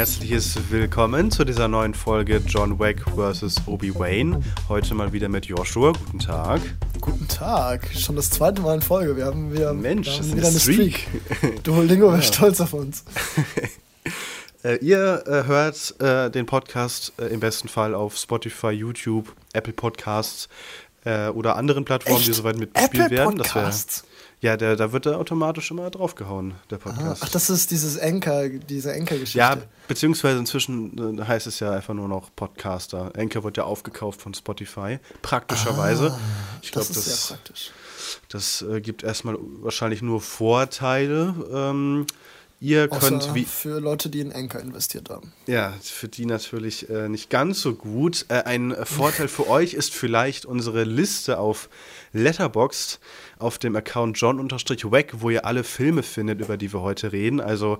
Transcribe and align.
herzliches 0.00 0.58
Willkommen 0.70 1.30
zu 1.30 1.44
dieser 1.44 1.68
neuen 1.68 1.92
Folge 1.92 2.40
John 2.46 2.78
Wick 2.78 3.02
vs. 3.02 3.56
Obi-Wan. 3.66 4.42
Heute 4.70 4.94
mal 4.94 5.12
wieder 5.12 5.28
mit 5.28 5.44
Joshua. 5.44 5.92
Guten 5.92 6.18
Tag. 6.18 6.62
Guten 7.02 7.28
Tag. 7.28 7.86
Schon 7.94 8.16
das 8.16 8.30
zweite 8.30 8.62
Mal 8.62 8.76
in 8.76 8.80
Folge. 8.80 9.14
Wir 9.18 9.26
haben 9.26 9.52
wieder, 9.52 9.74
Mensch, 9.74 10.06
wir 10.06 10.14
haben 10.14 10.26
wieder 10.28 10.36
eine 10.38 10.48
eine 10.48 10.58
Streak. 10.58 11.06
Streak. 11.36 11.64
Duolingo 11.64 12.10
wäre 12.10 12.22
stolz 12.32 12.60
auf 12.62 12.72
uns. 12.72 13.04
Äh, 14.62 14.76
ihr 14.84 15.24
äh, 15.26 15.44
hört 15.46 15.98
äh, 16.02 16.30
den 16.30 16.44
Podcast 16.44 17.14
äh, 17.18 17.28
im 17.28 17.40
besten 17.40 17.66
Fall 17.68 17.94
auf 17.94 18.18
Spotify, 18.18 18.68
YouTube, 18.68 19.34
Apple 19.54 19.72
Podcasts 19.72 20.50
äh, 21.06 21.28
oder 21.28 21.56
anderen 21.56 21.86
Plattformen, 21.86 22.22
die 22.22 22.28
Echt? 22.28 22.34
soweit 22.36 22.58
mitbespielt 22.58 23.10
werden. 23.10 23.38
Das 23.38 23.54
wär- 23.54 23.62
Podcasts? 23.62 24.04
Ja, 24.40 24.56
der, 24.56 24.76
da 24.76 24.92
wird 24.92 25.06
er 25.06 25.18
automatisch 25.18 25.70
immer 25.70 25.90
draufgehauen, 25.90 26.54
der 26.70 26.78
Ah, 26.78 26.80
Podcast. 26.90 27.22
Ach, 27.24 27.28
das 27.28 27.50
ist 27.50 27.70
dieses 27.70 27.98
Anchor, 27.98 28.48
diese 28.48 28.92
Anchor-Geschichte. 28.92 29.38
ja, 29.38 29.56
beziehungsweise 29.88 30.38
inzwischen 30.38 31.18
äh, 31.18 31.22
heißt 31.24 31.46
es 31.46 31.60
ja 31.60 31.70
einfach 31.72 31.94
nur 31.94 32.08
noch 32.08 32.30
Podcaster. 32.34 33.12
Anchor 33.16 33.44
wird 33.44 33.56
ja 33.58 33.64
aufgekauft 33.64 34.22
von 34.22 34.32
Spotify, 34.34 34.98
praktischerweise. 35.22 36.16
ich 36.62 36.72
glaube, 36.72 36.86
Ah, 36.86 36.88
das 36.94 36.96
ist 36.96 37.06
das, 37.06 37.26
sehr 37.28 37.36
praktisch. 37.36 37.70
Das 38.28 38.62
äh, 38.62 38.80
gibt 38.80 39.02
erstmal 39.02 39.36
wahrscheinlich 39.60 40.00
nur 40.02 40.20
Vorteile. 40.20 41.34
Ähm, 41.52 42.06
ihr 42.60 42.88
könnt 42.88 43.22
Außer 43.22 43.34
wie 43.34 43.44
für 43.44 43.78
Leute, 43.80 44.08
die 44.10 44.20
in 44.20 44.32
Anchor 44.32 44.60
investiert 44.60 45.10
haben. 45.10 45.32
ja 45.46 45.74
für 45.82 46.08
die 46.08 46.26
natürlich 46.26 46.88
äh, 46.90 47.08
nicht 47.08 47.30
ganz 47.30 47.60
so 47.60 47.74
gut. 47.74 48.24
Äh, 48.28 48.42
ein 48.44 48.74
Vorteil 48.84 49.28
für 49.28 49.48
euch 49.48 49.74
ist 49.74 49.92
vielleicht 49.94 50.44
unsere 50.46 50.84
Liste 50.84 51.38
auf 51.38 51.68
Letterboxd 52.12 53.00
auf 53.38 53.58
dem 53.58 53.76
Account 53.76 54.20
John-Wack, 54.20 55.20
wo 55.20 55.30
ihr 55.30 55.44
alle 55.44 55.64
Filme 55.64 56.02
findet, 56.02 56.40
über 56.40 56.56
die 56.56 56.72
wir 56.72 56.80
heute 56.80 57.12
reden. 57.12 57.40
Also 57.40 57.78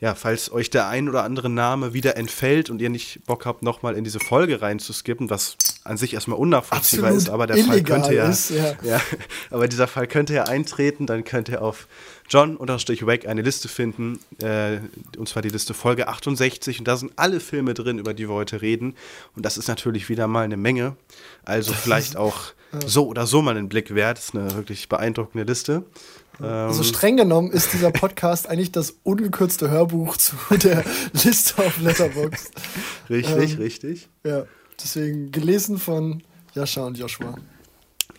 ja, 0.00 0.14
falls 0.14 0.50
euch 0.50 0.70
der 0.70 0.88
ein 0.88 1.08
oder 1.08 1.24
andere 1.24 1.50
Name 1.50 1.92
wieder 1.92 2.16
entfällt 2.16 2.70
und 2.70 2.80
ihr 2.80 2.88
nicht 2.88 3.24
Bock 3.26 3.44
habt, 3.44 3.62
nochmal 3.62 3.96
in 3.96 4.04
diese 4.04 4.18
Folge 4.18 4.62
reinzuskippen, 4.62 5.28
was 5.28 5.56
an 5.84 5.98
sich 5.98 6.14
erstmal 6.14 6.38
unnachvollziehbar 6.38 7.10
Absolut 7.10 7.22
ist, 7.22 7.30
aber 7.30 7.46
der 7.46 7.58
Fall 7.58 7.82
könnte 7.82 8.14
ja, 8.14 8.28
ist, 8.28 8.50
ja. 8.50 8.74
ja, 8.82 9.00
aber 9.50 9.68
dieser 9.68 9.86
Fall 9.86 10.06
könnte 10.06 10.32
ja 10.32 10.44
eintreten, 10.44 11.06
dann 11.06 11.24
könnt 11.24 11.50
ihr 11.50 11.60
auf 11.60 11.86
John-Wack 12.30 13.26
eine 13.26 13.42
Liste 13.42 13.68
finden, 13.68 14.20
äh, 14.42 14.78
und 15.18 15.28
zwar 15.28 15.42
die 15.42 15.50
Liste 15.50 15.74
Folge 15.74 16.08
68 16.08 16.78
und 16.78 16.88
da 16.88 16.96
sind 16.96 17.12
alle 17.16 17.38
Filme 17.38 17.74
drin, 17.74 17.98
über 17.98 18.14
die 18.14 18.26
wir 18.26 18.34
heute 18.34 18.62
reden 18.62 18.94
und 19.36 19.44
das 19.44 19.58
ist 19.58 19.68
natürlich 19.68 20.08
wieder 20.08 20.26
mal 20.26 20.44
eine 20.44 20.56
Menge, 20.56 20.96
also 21.44 21.72
vielleicht 21.74 22.16
auch 22.16 22.52
so 22.86 23.06
oder 23.06 23.26
so 23.26 23.42
mal 23.42 23.56
einen 23.56 23.68
Blick 23.68 23.94
wert, 23.94 24.16
das 24.16 24.26
ist 24.26 24.34
eine 24.34 24.54
wirklich 24.54 24.88
beeindruckende 24.88 25.44
Liste. 25.44 25.84
Ähm, 26.42 26.48
Also 26.68 26.82
streng 26.82 27.16
genommen 27.16 27.50
ist 27.50 27.72
dieser 27.72 27.90
Podcast 27.90 28.48
eigentlich 28.48 28.72
das 28.72 28.94
ungekürzte 29.02 29.70
Hörbuch 29.70 30.16
zu 30.16 30.36
der 30.50 30.84
Liste 31.12 31.58
auf 31.64 31.78
Letterboxd. 31.80 32.50
richtig, 33.10 33.52
ähm, 33.54 33.58
richtig. 33.58 34.08
Ja, 34.24 34.44
deswegen 34.82 35.30
gelesen 35.32 35.78
von 35.78 36.22
Jascha 36.54 36.84
und 36.86 36.98
Joshua. 36.98 37.34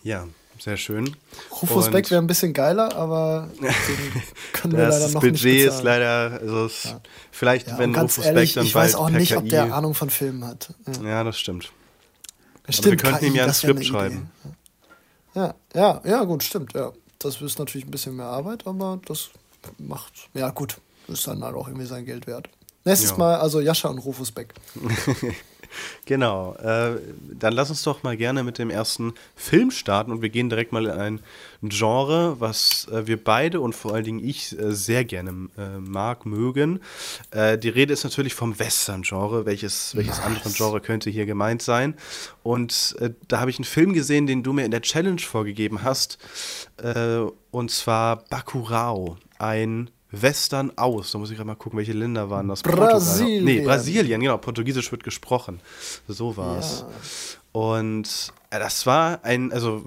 Ja, 0.02 0.26
sehr 0.58 0.76
schön. 0.76 1.16
Rufus 1.60 1.90
Beck 1.90 2.10
wäre 2.10 2.20
ein 2.22 2.26
bisschen 2.26 2.52
geiler, 2.52 2.94
aber 2.94 3.50
können 4.52 4.72
wir 4.76 4.84
leider 4.88 5.00
Das 5.00 5.12
noch 5.14 5.20
Budget 5.20 5.44
nicht 5.44 5.54
ist 5.56 5.64
bezahlen. 5.78 5.84
leider, 5.84 6.40
also 6.40 6.66
es, 6.66 6.94
vielleicht, 7.30 7.68
Ja, 7.68 7.78
wenn 7.78 7.94
Rufus 7.94 8.24
ehrlich, 8.24 8.50
Beck 8.50 8.54
dann 8.54 8.66
ich 8.66 8.74
weiß 8.74 8.94
auch 8.94 9.10
nicht, 9.10 9.36
ob 9.36 9.42
KI 9.44 9.50
der 9.50 9.74
Ahnung 9.74 9.94
von 9.94 10.10
Filmen 10.10 10.44
hat. 10.44 10.72
Ja. 11.02 11.08
Ja, 11.08 11.24
das 11.24 11.38
stimmt. 11.38 11.72
Stimmt, 12.68 13.02
wir 13.02 13.10
könnten 13.10 13.24
ihm 13.26 13.34
ja 13.34 13.46
ein 13.46 13.52
Skript 13.54 13.84
schreiben. 13.84 14.30
Ja, 15.34 15.54
ja, 15.74 16.00
ja, 16.04 16.24
gut, 16.24 16.42
stimmt, 16.44 16.74
ja. 16.74 16.92
Das 17.22 17.40
ist 17.40 17.58
natürlich 17.58 17.86
ein 17.86 17.90
bisschen 17.90 18.16
mehr 18.16 18.26
Arbeit, 18.26 18.66
aber 18.66 19.00
das 19.06 19.30
macht, 19.78 20.12
ja 20.34 20.50
gut, 20.50 20.78
ist 21.08 21.26
dann 21.26 21.42
halt 21.42 21.54
auch 21.54 21.68
irgendwie 21.68 21.86
sein 21.86 22.04
Geld 22.04 22.26
wert. 22.26 22.48
Nächstes 22.84 23.10
Ja. 23.10 23.16
Mal 23.16 23.36
also 23.36 23.60
Jascha 23.60 23.88
und 23.88 23.98
Rufus 23.98 24.32
Beck. 24.32 24.52
Genau. 26.06 26.54
Äh, 26.54 26.98
dann 27.38 27.52
lass 27.52 27.70
uns 27.70 27.82
doch 27.82 28.02
mal 28.02 28.16
gerne 28.16 28.42
mit 28.44 28.58
dem 28.58 28.70
ersten 28.70 29.14
Film 29.36 29.70
starten 29.70 30.12
und 30.12 30.22
wir 30.22 30.28
gehen 30.28 30.48
direkt 30.48 30.72
mal 30.72 30.86
in 30.86 30.90
ein 30.92 31.20
Genre, 31.62 32.40
was 32.40 32.88
äh, 32.90 33.06
wir 33.06 33.22
beide 33.22 33.60
und 33.60 33.74
vor 33.74 33.94
allen 33.94 34.04
Dingen 34.04 34.24
ich 34.24 34.58
äh, 34.58 34.72
sehr 34.72 35.04
gerne 35.04 35.48
äh, 35.56 35.78
mag, 35.78 36.26
mögen. 36.26 36.80
Äh, 37.30 37.56
die 37.56 37.68
Rede 37.68 37.92
ist 37.92 38.02
natürlich 38.04 38.34
vom 38.34 38.58
Western-Genre. 38.58 39.46
Welches, 39.46 39.94
welches 39.94 40.20
andere 40.20 40.50
Genre 40.50 40.80
könnte 40.80 41.08
hier 41.10 41.26
gemeint 41.26 41.62
sein? 41.62 41.94
Und 42.42 42.96
äh, 42.98 43.10
da 43.28 43.40
habe 43.40 43.50
ich 43.50 43.58
einen 43.58 43.64
Film 43.64 43.92
gesehen, 43.92 44.26
den 44.26 44.42
du 44.42 44.52
mir 44.52 44.64
in 44.64 44.70
der 44.72 44.82
Challenge 44.82 45.20
vorgegeben 45.20 45.82
hast. 45.82 46.18
Und 47.50 47.70
zwar 47.70 48.24
Bacurau. 48.24 49.16
Ein 49.38 49.90
Western 50.12 50.76
aus. 50.76 51.12
Da 51.12 51.18
muss 51.18 51.30
ich 51.30 51.36
gerade 51.36 51.46
mal 51.46 51.54
gucken, 51.54 51.78
welche 51.78 51.92
Länder 51.92 52.30
waren 52.30 52.48
das? 52.48 52.62
Portugal. 52.62 52.92
Brasilien. 52.92 53.44
Nee, 53.44 53.60
Brasilien, 53.62 54.20
genau. 54.20 54.36
Portugiesisch 54.38 54.92
wird 54.92 55.02
gesprochen. 55.02 55.60
So 56.06 56.36
war 56.36 56.58
es. 56.58 56.84
Und 57.52 58.32
äh, 58.50 58.58
das 58.58 58.86
war 58.86 59.24
ein, 59.24 59.52
also 59.52 59.84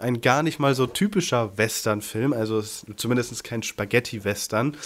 ein 0.00 0.20
gar 0.20 0.42
nicht 0.42 0.58
mal 0.58 0.74
so 0.74 0.86
typischer 0.86 1.56
Western-Film, 1.56 2.32
also 2.32 2.62
zumindest 2.96 3.42
kein 3.44 3.62
Spaghetti-Western. 3.62 4.76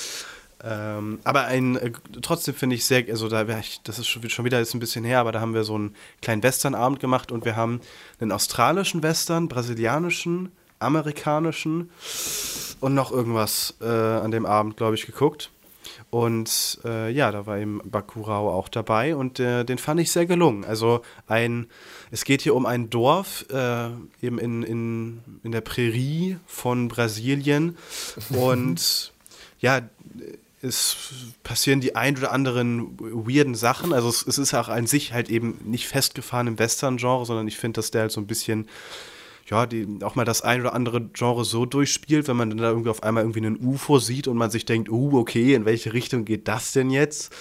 Ähm, 0.64 1.18
aber 1.24 1.44
ein, 1.44 1.76
äh, 1.76 1.92
trotzdem 2.22 2.54
finde 2.54 2.76
ich 2.76 2.84
sehr, 2.86 3.04
also 3.10 3.28
da 3.28 3.46
ich, 3.58 3.80
das 3.84 3.98
ist 3.98 4.08
schon, 4.08 4.28
schon 4.30 4.44
wieder 4.44 4.58
jetzt 4.58 4.74
ein 4.74 4.80
bisschen 4.80 5.04
her, 5.04 5.20
aber 5.20 5.32
da 5.32 5.40
haben 5.40 5.52
wir 5.52 5.64
so 5.64 5.74
einen 5.74 5.94
kleinen 6.22 6.42
Western-Abend 6.42 6.98
gemacht 6.98 7.30
und 7.30 7.44
wir 7.44 7.56
haben 7.56 7.80
einen 8.20 8.32
australischen 8.32 9.02
Western, 9.02 9.48
brasilianischen, 9.48 10.50
amerikanischen 10.86 11.90
und 12.80 12.94
noch 12.94 13.12
irgendwas 13.12 13.74
äh, 13.80 13.86
an 13.86 14.30
dem 14.30 14.46
Abend, 14.46 14.76
glaube 14.76 14.94
ich, 14.94 15.06
geguckt. 15.06 15.50
Und 16.10 16.78
äh, 16.84 17.10
ja, 17.10 17.32
da 17.32 17.46
war 17.46 17.58
eben 17.58 17.80
Bakurau 17.84 18.50
auch 18.50 18.68
dabei 18.68 19.16
und 19.16 19.40
äh, 19.40 19.64
den 19.64 19.78
fand 19.78 20.00
ich 20.00 20.12
sehr 20.12 20.26
gelungen. 20.26 20.64
Also 20.64 21.02
ein, 21.26 21.66
es 22.10 22.24
geht 22.24 22.42
hier 22.42 22.54
um 22.54 22.64
ein 22.64 22.90
Dorf, 22.90 23.44
äh, 23.50 23.88
eben 24.22 24.38
in, 24.38 24.62
in, 24.62 25.22
in 25.42 25.52
der 25.52 25.60
Prärie 25.62 26.38
von 26.46 26.88
Brasilien. 26.88 27.76
Und 28.30 29.12
ja, 29.58 29.82
es 30.62 30.96
passieren 31.42 31.80
die 31.80 31.96
ein 31.96 32.16
oder 32.16 32.32
anderen 32.32 32.98
weirden 32.98 33.54
Sachen. 33.54 33.92
Also 33.92 34.08
es, 34.08 34.26
es 34.26 34.38
ist 34.38 34.54
auch 34.54 34.68
an 34.68 34.86
sich 34.86 35.12
halt 35.12 35.28
eben 35.28 35.58
nicht 35.64 35.86
festgefahren 35.86 36.46
im 36.46 36.58
Western-Genre, 36.58 37.26
sondern 37.26 37.48
ich 37.48 37.56
finde, 37.56 37.78
dass 37.78 37.90
der 37.90 38.02
halt 38.02 38.12
so 38.12 38.20
ein 38.20 38.26
bisschen 38.26 38.68
ja, 39.48 39.66
die 39.66 39.86
auch 40.02 40.16
mal 40.16 40.24
das 40.24 40.42
ein 40.42 40.60
oder 40.60 40.74
andere 40.74 41.00
Genre 41.00 41.44
so 41.44 41.66
durchspielt, 41.66 42.26
wenn 42.26 42.36
man 42.36 42.50
dann 42.50 42.58
da 42.58 42.68
irgendwie 42.68 42.90
auf 42.90 43.02
einmal 43.02 43.22
irgendwie 43.22 43.46
einen 43.46 43.64
UFO 43.64 43.98
sieht 43.98 44.26
und 44.26 44.36
man 44.36 44.50
sich 44.50 44.64
denkt, 44.64 44.90
uh, 44.90 45.18
okay, 45.18 45.54
in 45.54 45.64
welche 45.64 45.92
Richtung 45.92 46.24
geht 46.24 46.48
das 46.48 46.72
denn 46.72 46.90
jetzt? 46.90 47.32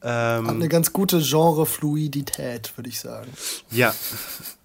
Hat 0.00 0.48
eine 0.48 0.68
ganz 0.68 0.92
gute 0.92 1.20
Genre-Fluidität, 1.20 2.76
würde 2.76 2.88
ich 2.88 2.98
sagen. 2.98 3.30
Ja, 3.70 3.94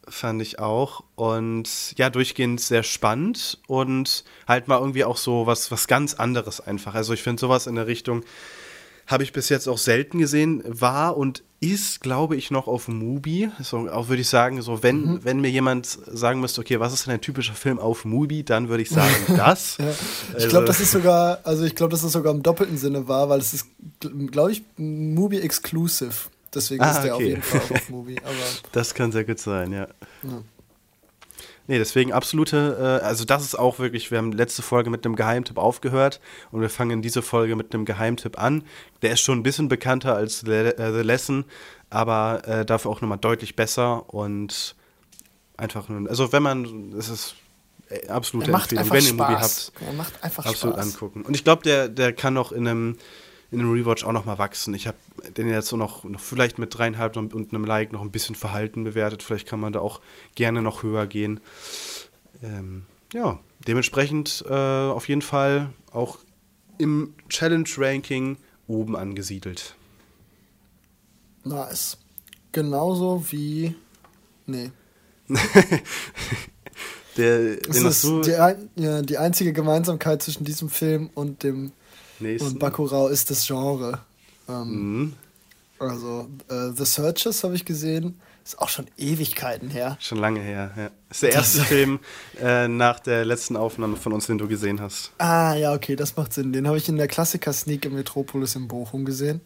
fand 0.08 0.42
ich 0.42 0.60
auch. 0.60 1.04
Und 1.16 1.94
ja, 1.98 2.10
durchgehend 2.10 2.62
sehr 2.62 2.84
spannend 2.84 3.60
und 3.68 4.24
halt 4.48 4.68
mal 4.68 4.80
irgendwie 4.80 5.04
auch 5.04 5.18
so 5.18 5.46
was, 5.46 5.70
was 5.70 5.88
ganz 5.88 6.16
anderes 6.16 6.62
einfach. 6.62 6.96
Also 6.96 7.14
ich 7.14 7.22
finde 7.22 7.40
sowas 7.40 7.68
in 7.68 7.76
der 7.76 7.88
Richtung 7.88 8.24
habe 9.06 9.24
ich 9.24 9.32
bis 9.32 9.50
jetzt 9.50 9.68
auch 9.68 9.78
selten 9.78 10.20
gesehen, 10.20 10.62
war 10.66 11.16
und 11.16 11.44
ist, 11.60 12.02
glaube 12.02 12.36
ich, 12.36 12.52
noch 12.52 12.68
auf 12.68 12.88
Mubi. 12.88 13.50
So, 13.62 13.90
auch 13.90 14.10
würde 14.10 14.22
ich 14.22 14.30
sagen, 14.30 14.62
so 14.62 14.84
wenn, 14.84 15.24
wenn 15.24 15.40
mir 15.42 15.50
jemand 15.50 15.86
sagen 15.88 16.40
müsste, 16.40 16.62
okay, 16.62 16.80
was 16.80 16.94
ist 16.94 17.08
denn 17.08 17.14
ein 17.16 17.22
typischer 17.22 17.54
Film 17.54 17.80
auf 17.80 18.06
Mubi, 18.06 18.44
dann 18.44 18.70
würde 18.70 18.84
ich 18.84 18.90
sagen, 18.90 19.14
das. 19.36 19.78
Ja. 19.80 19.86
Ich 19.90 20.36
Also- 20.36 20.48
glaube, 20.50 20.66
das 20.66 20.80
ist 20.80 20.92
sogar, 20.92 21.40
also 21.44 21.64
ich 21.64 21.74
glaube, 21.76 21.92
dass 21.92 22.02
das 22.02 22.12
sogar 22.12 22.34
im 22.34 22.44
doppelten 22.44 22.78
Sinne 22.78 23.08
war, 23.08 23.30
weil 23.30 23.40
es 23.40 23.54
ist, 23.54 23.68
glaube 24.32 24.52
ich, 24.52 24.64
Movie 24.78 25.40
Exclusive. 25.40 26.14
Deswegen 26.54 26.82
Ah, 26.84 26.92
ist 26.92 27.02
der 27.02 27.14
auf 27.16 27.20
okay. 27.22 27.30
jeden 27.30 27.42
Fall 27.42 27.62
auf 27.76 27.90
Movie. 27.90 28.18
Aber 28.24 28.34
Das 28.72 28.94
kann 28.94 29.12
sehr 29.12 29.24
gut 29.26 29.40
sein, 29.40 29.72
ja. 29.74 29.88
Nee, 31.68 31.78
deswegen 31.80 32.14
absolute, 32.14 33.00
äh, 33.02 33.06
also 33.06 33.26
das 33.26 33.44
ist 33.44 33.56
auch 33.60 33.78
wirklich, 33.80 34.10
wir 34.10 34.18
haben 34.18 34.32
letzte 34.32 34.62
Folge 34.62 34.90
mit 34.90 35.06
einem 35.06 35.16
Geheimtipp 35.18 35.58
aufgehört 35.58 36.22
und 36.52 36.62
wir 36.62 36.70
fangen 36.70 37.02
diese 37.02 37.22
Folge 37.22 37.56
mit 37.58 37.74
einem 37.74 37.84
Geheimtipp 37.86 38.40
an. 38.42 38.64
Der 39.02 39.12
ist 39.12 39.20
schon 39.22 39.40
ein 39.40 39.44
bisschen 39.44 39.68
bekannter 39.68 40.16
als 40.16 40.44
Le 40.44 40.78
äh, 40.78 40.94
The 40.94 41.02
Lesson, 41.02 41.44
aber 41.90 42.42
äh, 42.48 42.66
dafür 42.66 42.92
auch 42.92 43.02
nochmal 43.02 43.18
deutlich 43.18 43.56
besser 43.56 44.14
und 44.14 44.76
einfach, 45.58 45.90
nur- 45.90 46.10
also 46.10 46.32
wenn 46.32 46.44
man, 46.44 46.94
es 46.98 47.10
ist 47.10 47.36
äh, 47.90 48.08
absolute 48.08 48.52
Empfehlung, 48.78 48.94
wenn 48.94 49.04
ihr 49.04 49.10
ein 49.12 49.16
Movie 49.18 49.42
habt. 49.42 49.72
Er 49.88 49.94
macht 49.94 50.24
einfach 50.24 50.46
absolut 50.46 50.76
Spaß. 50.78 50.94
angucken. 50.94 51.22
Und 51.24 51.36
ich 51.36 51.44
glaube, 51.44 51.64
der, 51.64 51.90
der 51.90 52.14
kann 52.14 52.38
auch 52.38 52.52
in 52.52 52.68
einem, 52.68 52.98
in 53.52 53.60
einem 53.60 53.72
Rewatch 53.72 54.04
auch 54.04 54.12
noch 54.12 54.26
mal 54.26 54.38
wachsen. 54.38 54.74
Ich 54.74 54.88
habe 54.88 54.98
den 55.38 55.48
jetzt 55.48 55.68
so 55.68 55.78
noch, 55.78 56.04
noch 56.04 56.20
vielleicht 56.20 56.60
mit 56.60 56.78
dreieinhalb 56.78 57.16
und 57.16 57.54
einem 57.54 57.66
Like 57.66 57.94
noch 57.94 58.02
ein 58.02 58.12
bisschen 58.12 58.36
verhalten 58.36 58.84
bewertet. 58.84 59.24
Vielleicht 59.24 59.48
kann 59.48 59.60
man 59.60 59.74
da 59.74 59.80
auch 59.80 60.02
gerne 60.36 60.62
noch 60.62 60.84
höher 60.84 61.08
gehen. 61.08 61.40
Ähm, 62.44 62.84
ja, 63.14 63.40
dementsprechend 63.68 64.44
äh, 64.50 64.54
auf 64.54 65.08
jeden 65.08 65.22
Fall 65.22 65.70
auch 65.92 66.20
im 66.78 67.14
Challenge-Ranking 67.30 68.38
oben 68.68 68.96
angesiedelt. 68.96 69.76
Nice. 71.44 71.98
Genauso 72.52 73.26
wie. 73.32 73.76
Nee. 74.46 74.72
Der, 77.18 77.56
das 77.58 77.78
ist 77.78 78.04
die, 78.28 78.30
ja, 78.30 79.02
die 79.02 79.18
einzige 79.18 79.52
Gemeinsamkeit 79.52 80.22
zwischen 80.22 80.46
diesem 80.46 80.70
Film 80.70 81.10
und 81.16 81.42
dem 81.42 81.72
Nächsten. 82.20 82.54
und 82.54 82.60
Bakurau 82.60 83.08
ist 83.08 83.30
das 83.30 83.46
Genre. 83.46 84.00
Ähm, 84.50 85.00
mhm. 85.00 85.14
Also 85.80 86.28
äh, 86.50 86.72
The 86.76 86.86
Searchers 86.86 87.44
habe 87.44 87.56
ich 87.56 87.66
gesehen, 87.66 88.20
ist 88.44 88.60
auch 88.60 88.70
schon 88.70 88.88
Ewigkeiten 88.98 89.70
her. 89.70 89.98
Schon 90.00 90.18
lange 90.18 90.40
her, 90.40 90.72
ja. 90.76 90.90
Ist 91.10 91.22
der 91.22 91.34
erste 91.34 91.62
Film 91.64 92.00
äh, 92.42 92.68
nach 92.68 93.00
der 93.00 93.26
letzten 93.26 93.56
Aufnahme 93.58 93.98
von 93.98 94.14
uns, 94.14 94.28
den 94.28 94.38
du 94.38 94.48
gesehen 94.48 94.82
hast. 94.82 95.12
Ah, 95.18 95.54
ja, 95.56 95.74
okay, 95.74 95.96
das 95.96 96.16
macht 96.16 96.34
Sinn. 96.34 96.54
Den 96.54 96.68
habe 96.68 96.78
ich 96.78 96.90
in 96.90 96.98
der 96.98 97.08
Klassiker-Sneak 97.08 97.86
im 97.86 97.94
Metropolis 97.94 98.56
in 98.56 98.68
Bochum 98.68 99.06
gesehen. 99.06 99.42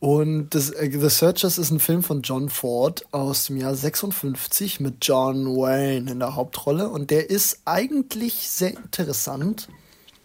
Und 0.00 0.50
das, 0.50 0.70
äh, 0.70 0.90
The 0.90 1.08
Searchers 1.08 1.58
ist 1.58 1.70
ein 1.70 1.78
Film 1.78 2.02
von 2.02 2.22
John 2.22 2.48
Ford 2.48 3.04
aus 3.12 3.46
dem 3.46 3.58
Jahr 3.58 3.74
56 3.74 4.80
mit 4.80 4.96
John 5.02 5.46
Wayne 5.46 6.10
in 6.10 6.18
der 6.18 6.34
Hauptrolle. 6.34 6.88
Und 6.88 7.10
der 7.10 7.30
ist 7.30 7.60
eigentlich 7.66 8.48
sehr 8.48 8.70
interessant. 8.70 9.68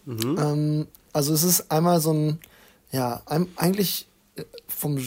Mhm. 0.06 0.38
Ähm, 0.40 0.88
also 1.16 1.34
es 1.34 1.44
ist 1.44 1.72
einmal 1.72 2.02
so 2.02 2.12
ein, 2.12 2.40
ja, 2.92 3.22
eigentlich 3.56 4.06
äh, 4.36 4.44
vom, 4.68 4.98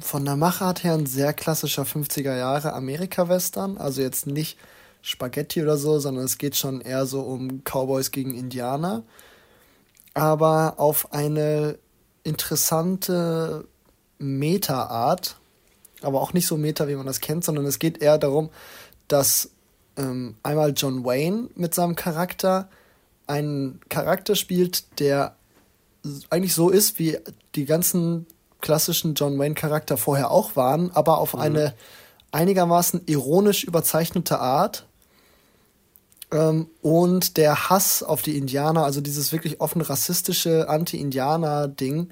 von 0.00 0.24
der 0.24 0.34
Machart 0.34 0.82
her 0.82 0.94
ein 0.94 1.06
sehr 1.06 1.32
klassischer 1.32 1.84
50er 1.84 2.36
Jahre 2.36 2.72
Amerika-Western. 2.72 3.78
Also 3.78 4.02
jetzt 4.02 4.26
nicht 4.26 4.58
Spaghetti 5.00 5.62
oder 5.62 5.76
so, 5.76 6.00
sondern 6.00 6.24
es 6.24 6.38
geht 6.38 6.56
schon 6.56 6.80
eher 6.80 7.06
so 7.06 7.20
um 7.20 7.62
Cowboys 7.62 8.10
gegen 8.10 8.34
Indianer. 8.34 9.04
Aber 10.12 10.74
auf 10.78 11.12
eine 11.12 11.78
interessante 12.24 13.68
Meta-Art, 14.18 15.36
aber 16.02 16.20
auch 16.20 16.32
nicht 16.32 16.48
so 16.48 16.56
Meta, 16.56 16.88
wie 16.88 16.96
man 16.96 17.06
das 17.06 17.20
kennt, 17.20 17.44
sondern 17.44 17.64
es 17.64 17.78
geht 17.78 18.02
eher 18.02 18.18
darum, 18.18 18.50
dass 19.06 19.50
ähm, 19.96 20.34
einmal 20.42 20.72
John 20.76 21.04
Wayne 21.04 21.48
mit 21.54 21.74
seinem 21.74 21.94
Charakter 21.94 22.68
einen 23.30 23.80
Charakter 23.88 24.34
spielt, 24.34 25.00
der 25.00 25.36
eigentlich 26.30 26.54
so 26.54 26.70
ist, 26.70 26.98
wie 26.98 27.18
die 27.54 27.64
ganzen 27.64 28.26
klassischen 28.60 29.14
John 29.14 29.38
Wayne-Charakter 29.38 29.96
vorher 29.96 30.30
auch 30.30 30.56
waren, 30.56 30.90
aber 30.92 31.18
auf 31.18 31.34
mhm. 31.34 31.40
eine 31.40 31.74
einigermaßen 32.32 33.02
ironisch 33.06 33.64
überzeichnete 33.64 34.38
Art. 34.38 34.86
Ähm, 36.32 36.68
und 36.80 37.36
der 37.36 37.70
Hass 37.70 38.02
auf 38.02 38.22
die 38.22 38.36
Indianer, 38.36 38.84
also 38.84 39.00
dieses 39.00 39.32
wirklich 39.32 39.60
offen 39.60 39.80
rassistische 39.80 40.68
Anti-Indianer-Ding, 40.68 42.10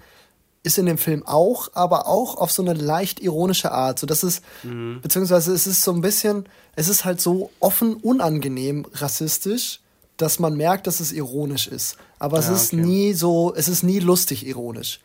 ist 0.65 0.79
in 0.79 0.87
dem 0.87 0.99
Film 0.99 1.25
auch, 1.25 1.71
aber 1.75 2.09
auch 2.09 2.37
auf 2.37 2.51
so 2.51 2.63
eine 2.63 2.75
leicht 2.75 3.21
ironische 3.21 3.71
Art. 3.71 3.99
So 3.99 4.07
dass 4.07 4.23
es, 4.23 4.43
mhm. 4.65 5.01
beziehungsweise 5.03 5.53
es 5.53 5.67
ist 5.67 5.83
so 5.83 5.93
ein 5.93 6.01
bisschen, 6.01 6.49
es 6.75 6.89
ist 6.89 7.05
halt 7.05 7.21
so 7.21 7.51
offen 7.61 7.95
unangenehm 7.95 8.87
rassistisch, 8.93 9.81
dass 10.19 10.39
man 10.39 10.57
merkt, 10.57 10.87
dass 10.87 11.01
es 11.01 11.13
ironisch 11.13 11.67
ist. 11.69 11.97
Aber 12.19 12.39
es 12.39 12.49
ist 12.49 12.73
okay. 12.73 12.83
nie 12.83 13.13
so, 13.15 13.55
es 13.55 13.69
ist 13.69 13.83
nie 13.83 14.01
lustig 14.01 14.47
ironisch. 14.47 15.01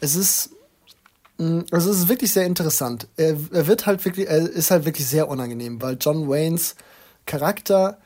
Es 0.00 0.16
ist, 0.16 0.50
also 1.38 1.90
es 1.90 1.98
ist 1.98 2.08
wirklich 2.08 2.32
sehr 2.32 2.46
interessant. 2.46 3.06
Er, 3.16 3.36
er 3.52 3.66
wird 3.66 3.86
halt 3.86 4.04
wirklich, 4.04 4.28
er 4.28 4.38
ist 4.38 4.70
halt 4.70 4.84
wirklich 4.84 5.06
sehr 5.06 5.28
unangenehm, 5.28 5.80
weil 5.80 5.96
John 6.00 6.28
Waynes 6.28 6.74
Charakter 7.26 7.98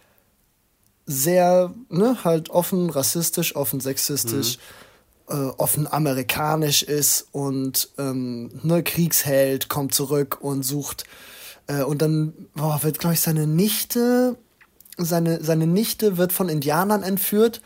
sehr, 1.07 1.73
ne, 1.89 2.19
halt 2.25 2.51
offen 2.51 2.91
rassistisch, 2.91 3.57
offen 3.57 3.81
sexistisch, 3.81 4.59
mhm. 5.29 5.35
äh, 5.35 5.51
offen 5.57 5.87
amerikanisch 5.87 6.83
ist 6.83 7.27
und 7.33 7.91
ähm, 7.99 8.51
ne, 8.63 8.83
Kriegsheld 8.83 9.69
kommt 9.69 9.95
zurück 9.95 10.39
und 10.41 10.65
sucht 10.65 11.05
äh, 11.71 11.83
und 11.83 12.03
dann 12.03 12.33
boah, 12.55 12.83
wird, 12.83 12.99
glaube 12.99 13.15
ich, 13.15 13.21
seine 13.21 13.47
Nichte, 13.47 14.37
seine, 15.05 15.43
seine 15.43 15.67
Nichte 15.67 16.17
wird 16.17 16.33
von 16.33 16.49
Indianern 16.49 17.03
entführt 17.03 17.61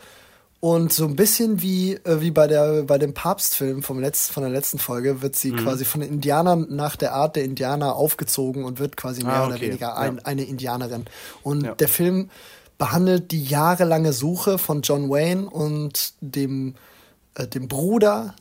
und 0.59 0.91
so 0.91 1.05
ein 1.05 1.15
bisschen 1.15 1.61
wie, 1.61 1.93
äh, 1.93 2.21
wie 2.21 2.31
bei, 2.31 2.47
der, 2.47 2.83
bei 2.83 2.97
dem 2.97 3.13
Papstfilm 3.13 3.83
vom 3.83 3.99
letzten, 3.99 4.33
von 4.33 4.41
der 4.41 4.51
letzten 4.51 4.79
Folge 4.79 5.21
wird 5.21 5.35
sie 5.35 5.51
mhm. 5.51 5.57
quasi 5.57 5.85
von 5.85 6.01
den 6.01 6.09
Indianern 6.09 6.65
nach 6.69 6.95
der 6.95 7.13
Art 7.13 7.35
der 7.35 7.43
Indianer 7.43 7.95
aufgezogen 7.95 8.63
und 8.63 8.79
wird 8.79 8.97
quasi 8.97 9.23
mehr 9.23 9.33
ah, 9.33 9.43
okay. 9.43 9.53
oder 9.53 9.61
weniger 9.61 9.97
ein, 9.97 10.15
ja. 10.15 10.21
eine 10.23 10.43
Indianerin. 10.43 11.05
Und 11.43 11.65
ja. 11.65 11.75
der 11.75 11.87
Film 11.87 12.29
behandelt 12.77 13.31
die 13.31 13.43
jahrelange 13.43 14.11
Suche 14.11 14.57
von 14.57 14.81
John 14.81 15.09
Wayne 15.09 15.49
und 15.49 16.13
dem, 16.21 16.75
äh, 17.35 17.47
dem 17.47 17.67
Bruder 17.67 18.33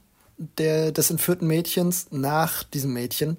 der, 0.58 0.93
des 0.93 1.11
entführten 1.11 1.46
Mädchens 1.46 2.06
nach 2.11 2.62
diesem 2.62 2.93
Mädchen, 2.93 3.37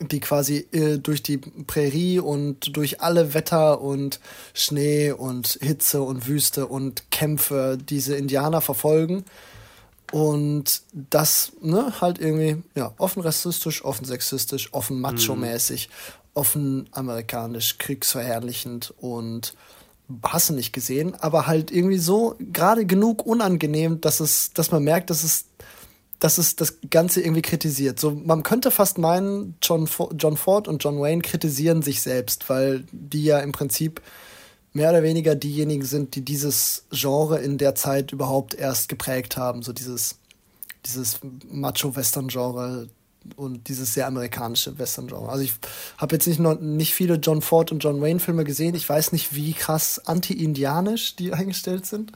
die 0.00 0.20
quasi 0.20 0.66
äh, 0.72 0.98
durch 0.98 1.22
die 1.22 1.38
Prärie 1.38 2.18
und 2.18 2.76
durch 2.76 3.00
alle 3.00 3.34
Wetter 3.34 3.80
und 3.80 4.20
Schnee 4.54 5.12
und 5.12 5.58
Hitze 5.60 6.02
und 6.02 6.26
Wüste 6.26 6.66
und 6.66 7.10
Kämpfe 7.10 7.78
diese 7.78 8.16
Indianer 8.16 8.60
verfolgen. 8.60 9.24
Und 10.12 10.82
das, 10.92 11.52
ne, 11.60 12.00
halt 12.00 12.18
irgendwie, 12.20 12.62
ja, 12.74 12.92
offen 12.98 13.22
rassistisch, 13.22 13.84
offen 13.84 14.04
sexistisch, 14.04 14.72
offen 14.72 15.00
macho-mäßig, 15.00 15.88
mhm. 15.88 16.12
offen 16.34 16.88
amerikanisch, 16.92 17.78
kriegsverherrlichend 17.78 18.94
und 18.98 19.54
hast 20.22 20.50
du 20.50 20.54
nicht 20.54 20.72
gesehen, 20.72 21.14
aber 21.14 21.46
halt 21.46 21.70
irgendwie 21.70 21.98
so 21.98 22.36
gerade 22.38 22.84
genug 22.84 23.26
unangenehm, 23.26 24.00
dass 24.00 24.20
es, 24.20 24.52
dass 24.52 24.70
man 24.70 24.84
merkt, 24.84 25.10
dass 25.10 25.24
es, 25.24 25.46
dass 26.24 26.38
es 26.38 26.56
das 26.56 26.78
Ganze 26.88 27.20
irgendwie 27.20 27.42
kritisiert. 27.42 28.00
So, 28.00 28.12
man 28.12 28.42
könnte 28.42 28.70
fast 28.70 28.96
meinen, 28.96 29.58
John, 29.60 29.86
John 30.16 30.38
Ford 30.38 30.68
und 30.68 30.82
John 30.82 30.98
Wayne 30.98 31.20
kritisieren 31.20 31.82
sich 31.82 32.00
selbst, 32.00 32.48
weil 32.48 32.86
die 32.92 33.24
ja 33.24 33.40
im 33.40 33.52
Prinzip 33.52 34.00
mehr 34.72 34.88
oder 34.88 35.02
weniger 35.02 35.34
diejenigen 35.34 35.84
sind, 35.84 36.14
die 36.14 36.22
dieses 36.22 36.86
Genre 36.90 37.40
in 37.40 37.58
der 37.58 37.74
Zeit 37.74 38.10
überhaupt 38.10 38.54
erst 38.54 38.88
geprägt 38.88 39.36
haben. 39.36 39.60
So 39.60 39.74
dieses, 39.74 40.16
dieses 40.86 41.20
Macho-Western-Genre, 41.50 42.88
und 43.36 43.68
dieses 43.68 43.92
sehr 43.92 44.06
amerikanische 44.06 44.78
Western-Genre. 44.78 45.28
Also 45.28 45.44
ich 45.44 45.52
habe 45.98 46.14
jetzt 46.14 46.26
nicht, 46.26 46.40
noch, 46.40 46.58
nicht 46.58 46.94
viele 46.94 47.16
John 47.16 47.42
Ford 47.42 47.70
und 47.70 47.80
John 47.80 48.00
Wayne-Filme 48.00 48.44
gesehen. 48.44 48.74
Ich 48.74 48.88
weiß 48.88 49.12
nicht, 49.12 49.34
wie 49.34 49.52
krass 49.52 50.00
anti-indianisch 50.06 51.16
die 51.16 51.34
eingestellt 51.34 51.84
sind. 51.84 52.12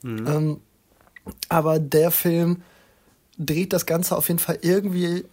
Mhm. 0.00 0.26
Ähm, 0.26 0.60
aber 1.50 1.78
der 1.78 2.10
Film 2.10 2.62
dreht 3.38 3.72
das 3.72 3.86
Ganze 3.86 4.16
auf 4.16 4.28
jeden 4.28 4.40
Fall 4.40 4.58
irgendwie 4.62 5.24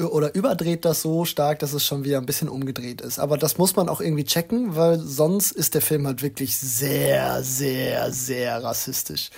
oder 0.00 0.34
überdreht 0.34 0.84
das 0.84 1.02
so 1.02 1.24
stark, 1.24 1.58
dass 1.58 1.72
es 1.72 1.84
schon 1.84 2.04
wieder 2.04 2.18
ein 2.18 2.26
bisschen 2.26 2.48
umgedreht 2.48 3.00
ist. 3.00 3.18
Aber 3.18 3.36
das 3.36 3.58
muss 3.58 3.76
man 3.76 3.88
auch 3.88 4.00
irgendwie 4.00 4.24
checken, 4.24 4.74
weil 4.74 4.98
sonst 4.98 5.52
ist 5.52 5.74
der 5.74 5.82
Film 5.82 6.06
halt 6.06 6.22
wirklich 6.22 6.56
sehr, 6.56 7.42
sehr, 7.42 8.10
sehr 8.10 8.62
rassistisch. 8.62 9.30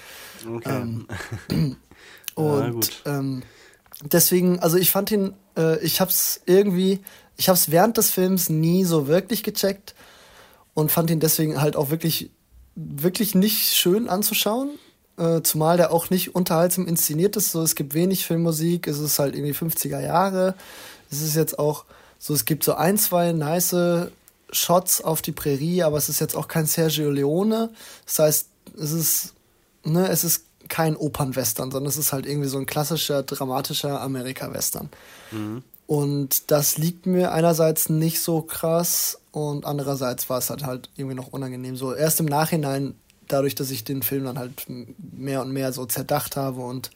Okay. 0.49 0.71
Ähm, 0.71 1.09
und 2.35 3.03
ähm, 3.05 3.43
deswegen, 4.03 4.61
also 4.61 4.77
ich 4.77 4.91
fand 4.91 5.11
ihn, 5.11 5.35
äh, 5.57 5.79
ich 5.81 6.01
hab's 6.01 6.41
irgendwie, 6.47 7.01
ich 7.37 7.49
hab's 7.49 7.71
während 7.71 7.97
des 7.97 8.11
Films 8.11 8.49
nie 8.49 8.85
so 8.85 9.09
wirklich 9.09 9.43
gecheckt 9.43 9.95
und 10.73 10.93
fand 10.93 11.11
ihn 11.11 11.21
deswegen 11.21 11.61
halt 11.61 11.75
auch 11.75 11.91
wirklich, 11.91 12.31
wirklich 12.77 13.35
nicht 13.35 13.75
schön 13.75 14.09
anzuschauen. 14.09 14.71
Äh, 15.17 15.43
zumal 15.43 15.77
der 15.77 15.93
auch 15.93 16.11
nicht 16.11 16.35
unterhaltsam 16.35 16.87
inszeniert 16.87 17.37
ist. 17.37 17.53
So, 17.53 17.63
es 17.63 17.75
gibt 17.77 17.95
wenig 17.95 18.27
Filmmusik, 18.27 18.89
es 18.89 18.99
ist 18.99 19.19
halt 19.19 19.35
irgendwie 19.35 19.53
50er 19.55 20.01
Jahre. 20.01 20.55
Es 21.11 21.23
ist 21.23 21.37
jetzt 21.37 21.59
auch 21.59 21.85
so, 22.19 22.35
es 22.35 22.45
gibt 22.45 22.65
so 22.65 22.75
ein, 22.75 22.99
zwei 22.99 23.33
nice 23.33 24.09
Shots 24.51 25.03
auf 25.03 25.23
die 25.23 25.33
Prärie, 25.33 25.83
aber 25.83 25.99
es 25.99 26.09
ist 26.09 26.21
jetzt 26.21 26.37
auch 26.37 26.49
kein 26.49 26.67
Sergio 26.67 27.11
Leone. 27.11 27.71
Das 28.07 28.19
heißt, 28.19 28.49
es 28.79 28.93
ist, 28.93 29.35
ne, 29.85 30.09
es 30.09 30.25
ist 30.25 30.45
kein 30.69 30.97
Opernwestern, 30.97 31.71
sondern 31.71 31.89
es 31.89 31.97
ist 31.97 32.13
halt 32.13 32.27
irgendwie 32.27 32.49
so 32.49 32.59
ein 32.59 32.67
klassischer, 32.67 33.23
dramatischer 33.23 34.01
Amerika-Western. 34.01 34.89
Mhm. 35.31 35.63
Und 35.87 36.51
das 36.51 36.79
liegt 36.79 37.07
mir 37.07 37.33
einerseits 37.33 37.91
nicht 37.91 38.21
so 38.21 38.41
krass 38.41 39.19
und 39.33 39.67
andererseits 39.67 40.31
war 40.31 40.39
es 40.39 40.49
halt 40.49 40.65
halt 40.65 40.89
irgendwie 40.97 41.17
noch 41.17 41.29
unangenehm. 41.29 41.77
So 41.77 41.95
erst 41.95 42.21
im 42.21 42.27
Nachhinein, 42.27 42.95
dadurch, 43.35 43.57
dass 43.57 43.71
ich 43.71 43.83
den 43.85 44.03
Film 44.03 44.25
dann 44.25 44.39
halt 44.39 44.67
mehr 44.69 45.43
und 45.43 45.53
mehr 45.53 45.73
so 45.73 45.85
zerdacht 45.87 46.37
habe 46.37 46.61
und 46.61 46.91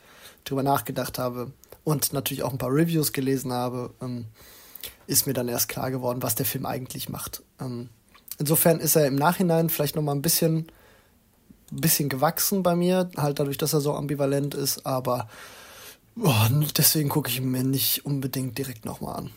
drüber 0.45 0.63
nachgedacht 0.63 1.19
habe 1.19 1.51
und 1.85 2.13
natürlich 2.13 2.45
auch 2.45 2.53
ein 2.53 2.59
paar 2.59 2.73
Reviews 2.73 3.13
gelesen 3.13 3.53
habe, 3.53 3.91
ähm, 4.01 4.27
ist 5.09 5.27
mir 5.27 5.33
dann 5.33 5.49
erst 5.49 5.69
klar 5.69 5.91
geworden, 5.91 6.23
was 6.23 6.37
der 6.37 6.47
Film 6.47 6.65
eigentlich 6.65 7.09
macht. 7.09 7.43
Ähm, 7.61 7.89
insofern 8.39 8.79
ist 8.79 8.95
er 8.95 9.07
im 9.07 9.17
Nachhinein 9.17 9.69
vielleicht 9.69 9.97
nochmal 9.97 10.15
ein 10.15 10.23
bisschen, 10.23 10.71
bisschen 11.73 12.09
gewachsen 12.09 12.63
bei 12.63 12.77
mir, 12.77 13.11
halt 13.17 13.41
dadurch, 13.41 13.59
dass 13.59 13.73
er 13.73 13.81
so 13.81 13.95
ambivalent 13.95 14.55
ist, 14.55 14.87
aber 14.87 15.29
oh, 16.23 16.33
deswegen 16.77 17.09
gucke 17.09 17.31
ich 17.31 17.39
ihn 17.39 17.51
mir 17.51 17.65
nicht 17.65 18.07
unbedingt 18.07 18.57
direkt 18.59 18.85
nochmal 18.85 19.17
an. 19.17 19.31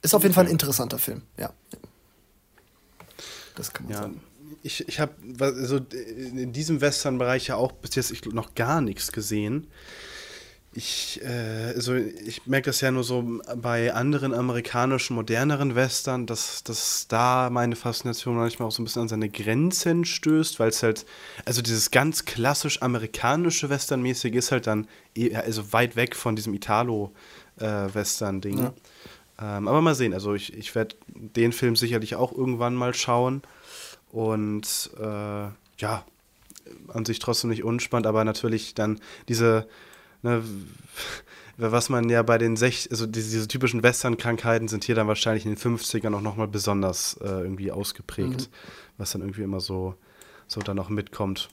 Ist 0.00 0.14
auf 0.14 0.22
jeden 0.22 0.34
Fall 0.34 0.44
ein 0.44 0.50
interessanter 0.50 0.98
Film, 0.98 1.22
ja. 1.38 1.52
Das 3.56 3.72
kann 3.72 3.86
man 3.86 3.92
ja. 3.94 4.02
sagen. 4.02 4.20
Ich, 4.62 4.88
ich 4.88 5.00
habe 5.00 5.14
also 5.40 5.76
in 5.76 6.52
diesem 6.52 6.80
Western-Bereich 6.80 7.48
ja 7.48 7.56
auch 7.56 7.72
bis 7.72 7.94
jetzt 7.94 8.26
noch 8.26 8.54
gar 8.54 8.80
nichts 8.80 9.12
gesehen. 9.12 9.68
Ich, 10.74 11.20
äh, 11.22 11.74
also 11.74 11.94
ich 11.94 12.46
merke 12.46 12.64
das 12.66 12.80
ja 12.80 12.90
nur 12.90 13.04
so 13.04 13.40
bei 13.56 13.92
anderen 13.92 14.32
amerikanischen, 14.32 15.14
moderneren 15.14 15.74
Western, 15.74 16.26
dass, 16.26 16.64
dass 16.64 17.08
da 17.08 17.50
meine 17.50 17.76
Faszination 17.76 18.36
manchmal 18.36 18.68
auch 18.68 18.72
so 18.72 18.80
ein 18.80 18.86
bisschen 18.86 19.02
an 19.02 19.08
seine 19.08 19.28
Grenzen 19.28 20.06
stößt, 20.06 20.58
weil 20.60 20.70
es 20.70 20.82
halt, 20.82 21.04
also 21.44 21.60
dieses 21.60 21.90
ganz 21.90 22.24
klassisch 22.24 22.80
amerikanische 22.80 23.68
Westernmäßige 23.68 24.34
ist 24.34 24.50
halt 24.50 24.66
dann 24.66 24.88
eh, 25.14 25.36
also 25.36 25.74
weit 25.74 25.94
weg 25.94 26.16
von 26.16 26.36
diesem 26.36 26.54
Italo-Western-Ding. 26.54 28.58
Äh, 28.58 28.62
ja. 28.62 28.72
ähm, 29.58 29.68
aber 29.68 29.82
mal 29.82 29.94
sehen, 29.94 30.14
also 30.14 30.32
ich, 30.32 30.56
ich 30.56 30.74
werde 30.74 30.96
den 31.06 31.52
Film 31.52 31.76
sicherlich 31.76 32.14
auch 32.14 32.32
irgendwann 32.32 32.74
mal 32.74 32.94
schauen 32.94 33.42
und 34.12 34.90
äh, 35.00 35.48
ja, 35.78 36.04
an 36.88 37.04
sich 37.04 37.18
trotzdem 37.18 37.50
nicht 37.50 37.64
unspannend, 37.64 38.06
aber 38.06 38.24
natürlich 38.24 38.74
dann 38.74 39.00
diese 39.28 39.66
ne, 40.22 40.42
was 41.56 41.88
man 41.88 42.08
ja 42.08 42.22
bei 42.22 42.38
den 42.38 42.56
sech 42.56 42.88
also 42.90 43.06
diese, 43.06 43.30
diese 43.30 43.48
typischen 43.48 43.82
Western-Krankheiten 43.82 44.68
sind 44.68 44.84
hier 44.84 44.94
dann 44.94 45.08
wahrscheinlich 45.08 45.44
in 45.44 45.54
den 45.54 45.58
50ern 45.58 46.14
auch 46.14 46.20
nochmal 46.20 46.48
besonders 46.48 47.14
äh, 47.22 47.26
irgendwie 47.26 47.72
ausgeprägt, 47.72 48.40
mhm. 48.50 48.98
was 48.98 49.12
dann 49.12 49.22
irgendwie 49.22 49.42
immer 49.42 49.60
so, 49.60 49.94
so 50.46 50.60
dann 50.60 50.76
noch 50.76 50.88
mitkommt. 50.88 51.48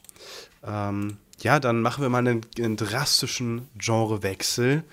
Ähm, 0.63 1.17
ja, 1.41 1.59
dann 1.59 1.81
machen 1.81 2.01
wir 2.01 2.09
mal 2.09 2.19
einen, 2.19 2.41
einen 2.57 2.75
drastischen 2.75 3.67
Genrewechsel 3.77 4.83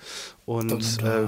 und 0.45 1.01
äh, 1.03 1.27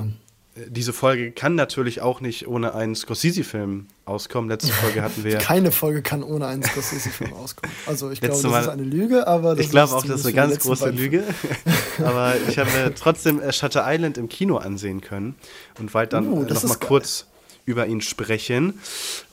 diese 0.67 0.93
Folge 0.93 1.31
kann 1.31 1.55
natürlich 1.55 2.01
auch 2.01 2.21
nicht 2.21 2.47
ohne 2.47 2.73
einen 2.73 2.95
Scorsese-Film 2.95 3.87
auskommen. 4.05 4.49
Letzte 4.49 4.71
Folge 4.71 5.01
hatten 5.01 5.23
wir. 5.23 5.37
Keine 5.39 5.71
Folge 5.71 6.01
kann 6.01 6.23
ohne 6.23 6.47
einen 6.47 6.63
Scorsese-Film 6.63 7.33
auskommen. 7.33 7.75
Also 7.85 8.11
ich 8.11 8.21
glaube, 8.21 8.41
das 8.41 8.63
ist 8.63 8.69
eine 8.69 8.83
Lüge, 8.83 9.27
aber 9.27 9.57
Ich 9.57 9.69
glaube 9.69 9.95
auch, 9.95 10.05
das 10.05 10.21
ist 10.21 10.25
eine 10.25 10.35
ganz 10.35 10.59
große 10.59 10.89
Lüge. 10.89 11.23
aber 12.03 12.33
ich 12.47 12.57
habe 12.57 12.69
mir 12.71 12.93
trotzdem 12.95 13.41
äh, 13.41 13.53
Shutter 13.53 13.83
Island 13.85 14.17
im 14.17 14.29
Kino 14.29 14.57
ansehen 14.57 15.01
können 15.01 15.35
und 15.79 15.93
wollte 15.93 16.17
dann 16.17 16.27
uh, 16.27 16.43
noch 16.43 16.63
mal 16.63 16.69
geil. 16.69 16.87
kurz 16.87 17.25
über 17.65 17.87
ihn 17.87 18.01
sprechen. 18.01 18.79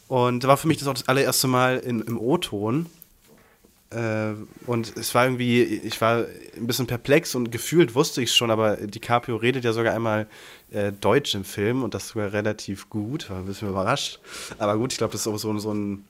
Und 0.08 0.44
da 0.44 0.48
war 0.48 0.56
für 0.56 0.68
mich 0.68 0.78
das 0.78 0.88
auch 0.88 0.94
das 0.94 1.08
allererste 1.08 1.48
Mal 1.48 1.78
in, 1.78 2.00
im 2.00 2.18
O-Ton. 2.18 2.86
Äh, 3.90 4.34
und 4.66 4.96
es 4.96 5.14
war 5.14 5.24
irgendwie, 5.24 5.62
ich 5.62 6.00
war 6.00 6.26
ein 6.56 6.66
bisschen 6.66 6.86
perplex 6.86 7.34
und 7.34 7.52
gefühlt 7.52 7.94
wusste 7.94 8.22
ich 8.22 8.30
es 8.30 8.36
schon, 8.36 8.50
aber 8.50 8.76
DiCaprio 8.76 9.36
redet 9.36 9.64
ja 9.64 9.72
sogar 9.72 9.94
einmal 9.94 10.26
äh, 10.70 10.92
Deutsch 10.92 11.34
im 11.34 11.44
Film 11.44 11.82
und 11.82 11.94
das 11.94 12.08
sogar 12.08 12.32
relativ 12.32 12.90
gut, 12.90 13.30
war 13.30 13.38
ein 13.38 13.46
bisschen 13.46 13.68
überrascht. 13.68 14.18
Aber 14.58 14.76
gut, 14.76 14.92
ich 14.92 14.98
glaube, 14.98 15.12
das 15.12 15.22
ist 15.22 15.26
auch 15.28 15.38
so, 15.38 15.56
so 15.58 15.72
ein 15.72 16.04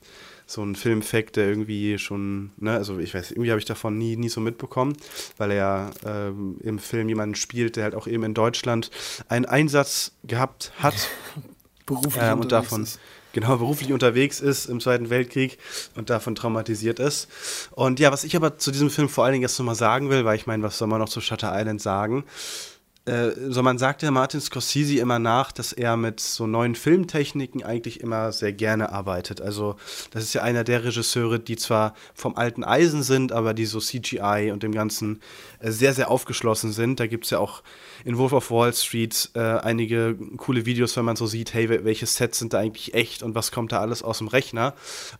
so 0.49 0.63
ein 0.63 0.75
Filmfact, 0.75 1.35
der 1.35 1.49
irgendwie 1.49 1.99
schon, 1.99 2.51
ne, 2.55 2.71
also 2.71 2.99
ich 2.99 3.13
weiß, 3.13 3.31
irgendwie 3.31 3.51
habe 3.51 3.59
ich 3.59 3.65
davon 3.65 3.97
nie, 3.97 4.15
nie 4.15 4.29
so 4.29 4.39
mitbekommen, 4.39 4.95
weil 5.35 5.51
er 5.51 5.91
ähm, 6.05 6.57
im 6.63 6.79
Film 6.79 7.09
jemanden 7.09 7.35
spielt, 7.35 7.75
der 7.75 7.83
halt 7.83 7.95
auch 7.95 8.07
eben 8.07 8.23
in 8.23 8.33
Deutschland 8.33 8.89
einen 9.27 9.45
Einsatz 9.45 10.13
gehabt 10.23 10.71
hat. 10.79 10.95
Beruflich 11.85 12.23
ähm, 12.23 12.39
und 12.39 12.51
davon 12.51 12.83
ist 12.83 12.99
genau 13.33 13.57
beruflich 13.57 13.93
unterwegs 13.93 14.39
ist 14.39 14.65
im 14.65 14.79
Zweiten 14.79 15.09
Weltkrieg 15.09 15.57
und 15.95 16.09
davon 16.09 16.35
traumatisiert 16.35 16.99
ist. 16.99 17.27
Und 17.71 17.99
ja, 17.99 18.11
was 18.11 18.23
ich 18.23 18.35
aber 18.35 18.57
zu 18.57 18.71
diesem 18.71 18.89
Film 18.89 19.09
vor 19.09 19.23
allen 19.25 19.33
Dingen 19.33 19.43
jetzt 19.43 19.57
nochmal 19.59 19.75
sagen 19.75 20.09
will, 20.09 20.25
weil 20.25 20.35
ich 20.35 20.47
meine, 20.47 20.63
was 20.63 20.77
soll 20.77 20.87
man 20.87 20.99
noch 20.99 21.09
zu 21.09 21.21
Shutter 21.21 21.51
Island 21.53 21.81
sagen? 21.81 22.23
Äh, 23.07 23.31
so 23.49 23.63
man 23.63 23.77
sagt 23.77 24.03
ja 24.03 24.11
Martin 24.11 24.41
Scorsese 24.41 24.99
immer 24.99 25.17
nach, 25.17 25.51
dass 25.51 25.71
er 25.71 25.95
mit 25.95 26.19
so 26.19 26.45
neuen 26.45 26.75
Filmtechniken 26.75 27.63
eigentlich 27.63 28.01
immer 28.01 28.33
sehr 28.33 28.51
gerne 28.51 28.91
arbeitet. 28.91 29.41
Also 29.41 29.77
das 30.11 30.23
ist 30.23 30.33
ja 30.33 30.43
einer 30.43 30.65
der 30.65 30.83
Regisseure, 30.83 31.39
die 31.39 31.55
zwar 31.55 31.93
vom 32.13 32.35
alten 32.35 32.65
Eisen 32.65 33.03
sind, 33.03 33.31
aber 33.31 33.53
die 33.53 33.65
so 33.65 33.79
CGI 33.79 34.51
und 34.51 34.63
dem 34.63 34.73
Ganzen 34.73 35.21
äh, 35.59 35.71
sehr, 35.71 35.93
sehr 35.93 36.11
aufgeschlossen 36.11 36.73
sind. 36.73 36.99
Da 36.99 37.07
gibt 37.07 37.23
es 37.23 37.31
ja 37.31 37.39
auch 37.39 37.63
in 38.03 38.17
Wolf 38.17 38.33
of 38.33 38.51
Wall 38.51 38.73
Street 38.73 39.29
äh, 39.35 39.39
einige 39.39 40.17
coole 40.35 40.65
Videos, 40.65 40.97
wenn 40.97 41.05
man 41.05 41.15
so 41.15 41.27
sieht, 41.27 41.53
hey, 41.53 41.69
welche 41.85 42.05
Sets 42.05 42.39
sind 42.39 42.53
da 42.53 42.59
eigentlich 42.59 42.93
echt 42.93 43.23
und 43.23 43.35
was 43.35 43.51
kommt 43.51 43.71
da 43.71 43.79
alles 43.79 44.03
aus 44.03 44.17
dem 44.17 44.27
Rechner. 44.27 44.73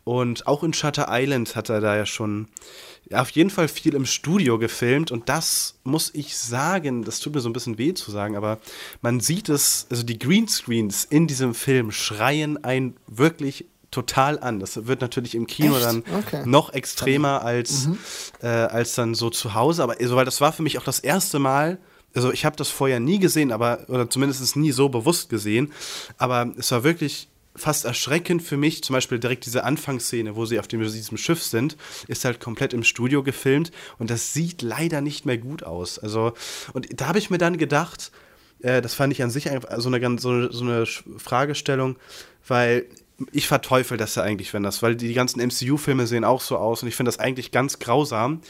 Und 0.03 0.45
auch 0.45 0.63
in 0.63 0.73
Shutter 0.73 1.07
Island 1.09 1.55
hat 1.55 1.69
er 1.69 1.79
da 1.79 1.95
ja 1.95 2.05
schon 2.05 2.47
auf 3.13 3.29
jeden 3.31 3.49
Fall 3.49 3.67
viel 3.67 3.93
im 3.93 4.05
Studio 4.05 4.59
gefilmt 4.59 5.11
und 5.11 5.29
das 5.29 5.75
muss 5.83 6.11
ich 6.13 6.37
sagen, 6.37 7.03
das 7.03 7.19
tut 7.19 7.35
mir 7.35 7.41
so 7.41 7.49
ein 7.49 7.53
bisschen 7.53 7.77
weh 7.77 7.93
zu 7.93 8.11
sagen, 8.11 8.35
aber 8.35 8.59
man 9.01 9.19
sieht 9.19 9.49
es, 9.49 9.87
also 9.89 10.03
die 10.03 10.19
Greenscreens 10.19 11.05
in 11.05 11.27
diesem 11.27 11.53
Film 11.53 11.91
schreien 11.91 12.63
ein 12.63 12.95
wirklich 13.07 13.65
total 13.91 14.39
an. 14.39 14.59
Das 14.59 14.87
wird 14.87 15.01
natürlich 15.01 15.35
im 15.35 15.47
Kino 15.47 15.75
Echt? 15.75 15.85
dann 15.85 16.03
okay. 16.17 16.43
noch 16.45 16.73
extremer 16.73 17.43
als, 17.43 17.87
mhm. 17.87 17.97
äh, 18.41 18.47
als 18.47 18.95
dann 18.95 19.15
so 19.15 19.29
zu 19.29 19.53
Hause, 19.53 19.83
aber 19.83 19.95
also, 19.99 20.15
weil 20.15 20.25
das 20.25 20.41
war 20.41 20.51
für 20.51 20.63
mich 20.63 20.77
auch 20.77 20.83
das 20.83 20.99
erste 20.99 21.39
Mal, 21.39 21.77
also 22.13 22.31
ich 22.31 22.45
habe 22.45 22.55
das 22.55 22.69
vorher 22.69 22.99
nie 22.99 23.19
gesehen, 23.19 23.51
aber 23.51 23.85
oder 23.87 24.09
zumindest 24.09 24.55
nie 24.55 24.71
so 24.71 24.89
bewusst 24.89 25.29
gesehen, 25.29 25.71
aber 26.17 26.51
es 26.57 26.71
war 26.71 26.83
wirklich 26.83 27.29
fast 27.57 27.85
erschreckend 27.85 28.41
für 28.41 28.57
mich, 28.57 28.83
zum 28.83 28.93
Beispiel 28.93 29.19
direkt 29.19 29.45
diese 29.45 29.63
Anfangsszene, 29.63 30.35
wo 30.35 30.45
sie 30.45 30.59
auf 30.59 30.67
dem, 30.67 30.81
diesem 30.81 31.17
Schiff 31.17 31.43
sind, 31.43 31.75
ist 32.07 32.23
halt 32.23 32.39
komplett 32.39 32.73
im 32.73 32.83
Studio 32.83 33.23
gefilmt 33.23 33.71
und 33.97 34.09
das 34.09 34.33
sieht 34.33 34.61
leider 34.61 35.01
nicht 35.01 35.25
mehr 35.25 35.37
gut 35.37 35.63
aus. 35.63 35.99
Also, 35.99 36.33
und 36.73 36.87
da 36.99 37.07
habe 37.07 37.19
ich 37.19 37.29
mir 37.29 37.37
dann 37.37 37.57
gedacht, 37.57 38.11
äh, 38.61 38.81
das 38.81 38.93
fand 38.93 39.13
ich 39.13 39.23
an 39.23 39.29
sich 39.29 39.49
so 39.77 39.89
eine, 39.89 40.19
so, 40.19 40.51
so 40.51 40.63
eine 40.63 40.85
Fragestellung, 40.85 41.97
weil 42.47 42.85
ich 43.31 43.47
verteufel 43.47 43.97
das 43.97 44.15
ja 44.15 44.23
eigentlich, 44.23 44.53
wenn 44.53 44.63
das, 44.63 44.83
weil 44.83 44.95
die 44.95 45.13
ganzen 45.13 45.41
MCU-Filme 45.41 46.05
sehen 46.05 46.23
auch 46.23 46.41
so 46.41 46.57
aus 46.57 46.83
und 46.83 46.87
ich 46.87 46.95
finde 46.95 47.09
das 47.09 47.19
eigentlich 47.19 47.51
ganz 47.51 47.79
grausam. 47.79 48.41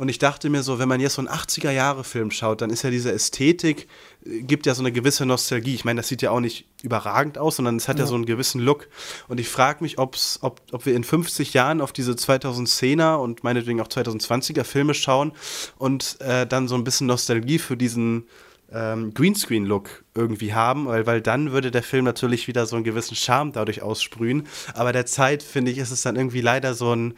Und 0.00 0.08
ich 0.08 0.18
dachte 0.18 0.48
mir 0.48 0.62
so, 0.62 0.78
wenn 0.78 0.88
man 0.88 0.98
jetzt 0.98 1.16
so 1.16 1.20
einen 1.20 1.28
80er-Jahre-Film 1.28 2.30
schaut, 2.30 2.62
dann 2.62 2.70
ist 2.70 2.80
ja 2.84 2.88
diese 2.88 3.12
Ästhetik, 3.12 3.86
äh, 4.24 4.40
gibt 4.40 4.64
ja 4.64 4.74
so 4.74 4.80
eine 4.80 4.92
gewisse 4.92 5.26
Nostalgie. 5.26 5.74
Ich 5.74 5.84
meine, 5.84 5.98
das 5.98 6.08
sieht 6.08 6.22
ja 6.22 6.30
auch 6.30 6.40
nicht 6.40 6.64
überragend 6.82 7.36
aus, 7.36 7.56
sondern 7.56 7.76
es 7.76 7.86
hat 7.86 7.98
ja, 7.98 8.04
ja 8.04 8.08
so 8.08 8.14
einen 8.14 8.24
gewissen 8.24 8.62
Look. 8.62 8.88
Und 9.28 9.38
ich 9.40 9.50
frage 9.50 9.84
mich, 9.84 9.98
ob's, 9.98 10.38
ob, 10.40 10.62
ob 10.72 10.86
wir 10.86 10.96
in 10.96 11.04
50 11.04 11.52
Jahren 11.52 11.82
auf 11.82 11.92
diese 11.92 12.12
2010er 12.12 13.16
und 13.16 13.44
meinetwegen 13.44 13.78
auch 13.82 13.88
2020er 13.88 14.64
Filme 14.64 14.94
schauen 14.94 15.32
und 15.76 16.18
äh, 16.22 16.46
dann 16.46 16.66
so 16.66 16.76
ein 16.76 16.84
bisschen 16.84 17.06
Nostalgie 17.06 17.58
für 17.58 17.76
diesen 17.76 18.24
ähm, 18.72 19.12
Greenscreen-Look 19.12 20.04
irgendwie 20.14 20.54
haben, 20.54 20.86
weil, 20.86 21.06
weil 21.06 21.20
dann 21.20 21.52
würde 21.52 21.70
der 21.70 21.82
Film 21.82 22.06
natürlich 22.06 22.48
wieder 22.48 22.64
so 22.66 22.76
einen 22.76 22.84
gewissen 22.84 23.16
Charme 23.16 23.52
dadurch 23.52 23.82
aussprühen. 23.82 24.46
Aber 24.72 24.92
derzeit, 24.92 25.42
finde 25.42 25.70
ich, 25.70 25.78
ist 25.78 25.90
es 25.90 26.00
dann 26.02 26.16
irgendwie 26.16 26.40
leider 26.40 26.72
so 26.72 26.94
ein, 26.94 27.14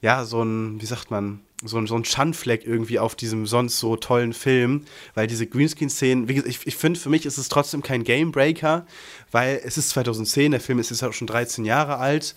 ja, 0.00 0.24
so 0.24 0.42
ein, 0.42 0.80
wie 0.80 0.86
sagt 0.86 1.10
man, 1.10 1.40
so 1.62 1.78
ein, 1.78 1.86
so 1.86 1.94
ein 1.94 2.04
Schandfleck 2.04 2.66
irgendwie 2.66 2.98
auf 2.98 3.14
diesem 3.14 3.46
sonst 3.46 3.78
so 3.78 3.96
tollen 3.96 4.32
Film, 4.32 4.84
weil 5.14 5.26
diese 5.26 5.46
Greenscreen-Szenen, 5.46 6.28
ich, 6.28 6.66
ich 6.66 6.76
finde, 6.76 6.98
für 6.98 7.10
mich 7.10 7.26
ist 7.26 7.38
es 7.38 7.48
trotzdem 7.48 7.82
kein 7.82 8.04
Gamebreaker, 8.04 8.86
weil 9.30 9.60
es 9.64 9.76
ist 9.76 9.90
2010, 9.90 10.52
der 10.52 10.60
Film 10.60 10.78
ist 10.78 10.90
jetzt 10.90 11.02
auch 11.02 11.12
schon 11.12 11.26
13 11.26 11.64
Jahre 11.64 11.98
alt 11.98 12.34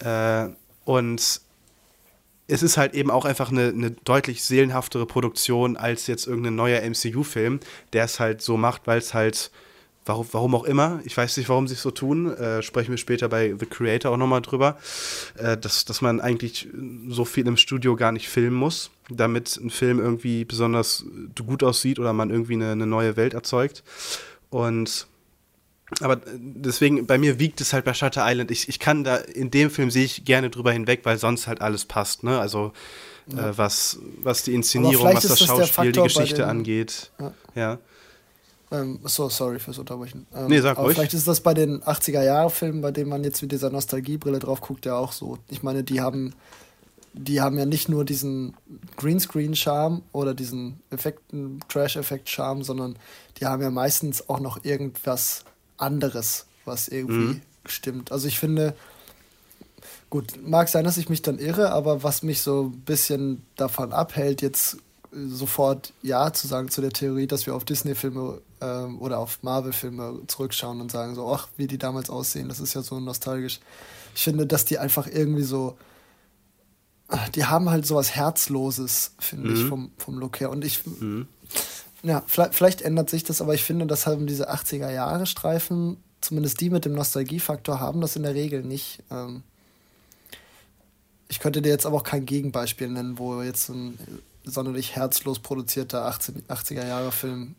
äh, 0.00 0.48
und 0.84 1.40
es 2.46 2.62
ist 2.62 2.76
halt 2.76 2.94
eben 2.94 3.10
auch 3.10 3.24
einfach 3.24 3.50
eine, 3.50 3.68
eine 3.68 3.90
deutlich 3.90 4.42
seelenhaftere 4.42 5.06
Produktion 5.06 5.76
als 5.76 6.06
jetzt 6.06 6.26
irgendein 6.26 6.56
neuer 6.56 6.82
MCU-Film, 6.82 7.60
der 7.92 8.04
es 8.04 8.20
halt 8.20 8.42
so 8.42 8.56
macht, 8.56 8.86
weil 8.86 8.98
es 8.98 9.14
halt 9.14 9.50
Warum, 10.06 10.26
warum 10.32 10.54
auch 10.54 10.64
immer, 10.64 11.00
ich 11.04 11.16
weiß 11.16 11.36
nicht, 11.38 11.48
warum 11.48 11.66
sie 11.66 11.74
es 11.74 11.82
so 11.82 11.90
tun, 11.90 12.30
äh, 12.36 12.62
sprechen 12.62 12.90
wir 12.90 12.98
später 12.98 13.28
bei 13.30 13.54
The 13.58 13.64
Creator 13.64 14.12
auch 14.12 14.18
nochmal 14.18 14.42
drüber, 14.42 14.76
äh, 15.38 15.56
dass, 15.56 15.86
dass 15.86 16.02
man 16.02 16.20
eigentlich 16.20 16.68
so 17.08 17.24
viel 17.24 17.46
im 17.46 17.56
Studio 17.56 17.96
gar 17.96 18.12
nicht 18.12 18.28
filmen 18.28 18.56
muss, 18.56 18.90
damit 19.08 19.56
ein 19.56 19.70
Film 19.70 20.00
irgendwie 20.00 20.44
besonders 20.44 21.06
gut 21.46 21.62
aussieht 21.62 21.98
oder 21.98 22.12
man 22.12 22.28
irgendwie 22.28 22.54
eine, 22.54 22.72
eine 22.72 22.86
neue 22.86 23.16
Welt 23.16 23.32
erzeugt. 23.32 23.82
Und 24.50 25.06
aber 26.00 26.20
deswegen, 26.36 27.06
bei 27.06 27.18
mir 27.18 27.38
wiegt 27.38 27.60
es 27.60 27.72
halt 27.72 27.84
bei 27.84 27.94
Shutter 27.94 28.24
Island. 28.26 28.50
Ich, 28.50 28.68
ich 28.68 28.78
kann 28.78 29.04
da, 29.04 29.16
in 29.16 29.50
dem 29.50 29.70
Film 29.70 29.90
sehe 29.90 30.04
ich 30.04 30.24
gerne 30.24 30.50
drüber 30.50 30.72
hinweg, 30.72 31.00
weil 31.04 31.18
sonst 31.18 31.46
halt 31.46 31.60
alles 31.60 31.84
passt, 31.84 32.24
ne? 32.24 32.40
Also 32.40 32.72
ja. 33.26 33.50
äh, 33.50 33.58
was, 33.58 33.98
was 34.22 34.42
die 34.42 34.54
Inszenierung, 34.54 35.06
was 35.14 35.22
das, 35.22 35.38
das 35.38 35.46
Schauspiel, 35.46 35.92
die 35.92 36.00
Geschichte 36.00 36.46
angeht. 36.46 37.10
Ja. 37.20 37.32
ja. 37.54 37.78
Ähm, 38.74 39.00
so, 39.04 39.28
sorry 39.28 39.58
fürs 39.58 39.78
Unterbrechen. 39.78 40.26
Ähm, 40.34 40.48
nee, 40.48 40.60
sag 40.60 40.72
aber 40.72 40.86
ruhig. 40.86 40.96
Vielleicht 40.96 41.14
ist 41.14 41.28
das 41.28 41.40
bei 41.40 41.54
den 41.54 41.82
80er-Jahre-Filmen, 41.82 42.80
bei 42.80 42.90
denen 42.90 43.08
man 43.08 43.22
jetzt 43.24 43.40
mit 43.42 43.52
dieser 43.52 43.70
Nostalgiebrille 43.70 44.38
drauf 44.38 44.60
guckt, 44.60 44.86
ja 44.86 44.96
auch 44.96 45.12
so. 45.12 45.38
Ich 45.48 45.62
meine, 45.62 45.84
die 45.84 46.00
haben, 46.00 46.34
die 47.12 47.40
haben 47.40 47.58
ja 47.58 47.66
nicht 47.66 47.88
nur 47.88 48.04
diesen 48.04 48.54
Greenscreen-Charme 48.96 50.02
oder 50.12 50.34
diesen 50.34 50.80
Effekten, 50.90 51.60
Trash-Effekt-Charme, 51.68 52.64
sondern 52.64 52.96
die 53.38 53.46
haben 53.46 53.62
ja 53.62 53.70
meistens 53.70 54.28
auch 54.28 54.40
noch 54.40 54.64
irgendwas 54.64 55.44
anderes, 55.76 56.46
was 56.64 56.88
irgendwie 56.88 57.34
mhm. 57.34 57.40
stimmt. 57.66 58.12
Also 58.12 58.28
ich 58.28 58.38
finde, 58.38 58.74
Gut, 60.14 60.34
mag 60.46 60.68
sein, 60.68 60.84
dass 60.84 60.96
ich 60.96 61.08
mich 61.08 61.22
dann 61.22 61.40
irre, 61.40 61.72
aber 61.72 62.04
was 62.04 62.22
mich 62.22 62.40
so 62.40 62.66
ein 62.72 62.82
bisschen 62.82 63.42
davon 63.56 63.92
abhält, 63.92 64.42
jetzt 64.42 64.76
sofort 65.10 65.92
Ja 66.02 66.32
zu 66.32 66.46
sagen 66.46 66.68
zu 66.68 66.80
der 66.80 66.92
Theorie, 66.92 67.26
dass 67.26 67.46
wir 67.46 67.54
auf 67.56 67.64
Disney-Filme 67.64 68.40
ähm, 68.64 69.00
oder 69.00 69.18
auf 69.18 69.42
Marvel-Filme 69.42 70.22
zurückschauen 70.26 70.80
und 70.80 70.90
sagen 70.90 71.14
so, 71.14 71.32
ach, 71.32 71.48
wie 71.56 71.66
die 71.66 71.78
damals 71.78 72.10
aussehen, 72.10 72.48
das 72.48 72.60
ist 72.60 72.74
ja 72.74 72.82
so 72.82 72.98
nostalgisch. 73.00 73.60
Ich 74.14 74.22
finde, 74.22 74.46
dass 74.46 74.64
die 74.64 74.78
einfach 74.78 75.06
irgendwie 75.06 75.42
so, 75.42 75.76
die 77.34 77.44
haben 77.44 77.68
halt 77.68 77.86
sowas 77.86 78.14
Herzloses, 78.14 79.12
finde 79.18 79.50
mhm. 79.50 79.56
ich, 79.56 79.64
vom, 79.64 79.90
vom 79.98 80.18
Look 80.18 80.40
her. 80.40 80.50
Und 80.50 80.64
ich, 80.64 80.86
mhm. 80.86 81.26
ja, 82.02 82.22
vielleicht, 82.26 82.54
vielleicht, 82.54 82.82
ändert 82.82 83.10
sich 83.10 83.24
das, 83.24 83.40
aber 83.40 83.54
ich 83.54 83.62
finde, 83.62 83.86
dass 83.86 84.06
halt 84.06 84.28
diese 84.28 84.50
80er-Jahre-Streifen, 84.50 85.98
zumindest 86.20 86.60
die 86.60 86.70
mit 86.70 86.84
dem 86.84 86.94
Nostalgiefaktor, 86.94 87.80
haben 87.80 88.00
das 88.00 88.16
in 88.16 88.22
der 88.22 88.34
Regel 88.34 88.62
nicht. 88.62 89.02
Ähm, 89.10 89.42
ich 91.28 91.40
könnte 91.40 91.60
dir 91.60 91.70
jetzt 91.70 91.86
aber 91.86 91.96
auch 91.96 92.04
kein 92.04 92.26
Gegenbeispiel 92.26 92.88
nennen, 92.88 93.18
wo 93.18 93.42
jetzt 93.42 93.68
ein 93.68 93.98
sonderlich 94.44 94.94
herzlos 94.94 95.38
produzierter 95.40 96.06
80er-Jahre-Film 96.08 97.56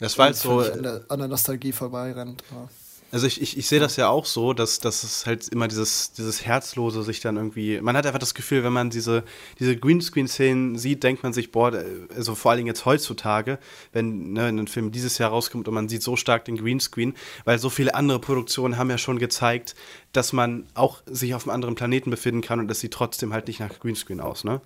das 0.00 0.18
war 0.18 0.26
halt 0.26 0.36
so 0.36 0.60
an 0.60 0.82
der, 0.82 1.04
an 1.08 1.18
der 1.18 1.28
Nostalgie 1.28 1.72
vorbeirennt. 1.72 2.42
Aber. 2.50 2.68
Also 3.10 3.26
ich, 3.26 3.40
ich, 3.40 3.56
ich 3.56 3.66
sehe 3.66 3.80
das 3.80 3.96
ja 3.96 4.10
auch 4.10 4.26
so, 4.26 4.52
dass, 4.52 4.80
dass 4.80 5.02
es 5.02 5.24
halt 5.24 5.48
immer 5.48 5.66
dieses, 5.66 6.12
dieses 6.12 6.44
Herzlose 6.44 7.02
sich 7.02 7.20
dann 7.20 7.36
irgendwie. 7.36 7.80
Man 7.80 7.96
hat 7.96 8.04
einfach 8.04 8.18
das 8.18 8.34
Gefühl, 8.34 8.64
wenn 8.64 8.72
man 8.72 8.90
diese, 8.90 9.24
diese 9.58 9.78
Greenscreen-Szenen 9.78 10.76
sieht, 10.76 11.02
denkt 11.04 11.22
man 11.22 11.32
sich, 11.32 11.50
boah, 11.50 11.72
also 12.14 12.34
vor 12.34 12.50
allen 12.50 12.58
Dingen 12.58 12.66
jetzt 12.66 12.84
heutzutage, 12.84 13.58
wenn 13.92 14.34
ne, 14.34 14.48
ein 14.48 14.68
Film 14.68 14.92
dieses 14.92 15.16
Jahr 15.16 15.30
rauskommt 15.30 15.68
und 15.68 15.74
man 15.74 15.88
sieht 15.88 16.02
so 16.02 16.16
stark 16.16 16.44
den 16.44 16.58
Greenscreen, 16.58 17.14
weil 17.46 17.58
so 17.58 17.70
viele 17.70 17.94
andere 17.94 18.18
Produktionen 18.18 18.76
haben 18.76 18.90
ja 18.90 18.98
schon 18.98 19.18
gezeigt, 19.18 19.74
dass 20.12 20.34
man 20.34 20.66
auch 20.74 21.00
sich 21.06 21.34
auf 21.34 21.44
einem 21.44 21.54
anderen 21.54 21.76
Planeten 21.76 22.10
befinden 22.10 22.42
kann 22.42 22.60
und 22.60 22.68
das 22.68 22.80
sieht 22.80 22.92
trotzdem 22.92 23.32
halt 23.32 23.48
nicht 23.48 23.60
nach 23.60 23.78
Greenscreen 23.78 24.20
aus, 24.20 24.44
ne? 24.44 24.60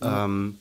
Mhm. 0.00 0.06
Ähm, 0.06 0.58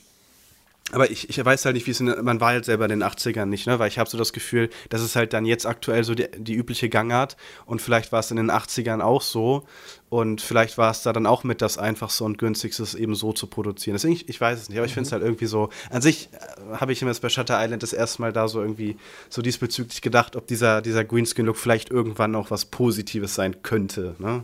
aber 0.91 1.09
ich, 1.09 1.29
ich 1.29 1.43
weiß 1.43 1.65
halt 1.65 1.73
nicht, 1.73 1.87
wie 1.87 1.91
es 1.91 1.99
in, 1.99 2.13
man 2.21 2.39
war 2.39 2.49
halt 2.49 2.65
selber 2.65 2.85
in 2.85 2.91
den 2.91 3.03
80ern 3.03 3.45
nicht, 3.45 3.65
ne? 3.65 3.79
Weil 3.79 3.87
ich 3.87 3.97
habe 3.97 4.07
so 4.07 4.19
das 4.19 4.33
Gefühl, 4.33 4.69
das 4.89 5.01
ist 5.01 5.15
halt 5.15 5.33
dann 5.33 5.43
jetzt 5.45 5.65
aktuell 5.65 6.03
so 6.03 6.13
die, 6.13 6.27
die 6.37 6.53
übliche 6.53 6.89
Gangart 6.89 7.37
und 7.65 7.81
vielleicht 7.81 8.11
war 8.11 8.19
es 8.19 8.29
in 8.29 8.37
den 8.37 8.51
80ern 8.51 9.01
auch 9.01 9.23
so 9.23 9.63
und 10.09 10.41
vielleicht 10.41 10.77
war 10.77 10.91
es 10.91 11.01
da 11.01 11.11
dann 11.11 11.25
auch 11.25 11.43
mit 11.43 11.63
das 11.63 11.79
einfachste 11.79 12.23
und 12.23 12.37
günstigste, 12.37 12.83
es 12.83 12.93
eben 12.93 13.15
so 13.15 13.33
zu 13.33 13.47
produzieren. 13.47 13.95
Deswegen, 13.95 14.13
ich, 14.13 14.29
ich 14.29 14.39
weiß 14.39 14.61
es 14.61 14.69
nicht, 14.69 14.77
aber 14.77 14.85
ich 14.85 14.93
finde 14.93 15.07
es 15.07 15.11
mhm. 15.11 15.13
halt 15.13 15.23
irgendwie 15.23 15.47
so, 15.47 15.69
an 15.89 16.03
sich 16.03 16.29
äh, 16.31 16.75
habe 16.75 16.93
ich 16.93 17.01
mir 17.01 17.07
jetzt 17.07 17.21
bei 17.21 17.29
Shutter 17.29 17.57
Island 17.59 17.81
das 17.81 17.91
erste 17.91 18.21
Mal 18.21 18.31
da 18.31 18.47
so 18.47 18.61
irgendwie 18.61 18.95
so 19.29 19.41
diesbezüglich 19.41 20.03
gedacht, 20.03 20.35
ob 20.35 20.45
dieser, 20.45 20.83
dieser 20.83 21.03
Greenscreen-Look 21.03 21.57
vielleicht 21.57 21.89
irgendwann 21.89 22.35
auch 22.35 22.51
was 22.51 22.65
Positives 22.65 23.33
sein 23.33 23.63
könnte, 23.63 24.15
ne? 24.19 24.43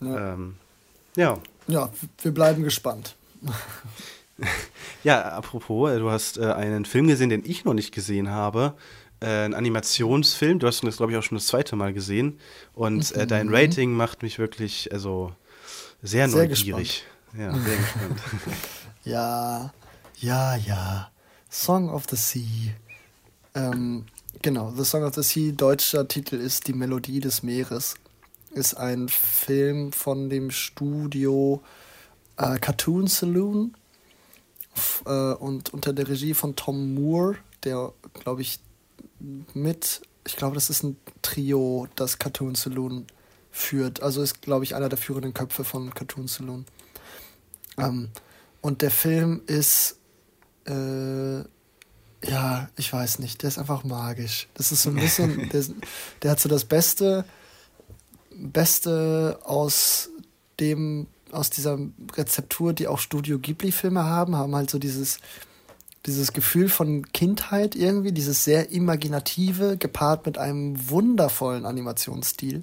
Ja. 0.00 0.32
Ähm, 0.32 0.54
ja. 1.14 1.38
Ja, 1.66 1.90
wir 2.22 2.32
bleiben 2.32 2.62
gespannt. 2.62 3.16
Ja, 5.04 5.22
apropos, 5.22 5.90
äh, 5.90 5.98
du 5.98 6.10
hast 6.10 6.38
äh, 6.38 6.46
einen 6.46 6.84
Film 6.84 7.06
gesehen, 7.06 7.28
den 7.28 7.44
ich 7.44 7.64
noch 7.64 7.74
nicht 7.74 7.92
gesehen 7.92 8.30
habe. 8.30 8.74
Äh, 9.20 9.44
ein 9.44 9.54
Animationsfilm. 9.54 10.58
Du 10.58 10.66
hast 10.66 10.82
ihn, 10.82 10.90
glaube 10.90 11.12
ich, 11.12 11.18
auch 11.18 11.22
schon 11.22 11.36
das 11.36 11.46
zweite 11.46 11.76
Mal 11.76 11.92
gesehen. 11.92 12.38
Und 12.72 13.12
äh, 13.12 13.26
dein 13.26 13.48
mhm. 13.48 13.54
Rating 13.54 13.92
macht 13.92 14.22
mich 14.22 14.38
wirklich 14.38 14.92
also 14.92 15.32
sehr, 16.02 16.28
sehr 16.28 16.46
neugierig. 16.46 17.04
Gespannt. 17.32 17.54
Ja, 17.54 17.58
sehr 17.58 17.76
gespannt. 17.76 18.20
ja, 19.04 19.72
ja, 20.20 20.56
ja. 20.56 21.10
Song 21.50 21.90
of 21.90 22.04
the 22.10 22.16
Sea. 22.16 22.74
Ähm, 23.54 24.06
genau, 24.42 24.72
The 24.76 24.84
Song 24.84 25.04
of 25.04 25.14
the 25.14 25.22
Sea, 25.22 25.52
deutscher 25.52 26.08
Titel 26.08 26.36
ist 26.36 26.66
Die 26.66 26.72
Melodie 26.72 27.20
des 27.20 27.42
Meeres. 27.42 27.94
Ist 28.52 28.74
ein 28.74 29.08
Film 29.08 29.92
von 29.92 30.30
dem 30.30 30.50
Studio 30.50 31.62
äh, 32.36 32.58
Cartoon 32.58 33.06
Saloon 33.06 33.74
und 35.04 35.72
unter 35.72 35.92
der 35.92 36.08
Regie 36.08 36.34
von 36.34 36.56
Tom 36.56 36.94
Moore, 36.94 37.36
der, 37.64 37.92
glaube 38.14 38.42
ich, 38.42 38.58
mit, 39.54 40.02
ich 40.26 40.36
glaube, 40.36 40.54
das 40.54 40.70
ist 40.70 40.82
ein 40.82 40.96
Trio, 41.22 41.86
das 41.96 42.18
Cartoon 42.18 42.54
Saloon 42.54 43.06
führt. 43.50 44.02
Also 44.02 44.22
ist, 44.22 44.42
glaube 44.42 44.64
ich, 44.64 44.74
einer 44.74 44.88
der 44.88 44.98
führenden 44.98 45.34
Köpfe 45.34 45.64
von 45.64 45.94
Cartoon 45.94 46.28
Saloon. 46.28 46.66
Ähm, 47.78 48.10
und 48.60 48.82
der 48.82 48.90
Film 48.90 49.42
ist, 49.46 49.98
äh, 50.66 51.38
ja, 52.26 52.68
ich 52.76 52.92
weiß 52.92 53.18
nicht, 53.18 53.42
der 53.42 53.48
ist 53.48 53.58
einfach 53.58 53.84
magisch. 53.84 54.48
Das 54.54 54.72
ist 54.72 54.82
so 54.82 54.90
ein 54.90 54.96
bisschen, 54.96 55.48
der, 55.52 55.64
der 56.22 56.30
hat 56.32 56.40
so 56.40 56.48
das 56.48 56.64
Beste, 56.64 57.24
Beste 58.30 59.38
aus 59.44 60.10
dem 60.58 61.06
aus 61.34 61.50
dieser 61.50 61.78
Rezeptur, 62.14 62.72
die 62.72 62.88
auch 62.88 62.98
Studio 62.98 63.38
Ghibli-Filme 63.38 64.04
haben, 64.04 64.36
haben 64.36 64.54
halt 64.54 64.70
so 64.70 64.78
dieses, 64.78 65.18
dieses 66.06 66.32
Gefühl 66.32 66.68
von 66.68 67.10
Kindheit 67.12 67.74
irgendwie, 67.74 68.12
dieses 68.12 68.44
sehr 68.44 68.70
imaginative, 68.70 69.76
gepaart 69.76 70.26
mit 70.26 70.38
einem 70.38 70.90
wundervollen 70.90 71.66
Animationsstil. 71.66 72.62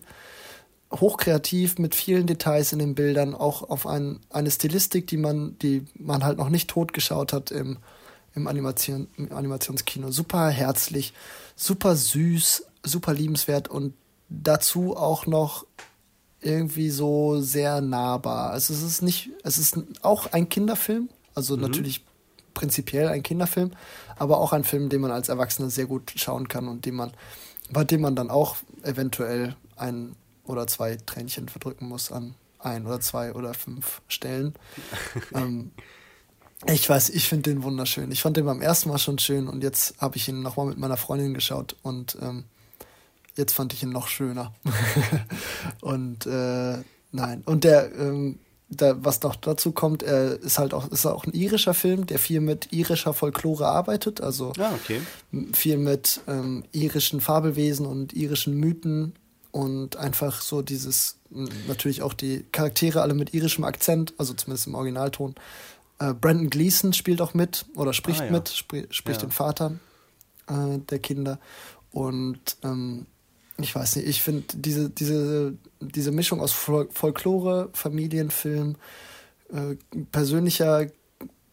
Hochkreativ 0.91 1.77
mit 1.79 1.95
vielen 1.95 2.27
Details 2.27 2.73
in 2.73 2.79
den 2.79 2.95
Bildern, 2.95 3.33
auch 3.33 3.69
auf 3.69 3.87
ein, 3.87 4.19
eine 4.29 4.51
Stilistik, 4.51 5.07
die 5.07 5.17
man, 5.17 5.57
die 5.59 5.85
man 5.95 6.23
halt 6.23 6.37
noch 6.37 6.49
nicht 6.49 6.69
totgeschaut 6.69 7.31
hat 7.33 7.49
im, 7.51 7.77
im, 8.35 8.47
Animation, 8.47 9.07
im 9.17 9.31
Animationskino. 9.31 10.11
Super 10.11 10.49
herzlich, 10.49 11.13
super 11.55 11.95
süß, 11.95 12.65
super 12.83 13.13
liebenswert 13.13 13.69
und 13.69 13.93
dazu 14.29 14.95
auch 14.95 15.27
noch 15.27 15.65
irgendwie 16.41 16.89
so 16.89 17.39
sehr 17.41 17.81
nahbar. 17.81 18.51
Also 18.51 18.73
es 18.73 18.81
ist 18.81 19.01
nicht, 19.01 19.29
es 19.43 19.57
ist 19.57 19.77
auch 20.01 20.31
ein 20.33 20.49
Kinderfilm, 20.49 21.09
also 21.35 21.55
mhm. 21.55 21.63
natürlich 21.63 22.03
prinzipiell 22.53 23.07
ein 23.07 23.23
Kinderfilm, 23.23 23.71
aber 24.17 24.39
auch 24.39 24.53
ein 24.53 24.63
Film, 24.63 24.89
den 24.89 25.01
man 25.01 25.11
als 25.11 25.29
Erwachsener 25.29 25.69
sehr 25.69 25.85
gut 25.85 26.11
schauen 26.15 26.47
kann 26.47 26.67
und 26.67 26.85
den 26.85 26.95
man, 26.95 27.11
bei 27.71 27.83
dem 27.83 28.01
man 28.01 28.15
dann 28.15 28.29
auch 28.29 28.57
eventuell 28.83 29.55
ein 29.77 30.15
oder 30.45 30.67
zwei 30.67 30.97
Tränchen 30.97 31.47
verdrücken 31.47 31.87
muss 31.87 32.11
an 32.11 32.35
ein 32.59 32.85
oder 32.85 32.99
zwei 32.99 33.33
oder 33.33 33.53
fünf 33.53 34.01
Stellen. 34.07 34.53
ähm, 35.33 35.71
ich 36.67 36.87
weiß, 36.87 37.09
ich 37.09 37.27
finde 37.27 37.49
den 37.49 37.63
wunderschön. 37.63 38.11
Ich 38.11 38.21
fand 38.21 38.37
den 38.37 38.45
beim 38.45 38.61
ersten 38.61 38.89
Mal 38.89 38.99
schon 38.99 39.17
schön 39.17 39.47
und 39.47 39.63
jetzt 39.63 39.99
habe 39.99 40.17
ich 40.17 40.27
ihn 40.27 40.41
nochmal 40.41 40.67
mit 40.67 40.77
meiner 40.77 40.97
Freundin 40.97 41.33
geschaut 41.33 41.75
und 41.81 42.17
ähm, 42.21 42.45
jetzt 43.35 43.53
fand 43.53 43.73
ich 43.73 43.83
ihn 43.83 43.89
noch 43.89 44.07
schöner. 44.07 44.53
und 45.81 46.25
äh, 46.25 46.77
nein. 47.11 47.43
Und 47.45 47.63
der, 47.63 47.93
ähm, 47.95 48.39
der, 48.69 49.03
was 49.03 49.21
noch 49.21 49.35
dazu 49.35 49.71
kommt, 49.71 50.03
er 50.03 50.39
ist 50.41 50.57
halt 50.57 50.73
auch, 50.73 50.87
ist 50.89 51.05
auch 51.05 51.25
ein 51.25 51.33
irischer 51.33 51.73
Film, 51.73 52.05
der 52.05 52.19
viel 52.19 52.39
mit 52.39 52.71
irischer 52.71 53.13
Folklore 53.13 53.67
arbeitet, 53.67 54.21
also 54.21 54.53
ah, 54.57 54.71
okay. 54.73 55.01
viel 55.53 55.77
mit 55.77 56.21
ähm, 56.27 56.63
irischen 56.71 57.19
Fabelwesen 57.19 57.85
und 57.85 58.13
irischen 58.13 58.55
Mythen 58.55 59.13
und 59.51 59.97
einfach 59.97 60.41
so 60.41 60.61
dieses, 60.61 61.17
natürlich 61.67 62.01
auch 62.01 62.13
die 62.13 62.45
Charaktere 62.51 63.01
alle 63.01 63.13
mit 63.13 63.33
irischem 63.33 63.65
Akzent, 63.65 64.13
also 64.17 64.33
zumindest 64.33 64.67
im 64.67 64.75
Originalton. 64.75 65.35
Äh, 65.99 66.13
Brandon 66.13 66.49
Gleason 66.49 66.93
spielt 66.93 67.21
auch 67.21 67.33
mit 67.33 67.65
oder 67.75 67.91
spricht 67.91 68.21
ah, 68.21 68.25
ja. 68.25 68.31
mit, 68.31 68.49
spri 68.49 68.87
spricht 68.89 69.21
ja. 69.21 69.27
den 69.27 69.31
Vater 69.31 69.73
äh, 70.47 70.79
der 70.89 70.99
Kinder. 70.99 71.39
Und 71.91 72.55
ähm, 72.63 73.05
ich 73.63 73.75
weiß 73.75 73.97
nicht, 73.97 74.07
ich 74.07 74.21
finde 74.21 74.43
diese, 74.55 74.89
diese, 74.89 75.53
diese 75.79 76.11
Mischung 76.11 76.41
aus 76.41 76.51
Folklore, 76.51 77.69
Familienfilm, 77.73 78.75
äh, 79.51 79.75
persönlicher 80.11 80.87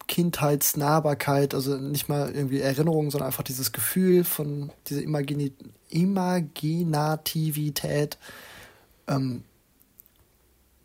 Kindheitsnahbarkeit, 0.07 1.53
also 1.53 1.77
nicht 1.77 2.09
mal 2.09 2.33
irgendwie 2.33 2.61
Erinnerungen, 2.61 3.11
sondern 3.11 3.27
einfach 3.27 3.43
dieses 3.43 3.71
Gefühl 3.71 4.23
von 4.23 4.71
dieser 4.87 5.03
Imagini 5.03 5.53
Imaginativität 5.89 8.17
ähm, 9.07 9.43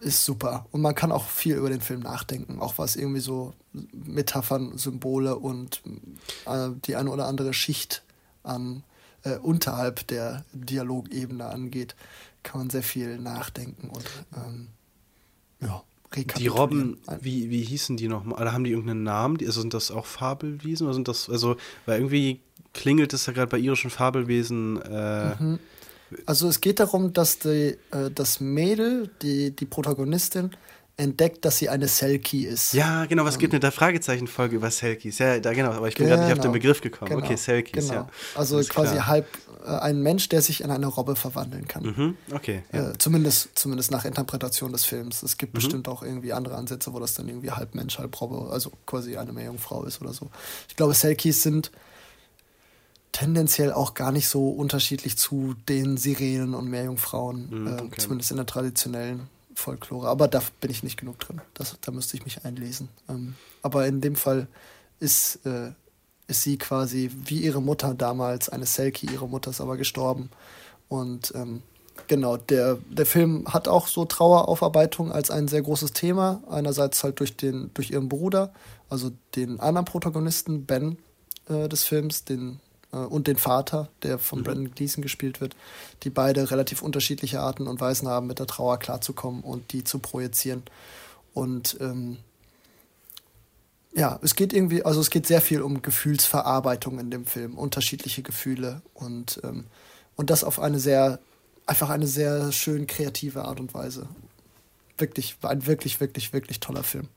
ist 0.00 0.24
super. 0.24 0.66
Und 0.70 0.82
man 0.82 0.94
kann 0.94 1.12
auch 1.12 1.26
viel 1.26 1.56
über 1.56 1.70
den 1.70 1.80
Film 1.80 2.00
nachdenken, 2.00 2.60
auch 2.60 2.78
was 2.78 2.96
irgendwie 2.96 3.20
so 3.20 3.54
Metaphern, 3.72 4.78
Symbole 4.78 5.36
und 5.36 5.82
äh, 6.46 6.70
die 6.84 6.96
eine 6.96 7.10
oder 7.10 7.26
andere 7.26 7.54
Schicht 7.54 8.02
an 8.42 8.82
äh, 9.24 9.36
unterhalb 9.36 10.06
der 10.06 10.44
Dialogebene 10.52 11.46
angeht, 11.46 11.96
kann 12.42 12.60
man 12.60 12.70
sehr 12.70 12.82
viel 12.82 13.18
nachdenken 13.18 13.88
und 13.88 14.04
ähm, 14.36 14.68
ja, 15.60 15.82
Die 16.36 16.46
Robben, 16.46 16.98
wie, 17.20 17.50
wie 17.50 17.62
hießen 17.62 17.96
die 17.96 18.08
nochmal? 18.08 18.40
Oder 18.40 18.52
haben 18.52 18.64
die 18.64 18.70
irgendeinen 18.70 19.02
Namen? 19.02 19.38
Also 19.40 19.62
sind 19.62 19.74
das 19.74 19.90
auch 19.90 20.06
Fabelwesen? 20.06 20.86
Oder 20.86 20.94
sind 20.94 21.08
das, 21.08 21.28
also, 21.28 21.56
weil 21.86 21.98
irgendwie 21.98 22.40
klingelt 22.72 23.12
es 23.12 23.26
ja 23.26 23.32
gerade 23.32 23.48
bei 23.48 23.58
irischen 23.58 23.90
Fabelwesen. 23.90 24.80
Äh, 24.82 25.42
mhm. 25.42 25.58
Also 26.26 26.48
es 26.48 26.60
geht 26.60 26.80
darum, 26.80 27.12
dass 27.12 27.38
die, 27.38 27.78
äh, 27.90 28.10
das 28.14 28.40
Mädel, 28.40 29.10
die, 29.22 29.56
die 29.56 29.64
Protagonistin, 29.64 30.50
entdeckt, 30.96 31.44
dass 31.44 31.58
sie 31.58 31.68
eine 31.68 31.88
Selkie 31.88 32.46
ist. 32.46 32.72
Ja, 32.72 33.06
genau, 33.06 33.24
was 33.24 33.34
ähm, 33.34 33.40
gibt 33.40 33.54
eine 33.54 33.72
Fragezeichenfolge 33.72 34.56
über 34.56 34.70
Selkies? 34.70 35.18
Ja, 35.18 35.40
da, 35.40 35.52
genau, 35.52 35.72
aber 35.72 35.88
ich 35.88 35.96
bin 35.96 36.06
genau, 36.06 36.16
gerade 36.16 36.28
nicht 36.28 36.32
auf 36.32 36.38
den 36.38 36.52
genau, 36.52 36.52
Begriff 36.52 36.80
gekommen. 36.80 37.10
Genau, 37.10 37.24
okay, 37.24 37.36
Selkies, 37.36 37.88
genau. 37.88 38.02
ja. 38.02 38.08
Also 38.36 38.60
quasi 38.60 38.94
klar. 38.94 39.06
halb 39.08 39.26
äh, 39.64 39.70
ein 39.70 40.02
Mensch, 40.02 40.28
der 40.28 40.40
sich 40.40 40.62
in 40.62 40.70
eine 40.70 40.86
Robbe 40.86 41.16
verwandeln 41.16 41.66
kann. 41.66 41.82
Mhm, 41.82 42.16
okay. 42.32 42.62
Ja. 42.72 42.90
Äh, 42.90 42.98
zumindest, 42.98 43.50
zumindest 43.58 43.90
nach 43.90 44.04
Interpretation 44.04 44.72
des 44.72 44.84
Films. 44.84 45.22
Es 45.22 45.36
gibt 45.36 45.54
mhm. 45.54 45.58
bestimmt 45.58 45.88
auch 45.88 46.02
irgendwie 46.02 46.32
andere 46.32 46.56
Ansätze, 46.56 46.92
wo 46.92 47.00
das 47.00 47.14
dann 47.14 47.28
irgendwie 47.28 47.50
halb 47.50 47.74
Mensch, 47.74 47.98
halb 47.98 48.20
Robbe, 48.20 48.52
also 48.52 48.70
quasi 48.86 49.16
eine 49.16 49.32
Meerjungfrau 49.32 49.84
ist 49.84 50.00
oder 50.00 50.12
so. 50.12 50.30
Ich 50.68 50.76
glaube, 50.76 50.94
Selkies 50.94 51.42
sind 51.42 51.72
tendenziell 53.10 53.72
auch 53.72 53.94
gar 53.94 54.12
nicht 54.12 54.28
so 54.28 54.50
unterschiedlich 54.50 55.16
zu 55.16 55.54
den 55.68 55.96
Sirenen 55.96 56.54
und 56.54 56.68
Meerjungfrauen, 56.68 57.48
mhm, 57.50 57.66
äh, 57.66 57.80
okay. 57.82 57.98
zumindest 57.98 58.30
in 58.30 58.36
der 58.36 58.46
traditionellen 58.46 59.28
Folklore. 59.54 60.08
Aber 60.08 60.28
da 60.28 60.42
bin 60.60 60.70
ich 60.70 60.82
nicht 60.82 60.98
genug 60.98 61.18
drin. 61.18 61.40
Das, 61.54 61.76
da 61.80 61.92
müsste 61.92 62.16
ich 62.16 62.24
mich 62.24 62.44
einlesen. 62.44 62.88
Ähm, 63.08 63.34
aber 63.62 63.86
in 63.86 64.00
dem 64.00 64.16
Fall 64.16 64.48
ist, 65.00 65.44
äh, 65.46 65.72
ist 66.26 66.42
sie 66.42 66.58
quasi 66.58 67.10
wie 67.24 67.38
ihre 67.38 67.62
Mutter 67.62 67.94
damals, 67.94 68.48
eine 68.48 68.66
Selkie, 68.66 69.06
ihre 69.06 69.28
Mutter 69.28 69.50
ist 69.50 69.60
aber 69.60 69.76
gestorben. 69.76 70.30
Und 70.88 71.32
ähm, 71.34 71.62
genau, 72.06 72.36
der, 72.36 72.78
der 72.90 73.06
Film 73.06 73.46
hat 73.48 73.68
auch 73.68 73.86
so 73.86 74.04
Traueraufarbeitung 74.04 75.12
als 75.12 75.30
ein 75.30 75.48
sehr 75.48 75.62
großes 75.62 75.92
Thema. 75.92 76.42
Einerseits 76.48 77.02
halt 77.04 77.20
durch, 77.20 77.36
den, 77.36 77.70
durch 77.74 77.90
ihren 77.90 78.08
Bruder, 78.08 78.52
also 78.88 79.10
den 79.36 79.60
anderen 79.60 79.84
Protagonisten, 79.84 80.66
Ben 80.66 80.98
äh, 81.48 81.68
des 81.68 81.84
Films, 81.84 82.24
den 82.24 82.60
und 82.96 83.26
den 83.26 83.36
Vater, 83.36 83.88
der 84.02 84.18
von 84.18 84.40
mhm. 84.40 84.44
Brandon 84.44 84.74
Gleason 84.74 85.02
gespielt 85.02 85.40
wird, 85.40 85.56
die 86.02 86.10
beide 86.10 86.50
relativ 86.50 86.82
unterschiedliche 86.82 87.40
Arten 87.40 87.66
und 87.66 87.80
Weisen 87.80 88.08
haben, 88.08 88.26
mit 88.26 88.38
der 88.38 88.46
Trauer 88.46 88.78
klarzukommen 88.78 89.42
und 89.42 89.72
die 89.72 89.84
zu 89.84 89.98
projizieren. 89.98 90.62
Und 91.32 91.76
ähm, 91.80 92.18
ja, 93.94 94.18
es 94.22 94.34
geht 94.34 94.52
irgendwie, 94.52 94.84
also 94.84 95.00
es 95.00 95.10
geht 95.10 95.26
sehr 95.26 95.40
viel 95.40 95.62
um 95.62 95.82
Gefühlsverarbeitung 95.82 96.98
in 96.98 97.10
dem 97.10 97.26
Film, 97.26 97.56
unterschiedliche 97.56 98.22
Gefühle 98.22 98.82
und, 98.92 99.40
ähm, 99.44 99.66
und 100.16 100.30
das 100.30 100.44
auf 100.44 100.58
eine 100.58 100.80
sehr, 100.80 101.20
einfach 101.66 101.90
eine 101.90 102.06
sehr 102.06 102.50
schön 102.52 102.86
kreative 102.86 103.44
Art 103.44 103.60
und 103.60 103.72
Weise. 103.72 104.08
Wirklich, 104.98 105.36
ein 105.42 105.66
wirklich, 105.66 106.00
wirklich, 106.00 106.32
wirklich 106.32 106.60
toller 106.60 106.84
Film. 106.84 107.08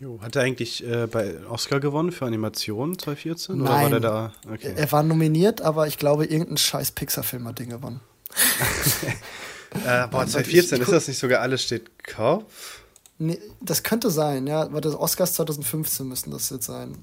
Jo, 0.00 0.20
hat 0.20 0.36
er 0.36 0.42
eigentlich 0.42 0.86
äh, 0.86 1.06
bei 1.06 1.34
Oscar 1.48 1.80
gewonnen 1.80 2.12
für 2.12 2.26
Animation 2.26 2.98
2014? 2.98 3.58
Nein. 3.58 3.66
Oder 3.66 3.70
war 3.70 3.90
der 3.90 4.00
da? 4.00 4.32
Okay. 4.52 4.72
Er 4.76 4.92
war 4.92 5.02
nominiert, 5.02 5.60
aber 5.60 5.86
ich 5.86 5.98
glaube, 5.98 6.26
irgendein 6.26 6.56
scheiß 6.56 6.92
Pixar-Film 6.92 7.46
hat 7.46 7.58
den 7.58 7.70
gewonnen. 7.70 8.00
äh, 9.86 10.06
boah, 10.08 10.26
2014, 10.26 10.80
ist 10.80 10.92
das 10.92 11.08
nicht 11.08 11.18
sogar 11.18 11.40
alles 11.40 11.62
steht 11.62 12.04
Kopf? 12.04 12.82
Nee, 13.18 13.38
das 13.60 13.82
könnte 13.82 14.10
sein, 14.10 14.46
ja. 14.46 14.62
Aber 14.62 14.80
das 14.80 14.94
Oscars 14.94 15.34
2015 15.34 16.06
müssen 16.06 16.30
das 16.30 16.50
jetzt 16.50 16.66
sein. 16.66 16.96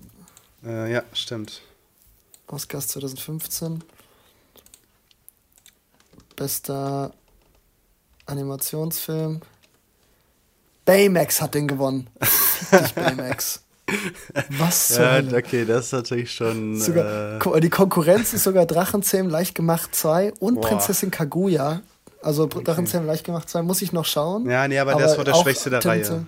Äh, 0.63 0.91
ja, 0.91 1.03
stimmt. 1.13 1.61
Oscars 2.47 2.87
2015. 2.87 3.83
Bester 6.35 7.13
Animationsfilm. 8.25 9.41
Baymax 10.85 11.41
hat 11.41 11.55
den 11.55 11.67
gewonnen. 11.67 12.07
Dich, 12.71 12.93
Baymax. 12.95 13.61
Was 14.57 14.87
zur 14.89 15.03
Ja, 15.03 15.37
okay, 15.37 15.65
das 15.65 15.87
ist 15.87 15.91
natürlich 15.93 16.31
schon. 16.31 16.79
Sogar, 16.79 17.39
äh, 17.55 17.59
die 17.59 17.69
Konkurrenz 17.69 18.33
ist 18.33 18.43
sogar 18.43 18.65
Drachenzähm 18.65 19.29
leicht 19.29 19.53
gemacht 19.53 19.93
2 19.93 20.33
und 20.39 20.55
boah. 20.55 20.69
Prinzessin 20.69 21.11
Kaguya. 21.11 21.81
Also 22.21 22.45
okay. 22.45 22.63
Drachenzähm 22.63 23.05
leicht 23.05 23.25
gemacht 23.25 23.49
2 23.49 23.61
muss 23.61 23.81
ich 23.81 23.91
noch 23.91 24.05
schauen. 24.05 24.49
Ja, 24.49 24.67
nee, 24.67 24.79
aber, 24.79 24.93
aber 24.93 25.01
das 25.01 25.17
war 25.17 25.23
der 25.23 25.35
schwächste 25.35 25.69
der 25.69 25.81
Tinte. 25.81 26.11
Reihe. 26.11 26.25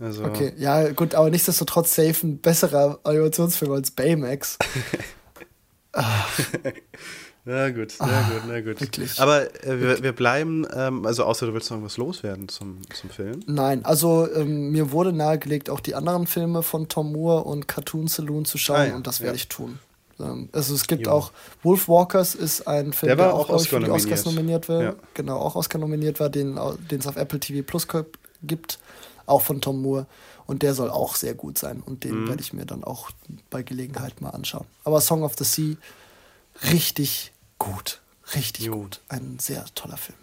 Also. 0.00 0.24
Okay, 0.24 0.52
ja, 0.58 0.90
gut, 0.92 1.14
aber 1.14 1.30
nichtsdestotrotz 1.30 1.94
safe 1.94 2.26
ein 2.26 2.38
besserer 2.38 2.98
Animationsfilm 3.04 3.72
als 3.72 3.90
Baymax. 3.92 4.58
Na 7.46 7.70
gut, 7.70 7.94
na 8.00 8.06
ah, 8.06 8.30
gut, 8.30 8.42
na 8.48 8.60
gut. 8.62 8.80
Wirklich. 8.80 9.20
Aber 9.20 9.42
äh, 9.64 9.78
wir, 9.78 10.02
wir 10.02 10.12
bleiben, 10.12 10.66
ähm, 10.74 11.04
also 11.04 11.24
außer 11.24 11.46
du 11.46 11.52
willst 11.52 11.70
noch 11.70 11.82
was 11.82 11.98
loswerden 11.98 12.48
zum, 12.48 12.78
zum 12.94 13.10
Film. 13.10 13.40
Nein, 13.46 13.84
also 13.84 14.26
ähm, 14.34 14.70
mir 14.70 14.92
wurde 14.92 15.12
nahegelegt, 15.12 15.68
auch 15.68 15.80
die 15.80 15.94
anderen 15.94 16.26
Filme 16.26 16.62
von 16.62 16.88
Tom 16.88 17.12
Moore 17.12 17.44
und 17.44 17.68
Cartoon 17.68 18.08
Saloon 18.08 18.46
zu 18.46 18.56
schauen 18.56 18.76
ah, 18.76 18.86
ja, 18.86 18.96
und 18.96 19.06
das 19.06 19.20
werde 19.20 19.36
ja. 19.36 19.42
ich 19.42 19.48
tun. 19.48 19.78
Ähm, 20.18 20.48
also 20.52 20.74
es 20.74 20.86
gibt 20.86 21.06
jo. 21.06 21.12
auch 21.12 21.32
Wolf 21.62 21.86
Walkers 21.86 22.34
ist 22.34 22.66
ein 22.66 22.94
Film, 22.94 23.08
der, 23.08 23.16
der 23.16 23.34
auch, 23.34 23.50
Oscar 23.50 23.80
für 23.80 23.84
die 23.84 23.90
Oscars 23.90 24.24
nominiert 24.24 24.70
war. 24.70 24.82
Ja. 24.82 24.94
Genau, 25.12 25.38
auch 25.38 25.54
Oscar 25.54 25.78
nominiert 25.78 26.20
war, 26.20 26.30
den 26.30 26.56
es 26.56 27.06
auf 27.06 27.16
Apple 27.16 27.40
TV 27.40 27.62
Plus 27.62 27.86
gibt, 28.42 28.78
auch 29.26 29.42
von 29.42 29.60
Tom 29.60 29.82
Moore. 29.82 30.06
Und 30.46 30.62
der 30.62 30.74
soll 30.74 30.90
auch 30.90 31.14
sehr 31.14 31.34
gut 31.34 31.58
sein. 31.58 31.82
Und 31.84 32.04
den 32.04 32.22
mhm. 32.22 32.28
werde 32.28 32.42
ich 32.42 32.52
mir 32.52 32.66
dann 32.66 32.84
auch 32.84 33.10
bei 33.50 33.62
Gelegenheit 33.62 34.20
mal 34.20 34.30
anschauen. 34.30 34.66
Aber 34.84 35.00
Song 35.00 35.22
of 35.22 35.34
the 35.38 35.44
Sea, 35.44 35.76
richtig 36.70 37.32
gut. 37.58 38.00
Richtig 38.34 38.66
jo. 38.66 38.76
gut. 38.76 39.00
Ein 39.08 39.38
sehr 39.40 39.64
toller 39.74 39.96
Film. 39.96 40.18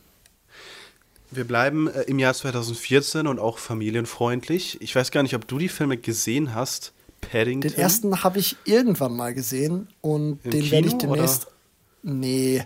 Wir 1.30 1.46
bleiben 1.46 1.88
äh, 1.88 2.02
im 2.04 2.20
Jahr 2.20 2.34
2014 2.34 3.28
und 3.28 3.39
auch 3.39 3.58
familienfreundlich. 3.58 4.82
Ich 4.82 4.96
weiß 4.96 5.12
gar 5.12 5.24
nicht, 5.24 5.36
ob 5.36 5.48
du 5.48 5.58
die 5.58 5.70
Filme 5.70 5.98
gesehen 5.98 6.54
hast. 6.54 6.94
Paddington. 7.22 7.72
Den 7.72 7.80
ersten 7.80 8.24
habe 8.24 8.39
ich 8.39 8.58
irgendwann 8.65 9.15
mal 9.15 9.34
gesehen 9.34 9.88
und 10.02 10.44
Im 10.44 10.52
den 10.52 10.72
werde 10.72 10.88
ich 10.88 10.98
demnächst. 10.98 11.46
Oder? 11.46 11.54
Nee, 12.13 12.65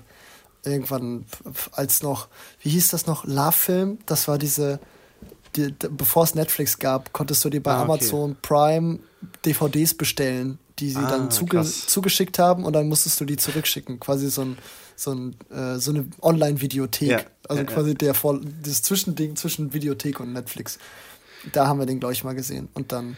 irgendwann 0.63 1.25
als 1.73 2.01
noch, 2.01 2.29
wie 2.61 2.69
hieß 2.69 2.87
das 2.87 3.05
noch? 3.05 3.25
Love 3.25 3.51
Film. 3.51 3.97
Das 4.05 4.27
war 4.27 4.37
diese, 4.37 4.79
die, 5.55 5.73
bevor 5.91 6.23
es 6.23 6.35
Netflix 6.35 6.79
gab, 6.79 7.13
konntest 7.13 7.43
du 7.43 7.49
dir 7.49 7.61
bei 7.61 7.71
ah, 7.71 7.83
okay. 7.83 7.91
Amazon 7.91 8.37
Prime 8.41 8.99
DVDs 9.45 9.93
bestellen 9.93 10.57
die 10.79 10.89
sie 10.89 10.97
ah, 10.97 11.09
dann 11.09 11.31
zuge 11.31 11.63
zugeschickt 11.63 12.39
haben 12.39 12.65
und 12.65 12.73
dann 12.73 12.87
musstest 12.87 13.19
du 13.21 13.25
die 13.25 13.37
zurückschicken. 13.37 13.99
Quasi 13.99 14.29
so, 14.29 14.41
ein, 14.41 14.57
so, 14.95 15.11
ein, 15.11 15.35
äh, 15.49 15.79
so 15.79 15.91
eine 15.91 16.07
Online-Videothek. 16.21 17.09
Ja, 17.09 17.19
also 17.47 17.61
ja, 17.61 17.67
quasi 17.67 17.89
ja. 17.89 17.95
Der 17.95 18.13
Vor 18.13 18.39
das 18.63 18.81
Zwischending 18.81 19.35
zwischen 19.35 19.73
Videothek 19.73 20.19
und 20.19 20.33
Netflix. 20.33 20.79
Da 21.53 21.67
haben 21.67 21.79
wir 21.79 21.85
den, 21.85 21.99
glaube 21.99 22.13
ich, 22.13 22.23
mal 22.23 22.35
gesehen. 22.35 22.69
Und 22.73 22.91
dann, 22.91 23.15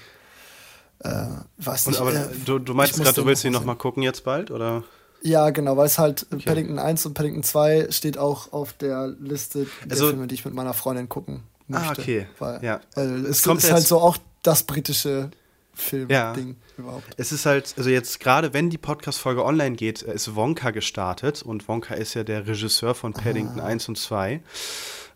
äh, 1.00 1.26
weiß 1.58 1.88
nicht. 1.88 2.00
Und, 2.00 2.08
aber 2.08 2.15
äh, 2.15 2.28
du, 2.46 2.60
du 2.60 2.74
meinst 2.74 2.96
gerade, 2.96 3.13
du 3.13 3.26
willst 3.26 3.43
ihn 3.43 3.54
nochmal 3.54 3.76
gucken 3.76 4.04
jetzt 4.04 4.24
bald, 4.24 4.52
oder? 4.52 4.84
Ja, 5.24 5.50
genau, 5.50 5.78
weil 5.78 5.88
es 5.88 5.98
halt 5.98 6.28
okay. 6.32 6.43
Paddington 6.46 6.78
1 6.78 7.06
und 7.08 7.13
Paddington 7.15 7.43
2 7.43 7.88
steht 7.89 8.17
auch 8.17 8.54
auf 8.54 8.74
der 8.74 9.08
Liste 9.20 9.65
der 9.84 9.93
also, 9.93 10.10
Filme, 10.10 10.28
die 10.28 10.36
ich 10.36 10.46
mit 10.46 10.54
meiner 10.54 10.74
Freundin 10.74 11.10
gucken 11.10 11.41
ah, 11.72 11.80
möchte. 11.80 11.88
Ah, 11.88 12.04
okay. 12.04 12.28
Weil, 12.38 12.63
ja. 12.63 12.82
weil 12.93 13.26
es, 13.26 13.46
es 13.46 13.63
ist 13.63 13.72
halt 13.72 13.88
so 13.88 14.00
auch 14.00 14.17
das 14.43 14.63
britische 14.63 15.32
Film-Ding 15.77 16.09
ja. 16.09 16.33
überhaupt. 16.77 17.05
Es 17.17 17.31
ist 17.31 17.45
halt, 17.45 17.73
also 17.77 17.89
jetzt 17.89 18.19
gerade 18.19 18.53
wenn 18.53 18.69
die 18.69 18.77
Podcast-Folge 18.77 19.43
online 19.43 19.75
geht, 19.75 20.03
äh, 20.03 20.13
ist 20.13 20.35
Wonka 20.35 20.71
gestartet 20.71 21.43
und 21.43 21.67
Wonka 21.67 21.93
ist 21.93 22.13
ja 22.13 22.23
der 22.23 22.47
Regisseur 22.47 22.95
von 22.95 23.13
Paddington 23.13 23.59
ah. 23.59 23.65
1 23.65 23.89
und 23.89 23.97
2. 23.97 24.41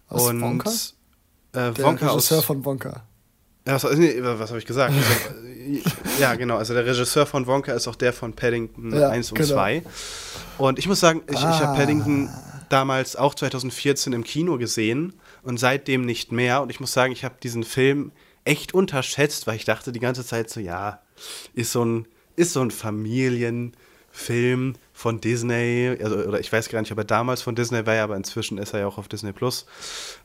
Was, 0.10 0.24
und 0.24 0.42
Wonka? 0.42 0.70
Äh, 0.70 0.74
der 1.54 1.80
Wonka 1.80 2.08
Regisseur 2.08 2.40
aus, 2.40 2.46
von 2.46 2.64
Wonka. 2.64 3.04
Ja, 3.68 3.76
was, 3.76 3.98
nee, 3.98 4.16
was 4.22 4.50
habe 4.50 4.60
ich 4.60 4.66
gesagt? 4.66 4.94
Also, 4.94 5.40
äh, 5.46 5.82
ja, 6.20 6.36
genau. 6.36 6.58
Also 6.58 6.74
der 6.74 6.86
Regisseur 6.86 7.26
von 7.26 7.46
Wonka 7.48 7.74
ist 7.74 7.88
auch 7.88 7.96
der 7.96 8.14
von 8.14 8.34
Paddington 8.34 8.96
ja, 8.96 9.10
1 9.10 9.32
und 9.32 9.38
genau. 9.38 9.54
2. 9.54 9.84
Und 10.58 10.80
ich 10.80 10.88
muss 10.88 11.00
sagen, 11.00 11.22
ich, 11.28 11.38
ah. 11.38 11.56
ich 11.56 11.66
habe 11.66 11.78
Paddington 11.78 12.30
damals 12.70 13.16
auch 13.16 13.36
2014 13.36 14.14
im 14.14 14.24
Kino 14.24 14.58
gesehen 14.58 15.14
und 15.44 15.60
seitdem 15.60 16.06
nicht 16.06 16.32
mehr. 16.32 16.62
Und 16.62 16.70
ich 16.70 16.80
muss 16.80 16.94
sagen, 16.94 17.12
ich 17.12 17.24
habe 17.24 17.36
diesen 17.42 17.64
Film 17.64 18.12
echt 18.46 18.74
unterschätzt, 18.74 19.48
weil 19.48 19.56
ich 19.56 19.66
dachte 19.66 19.92
die 19.92 20.00
ganze 20.00 20.26
Zeit 20.26 20.50
so, 20.50 20.60
ja, 20.60 21.02
ist 21.54 21.72
so 21.72 21.86
ein, 21.86 22.08
ist 22.36 22.54
so 22.54 22.62
ein 22.62 22.72
Familienfilm 22.72 24.76
von 24.94 25.22
Disney, 25.22 25.98
also, 26.02 26.18
oder 26.18 26.40
ich 26.40 26.52
weiß 26.52 26.70
gar 26.70 26.82
nicht, 26.82 26.92
ob 26.92 26.98
er 26.98 27.04
damals 27.04 27.42
von 27.42 27.56
Disney 27.56 27.86
war, 27.86 28.02
aber 28.02 28.16
inzwischen 28.16 28.58
ist 28.58 28.74
er 28.74 28.82
ja 28.82 28.88
auch 28.88 28.98
auf 28.98 29.08
Disney 29.08 29.32
Plus. 29.32 29.66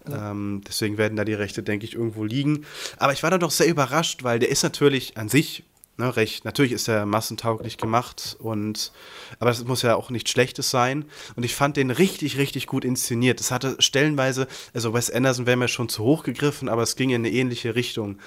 Ja. 0.08 0.30
Ähm, 0.30 0.62
deswegen 0.66 0.98
werden 0.98 1.16
da 1.16 1.24
die 1.24 1.34
Rechte, 1.34 1.62
denke 1.62 1.86
ich, 1.86 1.94
irgendwo 1.94 2.24
liegen. 2.24 2.66
Aber 2.98 3.12
ich 3.12 3.22
war 3.22 3.30
da 3.30 3.38
doch 3.38 3.50
sehr 3.50 3.68
überrascht, 3.68 4.24
weil 4.24 4.38
der 4.38 4.50
ist 4.50 4.62
natürlich 4.62 5.16
an 5.16 5.28
sich 5.28 5.64
ne, 5.96 6.16
recht. 6.16 6.44
Natürlich 6.44 6.72
ist 6.72 6.88
er 6.88 7.06
massentauglich 7.06 7.78
gemacht 7.78 8.36
und 8.38 8.92
aber 9.38 9.50
das 9.50 9.64
muss 9.64 9.82
ja 9.82 9.96
auch 9.96 10.10
nichts 10.10 10.30
Schlechtes 10.30 10.70
sein. 10.70 11.04
Und 11.34 11.44
ich 11.44 11.54
fand 11.54 11.76
den 11.76 11.90
richtig, 11.90 12.38
richtig 12.38 12.66
gut 12.66 12.84
inszeniert. 12.84 13.40
Es 13.40 13.50
hatte 13.50 13.76
stellenweise, 13.78 14.46
also 14.74 14.94
Wes 14.94 15.10
Anderson 15.10 15.46
wäre 15.46 15.56
mir 15.56 15.68
schon 15.68 15.88
zu 15.88 16.04
hoch 16.04 16.22
gegriffen, 16.22 16.68
aber 16.68 16.82
es 16.82 16.96
ging 16.96 17.10
in 17.10 17.16
eine 17.16 17.30
ähnliche 17.30 17.74
Richtung. 17.74 18.18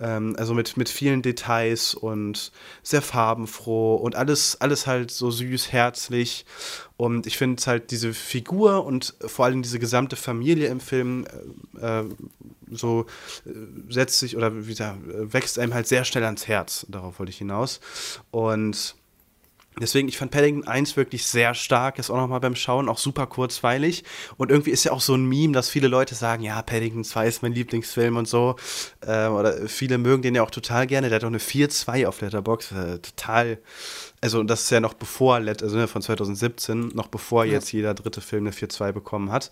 Ähm, 0.00 0.36
also 0.38 0.54
mit, 0.54 0.76
mit 0.76 0.88
vielen 0.88 1.22
Details 1.22 1.94
und 1.94 2.52
sehr 2.82 3.02
farbenfroh 3.02 3.96
und 3.96 4.16
alles, 4.16 4.60
alles 4.60 4.86
halt 4.86 5.10
so 5.10 5.30
süß, 5.30 5.72
herzlich. 5.72 6.44
Und 6.96 7.26
ich 7.26 7.36
finde 7.36 7.62
halt 7.66 7.90
diese 7.90 8.14
Figur 8.14 8.84
und 8.84 9.14
vor 9.26 9.46
allem 9.46 9.62
diese 9.62 9.78
gesamte 9.78 10.16
Familie 10.16 10.68
im 10.68 10.80
Film 10.80 11.26
äh, 11.80 12.00
äh 12.00 12.04
so 12.70 13.06
äh, 13.46 13.50
setzt 13.88 14.18
sich 14.18 14.36
oder 14.36 14.54
wie 14.54 14.68
gesagt, 14.68 14.98
wächst 15.04 15.58
einem 15.58 15.74
halt 15.74 15.86
sehr 15.86 16.04
schnell 16.04 16.24
ans 16.24 16.48
Herz. 16.48 16.86
Darauf 16.88 17.18
wollte 17.18 17.30
ich 17.30 17.38
hinaus. 17.38 17.80
Und 18.30 18.96
Deswegen, 19.80 20.06
ich 20.06 20.18
fand 20.18 20.30
Paddington 20.30 20.68
1 20.68 20.96
wirklich 20.96 21.26
sehr 21.26 21.52
stark, 21.54 21.98
ist 21.98 22.08
auch 22.08 22.16
nochmal 22.16 22.38
beim 22.38 22.54
Schauen, 22.54 22.88
auch 22.88 22.98
super 22.98 23.26
kurzweilig. 23.26 24.04
Und 24.36 24.50
irgendwie 24.52 24.70
ist 24.70 24.84
ja 24.84 24.92
auch 24.92 25.00
so 25.00 25.14
ein 25.14 25.24
Meme, 25.24 25.52
dass 25.52 25.68
viele 25.68 25.88
Leute 25.88 26.14
sagen, 26.14 26.44
ja, 26.44 26.62
Paddington 26.62 27.02
2 27.02 27.26
ist 27.26 27.42
mein 27.42 27.52
Lieblingsfilm 27.52 28.16
und 28.16 28.28
so. 28.28 28.54
Äh, 29.00 29.26
oder 29.26 29.68
viele 29.68 29.98
mögen 29.98 30.22
den 30.22 30.36
ja 30.36 30.44
auch 30.44 30.50
total 30.50 30.86
gerne. 30.86 31.08
Der 31.08 31.16
hat 31.16 31.24
auch 31.24 31.28
eine 31.28 31.38
4-2 31.38 32.06
auf 32.06 32.20
Letterbox. 32.20 32.70
Äh, 32.70 32.98
total, 33.00 33.58
also 34.20 34.44
das 34.44 34.62
ist 34.62 34.70
ja 34.70 34.78
noch 34.78 34.94
bevor, 34.94 35.36
also 35.36 35.76
ne, 35.76 35.88
von 35.88 36.02
2017, 36.02 36.92
noch 36.94 37.08
bevor 37.08 37.44
ja. 37.44 37.54
jetzt 37.54 37.72
jeder 37.72 37.94
dritte 37.94 38.20
Film 38.20 38.44
eine 38.44 38.54
4-2 38.54 38.92
bekommen 38.92 39.32
hat. 39.32 39.50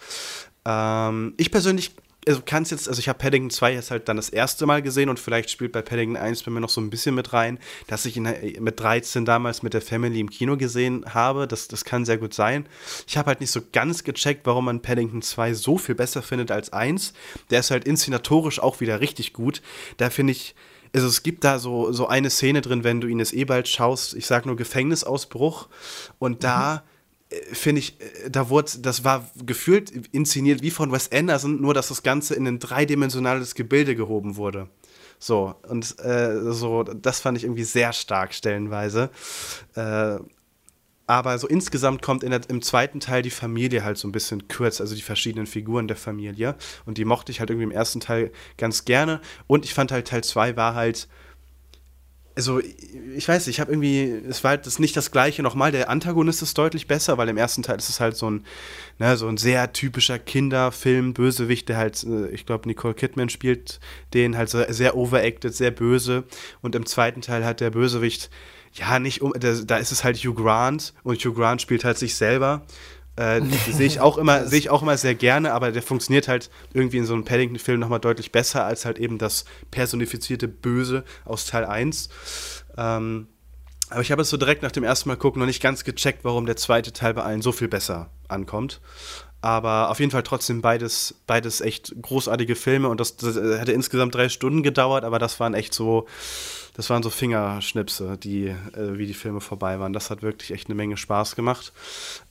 Ähm, 0.64 1.34
ich 1.36 1.50
persönlich 1.50 1.96
also 2.26 2.40
kann 2.44 2.62
es 2.62 2.70
jetzt, 2.70 2.88
also 2.88 3.00
ich 3.00 3.08
habe 3.08 3.18
Paddington 3.18 3.50
2 3.50 3.74
jetzt 3.74 3.90
halt 3.90 4.08
dann 4.08 4.16
das 4.16 4.28
erste 4.28 4.64
Mal 4.64 4.80
gesehen 4.80 5.08
und 5.08 5.18
vielleicht 5.18 5.50
spielt 5.50 5.72
bei 5.72 5.82
Paddington 5.82 6.16
1 6.16 6.44
bei 6.44 6.50
mir 6.52 6.60
noch 6.60 6.68
so 6.68 6.80
ein 6.80 6.90
bisschen 6.90 7.14
mit 7.14 7.32
rein, 7.32 7.58
dass 7.88 8.04
ich 8.06 8.16
ihn 8.16 8.26
äh, 8.26 8.60
mit 8.60 8.78
13 8.78 9.24
damals 9.24 9.62
mit 9.62 9.74
der 9.74 9.82
Family 9.82 10.20
im 10.20 10.30
Kino 10.30 10.56
gesehen 10.56 11.04
habe. 11.12 11.48
Das, 11.48 11.66
das 11.66 11.84
kann 11.84 12.04
sehr 12.04 12.18
gut 12.18 12.32
sein. 12.32 12.66
Ich 13.08 13.16
habe 13.16 13.26
halt 13.26 13.40
nicht 13.40 13.50
so 13.50 13.60
ganz 13.72 14.04
gecheckt, 14.04 14.46
warum 14.46 14.66
man 14.66 14.82
Paddington 14.82 15.22
2 15.22 15.54
so 15.54 15.78
viel 15.78 15.96
besser 15.96 16.22
findet 16.22 16.50
als 16.52 16.72
1. 16.72 17.12
Der 17.50 17.60
ist 17.60 17.70
halt 17.72 17.84
inszenatorisch 17.84 18.60
auch 18.60 18.80
wieder 18.80 19.00
richtig 19.00 19.32
gut. 19.32 19.60
Da 19.96 20.08
finde 20.08 20.32
ich, 20.32 20.54
also 20.94 21.08
es 21.08 21.24
gibt 21.24 21.42
da 21.42 21.58
so, 21.58 21.90
so 21.90 22.06
eine 22.06 22.30
Szene 22.30 22.60
drin, 22.60 22.84
wenn 22.84 23.00
du 23.00 23.08
ihn 23.08 23.18
jetzt 23.18 23.34
eh 23.34 23.44
bald 23.44 23.66
schaust, 23.66 24.14
ich 24.14 24.26
sag 24.26 24.46
nur 24.46 24.56
Gefängnisausbruch 24.56 25.68
und 26.18 26.44
da. 26.44 26.84
Mhm 26.86 26.91
finde 27.52 27.80
ich, 27.80 28.00
äh, 28.00 28.30
da 28.30 28.48
wurde, 28.48 28.72
das 28.80 29.04
war 29.04 29.30
gefühlt 29.44 29.90
inszeniert 30.12 30.62
wie 30.62 30.70
von 30.70 30.92
Wes 30.92 31.10
Anderson, 31.12 31.60
nur 31.60 31.74
dass 31.74 31.88
das 31.88 32.02
Ganze 32.02 32.34
in 32.34 32.46
ein 32.46 32.58
dreidimensionales 32.58 33.54
Gebilde 33.54 33.96
gehoben 33.96 34.36
wurde. 34.36 34.68
So, 35.18 35.54
und 35.68 35.98
äh, 36.00 36.52
so, 36.52 36.82
das 36.82 37.20
fand 37.20 37.38
ich 37.38 37.44
irgendwie 37.44 37.64
sehr 37.64 37.92
stark 37.92 38.34
stellenweise. 38.34 39.10
Äh, 39.74 40.18
aber 41.06 41.38
so 41.38 41.46
insgesamt 41.46 42.02
kommt 42.02 42.22
der, 42.22 42.40
im 42.48 42.62
zweiten 42.62 43.00
Teil 43.00 43.22
die 43.22 43.30
Familie 43.30 43.84
halt 43.84 43.98
so 43.98 44.08
ein 44.08 44.12
bisschen 44.12 44.48
kurz, 44.48 44.80
also 44.80 44.94
die 44.94 45.02
verschiedenen 45.02 45.46
Figuren 45.46 45.88
der 45.88 45.96
Familie. 45.96 46.56
Und 46.86 46.98
die 46.98 47.04
mochte 47.04 47.32
ich 47.32 47.40
halt 47.40 47.50
irgendwie 47.50 47.64
im 47.64 47.70
ersten 47.70 48.00
Teil 48.00 48.32
ganz 48.56 48.84
gerne. 48.84 49.20
Und 49.46 49.64
ich 49.64 49.74
fand 49.74 49.92
halt 49.92 50.08
Teil 50.08 50.24
2 50.24 50.56
war 50.56 50.74
halt 50.74 51.08
also 52.34 52.60
ich 53.14 53.28
weiß, 53.28 53.46
ich 53.48 53.60
habe 53.60 53.72
irgendwie, 53.72 54.22
es 54.28 54.42
war 54.42 54.50
halt 54.50 54.66
das 54.66 54.78
nicht 54.78 54.96
das 54.96 55.10
gleiche 55.10 55.42
nochmal. 55.42 55.72
Der 55.72 55.90
Antagonist 55.90 56.42
ist 56.42 56.56
deutlich 56.56 56.86
besser, 56.86 57.18
weil 57.18 57.28
im 57.28 57.36
ersten 57.36 57.62
Teil 57.62 57.76
ist 57.76 57.88
es 57.88 58.00
halt 58.00 58.16
so 58.16 58.30
ein, 58.30 58.44
ne, 58.98 59.16
so 59.16 59.28
ein 59.28 59.36
sehr 59.36 59.72
typischer 59.72 60.18
Kinderfilm, 60.18 61.12
Bösewicht, 61.12 61.68
der 61.68 61.76
halt, 61.76 62.02
äh, 62.04 62.28
ich 62.28 62.46
glaube, 62.46 62.68
Nicole 62.68 62.94
Kidman 62.94 63.28
spielt 63.28 63.80
den 64.14 64.36
halt 64.36 64.50
sehr 64.50 64.96
overacted, 64.96 65.54
sehr 65.54 65.70
böse. 65.70 66.24
Und 66.62 66.74
im 66.74 66.86
zweiten 66.86 67.20
Teil 67.20 67.44
hat 67.44 67.60
der 67.60 67.70
Bösewicht, 67.70 68.30
ja, 68.74 68.98
nicht 68.98 69.20
um, 69.20 69.32
da 69.38 69.76
ist 69.76 69.92
es 69.92 70.04
halt 70.04 70.16
Hugh 70.18 70.34
Grant 70.34 70.94
und 71.02 71.22
Hugh 71.22 71.34
Grant 71.34 71.60
spielt 71.60 71.84
halt 71.84 71.98
sich 71.98 72.14
selber. 72.14 72.62
Äh, 73.16 73.42
sehe 73.70 73.86
ich 73.86 74.00
auch 74.00 74.16
immer, 74.16 74.46
sehe 74.46 74.58
ich 74.58 74.70
auch 74.70 74.82
immer 74.82 74.96
sehr 74.96 75.14
gerne, 75.14 75.52
aber 75.52 75.70
der 75.70 75.82
funktioniert 75.82 76.28
halt 76.28 76.50
irgendwie 76.72 76.98
in 76.98 77.04
so 77.04 77.12
einem 77.12 77.24
Paddington-Film 77.24 77.78
nochmal 77.78 78.00
deutlich 78.00 78.32
besser 78.32 78.64
als 78.64 78.84
halt 78.84 78.98
eben 78.98 79.18
das 79.18 79.44
personifizierte 79.70 80.48
Böse 80.48 81.04
aus 81.24 81.44
Teil 81.46 81.66
1. 81.66 82.08
Ähm, 82.78 83.28
aber 83.90 84.00
ich 84.00 84.10
habe 84.10 84.22
es 84.22 84.30
so 84.30 84.38
direkt 84.38 84.62
nach 84.62 84.72
dem 84.72 84.84
ersten 84.84 85.10
Mal 85.10 85.16
gucken 85.16 85.40
noch 85.40 85.46
nicht 85.46 85.62
ganz 85.62 85.84
gecheckt, 85.84 86.24
warum 86.24 86.46
der 86.46 86.56
zweite 86.56 86.92
Teil 86.94 87.12
bei 87.12 87.22
allen 87.22 87.42
so 87.42 87.52
viel 87.52 87.68
besser 87.68 88.08
ankommt. 88.28 88.80
Aber 89.42 89.90
auf 89.90 90.00
jeden 90.00 90.12
Fall 90.12 90.22
trotzdem 90.22 90.62
beides, 90.62 91.16
beides 91.26 91.60
echt 91.60 91.94
großartige 92.00 92.54
Filme 92.54 92.88
und 92.88 93.00
das, 93.00 93.16
das 93.16 93.36
hätte 93.36 93.72
insgesamt 93.72 94.14
drei 94.14 94.30
Stunden 94.30 94.62
gedauert, 94.62 95.04
aber 95.04 95.18
das 95.18 95.40
waren 95.40 95.52
echt 95.52 95.74
so, 95.74 96.06
das 96.74 96.88
waren 96.88 97.02
so 97.02 97.10
Fingerschnipse, 97.10 98.16
die, 98.16 98.46
äh, 98.46 98.98
wie 98.98 99.06
die 99.06 99.14
Filme 99.14 99.40
vorbei 99.40 99.78
waren. 99.78 99.92
Das 99.92 100.10
hat 100.10 100.22
wirklich 100.22 100.52
echt 100.52 100.68
eine 100.68 100.74
Menge 100.74 100.96
Spaß 100.96 101.36
gemacht. 101.36 101.72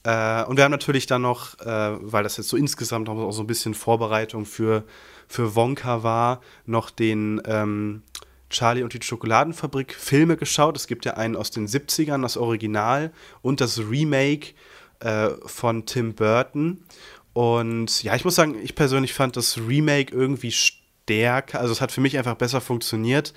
Äh, 0.02 0.44
und 0.44 0.56
wir 0.56 0.64
haben 0.64 0.72
natürlich 0.72 1.06
dann 1.06 1.22
noch, 1.22 1.58
äh, 1.60 1.96
weil 2.00 2.24
das 2.24 2.36
jetzt 2.36 2.48
so 2.48 2.56
insgesamt 2.56 3.08
auch 3.08 3.32
so 3.32 3.42
ein 3.42 3.46
bisschen 3.46 3.74
Vorbereitung 3.74 4.44
für, 4.44 4.84
für 5.28 5.54
Wonka 5.54 6.02
war, 6.02 6.40
noch 6.66 6.90
den 6.90 7.40
ähm, 7.44 8.02
Charlie 8.50 8.82
und 8.82 8.92
die 8.94 9.02
Schokoladenfabrik 9.02 9.94
Filme 9.94 10.36
geschaut. 10.36 10.76
Es 10.76 10.86
gibt 10.86 11.04
ja 11.04 11.14
einen 11.14 11.36
aus 11.36 11.50
den 11.50 11.66
70ern, 11.66 12.22
das 12.22 12.36
Original 12.36 13.12
und 13.42 13.60
das 13.60 13.78
Remake 13.78 14.54
äh, 15.00 15.30
von 15.46 15.86
Tim 15.86 16.14
Burton. 16.14 16.84
Und 17.32 18.02
ja, 18.02 18.14
ich 18.14 18.24
muss 18.24 18.34
sagen, 18.34 18.56
ich 18.62 18.74
persönlich 18.74 19.14
fand 19.14 19.36
das 19.36 19.56
Remake 19.56 20.14
irgendwie 20.14 20.52
stärker. 20.52 21.60
Also 21.60 21.72
es 21.72 21.80
hat 21.80 21.92
für 21.92 22.00
mich 22.00 22.18
einfach 22.18 22.34
besser 22.34 22.60
funktioniert, 22.60 23.32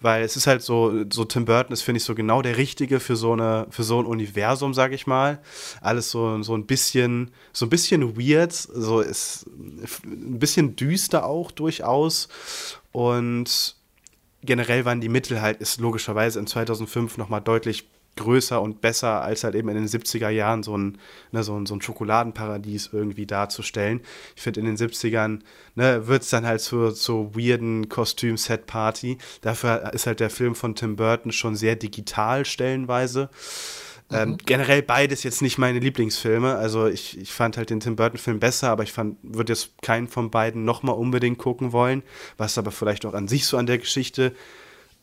weil 0.00 0.22
es 0.22 0.36
ist 0.36 0.46
halt 0.46 0.62
so, 0.62 1.04
so 1.10 1.24
Tim 1.24 1.44
Burton 1.44 1.72
ist, 1.72 1.82
finde 1.82 1.98
ich, 1.98 2.04
so 2.04 2.14
genau 2.14 2.42
der 2.42 2.56
Richtige 2.56 3.00
für 3.00 3.16
so, 3.16 3.32
eine, 3.32 3.66
für 3.70 3.82
so 3.82 4.00
ein 4.00 4.06
Universum, 4.06 4.74
sag 4.74 4.92
ich 4.92 5.06
mal. 5.06 5.40
Alles 5.80 6.10
so, 6.10 6.42
so 6.42 6.54
ein 6.54 6.66
bisschen, 6.66 7.30
so 7.52 7.66
ein 7.66 7.70
bisschen 7.70 8.16
weird, 8.16 8.52
so 8.52 9.00
ist 9.00 9.46
ein 10.04 10.38
bisschen 10.38 10.76
düster 10.76 11.26
auch 11.26 11.50
durchaus. 11.50 12.28
Und 12.92 13.76
generell 14.42 14.84
waren 14.84 15.00
die 15.00 15.08
Mittel 15.08 15.40
halt, 15.40 15.60
ist 15.60 15.80
logischerweise 15.80 16.38
in 16.38 16.46
2005 16.46 17.18
nochmal 17.18 17.40
deutlich 17.40 17.88
größer 18.16 18.60
und 18.60 18.80
besser, 18.80 19.22
als 19.22 19.44
halt 19.44 19.54
eben 19.54 19.68
in 19.68 19.76
den 19.76 19.86
70er 19.86 20.28
Jahren 20.28 20.62
so 20.62 20.76
ein, 20.76 20.98
ne, 21.32 21.42
so 21.42 21.58
ein, 21.58 21.66
so 21.66 21.74
ein 21.74 21.80
Schokoladenparadies 21.80 22.90
irgendwie 22.92 23.26
darzustellen. 23.26 24.00
Ich 24.36 24.42
finde, 24.42 24.60
in 24.60 24.66
den 24.66 24.76
70ern 24.76 25.40
ne, 25.74 26.06
wird 26.06 26.22
es 26.22 26.30
dann 26.30 26.46
halt 26.46 26.60
zur 26.60 26.92
so 26.92 27.34
weirden 27.34 27.88
Kostüm-Set-Party. 27.88 29.18
Dafür 29.40 29.92
ist 29.94 30.06
halt 30.06 30.20
der 30.20 30.30
Film 30.30 30.54
von 30.54 30.74
Tim 30.74 30.96
Burton 30.96 31.32
schon 31.32 31.56
sehr 31.56 31.76
digital 31.76 32.44
stellenweise. 32.44 33.30
Ähm, 34.12 34.30
mhm. 34.30 34.38
generell 34.44 34.82
beides 34.82 35.22
jetzt 35.22 35.40
nicht 35.40 35.56
meine 35.56 35.78
Lieblingsfilme. 35.78 36.56
Also 36.56 36.86
ich, 36.86 37.16
ich 37.18 37.32
fand 37.32 37.56
halt 37.56 37.70
den 37.70 37.80
Tim 37.80 37.96
Burton-Film 37.96 38.40
besser, 38.40 38.70
aber 38.70 38.82
ich 38.82 38.92
fand, 38.92 39.16
würde 39.22 39.52
jetzt 39.52 39.80
keinen 39.82 40.08
von 40.08 40.30
beiden 40.30 40.64
nochmal 40.64 40.96
unbedingt 40.96 41.38
gucken 41.38 41.72
wollen, 41.72 42.02
was 42.36 42.58
aber 42.58 42.72
vielleicht 42.72 43.06
auch 43.06 43.14
an 43.14 43.28
sich 43.28 43.46
so 43.46 43.56
an 43.56 43.66
der 43.66 43.78
Geschichte 43.78 44.34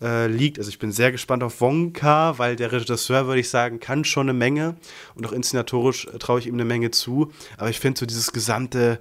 äh, 0.02 0.28
liegt. 0.28 0.60
Also 0.60 0.70
ich 0.70 0.80
bin 0.80 0.92
sehr 0.92 1.12
gespannt 1.12 1.44
auf 1.44 1.62
Wonka, 1.62 2.38
weil 2.38 2.56
der 2.56 2.72
Regisseur, 2.72 3.28
würde 3.28 3.40
ich 3.40 3.50
sagen, 3.50 3.80
kann 3.80 4.06
schon 4.06 4.30
eine 4.30 4.38
Menge 4.38 4.76
und 5.16 5.26
auch 5.26 5.32
inszenatorisch 5.32 6.08
äh, 6.08 6.18
traue 6.20 6.40
ich 6.40 6.48
ihm 6.48 6.54
eine 6.54 6.66
Menge 6.66 6.92
zu. 6.92 7.32
Aber 7.58 7.70
ich 7.70 7.80
finde 7.80 8.00
so 8.00 8.06
dieses 8.06 8.32
gesamte 8.32 9.00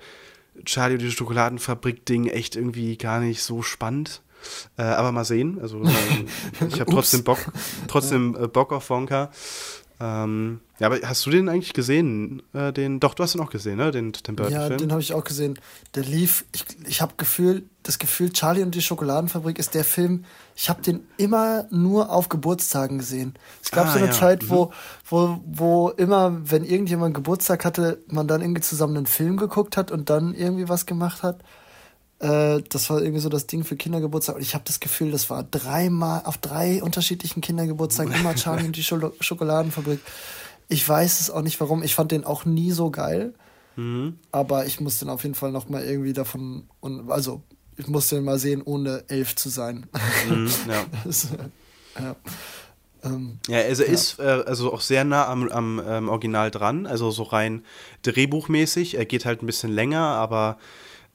Charlie 0.65 0.95
und 0.95 1.03
die 1.03 1.11
Schokoladenfabrik-Ding 1.11 2.29
echt 2.29 2.57
irgendwie 2.57 2.97
gar 2.97 3.21
nicht 3.21 3.43
so 3.43 3.63
spannend. 3.63 4.23
Äh, 4.79 4.83
aber 4.83 5.13
mal 5.13 5.25
sehen. 5.25 5.59
Also 5.61 5.83
ich 6.69 6.81
habe 6.81 6.91
trotzdem 6.91 7.25
Bock, 7.25 7.39
trotzdem 7.89 8.37
äh, 8.41 8.49
Bock 8.49 8.73
auf 8.73 8.89
Wonka. 8.91 9.31
Ähm, 9.99 10.61
ja, 10.79 10.89
aber 10.89 10.99
hast 11.05 11.25
du 11.25 11.31
den 11.31 11.49
eigentlich 11.49 11.73
gesehen? 11.73 12.43
Äh, 12.53 12.71
den, 12.73 13.01
doch, 13.01 13.15
du 13.15 13.23
hast 13.23 13.35
ihn 13.35 13.41
auch 13.41 13.51
gesehen, 13.51 13.79
ne? 13.79 13.91
Den 13.91 14.13
Tim 14.13 14.37
Burton 14.37 14.53
Ja, 14.53 14.69
den 14.69 14.93
habe 14.93 15.01
ich 15.01 15.15
auch 15.15 15.25
gesehen. 15.25 15.59
Der 15.95 16.03
lief, 16.03 16.45
ich, 16.53 16.65
ich 16.87 17.01
habe 17.01 17.15
Gefühl, 17.17 17.65
das 17.83 17.99
Gefühl, 17.99 18.31
Charlie 18.31 18.63
und 18.63 18.75
die 18.75 18.83
Schokoladenfabrik 18.83 19.59
ist 19.59 19.75
der 19.75 19.85
Film, 19.85 20.25
ich 20.55 20.69
habe 20.69 20.83
den 20.83 21.07
immer 21.17 21.67
nur 21.71 22.11
auf 22.11 22.29
Geburtstagen 22.29 22.99
gesehen. 22.99 23.35
Es 23.63 23.71
gab 23.71 23.87
ah, 23.87 23.93
so 23.93 23.99
eine 23.99 24.09
ja. 24.09 24.13
Zeit, 24.13 24.51
wo, 24.51 24.67
mhm. 24.67 24.71
wo, 25.09 25.41
wo 25.47 25.89
immer, 25.91 26.37
wenn 26.43 26.65
irgendjemand 26.65 27.15
Geburtstag 27.15 27.65
hatte, 27.65 28.03
man 28.09 28.29
dann 28.29 28.43
irgendwie 28.43 28.63
zusammen 28.63 28.99
einen 28.99 29.07
Film 29.07 29.39
geguckt 29.39 29.79
hat 29.79 29.91
und 29.91 30.11
dann 30.11 30.35
irgendwie 30.35 30.69
was 30.69 30.85
gemacht 30.85 31.23
hat. 31.23 31.43
Äh, 32.19 32.63
das 32.69 32.89
war 32.89 33.01
irgendwie 33.03 33.21
so 33.21 33.29
das 33.29 33.47
Ding 33.47 33.65
für 33.65 33.77
Kindergeburtstag. 33.77 34.37
Und 34.37 34.43
ich 34.43 34.55
habe 34.55 34.65
das 34.67 34.81
Gefühl, 34.81 35.11
das 35.11 35.29
war 35.29 35.43
dreimal 35.43 36.23
auf 36.25 36.39
drei 36.39 36.83
unterschiedlichen 36.83 37.41
Kindergeburtstagen 37.41 38.13
immer 38.15 38.35
Charlie 38.37 38.65
und 38.67 38.77
die 38.77 38.83
Schol 38.83 39.13
Schokoladenfabrik. 39.21 40.01
Ich 40.69 40.89
weiß 40.89 41.21
es 41.21 41.31
auch 41.31 41.43
nicht 41.43 41.61
warum. 41.61 41.83
Ich 41.83 41.95
fand 41.95 42.13
den 42.13 42.25
auch 42.25 42.45
nie 42.45 42.73
so 42.73 42.91
geil. 42.91 43.35
Mhm. 43.77 44.19
Aber 44.33 44.67
ich 44.67 44.81
muss 44.81 44.99
den 44.99 45.11
auf 45.11 45.23
jeden 45.23 45.35
Fall 45.35 45.53
noch 45.53 45.69
mal 45.69 45.85
irgendwie 45.85 46.15
davon. 46.15 46.69
Also, 47.09 47.43
ich 47.77 47.87
muss 47.89 48.09
den 48.09 48.25
mal 48.25 48.39
sehen, 48.39 48.63
ohne 48.65 49.05
elf 49.09 49.37
zu 49.37 49.51
sein. 49.51 49.87
Mhm, 50.29 50.51
ja. 50.69 50.85
das, 51.05 51.29
ja. 51.99 52.17
Ähm, 53.05 53.39
ja, 53.49 53.59
also 53.59 53.83
er 53.83 53.89
ja. 53.89 53.95
ist 53.95 54.19
äh, 54.19 54.23
also 54.23 54.73
auch 54.73 54.81
sehr 54.81 55.05
nah 55.05 55.29
am, 55.29 55.49
am 55.51 55.83
ähm, 55.87 56.09
Original 56.09 56.51
dran, 56.51 56.87
also 56.87 57.11
so 57.11 57.25
rein 57.25 57.63
drehbuchmäßig. 58.03 58.97
Er 58.97 59.05
geht 59.05 59.27
halt 59.27 59.43
ein 59.43 59.47
bisschen 59.47 59.71
länger, 59.71 60.01
aber 60.01 60.59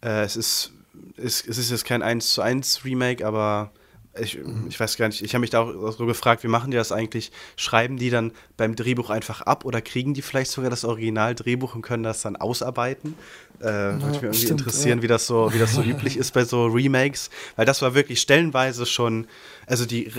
äh, 0.04 0.24
es 0.24 0.36
ist 0.36 0.72
es, 1.18 1.46
es 1.46 1.58
ist 1.58 1.72
jetzt 1.72 1.86
kein 1.86 2.02
1 2.02 2.34
zu 2.34 2.42
1 2.42 2.86
Remake, 2.86 3.26
aber 3.26 3.72
ich, 4.20 4.38
ich 4.68 4.78
weiß 4.78 4.98
gar 4.98 5.08
nicht, 5.08 5.22
ich 5.22 5.34
habe 5.34 5.40
mich 5.40 5.52
da 5.52 5.62
auch 5.62 5.92
so 5.94 6.06
gefragt, 6.06 6.44
wie 6.44 6.50
machen 6.50 6.72
die 6.72 6.78
das 6.78 6.92
eigentlich? 6.92 7.32
Schreiben 7.56 7.96
die 7.96 8.10
dann 8.10 8.34
beim 8.58 8.76
Drehbuch 8.76 9.10
einfach 9.10 9.42
ab 9.42 9.64
oder 9.64 9.82
kriegen 9.82 10.14
die 10.14 10.22
vielleicht 10.22 10.52
sogar 10.52 10.70
das 10.70 10.84
Originaldrehbuch 10.84 11.76
und 11.76 11.82
können 11.82 12.04
das 12.04 12.22
dann 12.22 12.36
ausarbeiten? 12.36 13.16
Äh, 13.62 13.66
ja, 13.66 13.94
würde 13.94 14.08
mich 14.08 14.16
irgendwie 14.24 14.40
stimmt, 14.40 14.60
interessieren, 14.62 15.00
ja. 15.00 15.04
wie, 15.04 15.08
das 15.08 15.28
so, 15.28 15.54
wie 15.54 15.60
das 15.60 15.74
so 15.74 15.82
üblich 15.84 16.18
ist 16.18 16.34
bei 16.34 16.44
so 16.44 16.66
Remakes, 16.66 17.30
weil 17.56 17.66
das 17.66 17.82
war 17.82 17.94
wirklich 17.94 18.20
stellenweise 18.20 18.86
schon, 18.86 19.28
also 19.66 19.86
die 19.86 20.12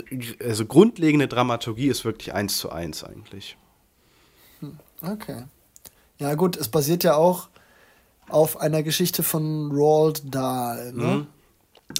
also 0.42 0.64
grundlegende 0.64 1.28
Dramaturgie 1.28 1.88
ist 1.88 2.06
wirklich 2.06 2.32
eins 2.32 2.56
zu 2.56 2.70
eins 2.70 3.04
eigentlich. 3.04 3.58
Hm, 4.60 4.78
okay. 5.02 5.44
Ja, 6.18 6.34
gut, 6.34 6.56
es 6.56 6.68
basiert 6.68 7.04
ja 7.04 7.16
auch 7.16 7.48
auf 8.28 8.60
einer 8.60 8.82
Geschichte 8.82 9.22
von 9.22 9.70
Roald 9.70 10.34
Dahl. 10.34 10.92
Ne? 10.92 11.04
Mhm. 11.04 11.26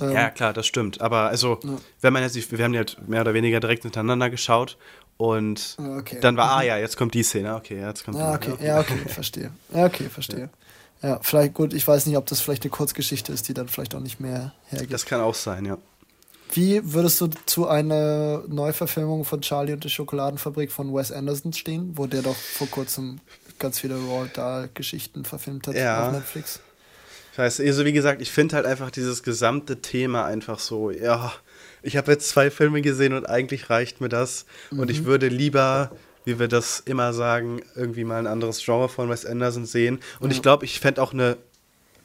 Ähm, 0.01 0.13
ja, 0.13 0.31
klar, 0.31 0.53
das 0.53 0.67
stimmt. 0.67 1.01
Aber 1.01 1.29
also, 1.29 1.59
ja. 1.63 1.71
wenn 2.01 2.13
man 2.13 2.23
jetzt, 2.23 2.51
wir 2.51 2.65
haben 2.65 2.73
die 2.73 2.79
halt 2.79 2.97
mehr 3.09 3.21
oder 3.21 3.35
weniger 3.35 3.61
direkt 3.61 3.83
hintereinander 3.83 4.31
geschaut 4.31 4.79
Und 5.17 5.77
okay. 5.79 6.19
dann 6.21 6.37
war, 6.37 6.53
ah 6.53 6.63
ja, 6.63 6.79
jetzt 6.79 6.97
kommt 6.97 7.15
die 7.15 7.23
Szene, 7.23 7.55
okay, 7.55 7.81
jetzt 7.81 8.05
kommt 8.05 8.17
ah, 8.17 8.35
okay. 8.35 8.55
Ja, 8.61 8.81
okay, 8.81 8.99
verstehe. 9.07 9.51
Ja, 9.75 9.87
okay, 9.87 10.09
verstehe. 10.09 10.51
Ja, 11.03 11.19
vielleicht 11.21 11.55
gut, 11.55 11.75
ich 11.75 11.87
weiß 11.87 12.07
nicht, 12.07 12.17
ob 12.17 12.27
das 12.27 12.41
vielleicht 12.41 12.63
eine 12.63 12.71
Kurzgeschichte 12.71 13.33
ist, 13.33 13.49
die 13.49 13.55
dann 13.55 13.69
vielleicht 13.69 13.95
auch 13.95 14.01
nicht 14.01 14.21
mehr 14.21 14.53
hergibt. 14.67 14.93
Das 14.93 15.05
kann 15.05 15.21
auch 15.21 15.35
sein, 15.35 15.65
ja. 15.65 15.79
Wie 16.55 16.81
würdest 16.93 17.21
du 17.21 17.29
zu 17.47 17.67
einer 17.67 18.43
Neuverfilmung 18.47 19.25
von 19.25 19.41
Charlie 19.41 19.73
und 19.73 19.85
die 19.85 19.91
Schokoladenfabrik 19.91 20.71
von 20.71 20.95
Wes 20.95 21.11
Anderson 21.11 21.53
stehen, 21.55 21.93
wo 21.97 22.07
der 22.07 22.23
doch 22.23 22.37
vor 22.37 22.67
kurzem 22.67 23.21
ganz 23.63 23.79
viele 23.79 23.97
Roald 23.97 24.37
Dahl-Geschichten 24.37 25.25
verfilmt 25.25 25.67
hat 25.69 25.75
ja. 25.75 26.07
auf 26.07 26.13
Netflix? 26.13 26.61
Ich 27.33 27.39
weiß, 27.39 27.61
also 27.61 27.85
wie 27.87 27.93
gesagt, 27.93 28.21
ich 28.21 28.31
finde 28.31 28.57
halt 28.57 28.67
einfach 28.67 28.91
dieses 28.91 29.23
gesamte 29.23 29.81
Thema 29.81 30.27
einfach 30.27 30.59
so, 30.59 30.91
ja, 30.91 31.33
ich 31.83 31.97
habe 31.97 32.13
jetzt 32.13 32.29
zwei 32.29 32.51
Filme 32.51 32.83
gesehen 32.83 33.15
und 33.15 33.27
eigentlich 33.27 33.71
reicht 33.71 34.03
mir 34.03 34.11
das. 34.11 34.45
Mhm. 34.71 34.81
Und 34.81 34.91
ich 34.91 35.01
mhm. 35.03 35.07
würde 35.07 35.29
lieber 35.29 35.93
wie 36.25 36.39
wir 36.39 36.49
das 36.49 36.81
immer 36.81 37.13
sagen, 37.13 37.63
irgendwie 37.75 38.05
mal 38.05 38.19
ein 38.19 38.27
anderes 38.27 38.65
Genre 38.65 38.89
von 38.89 39.09
Wes 39.11 39.27
Anderson 39.27 39.67
sehen. 39.67 40.01
Und 40.21 40.31
ja. 40.31 40.37
ich 40.37 40.43
glaube, 40.43 40.65
ich 40.65 40.81
fände 40.81 41.03
auch 41.03 41.13
eine 41.13 41.37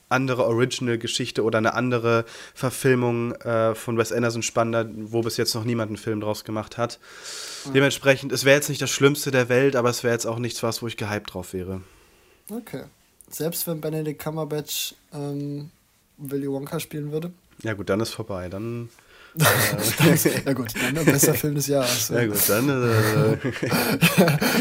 andere 0.09 0.45
Original-Geschichte 0.45 1.43
oder 1.43 1.57
eine 1.57 1.73
andere 1.73 2.25
Verfilmung 2.53 3.33
äh, 3.33 3.75
von 3.75 3.97
Wes 3.97 4.11
Anderson 4.11 4.41
spannender, 4.43 4.89
wo 5.11 5.21
bis 5.21 5.37
jetzt 5.37 5.53
noch 5.53 5.63
niemand 5.63 5.89
einen 5.89 5.97
Film 5.97 6.21
draus 6.21 6.43
gemacht 6.43 6.77
hat. 6.77 6.99
Ja. 7.65 7.71
Dementsprechend, 7.71 8.31
es 8.31 8.45
wäre 8.45 8.55
jetzt 8.55 8.69
nicht 8.69 8.81
das 8.81 8.89
Schlimmste 8.89 9.31
der 9.31 9.49
Welt, 9.49 9.75
aber 9.75 9.89
es 9.89 10.03
wäre 10.03 10.13
jetzt 10.13 10.25
auch 10.25 10.39
nichts 10.39 10.63
was, 10.63 10.81
wo 10.81 10.87
ich 10.87 10.97
gehypt 10.97 11.33
drauf 11.33 11.53
wäre. 11.53 11.81
Okay. 12.49 12.83
Selbst 13.29 13.67
wenn 13.67 13.81
Benedict 13.81 14.21
Cumberbatch 14.21 14.95
ähm, 15.13 15.71
Willy 16.17 16.49
Wonka 16.49 16.79
spielen 16.79 17.11
würde? 17.11 17.31
Ja 17.63 17.73
gut, 17.73 17.89
dann 17.89 17.99
ist 17.99 18.11
vorbei. 18.11 18.49
Dann 18.49 18.89
ja 20.45 20.53
gut, 20.53 20.73
dann 20.75 20.97
ein 20.97 21.05
bester 21.05 21.33
Film 21.33 21.55
des 21.55 21.67
Jahres. 21.67 22.09
Ja 22.09 22.25
gut, 22.25 22.37
dann. 22.47 22.69
Äh, 22.69 23.37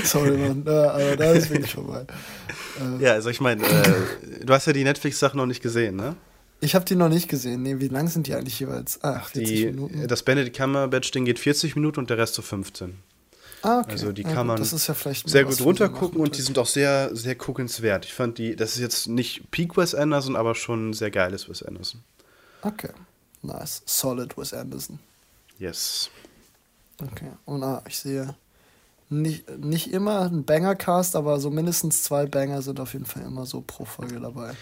Sorry, 0.04 0.36
Mann, 0.36 0.64
ja, 0.66 0.90
aber 0.90 1.16
da 1.16 1.32
ist 1.32 1.50
wirklich 1.50 1.74
vorbei. 1.74 2.06
Äh, 2.80 3.02
ja, 3.02 3.12
also 3.12 3.30
ich 3.30 3.40
meine, 3.40 3.62
äh, 3.64 3.92
du 4.44 4.52
hast 4.52 4.66
ja 4.66 4.72
die 4.72 4.84
Netflix-Sachen 4.84 5.38
noch 5.38 5.46
nicht 5.46 5.62
gesehen, 5.62 5.96
ne? 5.96 6.16
Ich 6.60 6.74
habe 6.74 6.84
die 6.84 6.96
noch 6.96 7.08
nicht 7.08 7.28
gesehen. 7.28 7.62
Nee, 7.62 7.80
wie 7.80 7.88
lang 7.88 8.08
sind 8.08 8.26
die 8.26 8.34
eigentlich 8.34 8.58
jeweils? 8.60 9.02
Ah, 9.02 9.20
40 9.20 9.44
die, 9.46 9.66
Minuten. 9.66 10.08
Das 10.08 10.22
Benedict 10.22 10.56
Cumberbatch-Ding 10.56 11.24
geht 11.24 11.38
40 11.38 11.76
Minuten 11.76 12.00
und 12.00 12.10
der 12.10 12.18
Rest 12.18 12.34
so 12.34 12.42
15. 12.42 12.98
Ah, 13.62 13.80
okay. 13.80 13.92
Also 13.92 14.12
die 14.12 14.22
ja, 14.22 14.32
kann 14.32 14.46
man 14.46 14.58
ja 14.58 14.64
sehr 14.64 15.44
gut 15.44 15.60
runtergucken 15.60 16.20
und 16.20 16.36
die 16.36 16.42
sind 16.42 16.58
auch 16.58 16.66
sehr, 16.66 17.14
sehr 17.14 17.34
guckenswert. 17.34 18.04
Ich 18.04 18.14
fand 18.14 18.38
die, 18.38 18.54
das 18.54 18.74
ist 18.74 18.80
jetzt 18.80 19.08
nicht 19.08 19.50
Peak 19.50 19.76
Wes 19.76 19.94
Anderson, 19.94 20.36
aber 20.36 20.54
schon 20.54 20.90
ein 20.90 20.92
sehr 20.92 21.10
geiles 21.10 21.48
Wes 21.48 21.62
Anderson. 21.62 22.02
Okay. 22.62 22.90
Nice. 23.42 23.82
Solid 23.86 24.36
Wes 24.36 24.52
Anderson. 24.52 24.98
Yes. 25.58 26.10
Okay. 27.02 27.30
Und 27.44 27.62
ah, 27.62 27.82
ich 27.86 27.98
sehe 27.98 28.34
nicht, 29.08 29.48
nicht 29.58 29.92
immer 29.92 30.22
ein 30.22 30.44
Banger-Cast, 30.44 31.14
aber 31.16 31.38
so 31.38 31.50
mindestens 31.50 32.02
zwei 32.02 32.26
Banger 32.26 32.62
sind 32.62 32.80
auf 32.80 32.92
jeden 32.92 33.06
Fall 33.06 33.22
immer 33.22 33.46
so 33.46 33.62
pro 33.64 33.84
Folge 33.84 34.20
dabei. 34.20 34.54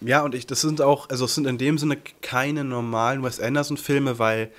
Ja, 0.00 0.22
und 0.22 0.34
ich, 0.34 0.46
das 0.46 0.60
sind 0.60 0.80
auch, 0.80 1.08
also 1.08 1.24
es 1.24 1.34
sind 1.34 1.46
in 1.46 1.58
dem 1.58 1.78
Sinne 1.78 1.98
keine 2.22 2.64
normalen 2.64 3.22
Wes 3.22 3.40
Anderson-Filme, 3.40 4.18
weil, 4.18 4.52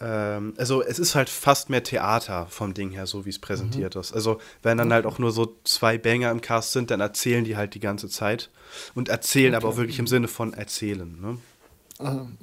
ähm, 0.00 0.54
also 0.56 0.82
es 0.82 0.98
ist 0.98 1.14
halt 1.14 1.28
fast 1.28 1.68
mehr 1.68 1.82
Theater 1.82 2.46
vom 2.48 2.72
Ding 2.72 2.90
her, 2.90 3.06
so 3.06 3.26
wie 3.26 3.30
es 3.30 3.38
präsentiert 3.38 3.96
mhm. 3.96 4.00
ist. 4.00 4.12
Also 4.12 4.40
wenn 4.62 4.78
dann 4.78 4.92
halt 4.92 5.04
auch 5.04 5.18
nur 5.18 5.32
so 5.32 5.56
zwei 5.64 5.98
Banger 5.98 6.30
im 6.30 6.40
Cast 6.40 6.72
sind, 6.72 6.90
dann 6.90 7.00
erzählen 7.00 7.44
die 7.44 7.56
halt 7.56 7.74
die 7.74 7.80
ganze 7.80 8.08
Zeit 8.08 8.50
und 8.94 9.08
erzählen 9.08 9.54
okay. 9.54 9.64
aber 9.64 9.74
auch 9.74 9.76
wirklich 9.76 9.98
im 9.98 10.06
Sinne 10.06 10.28
von 10.28 10.54
erzählen. 10.54 11.20
Ne? 11.20 11.38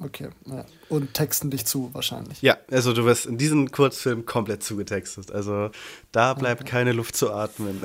Okay. 0.02 0.28
Ja. 0.46 0.64
Und 0.88 1.14
texten 1.14 1.50
dich 1.50 1.66
zu, 1.66 1.90
wahrscheinlich. 1.92 2.40
Ja, 2.42 2.56
also 2.70 2.92
du 2.92 3.04
wirst 3.04 3.26
in 3.26 3.38
diesem 3.38 3.70
Kurzfilm 3.70 4.26
komplett 4.26 4.62
zugetextet. 4.62 5.30
Also 5.32 5.70
da 6.12 6.34
bleibt 6.34 6.62
okay. 6.62 6.70
keine 6.70 6.92
Luft 6.92 7.16
zu 7.16 7.32
atmen. 7.32 7.80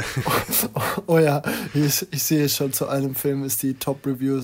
Oh, 0.73 0.79
oh, 1.07 1.17
ja, 1.19 1.41
ich, 1.73 2.07
ich, 2.11 2.23
sehe 2.23 2.47
schon, 2.49 2.73
zu 2.73 2.87
einem 2.87 3.15
Film 3.15 3.43
ist 3.43 3.63
die 3.63 3.73
Top-Review. 3.73 4.41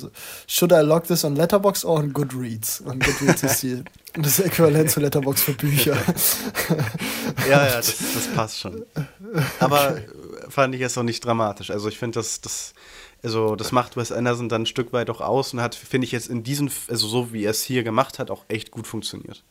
Should 0.48 0.72
I 0.72 0.82
log 0.82 1.06
this 1.06 1.24
on 1.24 1.36
Letterbox 1.36 1.86
or 1.86 2.00
on 2.00 2.14
Goodreads? 2.14 2.82
Und 2.82 3.04
Goodreads 3.04 3.44
ist 3.44 3.64
die, 3.64 3.84
das 4.14 4.40
Äquivalent 4.40 4.92
zu 4.92 5.00
Letterbox 5.00 5.44
für 5.44 5.54
Bücher. 5.54 5.98
ja, 7.50 7.68
ja, 7.68 7.76
das, 7.78 7.98
das 7.98 8.28
passt 8.36 8.60
schon. 8.60 8.84
Aber 9.60 9.92
okay. 9.92 10.06
fand 10.50 10.76
ich 10.76 10.82
jetzt 10.82 10.96
noch 10.96 11.04
nicht 11.04 11.24
dramatisch. 11.24 11.72
Also 11.72 11.90
ich 11.90 11.98
finde, 11.98 12.20
das, 12.20 12.42
das 12.42 12.74
also 13.24 13.56
das 13.56 13.72
macht 13.72 13.98
Wes 13.98 14.12
Anderson 14.12 14.50
dann 14.50 14.64
ein 14.64 14.66
Stück 14.66 14.94
weit 14.94 15.10
auch 15.10 15.22
aus 15.22 15.54
und 15.54 15.62
hat, 15.62 15.76
finde 15.76 16.06
ich 16.06 16.12
jetzt 16.12 16.28
in 16.28 16.44
diesem, 16.44 16.70
also 16.88 17.08
so 17.08 17.34
wie 17.34 17.44
er 17.44 17.52
es 17.52 17.64
hier 17.64 17.84
gemacht 17.84 18.20
hat, 18.20 18.32
auch 18.32 18.46
echt 18.48 18.72
gut 18.72 18.88
funktioniert. 18.88 19.44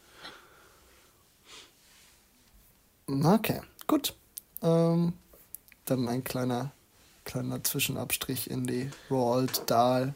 Okay, 3.06 3.60
gut. 3.86 4.14
Ähm, 4.62 5.14
dann 5.84 6.08
ein 6.08 6.24
kleiner, 6.24 6.72
kleiner 7.24 7.62
Zwischenabstrich 7.64 8.50
in 8.50 8.66
die 8.66 8.90
Roald 9.10 9.62
Dahl, 9.70 10.14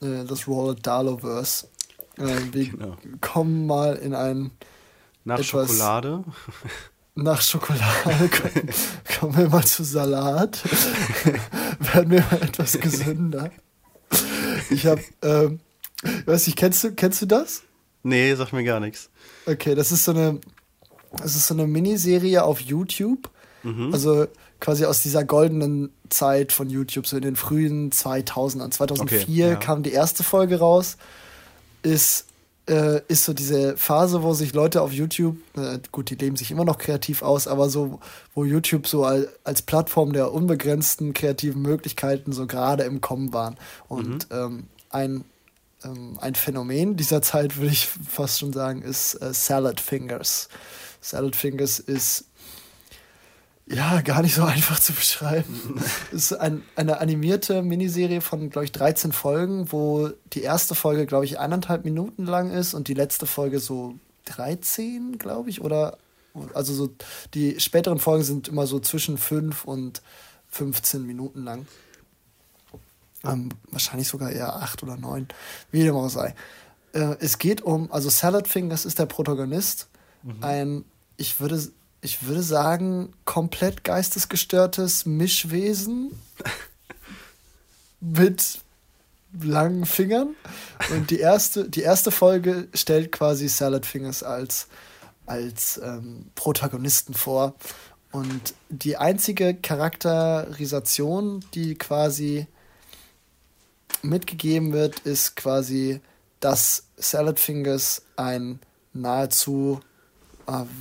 äh, 0.00 0.24
das 0.24 0.48
Roald 0.48 0.86
Dahloverse. 0.86 1.68
Äh, 2.16 2.52
wir 2.52 2.70
genau. 2.70 2.96
kommen 3.20 3.66
mal 3.66 3.96
in 3.96 4.14
ein 4.14 4.50
nach 5.24 5.42
Schokolade. 5.42 6.24
Nach 7.16 7.40
Schokolade 7.40 8.28
kommen, 8.28 8.70
kommen 9.18 9.36
wir 9.36 9.48
mal 9.48 9.64
zu 9.64 9.82
Salat. 9.82 10.62
Werden 11.94 12.10
wir 12.10 12.20
mal 12.30 12.42
etwas 12.42 12.78
gesünder. 12.78 13.50
Ich 14.70 14.86
habe, 14.86 15.02
ähm, 15.22 15.60
weiß 16.26 16.46
nicht, 16.46 16.56
kennst 16.56 16.84
du, 16.84 16.92
kennst 16.92 17.22
du 17.22 17.26
das? 17.26 17.62
Nee, 18.02 18.34
sag 18.34 18.52
mir 18.52 18.64
gar 18.64 18.80
nichts. 18.80 19.10
Okay, 19.46 19.74
das 19.74 19.90
ist 19.90 20.04
so 20.04 20.12
eine, 20.12 20.40
das 21.18 21.34
ist 21.34 21.46
so 21.46 21.54
eine 21.54 21.66
Miniserie 21.66 22.44
auf 22.44 22.60
YouTube. 22.60 23.30
Mhm. 23.62 23.92
Also 23.92 24.26
quasi 24.60 24.84
aus 24.84 25.02
dieser 25.02 25.24
goldenen 25.24 25.90
Zeit 26.08 26.52
von 26.52 26.68
YouTube, 26.68 27.06
so 27.06 27.16
in 27.16 27.22
den 27.22 27.36
frühen 27.36 27.90
2000ern. 27.90 28.70
2004 28.70 29.22
okay, 29.24 29.52
ja. 29.52 29.56
kam 29.56 29.82
die 29.82 29.92
erste 29.92 30.22
Folge 30.22 30.58
raus. 30.58 30.98
Ist 31.82 32.26
äh, 32.68 33.00
ist 33.08 33.24
so 33.24 33.32
diese 33.32 33.76
Phase, 33.76 34.22
wo 34.22 34.34
sich 34.34 34.52
Leute 34.52 34.82
auf 34.82 34.92
YouTube, 34.92 35.36
äh, 35.56 35.78
gut, 35.92 36.10
die 36.10 36.16
leben 36.16 36.36
sich 36.36 36.50
immer 36.50 36.64
noch 36.64 36.78
kreativ 36.78 37.22
aus, 37.22 37.46
aber 37.46 37.68
so, 37.68 38.00
wo 38.34 38.44
YouTube 38.44 38.88
so 38.88 39.04
als, 39.04 39.28
als 39.44 39.62
Plattform 39.62 40.12
der 40.12 40.32
unbegrenzten 40.32 41.14
kreativen 41.14 41.62
Möglichkeiten 41.62 42.32
so 42.32 42.46
gerade 42.46 42.84
im 42.84 43.00
Kommen 43.00 43.32
waren. 43.32 43.56
Und 43.88 44.30
mhm. 44.30 44.36
ähm, 44.36 44.64
ein, 44.90 45.24
ähm, 45.84 46.18
ein 46.20 46.34
Phänomen 46.34 46.96
dieser 46.96 47.22
Zeit, 47.22 47.56
würde 47.56 47.72
ich 47.72 47.86
fast 47.86 48.40
schon 48.40 48.52
sagen, 48.52 48.82
ist 48.82 49.14
äh, 49.14 49.32
Salad 49.32 49.80
Fingers. 49.80 50.48
Salad 51.00 51.36
Fingers 51.36 51.78
ist 51.78 52.24
ja, 53.68 54.00
gar 54.00 54.22
nicht 54.22 54.34
so 54.34 54.44
einfach 54.44 54.78
zu 54.78 54.92
beschreiben. 54.92 55.80
es 56.12 56.30
ist 56.30 56.32
ein, 56.34 56.62
eine 56.76 57.00
animierte 57.00 57.62
Miniserie 57.62 58.20
von, 58.20 58.48
glaube 58.50 58.64
ich, 58.64 58.72
13 58.72 59.12
Folgen, 59.12 59.72
wo 59.72 60.10
die 60.32 60.42
erste 60.42 60.74
Folge, 60.74 61.04
glaube 61.06 61.24
ich, 61.24 61.40
eineinhalb 61.40 61.84
Minuten 61.84 62.26
lang 62.26 62.50
ist 62.52 62.74
und 62.74 62.86
die 62.86 62.94
letzte 62.94 63.26
Folge 63.26 63.58
so 63.58 63.94
13, 64.26 65.18
glaube 65.18 65.50
ich, 65.50 65.62
oder 65.62 65.98
also 66.54 66.74
so 66.74 66.90
die 67.34 67.58
späteren 67.60 67.98
Folgen 67.98 68.22
sind 68.22 68.48
immer 68.48 68.66
so 68.66 68.78
zwischen 68.78 69.18
5 69.18 69.64
und 69.64 70.02
15 70.48 71.04
Minuten 71.04 71.42
lang. 71.42 71.66
Ähm, 73.24 73.48
wahrscheinlich 73.70 74.06
sogar 74.06 74.30
eher 74.30 74.54
8 74.56 74.82
oder 74.82 74.96
9, 74.96 75.26
wie 75.72 75.82
dem 75.82 75.96
auch 75.96 76.08
sei. 76.08 76.34
Äh, 76.92 77.16
es 77.18 77.38
geht 77.38 77.62
um, 77.62 77.90
also 77.90 78.10
Salad 78.10 78.46
Fingers 78.46 78.84
ist 78.84 78.98
der 78.98 79.06
Protagonist, 79.06 79.88
mhm. 80.22 80.36
ein, 80.42 80.84
ich 81.16 81.40
würde 81.40 81.60
ich 82.00 82.26
würde 82.26 82.42
sagen, 82.42 83.12
komplett 83.24 83.84
geistesgestörtes 83.84 85.06
Mischwesen 85.06 86.12
mit 88.00 88.60
langen 89.40 89.86
Fingern. 89.86 90.34
Und 90.90 91.10
die 91.10 91.18
erste, 91.18 91.68
die 91.68 91.82
erste 91.82 92.10
Folge 92.10 92.68
stellt 92.74 93.12
quasi 93.12 93.48
Salad 93.48 93.86
Fingers 93.86 94.22
als, 94.22 94.68
als 95.26 95.80
ähm, 95.82 96.30
Protagonisten 96.34 97.14
vor. 97.14 97.54
Und 98.12 98.54
die 98.68 98.96
einzige 98.96 99.54
Charakterisation, 99.54 101.44
die 101.54 101.74
quasi 101.74 102.46
mitgegeben 104.02 104.72
wird, 104.72 105.00
ist 105.00 105.36
quasi, 105.36 106.00
dass 106.40 106.84
Salad 106.96 107.40
Fingers 107.40 108.02
ein 108.16 108.60
nahezu 108.92 109.80
Ah, 109.80 109.95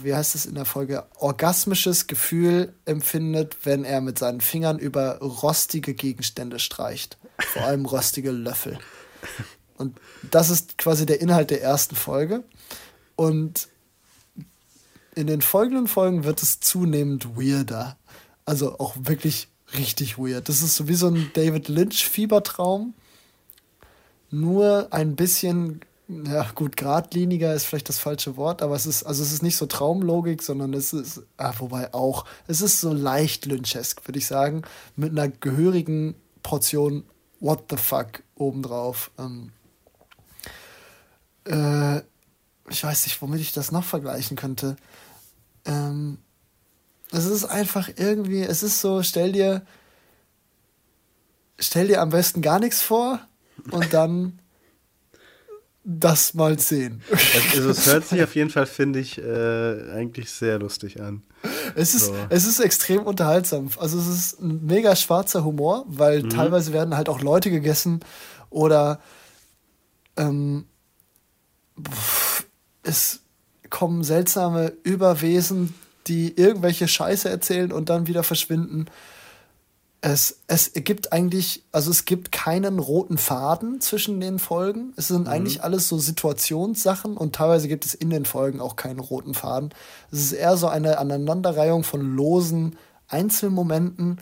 wie 0.04 0.14
heißt 0.14 0.36
es 0.36 0.46
in 0.46 0.56
der 0.56 0.66
Folge, 0.66 1.06
orgasmisches 1.18 2.08
Gefühl 2.08 2.74
empfindet, 2.86 3.58
wenn 3.64 3.84
er 3.84 4.02
mit 4.02 4.20
seinen 4.20 4.42
Fingern 4.42 4.78
über 4.78 5.18
rostige 5.20 5.94
Gegenstände 5.94 6.60
streicht. 6.60 7.18
Vor 7.40 7.64
allem 7.64 7.86
rostige 7.86 8.32
Löffel. 8.32 8.78
Und 9.78 10.00
das 10.32 10.50
ist 10.50 10.78
quasi 10.78 11.06
der 11.06 11.22
Inhalt 11.22 11.50
der 11.50 11.62
ersten 11.62 11.96
Folge. 11.96 12.44
Und 13.16 13.68
in 15.16 15.28
den 15.28 15.42
folgenden 15.42 15.88
Folgen 15.88 16.24
wird 16.24 16.44
es 16.44 16.60
zunehmend 16.60 17.38
weirder. 17.38 17.98
Also 18.46 18.80
auch 18.80 18.96
wirklich 18.98 19.48
richtig 19.78 20.18
weird. 20.18 20.48
Das 20.50 20.62
ist 20.62 20.76
so 20.76 20.88
wie 20.88 20.96
so 20.96 21.08
ein 21.08 21.32
David 21.34 21.68
Lynch-Fiebertraum. 21.68 22.94
Nur 24.30 24.90
ein 24.92 25.16
bisschen 25.16 25.82
ja, 26.08 26.46
gut, 26.54 26.78
geradliniger 26.78 27.54
ist 27.54 27.66
vielleicht 27.66 27.90
das 27.90 27.98
falsche 27.98 28.38
Wort, 28.38 28.62
aber 28.62 28.76
es 28.76 28.86
ist, 28.86 29.04
also 29.04 29.24
es 29.24 29.34
ist 29.34 29.42
nicht 29.42 29.58
so 29.58 29.66
Traumlogik, 29.66 30.44
sondern 30.44 30.74
es 30.74 30.94
ist, 30.94 31.24
ah, 31.38 31.54
wobei 31.58 31.94
auch, 31.94 32.26
es 32.48 32.62
ist 32.62 32.80
so 32.80 32.94
leicht 32.94 33.46
lynchesk, 33.46 34.08
würde 34.08 34.20
ich 34.20 34.28
sagen, 34.28 34.62
mit 34.96 35.12
einer 35.12 35.30
gehörigen 35.30 36.16
Portion 36.44 37.04
What 37.40 37.66
the 37.70 37.78
fuck 37.78 38.24
obendrauf. 38.36 39.12
Ähm, 39.18 39.52
äh, 41.46 42.02
ich 42.70 42.84
weiß 42.84 43.06
nicht, 43.06 43.22
womit 43.22 43.42
ich 43.42 43.52
das 43.52 43.72
noch 43.72 43.84
vergleichen 43.84 44.38
könnte. 44.38 44.76
Ähm, 45.66 46.20
es 47.12 47.26
ist 47.26 47.46
einfach 47.46 47.90
irgendwie, 47.96 48.42
es 48.42 48.64
ist 48.64 48.80
so, 48.80 49.04
stell 49.04 49.32
dir, 49.32 49.66
stell 51.60 51.88
dir 51.88 52.02
am 52.02 52.10
besten 52.10 52.42
gar 52.42 52.60
nichts 52.60 52.82
vor 52.82 53.20
und 53.72 53.94
dann 53.94 54.40
das 55.86 56.34
mal 56.34 56.58
sehen. 56.58 57.02
Also 57.54 57.70
es 57.70 57.86
hört 57.86 58.08
sich 58.08 58.22
auf 58.24 58.36
jeden 58.36 58.50
Fall, 58.50 58.66
finde 58.66 59.00
ich, 59.00 59.20
äh, 59.20 59.92
eigentlich 59.92 60.32
sehr 60.32 60.58
lustig 60.58 61.00
an. 61.00 61.22
Es 61.76 61.94
ist, 61.94 62.08
so. 62.08 62.16
es 62.30 62.46
ist 62.46 62.60
extrem 62.60 63.04
unterhaltsam. 63.04 63.70
Also 63.78 64.00
es 64.00 64.08
ist 64.08 64.42
ein 64.42 64.66
mega 64.66 64.96
schwarzer 64.96 65.46
Humor, 65.46 65.86
weil 65.88 66.24
mhm. 66.24 66.30
teilweise 66.32 66.74
werden 66.74 66.98
halt 66.98 67.08
auch 67.08 67.22
Leute 67.22 67.52
gegessen 67.52 68.00
oder 68.50 69.00
ähm, 70.18 70.66
es 72.82 73.20
kommen 73.70 74.04
seltsame 74.04 74.74
Überwesen, 74.84 75.76
die 76.08 76.36
irgendwelche 76.36 76.88
Scheiße 76.88 77.30
erzählen 77.30 77.72
und 77.72 77.90
dann 77.90 78.08
wieder 78.08 78.24
verschwinden 78.24 78.88
es, 80.06 80.42
es 80.46 80.72
gibt 80.76 81.14
eigentlich, 81.14 81.64
also 81.72 81.90
es 81.90 82.06
gibt 82.06 82.32
keinen 82.32 82.78
roten 82.78 83.18
Faden 83.18 83.82
zwischen 83.82 84.20
den 84.20 84.38
Folgen. 84.38 84.94
Es 84.98 85.08
sind 85.08 85.24
mhm. 85.24 85.30
eigentlich 85.30 85.64
alles 85.64 85.88
so 85.88 85.98
Situationssachen 85.98 87.18
und 87.18 87.34
teilweise 87.34 87.68
gibt 87.68 87.86
es 87.86 87.96
in 87.96 88.12
den 88.12 88.26
Folgen 88.26 88.62
auch 88.62 88.76
keinen 88.76 89.00
roten 89.00 89.34
Faden. 89.34 89.74
Es 90.12 90.20
ist 90.20 90.34
eher 90.34 90.58
so 90.58 90.68
eine 90.68 91.00
Aneinanderreihung 91.00 91.84
von 91.84 92.02
losen 92.16 92.78
Einzelmomenten, 93.08 94.20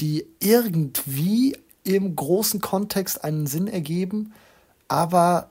die 0.00 0.26
irgendwie 0.38 1.56
im 1.82 2.14
großen 2.14 2.60
Kontext 2.60 3.24
einen 3.24 3.46
Sinn 3.46 3.68
ergeben, 3.68 4.34
aber 4.86 5.48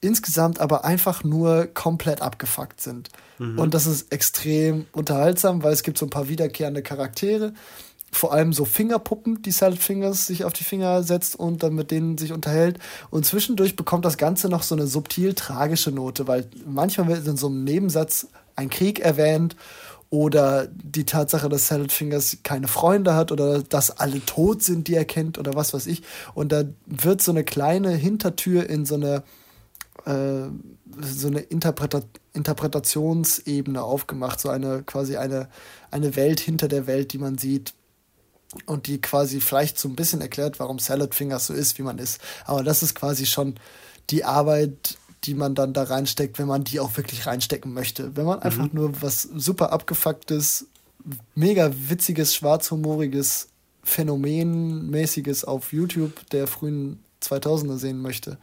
insgesamt 0.00 0.60
aber 0.60 0.84
einfach 0.84 1.24
nur 1.24 1.66
komplett 1.66 2.22
abgefuckt 2.22 2.80
sind. 2.80 3.08
Mhm. 3.38 3.58
Und 3.58 3.74
das 3.74 3.88
ist 3.88 4.12
extrem 4.12 4.86
unterhaltsam, 4.92 5.64
weil 5.64 5.72
es 5.72 5.82
gibt 5.82 5.98
so 5.98 6.06
ein 6.06 6.10
paar 6.10 6.28
wiederkehrende 6.28 6.82
Charaktere 6.82 7.52
vor 8.16 8.32
allem 8.32 8.52
so 8.52 8.64
Fingerpuppen, 8.64 9.42
die 9.42 9.50
Salad 9.50 9.78
Fingers 9.78 10.26
sich 10.26 10.44
auf 10.44 10.52
die 10.52 10.64
Finger 10.64 11.02
setzt 11.02 11.36
und 11.36 11.62
dann 11.62 11.74
mit 11.74 11.90
denen 11.90 12.18
sich 12.18 12.32
unterhält. 12.32 12.78
Und 13.10 13.26
zwischendurch 13.26 13.76
bekommt 13.76 14.04
das 14.04 14.16
Ganze 14.16 14.48
noch 14.48 14.62
so 14.62 14.74
eine 14.74 14.86
subtil 14.86 15.34
tragische 15.34 15.90
Note, 15.90 16.26
weil 16.26 16.46
manchmal 16.66 17.08
wird 17.08 17.26
in 17.26 17.36
so 17.36 17.48
einem 17.48 17.64
Nebensatz 17.64 18.28
ein 18.56 18.70
Krieg 18.70 19.00
erwähnt 19.00 19.56
oder 20.08 20.68
die 20.68 21.04
Tatsache, 21.04 21.48
dass 21.48 21.68
Salad 21.68 21.92
Fingers 21.92 22.38
keine 22.42 22.68
Freunde 22.68 23.14
hat 23.14 23.32
oder 23.32 23.62
dass 23.62 23.90
alle 23.90 24.24
tot 24.24 24.62
sind, 24.62 24.88
die 24.88 24.94
er 24.94 25.04
kennt 25.04 25.36
oder 25.38 25.54
was 25.54 25.74
weiß 25.74 25.86
ich. 25.86 26.02
Und 26.34 26.52
da 26.52 26.64
wird 26.86 27.22
so 27.22 27.32
eine 27.32 27.44
kleine 27.44 27.90
Hintertür 27.90 28.68
in 28.68 28.86
so 28.86 28.94
eine, 28.94 29.24
äh, 30.04 30.48
so 31.00 31.26
eine 31.26 31.40
Interpreta 31.40 32.02
Interpretationsebene 32.32 33.82
aufgemacht, 33.82 34.40
so 34.40 34.50
eine 34.50 34.82
quasi 34.82 35.16
eine, 35.16 35.48
eine 35.90 36.16
Welt 36.16 36.38
hinter 36.38 36.68
der 36.68 36.86
Welt, 36.86 37.14
die 37.14 37.18
man 37.18 37.38
sieht, 37.38 37.72
und 38.66 38.86
die 38.86 39.00
quasi 39.00 39.40
vielleicht 39.40 39.78
so 39.78 39.88
ein 39.88 39.96
bisschen 39.96 40.20
erklärt, 40.20 40.58
warum 40.58 40.78
Salad 40.78 41.14
Fingers 41.14 41.46
so 41.46 41.54
ist, 41.54 41.78
wie 41.78 41.82
man 41.82 41.98
ist. 41.98 42.20
Aber 42.44 42.62
das 42.62 42.82
ist 42.82 42.94
quasi 42.94 43.26
schon 43.26 43.56
die 44.10 44.24
Arbeit, 44.24 44.98
die 45.24 45.34
man 45.34 45.54
dann 45.54 45.72
da 45.72 45.82
reinsteckt, 45.82 46.38
wenn 46.38 46.46
man 46.46 46.64
die 46.64 46.80
auch 46.80 46.96
wirklich 46.96 47.26
reinstecken 47.26 47.72
möchte. 47.72 48.16
Wenn 48.16 48.26
man 48.26 48.38
mhm. 48.38 48.44
einfach 48.44 48.72
nur 48.72 49.02
was 49.02 49.22
super 49.22 49.72
abgefucktes, 49.72 50.66
mega 51.34 51.70
witziges, 51.72 52.34
schwarzhumoriges, 52.34 53.48
phänomenmäßiges 53.82 55.44
auf 55.44 55.72
YouTube 55.72 56.28
der 56.30 56.46
frühen 56.46 57.00
2000er 57.22 57.76
sehen 57.76 58.00
möchte, 58.00 58.38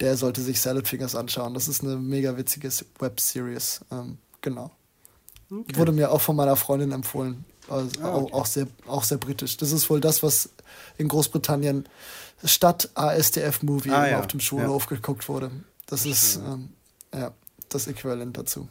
der 0.00 0.16
sollte 0.16 0.40
sich 0.40 0.60
Salad 0.60 0.88
Fingers 0.88 1.14
anschauen. 1.14 1.54
Das 1.54 1.68
ist 1.68 1.82
eine 1.82 1.96
mega 1.96 2.36
witzige 2.36 2.70
Webseries. 2.98 3.80
Ähm, 3.90 4.18
genau. 4.40 4.70
Okay. 5.50 5.76
Wurde 5.76 5.92
mir 5.92 6.10
auch 6.10 6.20
von 6.20 6.36
meiner 6.36 6.56
Freundin 6.56 6.92
empfohlen. 6.92 7.44
Also 7.70 8.00
ah, 8.02 8.16
okay. 8.16 8.32
auch, 8.32 8.46
sehr, 8.46 8.66
auch 8.86 9.04
sehr 9.04 9.18
britisch. 9.18 9.56
Das 9.56 9.72
ist 9.72 9.88
wohl 9.88 10.00
das, 10.00 10.22
was 10.22 10.50
in 10.98 11.08
Großbritannien 11.08 11.88
statt 12.44 12.90
ASDF-Movie 12.94 13.90
ah, 13.90 14.08
ja. 14.08 14.20
auf 14.20 14.26
dem 14.26 14.40
Schulhof 14.40 14.84
ja. 14.90 14.96
geguckt 14.96 15.28
wurde. 15.28 15.50
Das, 15.86 16.02
das 16.02 16.06
ist 16.06 16.36
ähm, 16.36 16.70
ja, 17.14 17.32
das 17.68 17.86
Äquivalent 17.86 18.36
dazu. 18.36 18.68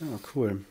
Ja, 0.00 0.18
cool. 0.34 0.64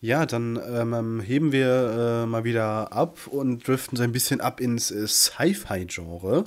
Ja, 0.00 0.26
dann 0.26 0.60
ähm, 0.70 1.20
heben 1.20 1.50
wir 1.50 2.24
äh, 2.24 2.26
mal 2.26 2.44
wieder 2.44 2.92
ab 2.92 3.26
und 3.26 3.66
driften 3.66 3.96
so 3.96 4.02
ein 4.02 4.12
bisschen 4.12 4.40
ab 4.42 4.60
ins 4.60 4.90
äh, 4.90 5.08
Sci-Fi-Genre 5.08 6.44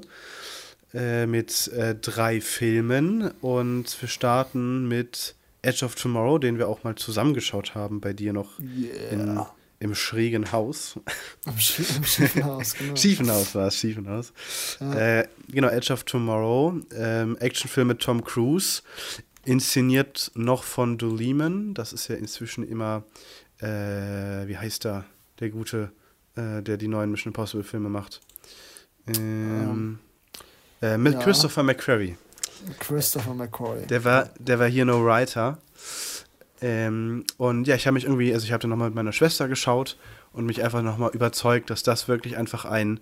äh, 0.93 1.25
mit 1.25 1.67
äh, 1.69 1.95
drei 1.95 2.39
Filmen. 2.39 3.31
Und 3.41 3.99
wir 3.99 4.09
starten 4.09 4.87
mit 4.87 5.35
Edge 5.63 5.85
of 5.85 5.95
Tomorrow, 5.95 6.37
den 6.37 6.59
wir 6.59 6.67
auch 6.67 6.83
mal 6.83 6.95
zusammengeschaut 6.95 7.73
haben 7.73 7.99
bei 7.99 8.13
dir 8.13 8.31
noch 8.31 8.59
yeah. 8.59 9.09
in 9.11 9.45
im 9.79 9.95
schrägen 9.95 10.51
Haus. 10.51 10.99
Im, 11.45 11.57
Schie 11.57 11.83
im 11.95 12.03
schiefen 12.03 12.43
Haus, 12.43 12.73
genau. 12.73 12.95
schiefen 12.95 13.31
Haus 13.31 13.55
war 13.55 13.67
es, 13.67 13.75
schiefen 13.75 14.09
Haus. 14.09 14.33
Ja. 14.79 15.19
Äh, 15.19 15.27
genau, 15.49 15.69
Edge 15.69 15.93
of 15.93 16.03
Tomorrow, 16.03 16.79
ähm, 16.95 17.37
Actionfilm 17.37 17.87
mit 17.87 17.99
Tom 17.99 18.23
Cruise, 18.23 18.81
inszeniert 19.45 20.31
noch 20.35 20.63
von 20.63 20.97
Lehman. 20.97 21.73
Das 21.73 21.93
ist 21.93 22.07
ja 22.07 22.15
inzwischen 22.15 22.67
immer, 22.67 23.03
äh, 23.59 24.47
wie 24.47 24.57
heißt 24.57 24.83
der, 24.83 25.05
der 25.39 25.49
Gute, 25.49 25.91
äh, 26.35 26.61
der 26.61 26.77
die 26.77 26.87
neuen 26.87 27.11
Mission 27.11 27.31
Impossible 27.31 27.63
Filme 27.63 27.89
macht. 27.89 28.21
Ähm, 29.07 29.99
ähm, 30.81 31.03
mit 31.03 31.13
ja. 31.13 31.19
Christopher 31.21 31.63
McQuarrie. 31.63 32.17
Christopher 32.79 33.33
McQuarrie. 33.33 33.85
Der 33.85 34.03
war, 34.03 34.29
der 34.39 34.59
war 34.59 34.67
hier 34.67 34.85
No 34.85 35.03
Writer. 35.03 35.59
Ähm, 36.61 37.23
und 37.37 37.67
ja, 37.67 37.75
ich 37.75 37.85
habe 37.85 37.93
mich 37.93 38.05
irgendwie, 38.05 38.33
also 38.33 38.45
ich 38.45 38.51
habe 38.51 38.61
dann 38.61 38.69
nochmal 38.69 38.89
mit 38.89 38.95
meiner 38.95 39.13
Schwester 39.13 39.47
geschaut 39.47 39.97
und 40.33 40.45
mich 40.45 40.63
einfach 40.63 40.81
nochmal 40.81 41.11
überzeugt, 41.13 41.69
dass 41.69 41.83
das 41.83 42.07
wirklich 42.07 42.37
einfach 42.37 42.65
ein, 42.65 42.99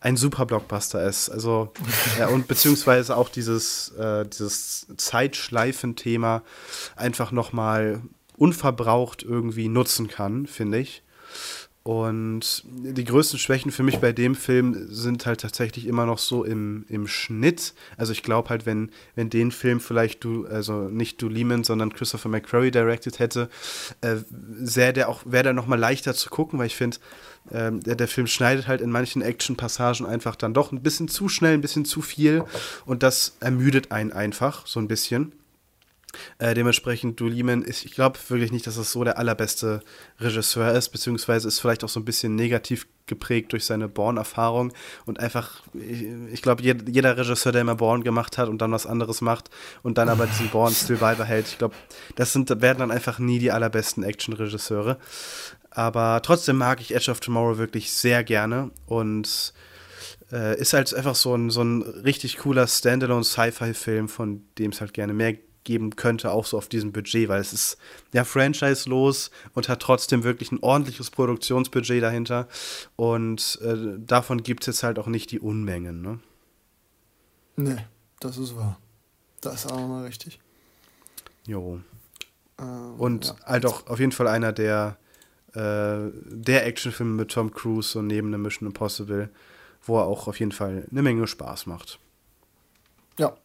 ein 0.00 0.16
super 0.16 0.46
Blockbuster 0.46 1.06
ist. 1.06 1.28
Also, 1.30 1.72
ja, 2.18 2.28
und 2.28 2.48
beziehungsweise 2.48 3.16
auch 3.16 3.28
dieses, 3.28 3.90
äh, 3.92 4.26
dieses 4.26 4.86
Zeitschleifen-Thema 4.96 6.42
einfach 6.96 7.32
nochmal 7.32 8.02
unverbraucht 8.36 9.22
irgendwie 9.22 9.68
nutzen 9.68 10.08
kann, 10.08 10.46
finde 10.46 10.78
ich. 10.78 11.03
Und 11.86 12.64
die 12.64 13.04
größten 13.04 13.38
Schwächen 13.38 13.70
für 13.70 13.82
mich 13.82 13.98
bei 13.98 14.12
dem 14.12 14.34
Film 14.34 14.86
sind 14.88 15.26
halt 15.26 15.42
tatsächlich 15.42 15.86
immer 15.86 16.06
noch 16.06 16.16
so 16.16 16.42
im, 16.42 16.86
im 16.88 17.06
Schnitt. 17.06 17.74
Also 17.98 18.12
ich 18.12 18.22
glaube 18.22 18.48
halt, 18.48 18.64
wenn, 18.64 18.90
wenn 19.16 19.28
den 19.28 19.52
Film 19.52 19.80
vielleicht 19.80 20.24
du, 20.24 20.46
also 20.46 20.88
nicht 20.88 21.20
du 21.20 21.28
Lehman, 21.28 21.62
sondern 21.62 21.92
Christopher 21.92 22.30
McQuarrie 22.30 22.70
directed 22.70 23.18
hätte, 23.18 23.50
äh, 24.00 24.16
wäre 24.30 24.94
der 24.94 25.10
auch, 25.10 25.24
wäre 25.26 25.42
der 25.42 25.52
nochmal 25.52 25.78
leichter 25.78 26.14
zu 26.14 26.30
gucken, 26.30 26.58
weil 26.58 26.68
ich 26.68 26.76
finde, 26.76 26.96
äh, 27.50 27.70
der, 27.70 27.96
der 27.96 28.08
Film 28.08 28.28
schneidet 28.28 28.66
halt 28.66 28.80
in 28.80 28.90
manchen 28.90 29.20
Action-Passagen 29.20 30.06
einfach 30.06 30.36
dann 30.36 30.54
doch 30.54 30.72
ein 30.72 30.82
bisschen 30.82 31.08
zu 31.08 31.28
schnell, 31.28 31.52
ein 31.52 31.60
bisschen 31.60 31.84
zu 31.84 32.00
viel 32.00 32.44
und 32.86 33.02
das 33.02 33.36
ermüdet 33.40 33.92
einen 33.92 34.10
einfach 34.10 34.66
so 34.66 34.80
ein 34.80 34.88
bisschen. 34.88 35.32
Äh, 36.38 36.54
dementsprechend, 36.54 37.20
Duliman 37.20 37.62
ist, 37.62 37.84
ich 37.84 37.92
glaube 37.92 38.18
wirklich 38.28 38.52
nicht, 38.52 38.66
dass 38.66 38.76
es 38.76 38.92
so 38.92 39.04
der 39.04 39.18
allerbeste 39.18 39.82
Regisseur 40.20 40.72
ist, 40.72 40.90
beziehungsweise 40.90 41.48
ist 41.48 41.60
vielleicht 41.60 41.84
auch 41.84 41.88
so 41.88 42.00
ein 42.00 42.04
bisschen 42.04 42.34
negativ 42.34 42.86
geprägt 43.06 43.52
durch 43.52 43.66
seine 43.66 43.88
Born-Erfahrung 43.88 44.72
und 45.04 45.20
einfach, 45.20 45.62
ich, 45.74 46.06
ich 46.32 46.42
glaube, 46.42 46.62
jed, 46.62 46.88
jeder 46.88 47.16
Regisseur, 47.16 47.52
der 47.52 47.60
immer 47.60 47.74
Born 47.74 48.02
gemacht 48.02 48.38
hat 48.38 48.48
und 48.48 48.58
dann 48.58 48.72
was 48.72 48.86
anderes 48.86 49.20
macht 49.20 49.50
und 49.82 49.98
dann 49.98 50.08
aber 50.08 50.26
diesen 50.26 50.48
Born-Stil 50.48 50.96
beibehält, 50.96 51.46
ich 51.48 51.58
glaube, 51.58 51.74
das 52.16 52.32
sind, 52.32 52.48
werden 52.62 52.78
dann 52.78 52.90
einfach 52.90 53.18
nie 53.18 53.38
die 53.38 53.52
allerbesten 53.52 54.04
Action-Regisseure. 54.04 54.98
Aber 55.70 56.22
trotzdem 56.22 56.56
mag 56.56 56.80
ich 56.80 56.94
Edge 56.94 57.10
of 57.10 57.20
Tomorrow 57.20 57.58
wirklich 57.58 57.92
sehr 57.92 58.22
gerne 58.24 58.70
und 58.86 59.52
äh, 60.32 60.58
ist 60.58 60.72
halt 60.72 60.94
einfach 60.94 61.16
so 61.16 61.34
ein, 61.34 61.50
so 61.50 61.62
ein 61.62 61.82
richtig 61.82 62.38
cooler 62.38 62.66
Standalone-Sci-Fi-Film, 62.66 64.08
von 64.08 64.44
dem 64.58 64.70
es 64.70 64.80
halt 64.80 64.94
gerne 64.94 65.12
mehr 65.12 65.34
gibt 65.34 65.53
geben 65.64 65.96
könnte, 65.96 66.30
auch 66.30 66.46
so 66.46 66.56
auf 66.58 66.68
diesem 66.68 66.92
Budget, 66.92 67.28
weil 67.28 67.40
es 67.40 67.52
ist 67.52 67.78
ja 68.12 68.24
franchise-los 68.24 69.30
und 69.54 69.68
hat 69.68 69.80
trotzdem 69.80 70.22
wirklich 70.22 70.52
ein 70.52 70.62
ordentliches 70.62 71.10
Produktionsbudget 71.10 72.02
dahinter. 72.02 72.48
Und 72.96 73.58
äh, 73.62 73.98
davon 73.98 74.42
gibt 74.42 74.62
es 74.62 74.66
jetzt 74.66 74.82
halt 74.82 74.98
auch 74.98 75.06
nicht 75.06 75.30
die 75.30 75.40
Unmengen, 75.40 76.02
ne? 76.02 76.20
Nee, 77.56 77.84
das 78.20 78.38
ist 78.38 78.56
wahr. 78.56 78.78
Das 79.40 79.64
ist 79.64 79.72
auch 79.72 79.86
mal 79.86 80.04
richtig. 80.04 80.40
Jo. 81.46 81.80
Ähm, 82.58 82.94
und 82.98 83.26
ja. 83.26 83.36
halt 83.46 83.66
auch 83.66 83.86
auf 83.86 84.00
jeden 84.00 84.12
Fall 84.12 84.28
einer 84.28 84.52
der, 84.52 84.96
äh, 85.54 86.10
der 86.24 86.66
Actionfilme 86.66 87.12
mit 87.14 87.30
Tom 87.30 87.52
Cruise 87.52 87.90
so 87.90 88.02
neben 88.02 88.30
der 88.30 88.38
Mission 88.38 88.68
Impossible, 88.68 89.30
wo 89.82 89.98
er 89.98 90.04
auch 90.04 90.28
auf 90.28 90.40
jeden 90.40 90.52
Fall 90.52 90.86
eine 90.90 91.02
Menge 91.02 91.26
Spaß 91.26 91.66
macht. 91.66 91.98
Ja, 93.18 93.36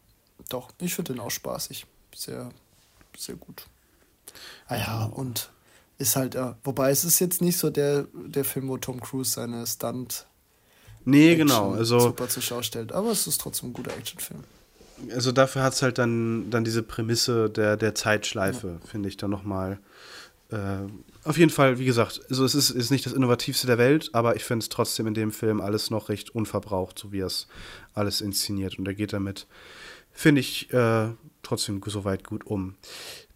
doch, 0.50 0.72
ich 0.80 0.96
finde 0.96 1.14
den 1.14 1.20
auch 1.20 1.32
spaßig. 1.32 1.86
Sehr, 2.20 2.50
sehr 3.18 3.36
gut. 3.36 3.66
Ah 4.68 4.76
ja, 4.76 5.06
und 5.06 5.52
ist 6.00 6.18
halt, 6.18 6.36
ja, 6.36 6.58
wobei 6.66 6.92
es 6.92 7.06
ist 7.06 7.20
jetzt 7.20 7.42
nicht 7.42 7.58
so 7.58 7.70
der, 7.70 8.08
der 8.14 8.44
Film, 8.44 8.68
wo 8.68 8.78
Tom 8.78 9.00
Cruise 9.00 9.32
seine 9.32 9.66
Stunt 9.66 10.26
Nee, 11.06 11.38
genau. 11.38 11.72
Also, 11.72 11.98
super 11.98 12.28
zur 12.28 12.44
Schau 12.44 12.62
stellt. 12.62 12.92
Aber 12.92 13.10
es 13.12 13.26
ist 13.26 13.40
trotzdem 13.40 13.70
ein 13.70 13.74
guter 13.74 13.96
Actionfilm. 13.96 14.44
Also 15.14 15.32
dafür 15.32 15.64
hat 15.64 15.74
es 15.74 15.82
halt 15.82 15.98
dann, 15.98 16.50
dann 16.50 16.66
diese 16.66 16.84
Prämisse 16.84 17.50
der, 17.50 17.78
der 17.78 17.96
Zeitschleife, 17.96 18.80
ja. 18.82 18.88
finde 18.88 19.08
ich 19.08 19.16
dann 19.16 19.30
nochmal. 19.30 19.80
Äh, 20.52 20.58
auf 21.24 21.38
jeden 21.38 21.52
Fall, 21.52 21.80
wie 21.80 21.86
gesagt, 21.86 22.20
also 22.30 22.44
es 22.44 22.54
ist, 22.54 22.70
ist 22.70 22.92
nicht 22.92 23.06
das 23.06 23.14
Innovativste 23.14 23.66
der 23.66 23.78
Welt, 23.78 24.10
aber 24.12 24.36
ich 24.36 24.44
finde 24.44 24.64
es 24.64 24.68
trotzdem 24.68 25.08
in 25.08 25.14
dem 25.14 25.32
Film 25.32 25.62
alles 25.62 25.90
noch 25.90 26.10
recht 26.10 26.36
unverbraucht, 26.36 27.00
so 27.00 27.14
wie 27.14 27.22
er 27.22 27.28
es 27.28 27.48
alles 27.94 28.20
inszeniert. 28.20 28.78
Und 28.78 28.90
er 28.90 28.94
geht 28.94 29.14
damit, 29.14 29.48
finde 30.12 30.42
ich, 30.42 30.70
äh, 30.74 31.12
trotzdem 31.44 31.82
soweit 31.86 32.24
gut 32.24 32.46
um. 32.46 32.76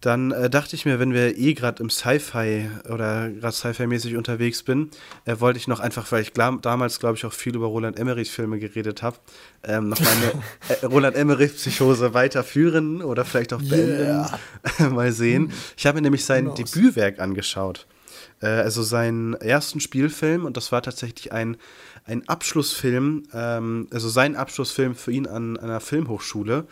Dann 0.00 0.32
äh, 0.32 0.50
dachte 0.50 0.76
ich 0.76 0.84
mir, 0.84 0.98
wenn 0.98 1.14
wir 1.14 1.38
eh 1.38 1.54
gerade 1.54 1.82
im 1.82 1.88
Sci-Fi 1.88 2.68
oder 2.90 3.30
gerade 3.30 3.54
Sci-Fi-mäßig 3.54 4.16
unterwegs 4.16 4.62
bin, 4.62 4.90
äh, 5.24 5.40
wollte 5.40 5.58
ich 5.58 5.66
noch 5.66 5.80
einfach, 5.80 6.12
weil 6.12 6.20
ich 6.20 6.34
glaub, 6.34 6.60
damals, 6.60 7.00
glaube 7.00 7.16
ich, 7.16 7.24
auch 7.24 7.32
viel 7.32 7.56
über 7.56 7.66
Roland 7.66 7.98
Emmerichs 7.98 8.30
Filme 8.30 8.58
geredet 8.58 9.02
habe, 9.02 9.16
ähm, 9.62 9.88
noch 9.88 10.00
meine 10.00 10.32
äh, 10.82 10.86
Roland 10.86 11.16
Emmerich-Psychose 11.16 12.12
weiterführen 12.12 13.02
oder 13.02 13.24
vielleicht 13.24 13.54
auch 13.54 13.62
beenden. 13.62 14.02
Yeah. 14.02 14.38
Mal 14.90 15.12
sehen. 15.12 15.52
Ich 15.76 15.86
habe 15.86 15.96
mir 15.96 16.02
nämlich 16.02 16.24
sein 16.24 16.54
Debütwerk 16.54 17.18
angeschaut. 17.18 17.86
Äh, 18.40 18.46
also 18.46 18.82
seinen 18.82 19.34
ersten 19.34 19.80
Spielfilm 19.80 20.44
und 20.44 20.56
das 20.56 20.70
war 20.70 20.82
tatsächlich 20.82 21.32
ein 21.32 21.56
ein 22.06 22.28
Abschlussfilm, 22.28 23.24
ähm, 23.32 23.88
also 23.90 24.08
sein 24.08 24.36
Abschlussfilm 24.36 24.94
für 24.94 25.12
ihn 25.12 25.26
an, 25.26 25.56
an 25.56 25.70
einer 25.70 25.80
Filmhochschule. 25.80 26.66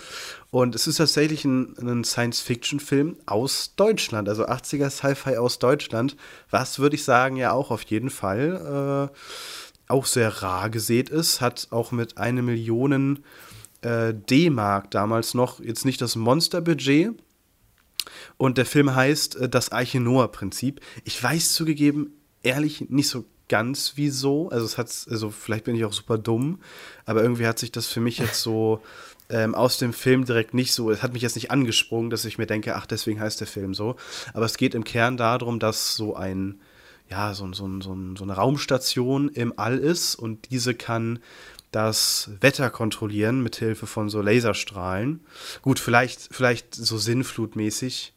Und 0.50 0.74
es 0.74 0.86
ist 0.86 0.96
tatsächlich 0.96 1.44
ein, 1.44 1.74
ein 1.78 2.04
Science-Fiction-Film 2.04 3.16
aus 3.24 3.74
Deutschland, 3.76 4.28
also 4.28 4.46
80er 4.46 4.90
Sci-Fi 4.90 5.36
aus 5.38 5.58
Deutschland, 5.58 6.16
was 6.50 6.78
würde 6.78 6.96
ich 6.96 7.04
sagen 7.04 7.36
ja 7.36 7.52
auch 7.52 7.70
auf 7.70 7.82
jeden 7.84 8.10
Fall 8.10 9.10
äh, 9.10 9.90
auch 9.90 10.06
sehr 10.06 10.42
rar 10.42 10.70
gesät 10.70 11.08
ist, 11.08 11.40
hat 11.40 11.68
auch 11.70 11.92
mit 11.92 12.18
einer 12.18 12.42
Million 12.42 13.20
äh, 13.80 14.12
D-Mark 14.12 14.90
damals 14.90 15.34
noch 15.34 15.60
jetzt 15.60 15.84
nicht 15.84 16.00
das 16.00 16.16
Monsterbudget, 16.16 17.14
und 18.36 18.58
der 18.58 18.66
Film 18.66 18.94
heißt 18.94 19.36
äh, 19.36 19.48
Das 19.48 19.70
Arche 19.70 20.00
Noah-Prinzip. 20.00 20.80
Ich 21.04 21.22
weiß 21.22 21.52
zugegeben, 21.52 22.12
ehrlich, 22.42 22.90
nicht 22.90 23.08
so 23.08 23.24
ganz 23.52 23.92
wieso. 23.96 24.48
Also 24.48 24.64
es 24.64 24.78
hat, 24.78 24.88
also 25.10 25.30
vielleicht 25.30 25.64
bin 25.64 25.76
ich 25.76 25.84
auch 25.84 25.92
super 25.92 26.16
dumm, 26.16 26.58
aber 27.04 27.22
irgendwie 27.22 27.46
hat 27.46 27.58
sich 27.58 27.70
das 27.70 27.86
für 27.86 28.00
mich 28.00 28.16
jetzt 28.16 28.40
so 28.40 28.80
ähm, 29.28 29.54
aus 29.54 29.76
dem 29.76 29.92
Film 29.92 30.24
direkt 30.24 30.54
nicht 30.54 30.72
so, 30.72 30.90
es 30.90 31.02
hat 31.02 31.12
mich 31.12 31.20
jetzt 31.20 31.34
nicht 31.34 31.50
angesprungen, 31.50 32.08
dass 32.08 32.24
ich 32.24 32.38
mir 32.38 32.46
denke, 32.46 32.76
ach, 32.76 32.86
deswegen 32.86 33.20
heißt 33.20 33.40
der 33.40 33.46
Film 33.46 33.74
so. 33.74 33.96
Aber 34.32 34.46
es 34.46 34.56
geht 34.56 34.74
im 34.74 34.84
Kern 34.84 35.18
darum, 35.18 35.58
dass 35.58 35.96
so 35.96 36.16
ein, 36.16 36.62
ja, 37.10 37.34
so, 37.34 37.52
so, 37.52 37.68
so, 37.82 37.94
so 38.16 38.24
eine 38.24 38.32
Raumstation 38.32 39.28
im 39.28 39.52
All 39.58 39.76
ist 39.76 40.14
und 40.14 40.50
diese 40.50 40.72
kann 40.72 41.18
das 41.72 42.30
Wetter 42.40 42.70
kontrollieren 42.70 43.42
mit 43.42 43.56
Hilfe 43.56 43.86
von 43.86 44.08
so 44.08 44.22
Laserstrahlen. 44.22 45.20
Gut, 45.60 45.78
vielleicht, 45.78 46.28
vielleicht 46.30 46.74
so 46.74 46.96
sinnflutmäßig. 46.96 48.14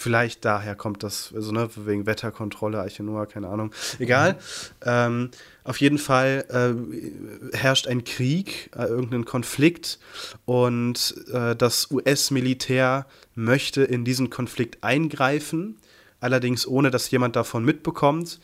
Vielleicht 0.00 0.44
daher 0.44 0.76
kommt 0.76 1.02
das, 1.02 1.32
also 1.34 1.50
ne, 1.50 1.68
wegen 1.74 2.06
Wetterkontrolle, 2.06 2.78
Arche 2.78 3.02
Noah, 3.02 3.26
keine 3.26 3.48
Ahnung. 3.48 3.72
Egal. 3.98 4.34
Mhm. 4.34 4.38
Ähm, 4.84 5.30
auf 5.64 5.80
jeden 5.80 5.98
Fall 5.98 6.44
äh, 7.52 7.56
herrscht 7.56 7.88
ein 7.88 8.04
Krieg, 8.04 8.70
äh, 8.76 8.84
irgendein 8.84 9.24
Konflikt 9.24 9.98
und 10.44 11.16
äh, 11.32 11.56
das 11.56 11.90
US-Militär 11.90 13.06
möchte 13.34 13.82
in 13.82 14.04
diesen 14.04 14.30
Konflikt 14.30 14.84
eingreifen, 14.84 15.80
allerdings 16.20 16.64
ohne 16.64 16.92
dass 16.92 17.10
jemand 17.10 17.34
davon 17.34 17.64
mitbekommt 17.64 18.38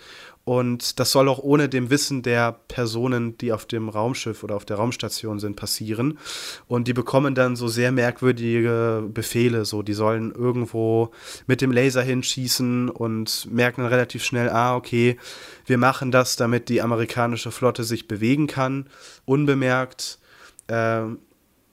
und 0.45 1.01
das 1.01 1.11
soll 1.11 1.29
auch 1.31 1.39
ohne 1.39 1.71
dem 1.71 1.89
Wissen 1.89 2.23
der 2.23 2.53
Personen, 2.69 3.39
die 3.39 3.53
auf 3.53 3.65
dem 3.65 3.89
Raumschiff 3.89 4.45
oder 4.45 4.57
auf 4.57 4.67
der 4.67 4.77
Raumstation 4.77 5.39
sind, 5.39 5.57
passieren. 5.57 6.19
Und 6.67 6.87
die 6.87 6.93
bekommen 6.93 7.35
dann 7.35 7.57
so 7.57 7.67
sehr 7.67 7.93
merkwürdige 7.93 9.09
Befehle. 9.09 9.65
So, 9.65 9.83
die 9.83 9.95
sollen 9.95 10.33
irgendwo 10.33 11.13
mit 11.47 11.63
dem 11.63 11.73
Laser 11.73 12.03
hinschießen 12.03 12.91
und 12.91 13.49
merken 13.51 13.81
dann 13.81 13.91
relativ 13.91 14.23
schnell, 14.23 14.51
ah, 14.51 14.77
okay, 14.77 15.17
wir 15.65 15.79
machen 15.79 16.11
das, 16.11 16.37
damit 16.37 16.69
die 16.69 16.83
amerikanische 16.83 17.51
Flotte 17.51 17.83
sich 17.83 18.07
bewegen 18.07 18.47
kann, 18.47 18.91
unbemerkt. 19.25 20.19
Äh, 20.67 21.05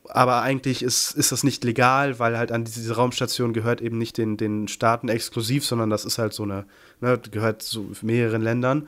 aber 0.10 0.42
eigentlich 0.42 0.84
ist, 0.84 1.12
ist 1.12 1.32
das 1.32 1.44
nicht 1.44 1.64
legal, 1.64 2.20
weil 2.20 2.38
halt 2.38 2.52
an 2.52 2.66
diese 2.66 2.96
Raumstation 2.96 3.54
gehört 3.54 3.82
eben 3.82 3.98
nicht 3.98 4.18
den, 4.18 4.38
den 4.38 4.68
Staaten 4.68 5.10
exklusiv, 5.10 5.66
sondern 5.66 5.90
das 5.90 6.06
ist 6.06 6.18
halt 6.18 6.34
so 6.34 6.44
eine, 6.44 6.66
ne, 7.00 7.20
gehört 7.32 7.62
zu 7.62 7.92
mehreren 8.02 8.42
Ländern. 8.42 8.88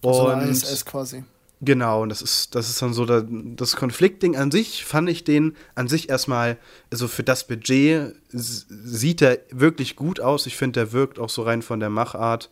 Und 0.00 0.14
so 0.14 0.26
eine 0.26 0.50
ISS 0.50 0.84
quasi. 0.84 1.24
Genau, 1.60 2.02
und 2.02 2.10
das 2.10 2.22
ist, 2.22 2.54
das 2.54 2.70
ist 2.70 2.80
dann 2.80 2.92
so, 2.92 3.04
das, 3.04 3.24
das 3.28 3.74
Konfliktding 3.74 4.36
an 4.36 4.52
sich 4.52 4.84
fand 4.84 5.08
ich 5.08 5.24
den 5.24 5.56
an 5.74 5.88
sich 5.88 6.08
erstmal, 6.08 6.56
also 6.92 7.08
für 7.08 7.24
das 7.24 7.48
Budget 7.48 8.14
sieht 8.30 9.22
er 9.22 9.38
wirklich 9.50 9.96
gut 9.96 10.20
aus. 10.20 10.46
Ich 10.46 10.56
finde, 10.56 10.80
der 10.80 10.92
wirkt 10.92 11.18
auch 11.18 11.30
so 11.30 11.42
rein 11.42 11.62
von 11.62 11.80
der 11.80 11.90
Machart 11.90 12.48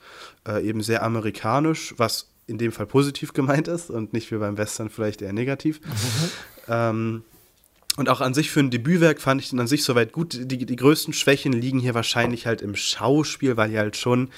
äh, 0.46 0.66
eben 0.66 0.82
sehr 0.82 1.04
amerikanisch, 1.04 1.94
was 1.98 2.28
in 2.48 2.58
dem 2.58 2.72
Fall 2.72 2.86
positiv 2.86 3.32
gemeint 3.32 3.68
ist 3.68 3.90
und 3.90 4.12
nicht 4.12 4.32
wie 4.32 4.38
beim 4.38 4.58
Western 4.58 4.90
vielleicht 4.90 5.22
eher 5.22 5.32
negativ. 5.32 5.80
Mhm. 5.82 6.30
Ähm, 6.68 7.22
und 7.96 8.08
auch 8.08 8.20
an 8.20 8.34
sich 8.34 8.50
für 8.50 8.60
ein 8.60 8.70
Debütwerk 8.70 9.20
fand 9.20 9.40
ich 9.40 9.50
den 9.50 9.60
an 9.60 9.66
sich 9.66 9.82
soweit 9.82 10.12
gut. 10.12 10.38
Die, 10.38 10.66
die 10.66 10.76
größten 10.76 11.14
Schwächen 11.14 11.52
liegen 11.52 11.78
hier 11.78 11.94
wahrscheinlich 11.94 12.46
halt 12.46 12.60
im 12.60 12.76
Schauspiel, 12.76 13.56
weil 13.56 13.70
hier 13.70 13.80
halt 13.80 13.96
schon, 13.96 14.28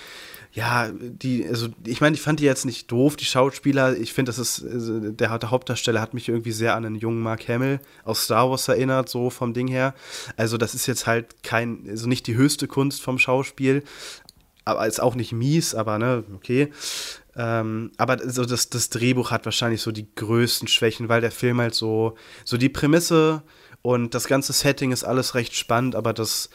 ja, 0.52 0.90
die, 0.92 1.46
also 1.46 1.68
ich 1.84 2.00
meine, 2.00 2.14
ich 2.14 2.22
fand 2.22 2.38
die 2.40 2.44
jetzt 2.44 2.64
nicht 2.64 2.90
doof, 2.90 3.16
die 3.16 3.24
Schauspieler. 3.24 3.96
Ich 3.96 4.12
finde, 4.12 4.30
das 4.30 4.38
ist, 4.38 4.64
also 4.64 5.11
der, 5.11 5.38
der 5.38 5.50
Hauptdarsteller 5.50 6.00
hat 6.00 6.14
mich 6.14 6.28
irgendwie 6.28 6.52
sehr 6.52 6.76
an 6.76 6.84
einen 6.84 6.96
jungen 6.96 7.20
Mark 7.20 7.48
Hamill 7.48 7.80
aus 8.04 8.24
Star 8.24 8.48
Wars 8.48 8.68
erinnert, 8.68 9.09
so 9.09 9.28
vom 9.28 9.52
Ding 9.54 9.68
her. 9.68 9.94
Also 10.36 10.56
das 10.56 10.74
ist 10.74 10.86
jetzt 10.86 11.06
halt 11.06 11.42
kein, 11.42 11.84
also 11.88 12.09
nicht 12.09 12.28
die 12.28 12.36
höchste 12.36 12.68
Kunst 12.68 13.02
vom 13.02 13.18
Schauspiel, 13.18 13.82
aber 14.64 14.86
ist 14.86 15.00
auch 15.00 15.16
nicht 15.16 15.32
mies, 15.32 15.74
aber 15.74 15.98
ne, 15.98 16.24
okay. 16.34 16.70
Ähm, 17.39 17.93
aber 17.97 18.18
so 18.28 18.45
das, 18.45 18.68
das 18.68 18.91
Drehbuch 18.91 19.30
hat 19.30 19.45
wahrscheinlich 19.45 19.80
so 19.80 19.93
die 19.93 20.12
größten 20.12 20.66
Schwächen, 20.66 21.09
weil 21.09 21.20
der 21.20 21.30
Film 21.30 21.61
halt 21.61 21.74
so, 21.74 22.16
so 22.45 22.57
die 22.57 22.68
Prämisse 22.68 23.45
und 23.80 24.14
das 24.14 24.26
ganze 24.26 24.53
Setting 24.53 24.91
ist 24.91 25.05
alles 25.05 25.36
recht 25.36 25.55
spannend, 25.55 25.95
aber 25.95 26.12
das 26.12 26.51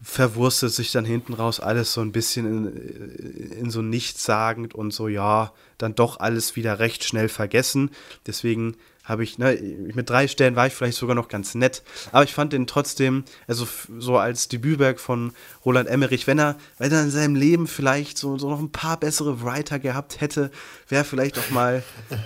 verwurstet 0.00 0.72
sich 0.72 0.90
dann 0.90 1.04
hinten 1.04 1.34
raus 1.34 1.60
alles 1.60 1.92
so 1.92 2.00
ein 2.00 2.12
bisschen 2.12 2.46
in, 2.46 3.50
in 3.52 3.70
so 3.70 3.82
nichtssagend 3.82 4.74
und 4.74 4.92
so, 4.92 5.06
ja, 5.06 5.52
dann 5.76 5.94
doch 5.94 6.18
alles 6.18 6.56
wieder 6.56 6.78
recht 6.78 7.04
schnell 7.04 7.28
vergessen. 7.28 7.90
Deswegen 8.26 8.76
habe 9.04 9.24
ich, 9.24 9.38
ne, 9.38 9.58
mit 9.94 10.08
drei 10.08 10.28
Stellen 10.28 10.54
war 10.54 10.66
ich 10.66 10.74
vielleicht 10.74 10.96
sogar 10.96 11.16
noch 11.16 11.28
ganz 11.28 11.54
nett, 11.54 11.82
aber 12.12 12.24
ich 12.24 12.32
fand 12.32 12.52
den 12.52 12.66
trotzdem, 12.66 13.24
also 13.48 13.66
so 13.98 14.16
als 14.16 14.48
Debütwerk 14.48 15.00
von 15.00 15.32
Roland 15.64 15.88
Emmerich, 15.88 16.26
wenn 16.26 16.38
er, 16.38 16.56
wenn 16.78 16.92
er 16.92 17.02
in 17.02 17.10
seinem 17.10 17.34
Leben 17.34 17.66
vielleicht 17.66 18.16
so, 18.16 18.38
so 18.38 18.48
noch 18.48 18.60
ein 18.60 18.70
paar 18.70 18.98
bessere 18.98 19.42
Writer 19.42 19.78
gehabt 19.80 20.20
hätte, 20.20 20.50
wäre 20.88 21.04
vielleicht 21.04 21.38
auch 21.38 21.50
mal 21.50 21.82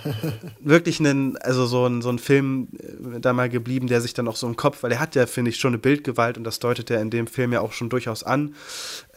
wirklich 0.59 0.99
ein, 0.99 1.37
also 1.37 1.65
so 1.65 1.87
ein, 1.87 2.01
so 2.01 2.09
ein 2.09 2.19
Film 2.19 2.67
äh, 2.79 3.19
da 3.19 3.33
mal 3.33 3.49
geblieben, 3.49 3.87
der 3.87 4.01
sich 4.01 4.13
dann 4.13 4.27
auch 4.27 4.35
so 4.35 4.47
im 4.47 4.55
Kopf, 4.55 4.83
weil 4.83 4.91
er 4.91 4.99
hat 4.99 5.15
ja, 5.15 5.25
finde 5.25 5.49
ich, 5.49 5.57
schon 5.57 5.71
eine 5.71 5.79
Bildgewalt 5.79 6.37
und 6.37 6.43
das 6.43 6.59
deutet 6.59 6.91
er 6.91 7.01
in 7.01 7.09
dem 7.09 7.25
Film 7.25 7.53
ja 7.53 7.61
auch 7.61 7.73
schon 7.73 7.89
durchaus 7.89 8.23
an. 8.23 8.53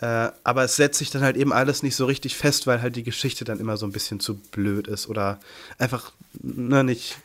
Äh, 0.01 0.31
aber 0.45 0.65
es 0.65 0.77
setzt 0.77 0.99
sich 0.99 1.11
dann 1.11 1.23
halt 1.23 1.37
eben 1.37 1.53
alles 1.53 1.83
nicht 1.83 1.97
so 1.97 2.07
richtig 2.07 2.37
fest, 2.37 2.67
weil 2.67 2.81
halt 2.81 2.97
die 2.97 3.03
Geschichte 3.03 3.45
dann 3.45 3.61
immer 3.61 3.77
so 3.77 3.87
ein 3.87 3.93
bisschen 3.93 4.19
zu 4.19 4.37
blöd 4.37 4.89
ist 4.89 5.09
oder 5.09 5.41
einfach 5.79 6.13
ne, 6.41 6.85
nicht 6.85 7.19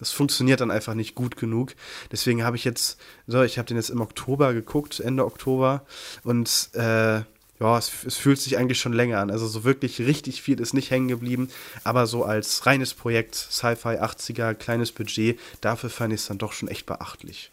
es 0.00 0.10
funktioniert 0.10 0.60
dann 0.60 0.70
einfach 0.70 0.94
nicht 0.94 1.14
gut 1.14 1.36
genug. 1.36 1.74
Deswegen 2.12 2.44
habe 2.44 2.56
ich 2.56 2.64
jetzt, 2.64 2.98
so, 3.26 3.42
ich 3.42 3.58
habe 3.58 3.66
den 3.66 3.76
jetzt 3.76 3.90
im 3.90 4.00
Oktober 4.00 4.54
geguckt, 4.54 5.00
Ende 5.00 5.24
Oktober. 5.24 5.84
Und 6.24 6.70
äh, 6.74 7.22
ja, 7.60 7.76
es, 7.76 7.90
es, 8.06 8.16
fühlt 8.16 8.38
sich 8.38 8.56
eigentlich 8.56 8.78
schon 8.78 8.92
länger 8.92 9.18
an. 9.18 9.30
Also 9.30 9.48
so 9.48 9.64
wirklich 9.64 10.00
richtig 10.00 10.42
viel 10.42 10.60
ist 10.60 10.74
nicht 10.74 10.90
hängen 10.90 11.08
geblieben. 11.08 11.48
Aber 11.82 12.06
so 12.06 12.24
als 12.24 12.66
reines 12.66 12.94
Projekt, 12.94 13.34
Sci-Fi 13.34 13.98
80er, 14.00 14.54
kleines 14.54 14.92
Budget, 14.92 15.38
dafür 15.60 15.90
fand 15.90 16.12
ich 16.12 16.20
es 16.20 16.26
dann 16.28 16.38
doch 16.38 16.52
schon 16.52 16.68
echt 16.68 16.86
beachtlich. 16.86 17.50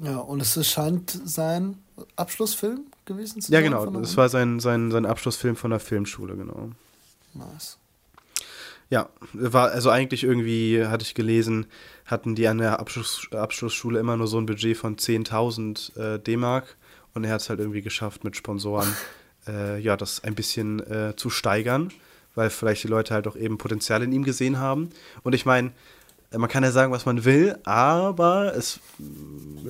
Ja, 0.00 0.16
und 0.18 0.40
es 0.40 0.68
scheint 0.68 1.20
sein 1.24 1.78
Abschlussfilm 2.16 2.86
gewesen 3.04 3.40
zu 3.40 3.52
sein. 3.52 3.54
Ja, 3.54 3.60
genau. 3.60 4.00
Es 4.00 4.16
war 4.16 4.28
sein, 4.28 4.58
sein, 4.58 4.90
sein 4.90 5.06
Abschlussfilm 5.06 5.54
von 5.54 5.70
der 5.70 5.78
Filmschule, 5.78 6.34
genau. 6.34 6.70
Nice. 7.32 7.78
Ja, 8.94 9.08
war 9.32 9.72
also 9.72 9.90
eigentlich 9.90 10.22
irgendwie, 10.22 10.86
hatte 10.86 11.02
ich 11.02 11.16
gelesen, 11.16 11.66
hatten 12.06 12.36
die 12.36 12.46
an 12.46 12.58
der 12.58 12.78
Abschluss, 12.78 13.26
Abschlussschule 13.32 13.98
immer 13.98 14.16
nur 14.16 14.28
so 14.28 14.38
ein 14.38 14.46
Budget 14.46 14.76
von 14.76 14.94
10.000 14.94 15.98
äh, 15.98 16.18
D-Mark 16.20 16.76
und 17.12 17.24
er 17.24 17.32
hat 17.32 17.40
es 17.40 17.50
halt 17.50 17.58
irgendwie 17.58 17.82
geschafft, 17.82 18.22
mit 18.22 18.36
Sponsoren 18.36 18.86
äh, 19.48 19.80
ja, 19.80 19.96
das 19.96 20.22
ein 20.22 20.36
bisschen 20.36 20.78
äh, 20.88 21.16
zu 21.16 21.28
steigern, 21.28 21.90
weil 22.36 22.50
vielleicht 22.50 22.84
die 22.84 22.88
Leute 22.88 23.14
halt 23.14 23.26
auch 23.26 23.34
eben 23.34 23.58
Potenzial 23.58 24.00
in 24.04 24.12
ihm 24.12 24.22
gesehen 24.22 24.60
haben. 24.60 24.90
Und 25.24 25.34
ich 25.34 25.44
meine, 25.44 25.72
Man 26.36 26.48
kann 26.48 26.64
ja 26.64 26.72
sagen, 26.72 26.92
was 26.92 27.06
man 27.06 27.24
will, 27.24 27.56
aber 27.64 28.54
es 28.56 28.80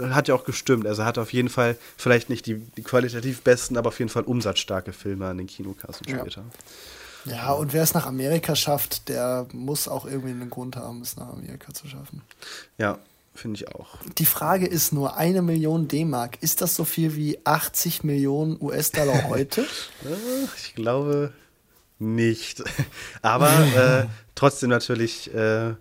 hat 0.00 0.28
ja 0.28 0.34
auch 0.34 0.44
gestimmt. 0.44 0.86
Also 0.86 1.04
hat 1.04 1.18
auf 1.18 1.32
jeden 1.32 1.50
Fall 1.50 1.76
vielleicht 1.96 2.30
nicht 2.30 2.46
die, 2.46 2.56
die 2.76 2.82
qualitativ 2.82 3.42
besten, 3.42 3.76
aber 3.76 3.88
auf 3.88 3.98
jeden 3.98 4.10
Fall 4.10 4.22
umsatzstarke 4.24 4.92
Filme 4.92 5.26
an 5.26 5.38
den 5.38 5.46
Kinokassen 5.46 6.06
später. 6.08 6.40
Ja, 6.40 6.46
und 7.52 7.72
wer 7.72 7.82
es 7.82 7.94
nach 7.94 8.06
Amerika 8.06 8.54
schafft, 8.54 9.08
der 9.08 9.46
muss 9.52 9.88
auch 9.88 10.04
irgendwie 10.04 10.30
einen 10.30 10.50
Grund 10.50 10.76
haben, 10.76 11.00
es 11.00 11.16
nach 11.16 11.28
Amerika 11.28 11.72
zu 11.72 11.88
schaffen. 11.88 12.22
Ja, 12.78 12.98
finde 13.34 13.56
ich 13.56 13.68
auch. 13.74 13.96
Die 14.18 14.26
Frage 14.26 14.66
ist 14.66 14.92
nur, 14.92 15.16
eine 15.16 15.42
Million 15.42 15.88
D-Mark, 15.88 16.42
ist 16.42 16.60
das 16.60 16.76
so 16.76 16.84
viel 16.84 17.16
wie 17.16 17.38
80 17.44 18.04
Millionen 18.04 18.60
US-Dollar 18.60 19.24
heute? 19.28 19.66
ich 20.56 20.74
glaube 20.74 21.32
nicht. 21.98 22.62
Aber 23.22 23.50
äh, 23.50 24.06
trotzdem 24.34 24.70
natürlich 24.70 25.32
äh, 25.34 25.74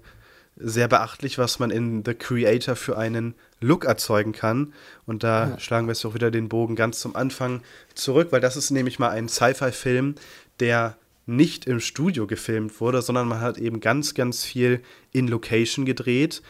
sehr 0.55 0.87
beachtlich, 0.87 1.37
was 1.37 1.59
man 1.59 1.71
in 1.71 2.03
The 2.05 2.13
Creator 2.13 2.75
für 2.75 2.97
einen 2.97 3.35
Look 3.59 3.85
erzeugen 3.85 4.33
kann. 4.33 4.73
Und 5.05 5.23
da 5.23 5.49
ja. 5.49 5.59
schlagen 5.59 5.87
wir 5.87 5.93
jetzt 5.93 6.05
auch 6.05 6.13
wieder 6.13 6.31
den 6.31 6.49
Bogen 6.49 6.75
ganz 6.75 6.99
zum 6.99 7.15
Anfang 7.15 7.61
zurück, 7.95 8.29
weil 8.31 8.41
das 8.41 8.55
ist 8.55 8.71
nämlich 8.71 8.99
mal 8.99 9.09
ein 9.09 9.27
Sci-Fi-Film, 9.27 10.15
der 10.59 10.95
nicht 11.25 11.65
im 11.65 11.79
Studio 11.79 12.27
gefilmt 12.27 12.79
wurde, 12.81 13.01
sondern 13.01 13.27
man 13.27 13.41
hat 13.41 13.57
eben 13.57 13.79
ganz, 13.79 14.13
ganz 14.13 14.43
viel 14.43 14.81
in 15.11 15.27
Location 15.27 15.85
gedreht. 15.85 16.41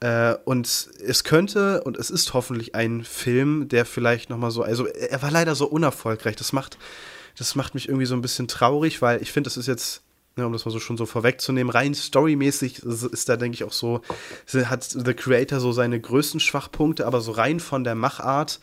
Äh, 0.00 0.34
und 0.44 0.66
es 0.66 1.24
könnte 1.24 1.82
und 1.84 1.96
es 1.96 2.10
ist 2.10 2.34
hoffentlich 2.34 2.74
ein 2.74 3.04
Film, 3.04 3.68
der 3.68 3.84
vielleicht 3.86 4.30
noch 4.30 4.38
mal 4.38 4.50
so, 4.50 4.62
also 4.62 4.86
er 4.86 5.22
war 5.22 5.30
leider 5.30 5.54
so 5.54 5.66
unerfolgreich. 5.66 6.36
Das 6.36 6.52
macht, 6.52 6.78
das 7.38 7.54
macht 7.54 7.74
mich 7.74 7.88
irgendwie 7.88 8.06
so 8.06 8.14
ein 8.14 8.22
bisschen 8.22 8.48
traurig, 8.48 9.00
weil 9.00 9.22
ich 9.22 9.32
finde, 9.32 9.48
das 9.48 9.56
ist 9.56 9.66
jetzt, 9.66 10.02
ne, 10.36 10.46
um 10.46 10.52
das 10.52 10.64
mal 10.66 10.70
so 10.70 10.80
schon 10.80 10.98
so 10.98 11.06
vorwegzunehmen, 11.06 11.70
rein 11.70 11.94
storymäßig 11.94 12.82
ist 12.82 13.28
da 13.28 13.36
denke 13.36 13.54
ich 13.54 13.64
auch 13.64 13.72
so, 13.72 14.02
hat 14.52 14.84
The 14.84 15.14
Creator 15.14 15.60
so 15.60 15.72
seine 15.72 15.98
größten 15.98 16.40
Schwachpunkte, 16.40 17.06
aber 17.06 17.22
so 17.22 17.32
rein 17.32 17.60
von 17.60 17.82
der 17.82 17.94
Machart 17.94 18.60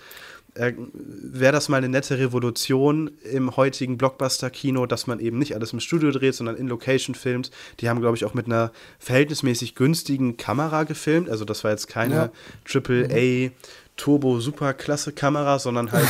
äh, 0.56 0.74
wäre 0.94 1.52
das 1.52 1.70
mal 1.70 1.78
eine 1.78 1.90
nette 1.90 2.20
Revolution 2.20 3.12
im 3.24 3.56
heutigen 3.56 3.98
Blockbuster-Kino, 3.98 4.86
dass 4.86 5.08
man 5.08 5.20
eben 5.20 5.40
nicht 5.40 5.56
alles 5.56 5.74
im 5.74 5.80
Studio 5.80 6.12
dreht, 6.12 6.36
sondern 6.36 6.56
in 6.56 6.68
Location 6.68 7.16
filmt. 7.16 7.52
Die 7.80 7.90
haben, 7.90 8.02
glaube 8.02 8.16
ich, 8.18 8.26
auch 8.26 8.34
mit 8.34 8.46
einer 8.46 8.72
verhältnismäßig 9.00 9.76
günstigen 9.76 10.38
Kamera 10.38 10.84
gefilmt. 10.84 11.30
Also 11.30 11.46
das 11.46 11.64
war 11.64 11.72
jetzt 11.72 11.88
keine 11.88 12.16
ja. 12.16 12.32
Triple 12.66 13.10
A 13.12 13.52
Turbo 13.96 14.40
super 14.40 14.74
klasse 14.74 15.12
Kamera, 15.12 15.60
sondern 15.60 15.92
halt 15.92 16.08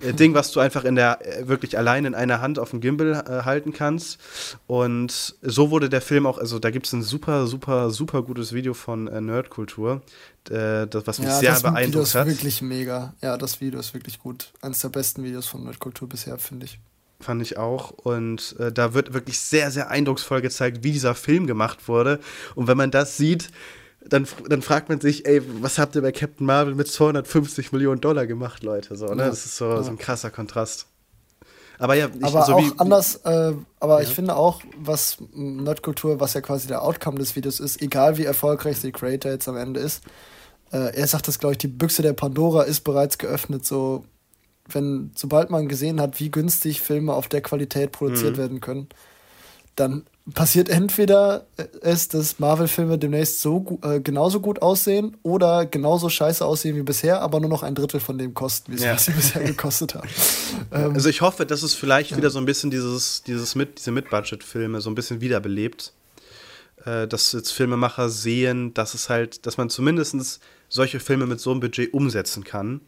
ein 0.00 0.08
äh, 0.08 0.12
Ding, 0.12 0.34
was 0.34 0.52
du 0.52 0.60
einfach 0.60 0.84
in 0.84 0.94
der 0.94 1.18
äh, 1.26 1.48
wirklich 1.48 1.76
allein 1.76 2.04
in 2.04 2.14
einer 2.14 2.40
Hand 2.40 2.58
auf 2.58 2.70
dem 2.70 2.80
Gimbal 2.80 3.12
äh, 3.12 3.44
halten 3.44 3.72
kannst. 3.72 4.18
Und 4.66 5.34
so 5.42 5.70
wurde 5.70 5.88
der 5.88 6.00
Film 6.00 6.26
auch, 6.26 6.38
also 6.38 6.58
da 6.58 6.70
gibt 6.70 6.86
es 6.86 6.92
ein 6.92 7.02
super, 7.02 7.46
super, 7.46 7.90
super 7.90 8.22
gutes 8.22 8.52
Video 8.52 8.74
von 8.74 9.08
äh, 9.08 9.20
Nerdkultur, 9.20 10.02
äh, 10.48 10.86
das, 10.86 11.06
was 11.06 11.18
mich 11.18 11.28
ja, 11.28 11.38
sehr 11.38 11.50
das 11.50 11.62
beeindruckt 11.62 11.88
Video 11.88 12.02
ist 12.02 12.14
wirklich 12.14 12.62
mega. 12.62 13.14
Ja, 13.20 13.36
das 13.36 13.60
Video 13.60 13.80
ist 13.80 13.92
wirklich 13.92 14.20
gut. 14.20 14.52
Eines 14.62 14.78
der 14.80 14.88
besten 14.88 15.24
Videos 15.24 15.46
von 15.46 15.64
Nerdkultur 15.64 16.08
bisher, 16.08 16.38
finde 16.38 16.66
ich 16.66 16.78
fand 17.22 17.42
ich 17.42 17.58
auch. 17.58 17.90
Und 17.90 18.56
äh, 18.58 18.72
da 18.72 18.94
wird 18.94 19.12
wirklich 19.12 19.38
sehr, 19.38 19.70
sehr 19.70 19.90
eindrucksvoll 19.90 20.40
gezeigt, 20.40 20.82
wie 20.82 20.92
dieser 20.92 21.14
Film 21.14 21.46
gemacht 21.46 21.86
wurde. 21.86 22.18
Und 22.54 22.66
wenn 22.66 22.76
man 22.76 22.90
das 22.90 23.16
sieht, 23.16 23.50
dann, 24.06 24.26
dann 24.48 24.62
fragt 24.62 24.88
man 24.88 25.00
sich, 25.00 25.26
ey, 25.26 25.42
was 25.62 25.78
habt 25.78 25.94
ihr 25.94 26.02
bei 26.02 26.12
Captain 26.12 26.46
Marvel 26.46 26.74
mit 26.74 26.88
250 26.88 27.72
Millionen 27.72 28.00
Dollar 28.00 28.26
gemacht, 28.26 28.62
Leute? 28.62 28.96
So, 28.96 29.06
ne? 29.06 29.24
Das 29.24 29.44
ist 29.44 29.56
so, 29.56 29.68
ja. 29.68 29.82
so 29.82 29.90
ein 29.90 29.98
krasser 29.98 30.30
Kontrast. 30.30 30.86
Aber 31.78 31.94
ja, 31.94 32.08
ich, 32.14 32.24
aber 32.24 32.44
so 32.44 32.54
auch 32.54 32.62
wie, 32.62 32.72
anders, 32.78 33.16
äh, 33.24 33.54
aber 33.78 34.02
ja. 34.02 34.08
ich 34.08 34.14
finde 34.14 34.36
auch, 34.36 34.60
was 34.76 35.18
Nerdkultur, 35.32 36.20
was 36.20 36.34
ja 36.34 36.42
quasi 36.42 36.68
der 36.68 36.82
Outcome 36.82 37.18
des 37.18 37.36
Videos 37.36 37.58
ist, 37.58 37.80
egal 37.80 38.18
wie 38.18 38.24
erfolgreich 38.24 38.80
der 38.82 38.92
Creator 38.92 39.32
jetzt 39.32 39.48
am 39.48 39.56
Ende 39.56 39.80
ist, 39.80 40.02
äh, 40.72 40.94
er 40.94 41.06
sagt 41.06 41.26
das, 41.26 41.38
glaube 41.38 41.52
ich, 41.52 41.58
die 41.58 41.68
Büchse 41.68 42.02
der 42.02 42.12
Pandora 42.12 42.64
ist 42.64 42.82
bereits 42.82 43.16
geöffnet, 43.16 43.64
so 43.64 44.04
wenn, 44.68 45.12
sobald 45.16 45.50
man 45.50 45.68
gesehen 45.68 46.00
hat, 46.00 46.20
wie 46.20 46.30
günstig 46.30 46.80
Filme 46.80 47.14
auf 47.14 47.28
der 47.28 47.40
Qualität 47.40 47.92
produziert 47.92 48.34
mhm. 48.34 48.40
werden 48.40 48.60
können, 48.60 48.88
dann 49.74 50.04
passiert 50.34 50.68
entweder 50.68 51.46
es, 51.82 52.08
dass 52.08 52.38
Marvel-Filme 52.38 52.98
demnächst 52.98 53.40
so 53.40 53.78
äh, 53.82 54.00
genauso 54.00 54.40
gut 54.40 54.62
aussehen 54.62 55.16
oder 55.22 55.66
genauso 55.66 56.08
scheiße 56.08 56.44
aussehen 56.44 56.76
wie 56.76 56.82
bisher, 56.82 57.20
aber 57.22 57.40
nur 57.40 57.50
noch 57.50 57.62
ein 57.62 57.74
Drittel 57.74 58.00
von 58.00 58.18
dem 58.18 58.34
kosten, 58.34 58.72
wie 58.72 58.82
ja. 58.82 58.96
sie 58.98 59.12
bisher 59.12 59.42
gekostet 59.42 59.94
haben. 59.94 60.08
Ähm, 60.72 60.94
also 60.94 61.08
ich 61.08 61.20
hoffe, 61.20 61.46
dass 61.46 61.64
es 61.64 61.74
vielleicht 61.74 62.12
ja. 62.12 62.16
wieder 62.16 62.30
so 62.30 62.38
ein 62.38 62.44
bisschen 62.44 62.70
dieses, 62.70 63.24
dieses 63.24 63.56
mit, 63.56 63.78
diese 63.78 63.90
Mid-Budget-Filme 63.90 64.80
so 64.80 64.88
ein 64.88 64.94
bisschen 64.94 65.20
wiederbelebt. 65.20 65.92
Äh, 66.84 67.08
dass 67.08 67.32
jetzt 67.32 67.50
Filmemacher 67.50 68.08
sehen, 68.08 68.72
dass 68.74 68.94
es 68.94 69.08
halt, 69.08 69.46
dass 69.46 69.56
man 69.56 69.68
zumindest 69.68 70.40
solche 70.68 71.00
Filme 71.00 71.26
mit 71.26 71.40
so 71.40 71.50
einem 71.50 71.60
Budget 71.60 71.92
umsetzen 71.92 72.44
kann. 72.44 72.80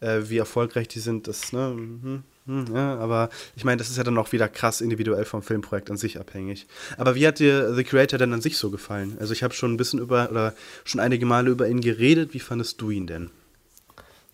Äh, 0.00 0.22
wie 0.24 0.38
erfolgreich 0.38 0.88
die 0.88 1.00
sind, 1.00 1.28
das, 1.28 1.52
ne? 1.52 1.70
Mhm 1.76 2.02
hm, 2.02 2.22
ja, 2.48 2.96
aber 2.98 3.28
ich 3.56 3.64
meine, 3.64 3.76
das 3.76 3.90
ist 3.90 3.98
ja 3.98 4.04
dann 4.04 4.16
auch 4.16 4.32
wieder 4.32 4.48
krass 4.48 4.80
individuell 4.80 5.26
vom 5.26 5.42
Filmprojekt 5.42 5.90
an 5.90 5.98
sich 5.98 6.18
abhängig. 6.18 6.66
Aber 6.96 7.14
wie 7.14 7.26
hat 7.26 7.40
dir 7.40 7.74
The 7.74 7.84
Creator 7.84 8.18
denn 8.18 8.32
an 8.32 8.40
sich 8.40 8.56
so 8.56 8.70
gefallen? 8.70 9.18
Also 9.20 9.34
ich 9.34 9.42
habe 9.42 9.52
schon 9.52 9.74
ein 9.74 9.76
bisschen 9.76 9.98
über, 9.98 10.30
oder 10.30 10.54
schon 10.84 11.00
einige 11.00 11.26
Male 11.26 11.50
über 11.50 11.68
ihn 11.68 11.82
geredet. 11.82 12.32
Wie 12.32 12.40
fandest 12.40 12.80
du 12.80 12.90
ihn 12.90 13.06
denn? 13.06 13.30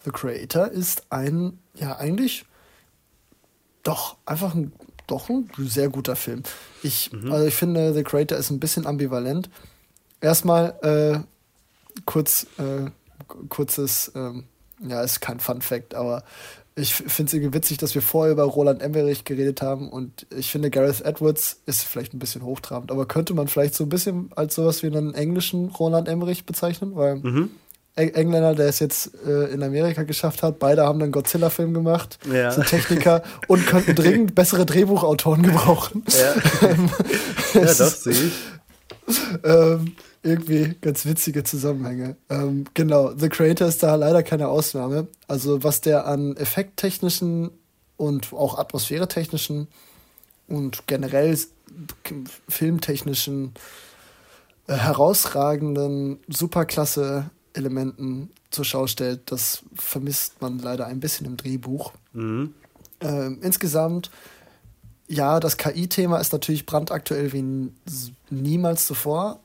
The 0.04 0.10
Creator 0.12 0.68
ist 0.68 1.04
ein, 1.10 1.58
ja 1.74 1.96
eigentlich, 1.96 2.44
doch, 3.82 4.16
einfach 4.26 4.54
ein, 4.54 4.72
doch 5.08 5.28
ein 5.28 5.50
sehr 5.58 5.88
guter 5.88 6.14
Film. 6.14 6.44
Ich, 6.84 7.10
mhm. 7.12 7.32
also 7.32 7.46
ich 7.46 7.54
finde, 7.54 7.94
The 7.94 8.04
Creator 8.04 8.38
ist 8.38 8.50
ein 8.50 8.60
bisschen 8.60 8.86
ambivalent. 8.86 9.50
Erstmal, 10.20 10.74
äh, 10.82 12.00
kurz, 12.04 12.46
äh, 12.58 12.90
kurzes, 13.48 14.12
ähm, 14.14 14.44
ja, 14.86 15.02
ist 15.02 15.20
kein 15.20 15.40
Fun 15.40 15.62
Fact, 15.62 15.94
aber 15.94 16.22
ich 16.76 16.92
finde 16.92 17.28
es 17.28 17.34
irgendwie 17.34 17.54
witzig, 17.54 17.78
dass 17.78 17.94
wir 17.94 18.02
vorher 18.02 18.32
über 18.32 18.42
Roland 18.42 18.82
Emmerich 18.82 19.24
geredet 19.24 19.62
haben 19.62 19.88
und 19.88 20.26
ich 20.36 20.50
finde, 20.50 20.70
Gareth 20.70 21.02
Edwards 21.02 21.60
ist 21.66 21.84
vielleicht 21.84 22.14
ein 22.14 22.18
bisschen 22.18 22.42
hochtrabend, 22.42 22.90
aber 22.90 23.06
könnte 23.06 23.32
man 23.32 23.46
vielleicht 23.46 23.74
so 23.74 23.84
ein 23.84 23.88
bisschen 23.88 24.30
als 24.34 24.56
sowas 24.56 24.82
wie 24.82 24.88
einen 24.88 25.14
englischen 25.14 25.68
Roland 25.68 26.08
Emmerich 26.08 26.46
bezeichnen, 26.46 26.96
weil 26.96 27.16
mhm. 27.16 27.50
Engländer, 27.96 28.56
der 28.56 28.68
es 28.68 28.80
jetzt 28.80 29.12
äh, 29.24 29.52
in 29.52 29.62
Amerika 29.62 30.02
geschafft 30.02 30.42
hat, 30.42 30.58
beide 30.58 30.84
haben 30.84 31.00
einen 31.00 31.12
Godzilla-Film 31.12 31.74
gemacht, 31.74 32.18
ja. 32.32 32.50
sind 32.50 32.66
Techniker 32.66 33.22
und 33.46 33.66
könnten 33.66 33.94
dringend 33.94 34.34
bessere 34.34 34.66
Drehbuchautoren 34.66 35.44
gebrauchen. 35.44 36.04
Ja, 36.08 36.70
ja 37.60 37.66
doch, 37.66 37.94
sehe 37.94 38.12
ich. 38.12 38.32
Ähm, 39.44 39.92
irgendwie 40.24 40.74
ganz 40.80 41.04
witzige 41.04 41.44
Zusammenhänge. 41.44 42.16
Ähm, 42.30 42.64
genau, 42.74 43.14
The 43.14 43.28
Creator 43.28 43.68
ist 43.68 43.82
da 43.82 43.94
leider 43.94 44.22
keine 44.22 44.48
Ausnahme. 44.48 45.06
Also 45.28 45.62
was 45.62 45.82
der 45.82 46.06
an 46.06 46.36
effekttechnischen 46.36 47.50
und 47.96 48.32
auch 48.32 48.58
atmosphäretechnischen 48.58 49.68
und 50.48 50.86
generell 50.86 51.38
filmtechnischen 52.48 53.52
äh, 54.66 54.74
herausragenden, 54.74 56.18
superklasse 56.28 57.30
Elementen 57.52 58.30
zur 58.50 58.64
Schau 58.64 58.86
stellt, 58.86 59.30
das 59.30 59.62
vermisst 59.74 60.40
man 60.40 60.58
leider 60.58 60.86
ein 60.86 61.00
bisschen 61.00 61.26
im 61.26 61.36
Drehbuch. 61.36 61.92
Mhm. 62.14 62.54
Ähm, 63.00 63.38
insgesamt, 63.42 64.10
ja, 65.06 65.38
das 65.38 65.58
KI-Thema 65.58 66.18
ist 66.18 66.32
natürlich 66.32 66.64
brandaktuell 66.64 67.32
wie 67.32 67.70
niemals 68.30 68.86
zuvor, 68.86 69.40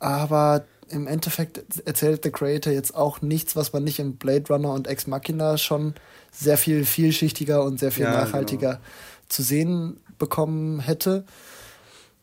aber 0.00 0.64
im 0.88 1.06
Endeffekt 1.06 1.62
erzählt 1.86 2.24
The 2.24 2.30
Creator 2.30 2.72
jetzt 2.72 2.94
auch 2.94 3.22
nichts, 3.22 3.54
was 3.54 3.72
man 3.72 3.84
nicht 3.84 3.98
in 3.98 4.16
Blade 4.16 4.44
Runner 4.48 4.72
und 4.72 4.88
Ex 4.88 5.06
Machina 5.06 5.56
schon 5.56 5.94
sehr 6.32 6.58
viel 6.58 6.84
vielschichtiger 6.84 7.62
und 7.62 7.78
sehr 7.78 7.92
viel 7.92 8.04
ja, 8.04 8.12
nachhaltiger 8.12 8.72
genau. 8.72 8.84
zu 9.28 9.42
sehen 9.42 10.00
bekommen 10.18 10.80
hätte. 10.80 11.24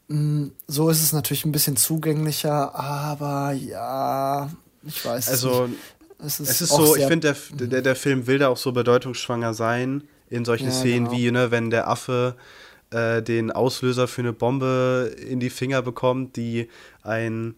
Mm, 0.09 0.47
so 0.67 0.89
ist 0.89 1.01
es 1.01 1.13
natürlich 1.13 1.45
ein 1.45 1.51
bisschen 1.51 1.77
zugänglicher, 1.77 2.75
aber 2.75 3.53
ja, 3.53 4.49
ich 4.85 5.05
weiß 5.05 5.29
also, 5.29 5.67
nicht. 5.67 5.79
Es 6.19 6.39
ist, 6.39 6.49
es 6.49 6.61
ist 6.61 6.69
so, 6.69 6.95
ich 6.95 7.05
finde, 7.05 7.35
der, 7.53 7.67
der, 7.67 7.81
der 7.83 7.95
Film 7.95 8.25
will 8.25 8.39
da 8.39 8.47
auch 8.47 8.57
so 8.57 8.71
bedeutungsschwanger 8.71 9.53
sein 9.53 10.03
in 10.29 10.45
solchen 10.45 10.67
ja, 10.67 10.73
Szenen 10.73 11.05
genau. 11.05 11.17
wie, 11.17 11.31
ne, 11.31 11.51
wenn 11.51 11.69
der 11.69 11.87
Affe 11.87 12.35
äh, 12.89 13.21
den 13.21 13.51
Auslöser 13.51 14.07
für 14.07 14.21
eine 14.21 14.33
Bombe 14.33 15.15
in 15.29 15.39
die 15.39 15.51
Finger 15.51 15.83
bekommt, 15.83 16.35
die 16.35 16.69
ein 17.03 17.55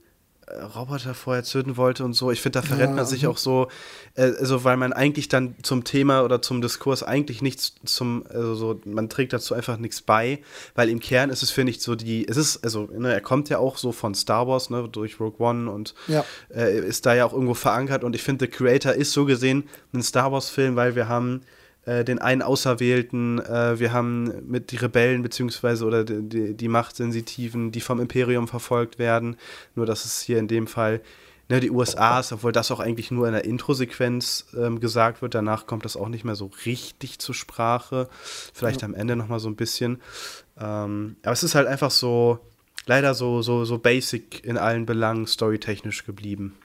Roboter 0.75 1.13
vorher 1.13 1.43
töten 1.43 1.77
wollte 1.77 2.03
und 2.03 2.13
so. 2.13 2.31
Ich 2.31 2.41
finde, 2.41 2.59
da 2.59 2.65
verrennt 2.65 2.91
ja. 2.91 2.95
man 2.95 3.05
sich 3.05 3.27
auch 3.27 3.37
so, 3.37 3.67
äh, 4.15 4.31
also 4.39 4.63
weil 4.63 4.77
man 4.77 4.93
eigentlich 4.93 5.27
dann 5.29 5.55
zum 5.61 5.83
Thema 5.83 6.23
oder 6.23 6.41
zum 6.41 6.61
Diskurs 6.61 7.03
eigentlich 7.03 7.41
nichts 7.41 7.75
zum, 7.85 8.25
also 8.29 8.55
so, 8.55 8.81
man 8.85 9.09
trägt 9.09 9.33
dazu 9.33 9.53
einfach 9.53 9.77
nichts 9.77 10.01
bei, 10.01 10.39
weil 10.75 10.89
im 10.89 10.99
Kern 10.99 11.29
ist 11.29 11.43
es, 11.43 11.51
finde 11.51 11.71
ich, 11.71 11.81
so 11.81 11.95
die, 11.95 12.27
es 12.27 12.37
ist, 12.37 12.63
also 12.63 12.89
ne, 12.91 13.13
er 13.13 13.21
kommt 13.21 13.49
ja 13.49 13.59
auch 13.59 13.77
so 13.77 13.91
von 13.91 14.15
Star 14.15 14.47
Wars, 14.47 14.69
ne, 14.69 14.87
durch 14.89 15.19
Rogue 15.19 15.45
One 15.45 15.69
und 15.69 15.93
ja. 16.07 16.25
äh, 16.53 16.79
ist 16.79 17.05
da 17.05 17.13
ja 17.13 17.25
auch 17.25 17.33
irgendwo 17.33 17.53
verankert 17.53 18.03
und 18.03 18.15
ich 18.15 18.23
finde, 18.23 18.45
The 18.45 18.51
Creator 18.51 18.93
ist 18.93 19.13
so 19.13 19.25
gesehen 19.25 19.69
ein 19.93 20.01
Star 20.01 20.31
Wars-Film, 20.31 20.75
weil 20.75 20.95
wir 20.95 21.07
haben 21.07 21.41
äh, 21.89 22.05
den 22.05 22.19
einen 22.19 22.43
Auserwählten, 22.43 23.39
äh, 23.39 23.79
wir 23.79 23.91
haben 23.91 24.47
mit 24.47 24.71
die 24.71 24.77
Rebellen 24.77 25.23
beziehungsweise 25.23 25.85
oder 25.85 26.03
die, 26.03 26.53
die 26.53 26.67
Machtsensitiven, 26.67 27.71
die 27.71 27.81
vom 27.81 27.99
Imperium 27.99 28.47
verfolgt 28.47 28.99
werden. 28.99 29.37
Nur 29.73 29.87
dass 29.87 30.05
es 30.05 30.21
hier 30.21 30.37
in 30.37 30.47
dem 30.47 30.67
Fall 30.67 31.01
ne, 31.49 31.59
die 31.59 31.71
USA 31.71 32.19
ist, 32.19 32.31
obwohl 32.31 32.51
das 32.51 32.69
auch 32.69 32.79
eigentlich 32.79 33.09
nur 33.09 33.25
in 33.25 33.33
der 33.33 33.45
Intro-Sequenz 33.45 34.45
ähm, 34.55 34.79
gesagt 34.79 35.23
wird. 35.23 35.33
Danach 35.33 35.65
kommt 35.65 35.83
das 35.83 35.97
auch 35.97 36.09
nicht 36.09 36.23
mehr 36.23 36.35
so 36.35 36.51
richtig 36.65 37.17
zur 37.17 37.33
Sprache. 37.33 38.07
Vielleicht 38.53 38.81
ja. 38.81 38.87
am 38.87 38.93
Ende 38.93 39.15
noch 39.15 39.27
mal 39.27 39.39
so 39.39 39.49
ein 39.49 39.55
bisschen. 39.55 39.99
Ähm, 40.59 41.15
aber 41.23 41.33
es 41.33 41.43
ist 41.43 41.55
halt 41.55 41.67
einfach 41.67 41.91
so, 41.91 42.37
leider 42.85 43.15
so, 43.15 43.41
so, 43.41 43.65
so 43.65 43.79
basic 43.79 44.45
in 44.45 44.57
allen 44.57 44.85
Belangen 44.85 45.25
storytechnisch 45.25 46.05
geblieben. 46.05 46.55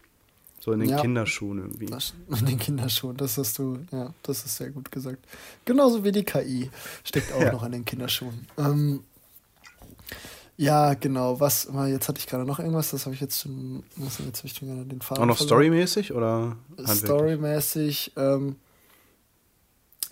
So 0.65 0.73
in 0.73 0.81
den 0.81 0.89
ja, 0.89 0.99
Kinderschuhen 0.99 1.59
irgendwie. 1.59 1.85
Das, 1.85 2.15
in 2.41 2.47
den 2.47 2.59
Kinderschuhen, 2.59 3.19
das 3.19 3.37
hast 3.37 3.59
du, 3.59 3.81
ja, 3.93 4.15
das 4.23 4.47
ist 4.47 4.57
sehr 4.57 4.71
gut 4.71 4.91
gesagt. 4.91 5.19
Genauso 5.67 6.03
wie 6.05 6.11
die 6.11 6.25
KI 6.25 6.71
steckt 7.05 7.35
auch 7.35 7.43
ja. 7.43 7.53
noch 7.53 7.65
in 7.65 7.73
den 7.73 7.85
Kinderschuhen. 7.85 8.47
Ähm, 8.57 9.05
ja, 10.57 10.95
genau. 10.95 11.39
Was, 11.39 11.69
jetzt 11.89 12.09
hatte 12.09 12.19
ich 12.19 12.27
gerade 12.27 12.47
noch 12.47 12.61
irgendwas, 12.61 12.93
das 12.93 13.05
habe 13.05 13.15
ich 13.15 13.21
jetzt 13.21 13.43
schon, 13.43 13.83
was, 13.97 14.19
jetzt 14.25 14.39
habe 14.39 14.47
ich 14.47 14.55
schon 14.55 14.89
den 14.89 15.03
Faden 15.03 15.23
Auch 15.23 15.27
noch 15.27 15.39
storymäßig 15.39 16.15
oder? 16.15 16.57
Storymäßig, 16.83 18.13
ähm, 18.17 18.57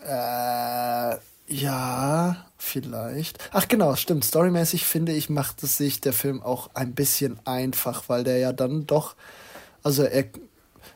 äh, 0.05 1.17
ja, 1.47 2.47
vielleicht. 2.59 3.39
Ach 3.53 3.69
genau, 3.69 3.97
stimmt. 3.97 4.27
Storymäßig 4.27 4.85
finde 4.85 5.13
ich, 5.13 5.31
macht 5.31 5.63
es 5.63 5.79
sich 5.79 6.03
der 6.03 6.13
Film 6.13 6.43
auch 6.43 6.69
ein 6.75 6.93
bisschen 6.93 7.39
einfach, 7.47 8.11
weil 8.11 8.23
der 8.23 8.37
ja 8.37 8.53
dann 8.53 8.87
doch, 8.87 9.17
also 9.83 10.03
er, 10.03 10.27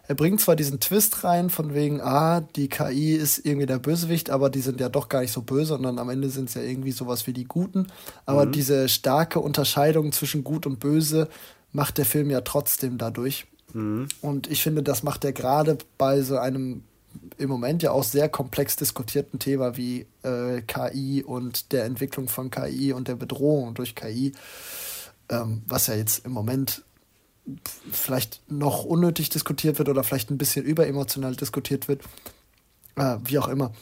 er 0.09 0.14
bringt 0.14 0.41
zwar 0.41 0.57
diesen 0.57 0.80
Twist 0.80 1.24
rein, 1.24 1.51
von 1.51 1.74
wegen, 1.74 2.01
ah, 2.01 2.41
die 2.41 2.68
KI 2.68 3.14
ist 3.14 3.45
irgendwie 3.45 3.66
der 3.66 3.78
Bösewicht, 3.78 4.30
aber 4.30 4.51
die 4.51 4.61
sind 4.61 4.80
ja 4.80 4.89
doch 4.89 5.09
gar 5.09 5.20
nicht 5.20 5.32
so 5.32 5.43
böse, 5.43 5.66
sondern 5.66 5.99
am 5.99 6.11
Ende 6.11 6.30
sind 6.30 6.49
es 6.49 6.55
ja 6.55 6.62
irgendwie 6.62 6.93
sowas 6.93 7.26
wie 7.26 7.32
die 7.32 7.45
Guten. 7.45 7.87
Aber 8.24 8.47
mhm. 8.47 8.53
diese 8.53 8.89
starke 8.89 9.41
Unterscheidung 9.41 10.12
zwischen 10.12 10.45
Gut 10.45 10.66
und 10.66 10.80
Böse 10.80 11.28
macht 11.72 11.99
der 11.99 12.05
Film 12.05 12.30
ja 12.30 12.41
trotzdem 12.41 12.99
dadurch. 12.99 13.47
Mhm. 13.72 14.09
Und 14.20 14.51
ich 14.51 14.62
finde, 14.62 14.82
das 14.82 15.03
macht 15.03 15.24
er 15.24 15.32
gerade 15.32 15.78
bei 15.99 16.22
so 16.22 16.39
einem 16.39 16.82
im 17.39 17.49
Moment 17.49 17.82
ja 17.82 17.93
auch 17.93 18.05
sehr 18.05 18.28
komplex 18.28 18.76
diskutierten 18.76 19.39
Thema 19.39 19.76
wie 19.76 20.07
äh, 20.22 20.62
KI 20.62 21.22
und 21.22 21.72
der 21.72 21.84
Entwicklung 21.84 22.28
von 22.28 22.51
KI 22.51 22.93
und 22.93 23.09
der 23.09 23.16
Bedrohung 23.16 23.74
durch 23.74 23.95
KI, 23.95 24.32
ähm, 25.30 25.62
was 25.66 25.87
ja 25.87 25.95
jetzt 25.95 26.24
im 26.24 26.32
Moment 26.32 26.82
vielleicht 27.90 28.40
noch 28.51 28.84
unnötig 28.84 29.28
diskutiert 29.28 29.78
wird 29.78 29.88
oder 29.88 30.05
vielleicht 30.05 30.30
ein 30.30 30.38
bisschen 30.38 30.64
überemotional 30.64 31.36
diskutiert 31.36 31.88
wird, 31.88 32.03
äh, 32.97 33.16
wie 33.24 33.38
auch 33.38 33.49
immer. 33.49 33.72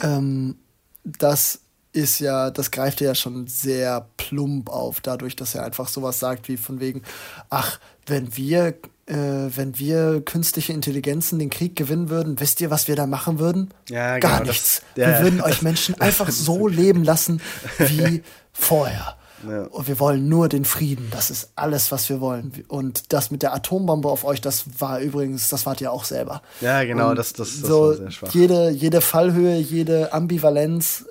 Ähm, 0.00 0.56
das 1.04 1.60
ist 1.92 2.18
ja, 2.18 2.50
das 2.50 2.70
greift 2.70 3.00
ja 3.00 3.14
schon 3.14 3.46
sehr 3.46 4.08
plump 4.16 4.68
auf, 4.68 5.00
dadurch, 5.00 5.34
dass 5.36 5.54
er 5.54 5.64
einfach 5.64 5.88
sowas 5.88 6.18
sagt 6.18 6.48
wie 6.48 6.56
von 6.56 6.80
wegen, 6.80 7.02
ach, 7.48 7.80
wenn 8.06 8.36
wir, 8.36 8.74
äh, 9.06 9.14
wenn 9.14 9.78
wir 9.78 10.20
künstliche 10.20 10.72
Intelligenzen 10.72 11.38
den 11.38 11.50
Krieg 11.50 11.74
gewinnen 11.74 12.10
würden, 12.10 12.38
wisst 12.38 12.60
ihr, 12.60 12.70
was 12.70 12.86
wir 12.86 12.96
da 12.96 13.06
machen 13.06 13.38
würden? 13.38 13.72
Ja, 13.88 14.18
Gar 14.18 14.40
genau, 14.40 14.50
nichts. 14.50 14.82
Das, 14.94 15.02
ja, 15.06 15.08
wir 15.08 15.24
würden 15.24 15.40
euch 15.40 15.62
Menschen 15.62 15.94
einfach 16.00 16.30
so 16.30 16.68
leben 16.68 17.02
lassen 17.02 17.40
wie 17.78 18.22
vorher. 18.52 19.16
Ja. 19.48 19.62
Und 19.64 19.88
wir 19.88 19.98
wollen 20.00 20.28
nur 20.28 20.48
den 20.48 20.64
Frieden. 20.64 21.08
Das 21.10 21.30
ist 21.30 21.50
alles, 21.56 21.92
was 21.92 22.08
wir 22.08 22.20
wollen. 22.20 22.52
Und 22.68 23.12
das 23.12 23.30
mit 23.30 23.42
der 23.42 23.54
Atombombe 23.54 24.08
auf 24.08 24.24
euch, 24.24 24.40
das 24.40 24.80
war 24.80 25.00
übrigens, 25.00 25.48
das 25.48 25.66
wart 25.66 25.80
ihr 25.80 25.92
auch 25.92 26.04
selber. 26.04 26.42
Ja, 26.60 26.84
genau, 26.84 27.14
das, 27.14 27.32
das, 27.32 27.60
das 27.60 27.68
so 27.68 27.80
war 27.80 27.94
sehr 27.94 28.10
schwach. 28.10 28.34
Jede, 28.34 28.70
jede 28.70 29.00
Fallhöhe, 29.00 29.58
jede 29.58 30.12
Ambivalenz 30.12 31.06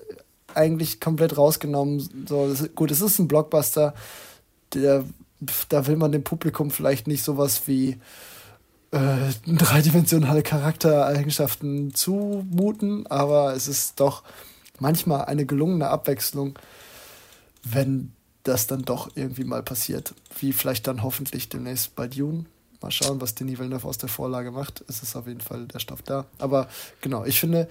eigentlich 0.54 1.00
komplett 1.00 1.38
rausgenommen. 1.38 2.26
So, 2.28 2.48
das, 2.50 2.70
gut, 2.74 2.92
es 2.92 3.02
ist 3.02 3.20
ein 3.20 3.28
Blockbuster, 3.28 3.94
der, 4.74 5.04
da 5.70 5.88
will 5.88 5.98
man 5.98 6.12
dem 6.12 6.24
Publikum 6.24 6.72
vielleicht 6.72 7.08
nicht 7.08 7.24
sowas 7.24 7.64
wie 7.66 7.98
äh, 8.92 9.32
dreidimensionale 9.46 10.42
Charaktereigenschaften 10.42 11.94
zumuten, 11.94 13.06
aber 13.08 13.54
es 13.54 13.68
ist 13.68 14.00
doch 14.00 14.24
manchmal 14.80 15.26
eine 15.26 15.46
gelungene 15.46 15.90
Abwechslung, 15.90 16.58
wenn 17.64 18.14
das 18.46 18.68
dann 18.68 18.84
doch 18.84 19.10
irgendwie 19.16 19.43
mal 19.43 19.64
passiert. 19.64 20.14
Wie 20.39 20.54
vielleicht 20.54 20.88
dann 20.88 21.04
hoffentlich 21.04 21.50
demnächst 21.50 21.96
bei 21.96 22.08
Dune. 22.08 22.46
Mal 22.82 22.91
schauen, 22.91 23.20
was 23.20 23.34
Denis 23.34 23.58
Villeneuve 23.58 23.88
aus 23.88 23.98
der 23.98 24.10
Vorlage 24.10 24.52
macht. 24.52 24.84
Es 24.88 25.02
ist 25.02 25.16
auf 25.16 25.28
jeden 25.28 25.41
Fall 25.41 25.66
der 25.66 25.80
Stoff 25.80 26.04
da. 26.04 26.26
Aber 26.38 26.70
genau, 27.02 27.26
ich 27.26 27.39
finde, 27.39 27.68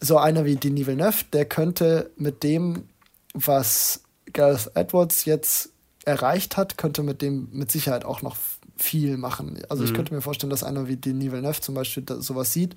so 0.00 0.18
einer 0.18 0.44
wie 0.44 0.56
Denis 0.56 0.86
Villeneuve, 0.86 1.24
der 1.32 1.46
könnte 1.46 2.10
mit 2.16 2.42
dem, 2.42 2.84
was 3.32 4.02
Gareth 4.32 4.70
Edwards 4.74 5.24
jetzt 5.24 5.70
erreicht 6.04 6.58
hat, 6.58 6.76
könnte 6.76 7.02
mit 7.02 7.22
dem 7.22 7.48
mit 7.52 7.70
Sicherheit 7.70 8.04
auch 8.04 8.20
noch 8.20 8.36
viel 8.76 9.16
machen. 9.16 9.62
Also 9.70 9.82
mhm. 9.82 9.88
ich 9.88 9.94
könnte 9.94 10.14
mir 10.14 10.20
vorstellen, 10.20 10.50
dass 10.50 10.62
einer 10.62 10.88
wie 10.88 10.96
Denis 10.96 11.32
Villeneuve 11.32 11.60
zum 11.62 11.74
Beispiel 11.74 12.04
sowas 12.20 12.52
sieht 12.52 12.76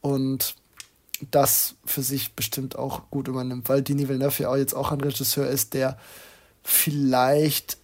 und 0.00 0.54
das 1.32 1.74
für 1.84 2.02
sich 2.02 2.34
bestimmt 2.34 2.76
auch 2.76 3.10
gut 3.10 3.26
übernimmt, 3.26 3.68
weil 3.68 3.82
Denis 3.82 4.08
Villeneuve 4.08 4.44
ja 4.44 4.50
auch 4.50 4.56
jetzt 4.56 4.74
auch 4.74 4.92
ein 4.92 5.00
Regisseur 5.00 5.48
ist, 5.48 5.74
der 5.74 5.98
vielleicht 6.66 7.78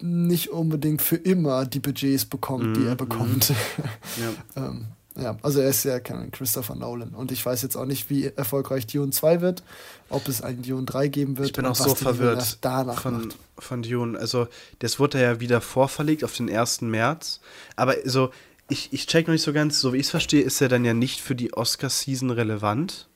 nicht 0.00 0.48
unbedingt 0.48 1.02
für 1.02 1.16
immer 1.16 1.66
die 1.66 1.80
Budgets 1.80 2.24
bekommt, 2.24 2.70
mm, 2.70 2.74
die 2.74 2.84
er 2.86 2.92
mhm, 2.92 2.96
bekommt. 2.96 3.50
Mm. 3.50 3.54
Ja. 4.56 4.66
ähm, 4.66 4.86
ja, 5.16 5.36
also 5.42 5.60
er 5.60 5.68
ist 5.68 5.84
ja 5.84 6.00
kein 6.00 6.30
Christopher 6.30 6.76
Nolan. 6.76 7.10
Und 7.10 7.30
ich 7.30 7.44
weiß 7.44 7.60
jetzt 7.62 7.76
auch 7.76 7.84
nicht, 7.84 8.08
wie 8.08 8.26
erfolgreich 8.26 8.86
Dune 8.86 9.10
2 9.10 9.42
wird, 9.42 9.62
ob 10.08 10.26
es 10.28 10.40
einen 10.40 10.62
Dune 10.62 10.84
3 10.84 11.08
geben 11.08 11.36
wird. 11.36 11.48
Ich 11.48 11.52
bin 11.52 11.66
auch 11.66 11.74
so 11.74 11.94
verwirrt 11.94 12.58
von, 12.96 13.34
von 13.58 13.82
Dune. 13.82 14.18
Also, 14.18 14.48
das 14.78 14.98
wurde 14.98 15.20
ja 15.20 15.40
wieder 15.40 15.60
vorverlegt 15.60 16.24
auf 16.24 16.34
den 16.34 16.48
1. 16.48 16.82
März. 16.82 17.40
Aber 17.76 17.96
so, 18.04 18.30
ich, 18.70 18.92
ich 18.92 19.06
check 19.06 19.26
noch 19.26 19.32
nicht 19.32 19.42
so 19.42 19.52
ganz, 19.52 19.80
so 19.80 19.92
wie 19.92 19.98
ich 19.98 20.06
es 20.06 20.10
verstehe, 20.10 20.42
ist 20.42 20.60
er 20.62 20.68
dann 20.68 20.84
ja 20.84 20.94
nicht 20.94 21.20
für 21.20 21.34
die 21.34 21.52
Oscar-Season 21.52 22.30
relevant. 22.30 23.08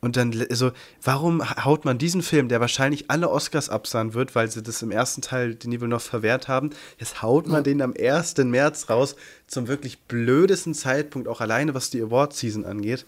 Und 0.00 0.16
dann, 0.16 0.46
also, 0.48 0.72
warum 1.02 1.42
haut 1.64 1.84
man 1.84 1.98
diesen 1.98 2.22
Film, 2.22 2.48
der 2.48 2.60
wahrscheinlich 2.60 3.10
alle 3.10 3.30
Oscars 3.30 3.68
absahen 3.68 4.14
wird, 4.14 4.34
weil 4.34 4.50
sie 4.50 4.62
das 4.62 4.82
im 4.82 4.90
ersten 4.90 5.22
Teil 5.22 5.54
den 5.54 5.70
Niveau 5.70 5.86
noch 5.86 6.00
verwehrt 6.00 6.48
haben, 6.48 6.70
jetzt 6.98 7.22
haut 7.22 7.46
man 7.46 7.64
den 7.64 7.82
am 7.82 7.94
1. 7.98 8.38
März 8.38 8.88
raus, 8.88 9.16
zum 9.46 9.68
wirklich 9.68 10.00
blödesten 10.02 10.74
Zeitpunkt, 10.74 11.28
auch 11.28 11.40
alleine 11.40 11.74
was 11.74 11.90
die 11.90 12.00
Award-Season 12.00 12.64
angeht. 12.64 13.04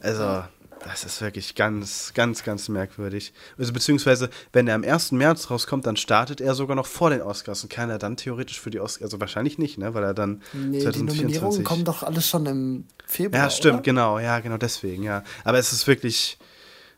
Also. 0.00 0.44
Das 0.84 1.04
ist 1.04 1.22
wirklich 1.22 1.54
ganz, 1.54 2.12
ganz, 2.14 2.44
ganz 2.44 2.68
merkwürdig. 2.68 3.32
Also 3.56 3.72
beziehungsweise, 3.72 4.28
wenn 4.52 4.68
er 4.68 4.74
am 4.74 4.84
1. 4.84 5.12
März 5.12 5.50
rauskommt, 5.50 5.86
dann 5.86 5.96
startet 5.96 6.42
er 6.42 6.54
sogar 6.54 6.76
noch 6.76 6.86
vor 6.86 7.08
den 7.08 7.22
Oscars 7.22 7.62
und 7.62 7.70
kann 7.70 7.88
er 7.88 7.98
dann 7.98 8.18
theoretisch 8.18 8.60
für 8.60 8.68
die 8.68 8.80
Oscars, 8.80 9.04
also 9.04 9.18
wahrscheinlich 9.18 9.56
nicht, 9.56 9.78
ne, 9.78 9.94
weil 9.94 10.04
er 10.04 10.12
dann 10.12 10.42
nee, 10.52 10.80
2024... 10.80 10.92
die 10.92 11.02
Nominierungen 11.02 11.64
kommen 11.64 11.84
doch 11.84 12.02
alles 12.02 12.28
schon 12.28 12.44
im 12.44 12.84
Februar, 13.06 13.44
Ja, 13.44 13.50
stimmt, 13.50 13.74
oder? 13.76 13.82
genau, 13.82 14.18
ja, 14.18 14.40
genau 14.40 14.58
deswegen, 14.58 15.02
ja. 15.02 15.24
Aber 15.44 15.58
es 15.58 15.72
ist 15.72 15.86
wirklich, 15.86 16.38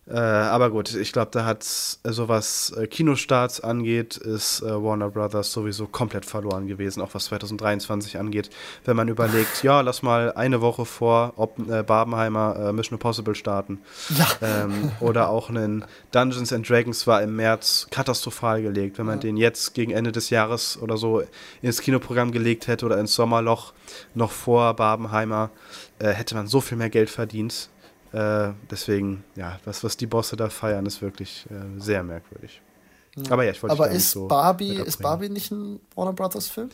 äh, 0.09 0.19
aber 0.19 0.71
gut, 0.71 0.95
ich 0.95 1.13
glaube, 1.13 1.31
da 1.33 1.45
hat 1.45 1.65
so 1.65 2.29
was 2.29 2.71
äh, 2.71 2.87
Kinostarts 2.87 3.61
angeht, 3.61 4.17
ist 4.17 4.63
äh, 4.63 4.67
Warner 4.67 5.11
Brothers 5.11 5.51
sowieso 5.51 5.89
komplett 5.89 6.25
verloren 6.25 6.69
gewesen, 6.69 7.03
auch 7.03 7.13
was 7.13 7.25
2023 7.25 8.17
angeht. 8.17 8.51
Wenn 8.85 8.95
man 8.95 9.09
überlegt, 9.09 9.65
ja, 9.65 9.81
lass 9.81 10.03
mal 10.03 10.33
eine 10.33 10.61
Woche 10.61 10.85
vor 10.85 11.33
ob, 11.35 11.59
äh, 11.69 11.83
Barbenheimer 11.83 12.57
äh, 12.57 12.73
Mission 12.73 12.99
Impossible 12.99 13.35
starten. 13.35 13.81
Ja. 14.17 14.29
Ähm, 14.43 14.93
oder 15.01 15.29
auch 15.29 15.51
einen 15.51 15.85
Dungeons 16.13 16.53
and 16.53 16.69
Dragons 16.69 17.07
war 17.09 17.21
im 17.21 17.35
März 17.35 17.89
katastrophal 17.91 18.63
gelegt. 18.63 18.99
Wenn 18.99 19.07
man 19.07 19.17
ja. 19.17 19.23
den 19.23 19.37
jetzt 19.37 19.75
gegen 19.75 19.91
Ende 19.91 20.13
des 20.13 20.31
Jahres 20.31 20.79
oder 20.81 20.97
so 20.97 21.25
ins 21.63 21.81
Kinoprogramm 21.81 22.31
gelegt 22.31 22.69
hätte 22.69 22.87
oder 22.87 22.99
ins 22.99 23.15
Sommerloch 23.15 23.73
noch 24.15 24.31
vor 24.31 24.75
Barbenheimer, 24.75 25.51
äh, 25.99 26.11
hätte 26.11 26.35
man 26.37 26.47
so 26.47 26.61
viel 26.61 26.79
mehr 26.79 26.91
Geld 26.91 27.11
verdient. 27.11 27.71
Äh, 28.17 28.55
deswegen, 28.71 29.25
ja, 29.35 29.61
was, 29.67 29.85
was 29.85 29.99
die 29.99 30.07
Bosse 30.07 30.37
da 30.37 30.49
feiern, 30.49 30.87
ist 30.87 31.03
wirklich 31.03 31.47
äh, 31.51 31.79
sehr 31.79 32.03
merkwürdig. 32.03 32.63
Ja. 33.15 33.31
Aber 33.31 33.45
ja, 33.45 33.51
ich 33.51 33.63
wollte 33.63 33.73
Aber 33.73 33.91
ist 33.91 34.11
so 34.11 34.27
Barbie, 34.27 34.77
ist 34.77 35.03
Barbie 35.03 35.29
nicht 35.29 35.51
ein 35.51 35.81
Warner 35.95 36.15
Brothers 36.15 36.49
Film? 36.49 36.71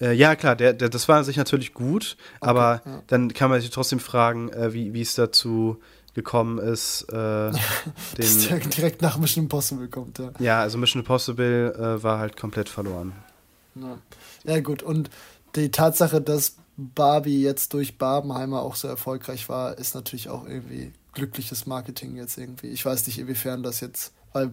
Äh, 0.00 0.14
ja, 0.14 0.36
klar, 0.36 0.56
der, 0.56 0.72
der, 0.72 0.88
das 0.88 1.06
war 1.06 1.18
an 1.18 1.24
sich 1.24 1.36
natürlich 1.36 1.74
gut, 1.74 2.16
okay, 2.40 2.50
aber 2.50 2.82
ja. 2.86 3.02
dann 3.08 3.32
kann 3.34 3.50
man 3.50 3.60
sich 3.60 3.68
trotzdem 3.68 4.00
fragen, 4.00 4.48
äh, 4.50 4.72
wie, 4.72 4.94
wie 4.94 5.02
es 5.02 5.14
dazu 5.14 5.78
gekommen 6.14 6.58
ist. 6.58 7.02
Äh, 7.10 7.14
den, 8.16 8.70
direkt 8.70 9.02
nach 9.02 9.18
Mission 9.18 9.44
Impossible 9.44 9.88
kommt, 9.88 10.18
ja. 10.18 10.32
Ja, 10.38 10.60
also 10.60 10.78
Mission 10.78 11.02
Impossible 11.02 11.74
äh, 11.74 12.02
war 12.02 12.18
halt 12.18 12.38
komplett 12.38 12.70
verloren. 12.70 13.12
Ja. 13.74 13.98
ja, 14.44 14.60
gut, 14.60 14.82
und 14.82 15.10
die 15.56 15.70
Tatsache, 15.70 16.22
dass 16.22 16.56
Barbie 16.76 17.42
jetzt 17.42 17.74
durch 17.74 17.98
Barbenheimer 17.98 18.62
auch 18.62 18.74
so 18.74 18.88
erfolgreich 18.88 19.48
war, 19.48 19.76
ist 19.78 19.94
natürlich 19.94 20.28
auch 20.28 20.46
irgendwie 20.46 20.92
glückliches 21.12 21.66
Marketing 21.66 22.16
jetzt 22.16 22.38
irgendwie. 22.38 22.68
Ich 22.68 22.84
weiß 22.84 23.06
nicht, 23.06 23.18
inwiefern 23.18 23.62
das 23.62 23.80
jetzt, 23.80 24.12
weil 24.32 24.52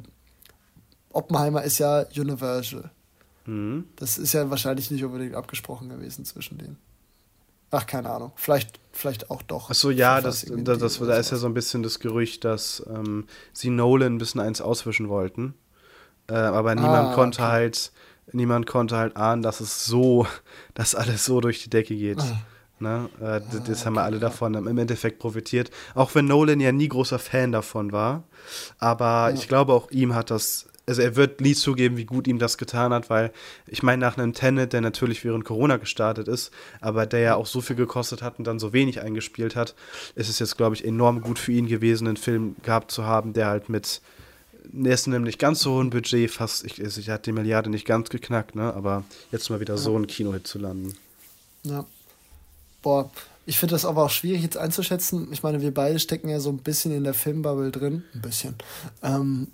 Oppenheimer 1.12 1.64
ist 1.64 1.78
ja 1.78 2.06
Universal. 2.16 2.92
Mhm. 3.46 3.86
Das 3.96 4.18
ist 4.18 4.34
ja 4.34 4.50
wahrscheinlich 4.50 4.92
nicht 4.92 5.04
unbedingt 5.04 5.36
abgesprochen 5.36 5.90
gewesen 5.90 6.26
zwischen 6.26 6.58
denen. 6.58 6.78
Ach, 7.72 7.86
keine 7.86 8.10
Ahnung. 8.10 8.32
Vielleicht, 8.36 8.80
vielleicht 8.92 9.30
auch 9.30 9.42
doch. 9.42 9.70
Achso, 9.70 9.90
ja, 9.90 10.22
das, 10.22 10.46
das, 10.46 10.80
das, 10.80 11.00
da 11.00 11.18
ist 11.18 11.32
ja 11.32 11.38
so 11.38 11.48
ein 11.48 11.54
bisschen 11.54 11.84
das 11.84 12.00
Gerücht, 12.00 12.46
dass 12.46 12.84
ähm, 12.88 13.28
sie 13.52 13.70
Nolan 13.70 14.16
ein 14.16 14.18
bisschen 14.18 14.40
eins 14.40 14.62
auswischen 14.62 15.10
wollten. 15.10 15.54
Äh, 16.30 16.36
aber 16.36 16.76
niemand 16.76 17.10
ah, 17.10 17.14
konnte 17.14 17.42
okay. 17.42 17.52
halt, 17.52 17.92
niemand 18.32 18.68
konnte 18.68 18.98
halt 18.98 19.18
ahnen, 19.18 19.42
dass 19.42 19.60
es 19.60 19.86
so, 19.86 20.28
dass 20.74 20.96
alles 20.96 21.26
so 21.26 21.42
durch 21.42 21.64
die 21.64 21.70
Decke 21.70 21.96
geht. 21.96 22.20
Ah. 22.20 22.42
Ne? 22.80 23.10
Äh, 23.20 23.26
ah, 23.26 23.40
das 23.40 23.86
haben 23.86 23.96
wir 23.96 24.04
alle 24.04 24.20
davon 24.20 24.54
im 24.54 24.78
Endeffekt 24.78 25.20
profitiert. 25.20 25.72
Auch 25.96 26.14
wenn 26.14 26.26
Nolan 26.26 26.60
ja 26.60 26.72
nie 26.72 26.88
großer 26.88 27.18
Fan 27.18 27.52
davon 27.52 27.92
war. 27.92 28.24
Aber 28.78 29.30
ja. 29.30 29.32
ich 29.32 29.48
glaube, 29.48 29.74
auch 29.74 29.90
ihm 29.90 30.14
hat 30.14 30.30
das 30.30 30.68
also 30.88 31.02
er 31.02 31.18
wird 31.18 31.42
nie 31.42 31.54
zugeben, 31.54 31.98
wie 31.98 32.06
gut 32.06 32.28
ihm 32.28 32.40
das 32.40 32.58
getan 32.58 32.94
hat, 32.94 33.10
weil 33.10 33.32
ich 33.68 33.84
meine, 33.84 34.00
nach 34.00 34.18
einem 34.18 34.34
Tenet, 34.34 34.72
der 34.72 34.80
natürlich 34.80 35.24
während 35.26 35.44
Corona 35.44 35.76
gestartet 35.76 36.30
ist, 36.30 36.52
aber 36.80 37.06
der 37.06 37.20
ja 37.20 37.36
auch 37.36 37.46
so 37.46 37.60
viel 37.60 37.76
gekostet 37.76 38.22
hat 38.22 38.40
und 38.40 38.48
dann 38.48 38.58
so 38.58 38.72
wenig 38.72 39.02
eingespielt 39.02 39.58
hat, 39.58 39.76
ist 40.16 40.30
es 40.30 40.40
jetzt, 40.40 40.56
glaube 40.56 40.76
ich, 40.76 40.86
enorm 40.86 41.22
gut 41.22 41.40
für 41.40 41.52
ihn 41.52 41.68
gewesen, 41.68 42.08
einen 42.08 42.18
Film 42.18 42.56
gehabt 42.64 42.90
zu 42.90 43.04
haben, 43.04 43.34
der 43.34 43.48
halt 43.48 43.68
mit 43.68 44.02
erst 44.84 45.08
einem 45.08 45.24
nicht 45.24 45.40
ganz 45.40 45.62
so 45.62 45.76
hohen 45.76 45.90
Budget 45.90 46.32
fast, 46.32 46.64
ich, 46.64 46.80
ich 46.80 47.10
hat 47.10 47.26
die 47.26 47.32
Milliarde 47.32 47.70
nicht 47.70 47.86
ganz 47.86 48.10
geknackt, 48.10 48.56
ne? 48.56 48.74
aber 48.74 49.04
jetzt 49.32 49.50
mal 49.50 49.60
wieder 49.60 49.76
ja. 49.76 49.80
so 49.80 49.98
ein 49.98 50.08
Kinohit 50.08 50.48
zu 50.48 50.60
landen. 50.60 50.94
Ja. 51.64 51.86
Boah, 52.82 53.10
ich 53.48 53.58
finde 53.60 53.76
das 53.76 53.86
aber 53.86 54.04
auch 54.04 54.10
schwierig 54.10 54.42
jetzt 54.44 54.58
einzuschätzen. 54.58 55.30
Ich 55.32 55.42
meine, 55.42 55.62
wir 55.62 55.74
beide 55.74 56.00
stecken 56.00 56.28
ja 56.28 56.42
so 56.42 56.50
ein 56.50 56.58
bisschen 56.58 56.92
in 56.92 57.06
der 57.06 57.14
Filmbubble 57.14 57.72
drin. 57.72 58.04
Ein 58.14 58.22
bisschen. 58.22 58.56
Ähm, 59.02 59.48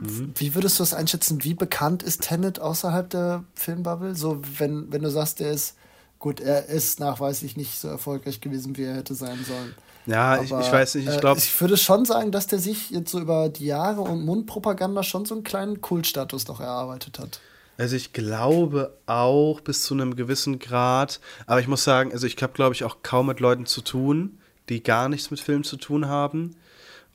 mhm. 0.00 0.32
Wie 0.34 0.56
würdest 0.56 0.78
du 0.78 0.82
das 0.82 0.94
einschätzen? 0.94 1.44
Wie 1.44 1.54
bekannt 1.54 2.02
ist 2.02 2.22
Tenet 2.22 2.58
außerhalb 2.58 3.08
der 3.08 3.44
Filmbubble? 3.54 4.16
So, 4.16 4.42
wenn, 4.58 4.92
wenn 4.92 5.02
du 5.02 5.10
sagst, 5.10 5.38
der 5.38 5.52
ist, 5.52 5.76
gut, 6.18 6.40
er 6.40 6.66
ist 6.66 6.98
nachweislich 6.98 7.56
nicht 7.56 7.78
so 7.78 7.86
erfolgreich 7.86 8.40
gewesen, 8.40 8.76
wie 8.76 8.82
er 8.82 8.96
hätte 8.96 9.14
sein 9.14 9.38
sollen. 9.46 9.76
Ja, 10.06 10.34
aber, 10.34 10.42
ich, 10.42 10.50
ich, 10.50 10.72
weiß 10.72 10.94
nicht, 10.96 11.08
ich 11.08 11.20
glaube. 11.20 11.40
Äh, 11.40 11.44
ich 11.44 11.60
würde 11.60 11.76
schon 11.76 12.04
sagen, 12.04 12.32
dass 12.32 12.46
der 12.46 12.58
sich 12.58 12.90
jetzt 12.90 13.10
so 13.10 13.20
über 13.20 13.48
die 13.48 13.66
Jahre 13.66 14.00
und 14.00 14.24
Mundpropaganda 14.24 15.02
schon 15.02 15.24
so 15.24 15.34
einen 15.34 15.44
kleinen 15.44 15.80
Kultstatus 15.80 16.44
doch 16.44 16.60
erarbeitet 16.60 17.18
hat. 17.18 17.40
Also 17.76 17.96
ich 17.96 18.12
glaube 18.12 18.94
auch 19.06 19.60
bis 19.62 19.84
zu 19.84 19.94
einem 19.94 20.14
gewissen 20.14 20.58
Grad, 20.58 21.18
aber 21.46 21.60
ich 21.60 21.66
muss 21.66 21.82
sagen, 21.82 22.12
also 22.12 22.26
ich 22.26 22.36
habe, 22.42 22.52
glaube 22.52 22.74
ich, 22.74 22.84
auch 22.84 22.98
kaum 23.02 23.28
mit 23.28 23.40
Leuten 23.40 23.64
zu 23.64 23.80
tun, 23.80 24.38
die 24.68 24.82
gar 24.82 25.08
nichts 25.08 25.30
mit 25.30 25.40
Film 25.40 25.64
zu 25.64 25.78
tun 25.78 26.06
haben. 26.06 26.56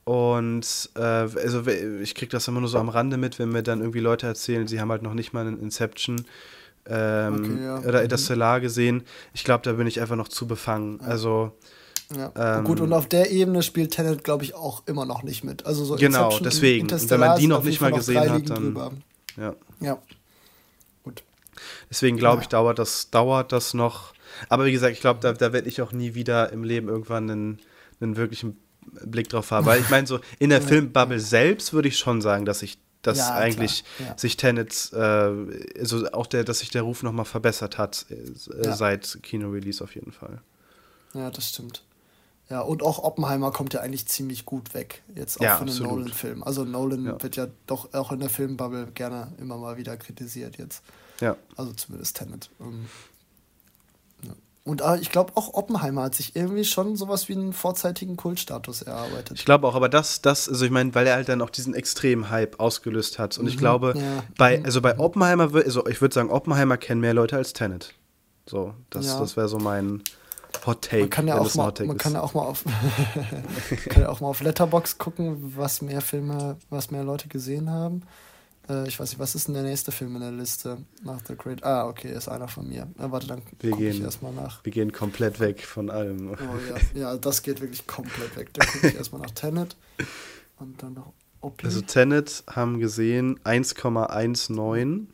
Und 0.06 0.90
äh, 0.96 1.02
also 1.02 1.68
ich 1.68 2.16
kriege 2.16 2.32
das 2.32 2.48
immer 2.48 2.62
nur 2.62 2.70
so 2.70 2.80
am 2.80 2.90
Rande 2.90 3.18
mit, 3.18 3.38
wenn 3.38 3.50
mir 3.50 3.62
dann 3.62 3.80
irgendwie 3.82 4.00
Leute 4.00 4.26
erzählen, 4.26 4.68
sie 4.68 4.82
haben 4.82 4.92
halt 4.92 5.04
noch 5.04 5.14
nicht 5.14 5.34
mal 5.34 5.46
einen 5.46 5.60
Inception 5.60 6.26
ähm, 6.88 7.36
okay, 7.36 7.64
ja. 7.64 7.80
oder 7.80 8.04
Interstellar 8.04 8.58
mhm. 8.58 8.62
gesehen. 8.62 9.04
Ich 9.34 9.44
glaube, 9.44 9.64
da 9.64 9.74
bin 9.74 9.88
ich 9.88 10.02
einfach 10.02 10.16
noch 10.16 10.30
zu 10.30 10.48
befangen. 10.48 11.00
Also 11.02 11.52
ja. 12.14 12.32
Ähm, 12.36 12.66
Gut, 12.66 12.80
und 12.82 12.94
auf 12.94 13.08
der 13.08 13.32
Ebene 13.32 13.64
spielt 13.64 13.92
Tenet, 13.92 14.24
glaube 14.24 14.44
ich, 14.44 14.54
auch 14.54 14.84
immer 14.86 15.06
noch 15.06 15.24
nicht 15.24 15.44
mit. 15.44 15.66
Also 15.66 15.86
so 15.86 15.96
genau, 15.96 16.26
Inception 16.26 16.44
deswegen. 16.44 16.92
Und 16.92 17.10
wenn 17.10 17.20
man 17.20 17.40
die 17.40 17.48
noch 17.48 17.64
nicht 17.64 17.82
mal 17.82 17.92
gesehen 17.92 18.30
hat, 18.30 18.50
dann. 18.50 19.04
Ja. 19.38 19.56
ja. 19.80 19.98
Deswegen 21.90 22.18
glaube 22.18 22.42
ich, 22.42 22.48
dauert 22.48 22.80
das, 22.80 23.10
dauert 23.12 23.52
das 23.52 23.74
noch. 23.74 24.14
Aber 24.50 24.66
wie 24.66 24.72
gesagt, 24.72 24.94
ich 24.94 25.02
glaube, 25.02 25.20
da, 25.22 25.34
da 25.34 25.54
werde 25.54 25.70
ich 25.70 25.82
auch 25.82 25.92
nie 25.92 26.14
wieder 26.14 26.52
im 26.52 26.64
Leben 26.64 26.90
irgendwann 26.90 27.30
einen, 27.30 27.60
einen 28.02 28.18
wirklichen 28.18 28.58
Blick 29.06 29.30
drauf 29.30 29.52
haben. 29.52 29.66
Weil 29.66 29.80
ich 29.80 29.90
meine, 29.90 30.08
so 30.08 30.20
in 30.40 30.50
der 30.50 30.62
Filmbubble 30.62 31.20
selbst 31.20 31.74
würde 31.74 31.88
ich 31.88 31.98
schon 31.98 32.22
sagen, 32.22 32.46
dass 32.46 32.62
ich 32.62 32.78
dass 33.02 33.20
ja, 33.20 33.36
eigentlich 33.36 33.84
ja. 34.00 34.18
sich 34.18 34.36
Tenet, 34.36 34.92
äh, 34.92 34.98
also 34.98 36.12
auch 36.12 36.26
der, 36.26 36.44
dass 36.44 36.60
sich 36.60 36.72
der 36.72 36.82
Ruf 36.82 37.04
nochmal 37.04 37.26
verbessert 37.26 37.78
hat 37.78 38.08
äh, 38.10 38.66
ja. 38.66 38.76
seit 38.76 39.20
Kino-Release 39.22 39.84
auf 39.84 39.94
jeden 39.94 40.12
Fall. 40.12 40.42
Ja, 41.14 41.30
das 41.30 41.50
stimmt. 41.50 41.85
Ja, 42.50 42.62
und 42.62 42.84
auch 42.84 43.00
Oppenheimer 43.04 43.52
kommt 43.52 43.74
ja 43.74 43.82
eigentlich 43.82 44.06
ziemlich 44.08 44.46
gut 44.46 44.76
weg, 44.76 45.02
jetzt 45.16 45.40
auch 45.40 45.44
ja, 45.44 45.58
für 45.58 45.64
einen 45.64 45.78
Nolan-Film. 45.82 46.44
Also 46.44 46.64
Nolan 46.64 47.22
wird 47.22 47.36
ja 47.36 47.48
doch 47.66 47.92
auch 47.94 48.12
in 48.12 48.20
der 48.20 48.30
Filmbubble 48.30 48.88
gerne 48.94 49.34
immer 49.40 49.58
mal 49.58 49.78
wieder 49.78 49.98
kritisiert 49.98 50.58
jetzt. 50.58 50.84
Ja. 51.22 51.38
Also 51.56 51.74
zumindest 51.74 52.18
Tenet. 52.18 52.52
Ähm, 52.60 52.86
ja. 54.22 54.34
Und 54.64 54.82
äh, 54.82 54.98
ich 54.98 55.10
glaube 55.10 55.32
auch 55.36 55.56
Oppenheimer 55.56 56.04
hat 56.04 56.14
sich 56.14 56.36
irgendwie 56.36 56.66
schon 56.66 56.96
sowas 56.96 57.30
wie 57.30 57.34
einen 57.34 57.52
vorzeitigen 57.52 58.16
Kultstatus 58.16 58.84
erarbeitet. 58.84 59.40
Ich 59.40 59.46
glaube 59.46 59.68
auch, 59.68 59.74
aber 59.74 59.90
das, 59.90 60.22
das, 60.22 60.48
also 60.48 60.66
ich 60.66 60.72
meine, 60.72 60.94
weil 60.94 61.08
er 61.08 61.16
halt 61.16 61.30
dann 61.30 61.42
auch 61.42 61.50
diesen 61.50 61.74
extremen 61.74 62.30
Hype 62.30 62.60
ausgelöst 62.60 63.18
hat. 63.18 63.40
Und 63.40 63.46
mhm, 63.46 63.50
ich 63.50 63.58
glaube, 63.58 63.96
ja. 63.98 64.24
bei, 64.38 64.64
also 64.64 64.82
bei 64.82 65.00
Oppenheimer, 65.00 65.50
also 65.56 65.88
ich 65.88 66.00
würde 66.00 66.14
sagen, 66.14 66.30
Oppenheimer 66.30 66.78
kennen 66.78 67.02
mehr 67.02 67.16
Leute 67.16 67.38
als 67.38 67.54
Tenet. 67.54 67.96
So, 68.48 68.76
das, 68.92 69.08
ja. 69.08 69.20
das 69.20 69.36
wäre 69.36 69.48
so 69.48 69.58
mein 69.58 70.04
Hot 70.66 70.82
Take. 70.84 71.02
Man 71.02 71.10
kann 71.10 71.28
ja 71.28 71.38
auch 71.38 71.56
mal, 71.56 71.74
man 71.86 71.98
kann 71.98 72.14
ja 72.14 72.22
auch 72.22 72.34
mal 72.34 72.44
auf, 72.44 72.64
kann 73.90 74.04
ja 74.04 74.10
auch 74.10 74.22
mal 74.22 74.28
auf 74.28 74.42
Letterbox 74.42 74.98
gucken, 74.98 75.54
was 75.58 75.82
mehr 75.82 76.02
Filme, 76.02 76.58
was 76.70 76.92
mehr 76.92 77.04
Leute 77.04 77.28
gesehen 77.28 77.70
haben. 77.70 78.04
Äh, 78.70 78.88
ich 78.88 79.00
weiß 79.00 79.12
nicht, 79.12 79.20
was 79.20 79.36
ist 79.36 79.48
denn 79.48 79.54
der 79.54 79.64
nächste 79.64 79.92
Film 79.92 80.16
in 80.16 80.22
der 80.22 80.32
Liste 80.32 80.78
nach 81.04 81.20
The 81.28 81.36
Great? 81.36 81.64
Ah, 81.64 81.88
okay, 81.88 82.12
ist 82.12 82.28
einer 82.28 82.48
von 82.48 82.68
mir. 82.68 82.88
Na, 82.98 83.12
warte, 83.12 83.28
dann 83.28 83.42
gucke 83.46 83.88
ich 83.88 84.02
erstmal 84.02 84.34
nach. 84.34 84.64
Wir 84.64 84.72
gehen 84.72 84.92
komplett 84.92 85.40
weg 85.40 85.64
von 85.64 85.90
allem. 85.90 86.32
Oh, 86.32 86.36
ja. 86.70 86.76
ja, 87.12 87.18
das 87.18 87.42
geht 87.42 87.62
wirklich 87.62 87.86
komplett 87.88 88.36
weg. 88.36 88.54
Dann 88.54 88.68
gucke 88.68 88.88
ich 88.88 88.96
erstmal 88.96 89.22
nach 89.22 89.32
Tenet 89.32 89.76
und 90.60 90.82
dann 90.82 90.94
noch 90.94 91.14
Opie. 91.42 91.66
Also 91.66 91.82
Tenet 91.82 92.44
haben 92.48 92.80
gesehen 92.80 93.40
1,19 93.44 95.08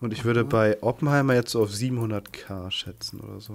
und 0.00 0.12
ich 0.12 0.24
würde 0.24 0.44
bei 0.44 0.82
Oppenheimer 0.82 1.34
jetzt 1.34 1.52
so 1.52 1.62
auf 1.62 1.70
700k 1.70 2.70
schätzen 2.70 3.20
oder 3.20 3.40
so. 3.40 3.54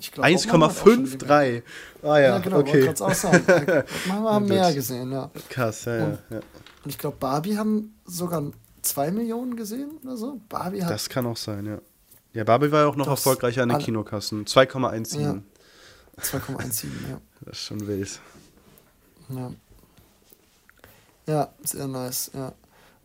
1,53. 0.00 1.62
Ah 2.02 2.18
ja, 2.18 2.20
ja 2.20 2.38
genau, 2.38 2.58
okay. 2.58 2.88
auch 2.88 3.14
sagen. 3.14 3.44
Oppenheimer 3.46 4.32
haben 4.32 4.46
mehr 4.46 4.72
gesehen, 4.74 5.12
ja. 5.12 5.30
Krass, 5.48 5.84
ja, 5.84 6.04
und, 6.04 6.18
ja. 6.30 6.40
Und 6.84 6.90
ich 6.90 6.98
glaube, 6.98 7.16
Barbie 7.20 7.56
haben 7.56 7.94
sogar 8.04 8.42
2 8.82 9.12
Millionen 9.12 9.56
gesehen 9.56 9.92
oder 10.02 10.16
so. 10.16 10.40
Barbie 10.48 10.82
hat. 10.82 10.90
Das 10.90 11.08
kann 11.08 11.26
auch 11.26 11.36
sein, 11.36 11.66
ja. 11.66 11.78
Ja, 12.32 12.44
Barbie 12.44 12.72
war 12.72 12.82
ja 12.82 12.86
auch 12.88 12.96
noch 12.96 13.08
erfolgreicher 13.08 13.62
an 13.62 13.68
den 13.68 13.78
Kinokassen. 13.78 14.46
2,17. 14.46 15.20
Ja. 15.20 15.38
2,17, 16.18 16.86
ja. 17.08 17.20
Das 17.42 17.58
ist 17.58 17.64
schon 17.64 17.86
wild. 17.86 18.20
Ja. 19.28 19.52
Ja, 21.26 21.52
sehr 21.62 21.86
nice, 21.86 22.30
ja. 22.34 22.52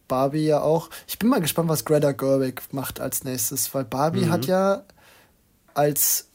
Barbie 0.08 0.46
ja 0.46 0.62
auch. 0.62 0.90
Ich 1.08 1.20
bin 1.20 1.30
mal 1.30 1.42
gespannt, 1.42 1.70
was 1.70 1.86
Greta 1.86 2.12
Gerwig 2.12 2.62
macht 2.72 3.00
als 3.00 3.24
nächstes, 3.24 3.74
weil 3.74 3.86
Barbie 3.86 4.26
mhm. 4.26 4.32
hat 4.32 4.46
ja 4.46 4.84
als, 5.74 6.28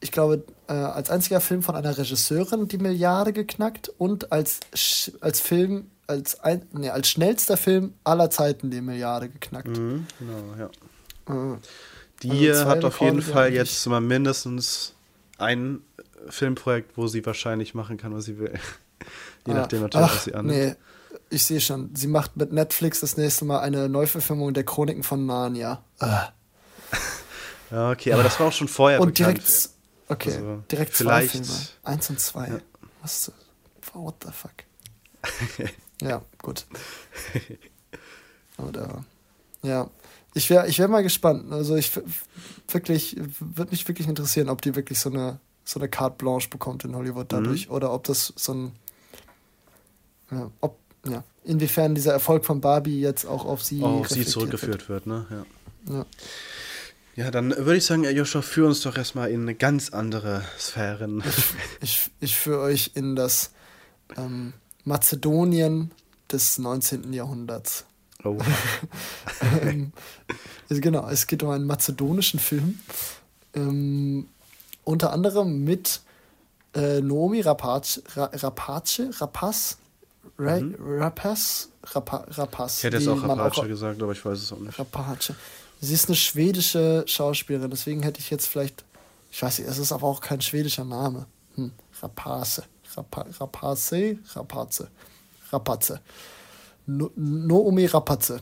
ich 0.00 0.12
glaube, 0.12 0.44
äh, 0.68 0.72
als 0.72 1.10
einziger 1.10 1.40
Film 1.40 1.62
von 1.62 1.74
einer 1.74 1.96
Regisseurin 1.96 2.68
die 2.68 2.78
Milliarde 2.78 3.32
geknackt 3.32 3.88
und 3.98 4.32
als, 4.32 4.60
als 5.20 5.40
Film 5.40 5.90
als, 6.06 6.40
ein, 6.40 6.66
nee, 6.72 6.90
als 6.90 7.08
schnellster 7.08 7.56
Film 7.56 7.94
aller 8.04 8.30
Zeiten 8.30 8.70
die 8.70 8.80
Milliarde 8.80 9.28
geknackt. 9.28 9.68
Mhm, 9.68 10.06
genau, 10.18 10.54
ja. 10.58 11.54
Äh, 11.54 11.58
die 12.22 12.50
also 12.50 12.66
hat 12.66 12.84
auf 12.84 13.00
jeden 13.00 13.22
Fall 13.22 13.52
jetzt 13.52 13.86
mal 13.86 14.00
mindestens 14.00 14.94
ein 15.38 15.80
Filmprojekt, 16.28 16.96
wo 16.96 17.06
sie 17.06 17.24
wahrscheinlich 17.24 17.74
machen 17.74 17.96
kann, 17.96 18.14
was 18.14 18.24
sie 18.24 18.38
will. 18.38 18.52
Je 19.46 19.54
ah, 19.54 19.56
nachdem 19.56 19.80
natürlich, 19.80 20.06
ach, 20.06 20.14
was 20.16 20.24
sie 20.24 20.34
annimmt. 20.34 20.58
Nee, 20.58 20.74
ich 21.30 21.44
sehe 21.44 21.60
schon. 21.60 21.94
Sie 21.94 22.08
macht 22.08 22.36
mit 22.36 22.52
Netflix 22.52 23.00
das 23.00 23.16
nächste 23.16 23.44
Mal 23.44 23.60
eine 23.60 23.88
Neuverfilmung 23.88 24.52
der 24.52 24.64
Chroniken 24.64 25.02
von 25.02 25.26
Narnia. 25.26 25.82
Ja, 27.70 27.92
okay, 27.92 28.12
aber 28.12 28.24
das 28.24 28.40
war 28.40 28.48
auch 28.48 28.52
schon 28.52 28.66
vorher 28.66 29.00
Und 29.00 29.16
bekannt. 29.16 29.38
direkt, 29.38 29.70
okay, 30.08 30.32
also, 30.32 30.64
direkt 30.72 30.96
zwei 30.96 31.28
Filme. 31.28 31.46
Eins 31.84 32.10
und 32.10 32.18
zwei. 32.18 32.48
Ja. 32.48 32.58
Was, 33.00 33.30
what 33.92 34.16
the 34.24 34.32
fuck? 34.32 35.70
Ja, 36.02 36.22
gut. 36.42 36.66
Oder 38.56 39.04
ja, 39.62 39.90
ich 40.34 40.48
wäre 40.48 40.66
ich 40.66 40.78
wär 40.78 40.88
mal 40.88 41.02
gespannt. 41.02 41.52
Also 41.52 41.76
ich 41.76 41.92
wirklich 42.68 43.16
würde 43.38 43.70
mich 43.70 43.86
wirklich 43.86 44.08
interessieren, 44.08 44.48
ob 44.48 44.62
die 44.62 44.74
wirklich 44.74 44.98
so 44.98 45.10
eine 45.10 45.40
so 45.62 45.78
eine 45.78 45.90
Carte 45.90 46.16
Blanche 46.16 46.48
bekommt 46.48 46.84
in 46.84 46.96
Hollywood 46.96 47.30
dadurch 47.30 47.68
mhm. 47.68 47.74
oder 47.74 47.92
ob 47.92 48.04
das 48.04 48.32
so 48.34 48.54
ein 48.54 48.72
ja, 50.30 50.50
ob 50.60 50.79
ja, 51.06 51.24
inwiefern 51.44 51.94
dieser 51.94 52.12
Erfolg 52.12 52.44
von 52.44 52.60
Barbie 52.60 53.00
jetzt 53.00 53.24
auch 53.24 53.44
auf 53.44 53.62
sie 53.62 53.82
auf 53.82 54.08
sie 54.08 54.24
zurückgeführt 54.24 54.88
wird, 54.88 55.06
wird 55.06 55.28
ne? 55.30 55.44
Ja. 55.88 55.94
ja. 55.94 56.06
Ja, 57.16 57.30
dann 57.30 57.50
würde 57.50 57.76
ich 57.76 57.84
sagen, 57.84 58.04
Joshua, 58.04 58.40
führ 58.40 58.68
uns 58.68 58.80
doch 58.82 58.96
erstmal 58.96 59.30
in 59.30 59.42
eine 59.42 59.54
ganz 59.54 59.90
andere 59.90 60.42
Sphären. 60.58 61.22
Ich, 61.82 62.10
ich, 62.20 62.36
führe 62.36 62.60
euch 62.60 62.92
in 62.94 63.16
das 63.16 63.50
ähm, 64.16 64.52
Mazedonien 64.84 65.90
des 66.30 66.58
19. 66.58 67.12
Jahrhunderts. 67.12 67.84
Oh. 68.24 68.38
ähm, 69.62 69.92
genau, 70.68 71.08
es 71.08 71.26
geht 71.26 71.42
um 71.42 71.50
einen 71.50 71.66
mazedonischen 71.66 72.38
Film. 72.38 72.80
Ähm, 73.54 74.28
unter 74.84 75.12
anderem 75.12 75.64
mit 75.64 76.00
äh, 76.74 77.00
Nomi 77.00 77.40
Rapace, 77.40 78.02
Rapace, 78.14 79.02
Rapaz, 79.20 79.78
Ra 80.40 80.58
mhm. 80.58 80.74
Rapaz, 80.78 81.68
Rapa, 81.84 82.24
Rapaz. 82.28 82.78
Ich 82.78 82.84
hätte 82.84 82.96
jetzt 82.96 83.08
auch 83.08 83.22
Rapace 83.22 83.68
gesagt, 83.68 84.02
aber 84.02 84.12
ich 84.12 84.24
weiß 84.24 84.38
es 84.38 84.52
auch 84.52 84.58
nicht. 84.58 84.78
Rapace. 84.78 85.32
Sie 85.82 85.94
ist 85.94 86.08
eine 86.08 86.16
schwedische 86.16 87.04
Schauspielerin, 87.06 87.70
deswegen 87.70 88.02
hätte 88.02 88.20
ich 88.20 88.30
jetzt 88.30 88.46
vielleicht 88.46 88.84
Ich 89.30 89.42
weiß 89.42 89.58
nicht, 89.58 89.68
es 89.68 89.78
ist 89.78 89.92
aber 89.92 90.06
auch 90.06 90.20
kein 90.20 90.40
schwedischer 90.40 90.84
Name. 90.84 91.26
Hm, 91.56 91.72
Rapace. 92.02 92.62
Rapa, 92.96 93.26
Rapace? 93.38 93.92
Rapaze. 94.34 94.88
Rapaze. 95.52 96.00
No, 96.86 97.10
Noomi 97.14 97.86
Rapaze. 97.86 98.40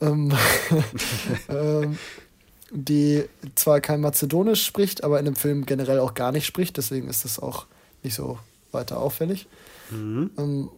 Ähm, 0.00 0.32
ähm, 1.48 1.98
die 2.70 3.24
zwar 3.54 3.80
kein 3.80 4.00
Mazedonisch 4.00 4.64
spricht, 4.64 5.04
aber 5.04 5.18
in 5.18 5.26
dem 5.26 5.36
Film 5.36 5.66
generell 5.66 6.00
auch 6.00 6.14
gar 6.14 6.32
nicht 6.32 6.46
spricht, 6.46 6.76
deswegen 6.76 7.08
ist 7.08 7.24
das 7.24 7.38
auch 7.38 7.66
nicht 8.02 8.14
so 8.14 8.38
weiter 8.72 8.98
auffällig. 8.98 9.46
Mhm. 9.90 10.30
Ähm, 10.38 10.70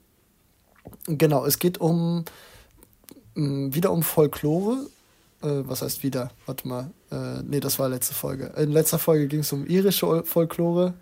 genau, 1.07 1.45
es 1.45 1.59
geht 1.59 1.79
um 1.79 2.25
mm, 3.35 3.75
wieder 3.75 3.93
um 3.93 4.03
Folklore. 4.03 4.87
Äh, 5.43 5.63
was 5.65 5.83
heißt 5.83 6.03
wieder? 6.03 6.31
Warte 6.47 6.69
mal. 6.69 6.91
Äh, 7.11 7.43
nee, 7.43 7.61
das 7.61 7.79
war 7.79 7.89
letzte 7.89 8.15
Folge. 8.15 8.53
In 8.57 8.73
letzter 8.73 8.99
Folge 8.99 9.29
ging 9.29 9.41
es 9.41 9.53
um 9.53 9.67
irische 9.67 10.25
Folklore 10.25 10.95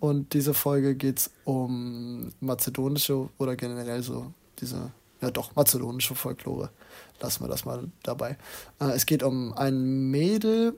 und 0.00 0.34
diese 0.34 0.54
Folge 0.54 0.94
geht 0.94 1.18
es 1.18 1.30
um 1.44 2.32
mazedonische 2.40 3.28
oder 3.38 3.56
generell 3.56 4.02
so 4.02 4.32
diese, 4.58 4.90
ja 5.20 5.30
doch, 5.30 5.54
mazedonische 5.54 6.14
Folklore. 6.14 6.70
Lassen 7.20 7.44
wir 7.44 7.48
das 7.48 7.64
mal 7.64 7.88
dabei. 8.02 8.36
Äh, 8.80 8.90
es 8.92 9.06
geht 9.06 9.22
um 9.22 9.52
ein 9.52 10.10
Mädel. 10.10 10.74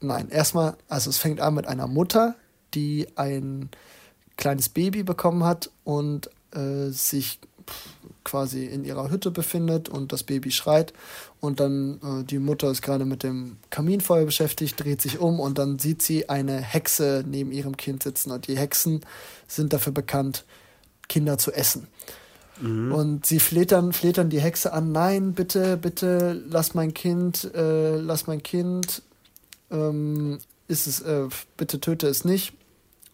Nein, 0.00 0.30
erstmal, 0.30 0.76
also 0.88 1.10
es 1.10 1.18
fängt 1.18 1.40
an 1.40 1.54
mit 1.54 1.66
einer 1.66 1.86
Mutter, 1.86 2.34
die 2.74 3.06
ein 3.16 3.70
kleines 4.36 4.68
Baby 4.68 5.04
bekommen 5.04 5.44
hat 5.44 5.70
und 5.84 6.28
äh, 6.54 6.90
sich 6.90 7.40
quasi 8.24 8.66
in 8.66 8.84
ihrer 8.84 9.10
Hütte 9.10 9.30
befindet 9.30 9.88
und 9.88 10.12
das 10.12 10.22
Baby 10.22 10.50
schreit 10.50 10.92
und 11.40 11.60
dann 11.60 12.00
äh, 12.02 12.24
die 12.24 12.38
Mutter 12.38 12.70
ist 12.70 12.82
gerade 12.82 13.04
mit 13.04 13.22
dem 13.22 13.56
Kaminfeuer 13.70 14.24
beschäftigt, 14.24 14.82
dreht 14.82 15.02
sich 15.02 15.18
um 15.18 15.40
und 15.40 15.58
dann 15.58 15.78
sieht 15.78 16.02
sie 16.02 16.28
eine 16.28 16.60
Hexe 16.60 17.24
neben 17.26 17.52
ihrem 17.52 17.76
Kind 17.76 18.02
sitzen 18.02 18.30
und 18.30 18.46
die 18.46 18.56
Hexen 18.56 19.00
sind 19.48 19.72
dafür 19.72 19.92
bekannt, 19.92 20.44
Kinder 21.08 21.38
zu 21.38 21.52
essen. 21.52 21.88
Mhm. 22.60 22.92
Und 22.92 23.26
sie 23.26 23.40
fleht 23.40 23.72
dann, 23.72 23.92
fleht 23.92 24.18
dann 24.18 24.30
die 24.30 24.40
Hexe 24.40 24.72
an, 24.72 24.92
nein, 24.92 25.32
bitte, 25.32 25.76
bitte, 25.76 26.40
lass 26.48 26.74
mein 26.74 26.94
Kind, 26.94 27.50
äh, 27.54 27.96
lass 27.96 28.26
mein 28.26 28.42
Kind, 28.42 29.02
ähm, 29.70 30.38
ist 30.68 30.86
es, 30.86 31.00
äh, 31.00 31.28
bitte 31.56 31.80
töte 31.80 32.06
es 32.06 32.24
nicht. 32.24 32.54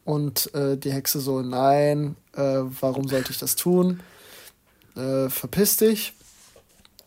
Und 0.08 0.54
äh, 0.54 0.78
die 0.78 0.90
Hexe 0.90 1.20
so, 1.20 1.42
nein, 1.42 2.16
äh, 2.34 2.62
warum 2.80 3.08
sollte 3.08 3.30
ich 3.30 3.36
das 3.36 3.56
tun? 3.56 4.00
Äh, 4.96 5.28
verpiss 5.28 5.76
dich. 5.76 6.14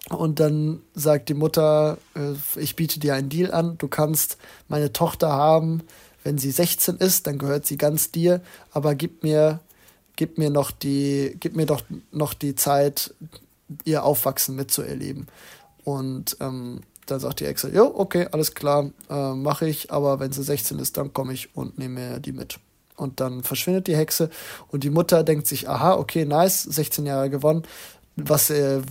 Und 0.10 0.40
dann 0.40 0.84
sagt 0.94 1.30
die 1.30 1.34
Mutter, 1.34 1.98
äh, 2.16 2.60
ich 2.60 2.76
biete 2.76 3.00
dir 3.00 3.16
einen 3.16 3.30
Deal 3.30 3.52
an, 3.52 3.80
du 3.80 3.88
kannst 3.88 4.38
meine 4.68 4.94
Tochter 4.94 5.32
haben, 5.32 5.82
wenn 6.24 6.38
sie 6.38 6.52
16 6.52 6.98
ist, 6.98 7.26
dann 7.26 7.40
gehört 7.40 7.66
sie 7.66 7.78
ganz 7.78 8.12
dir, 8.12 8.40
aber 8.72 8.94
gib 8.94 9.24
mir 9.24 9.62
gib 10.16 10.38
mir 10.38 10.52
noch 10.52 10.70
die, 10.70 11.36
gib 11.40 11.56
mir 11.56 11.66
doch 11.66 11.82
noch 12.12 12.36
die 12.36 12.54
Zeit, 12.54 13.16
ihr 13.84 14.04
Aufwachsen 14.04 14.56
mitzuerleben. 14.56 15.26
Und 15.84 16.38
ähm, 16.40 16.82
dann 17.08 17.20
sagt 17.20 17.40
die 17.40 17.48
Hexe, 17.48 17.74
jo, 17.74 17.92
okay, 17.96 18.28
alles 18.32 18.54
klar, 18.54 18.92
äh, 19.10 19.34
mache 19.34 19.68
ich, 19.68 19.92
aber 19.92 20.20
wenn 20.20 20.32
sie 20.32 20.44
16 20.44 20.78
ist, 20.78 20.98
dann 20.98 21.14
komme 21.14 21.34
ich 21.34 21.56
und 21.56 21.80
nehme 21.80 22.22
die 22.22 22.34
mit. 22.34 22.60
Und 23.02 23.20
dann 23.20 23.44
verschwindet 23.44 23.88
die 23.88 23.96
Hexe 23.98 24.30
und 24.68 24.84
die 24.84 24.90
Mutter 24.90 25.24
denkt 25.24 25.48
sich, 25.48 25.68
aha, 25.68 25.96
okay, 25.96 26.24
nice, 26.26 26.64
16 26.64 27.06
Jahre 27.06 27.30
gewonnen. 27.30 27.64
Was 28.16 28.50
äh, 28.50 28.82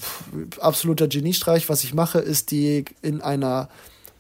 absoluter 0.58 1.06
Geniestreich, 1.06 1.68
was 1.68 1.84
ich 1.84 1.94
mache, 1.94 2.18
ist 2.18 2.50
die 2.50 2.84
in 3.02 3.20
einer 3.20 3.68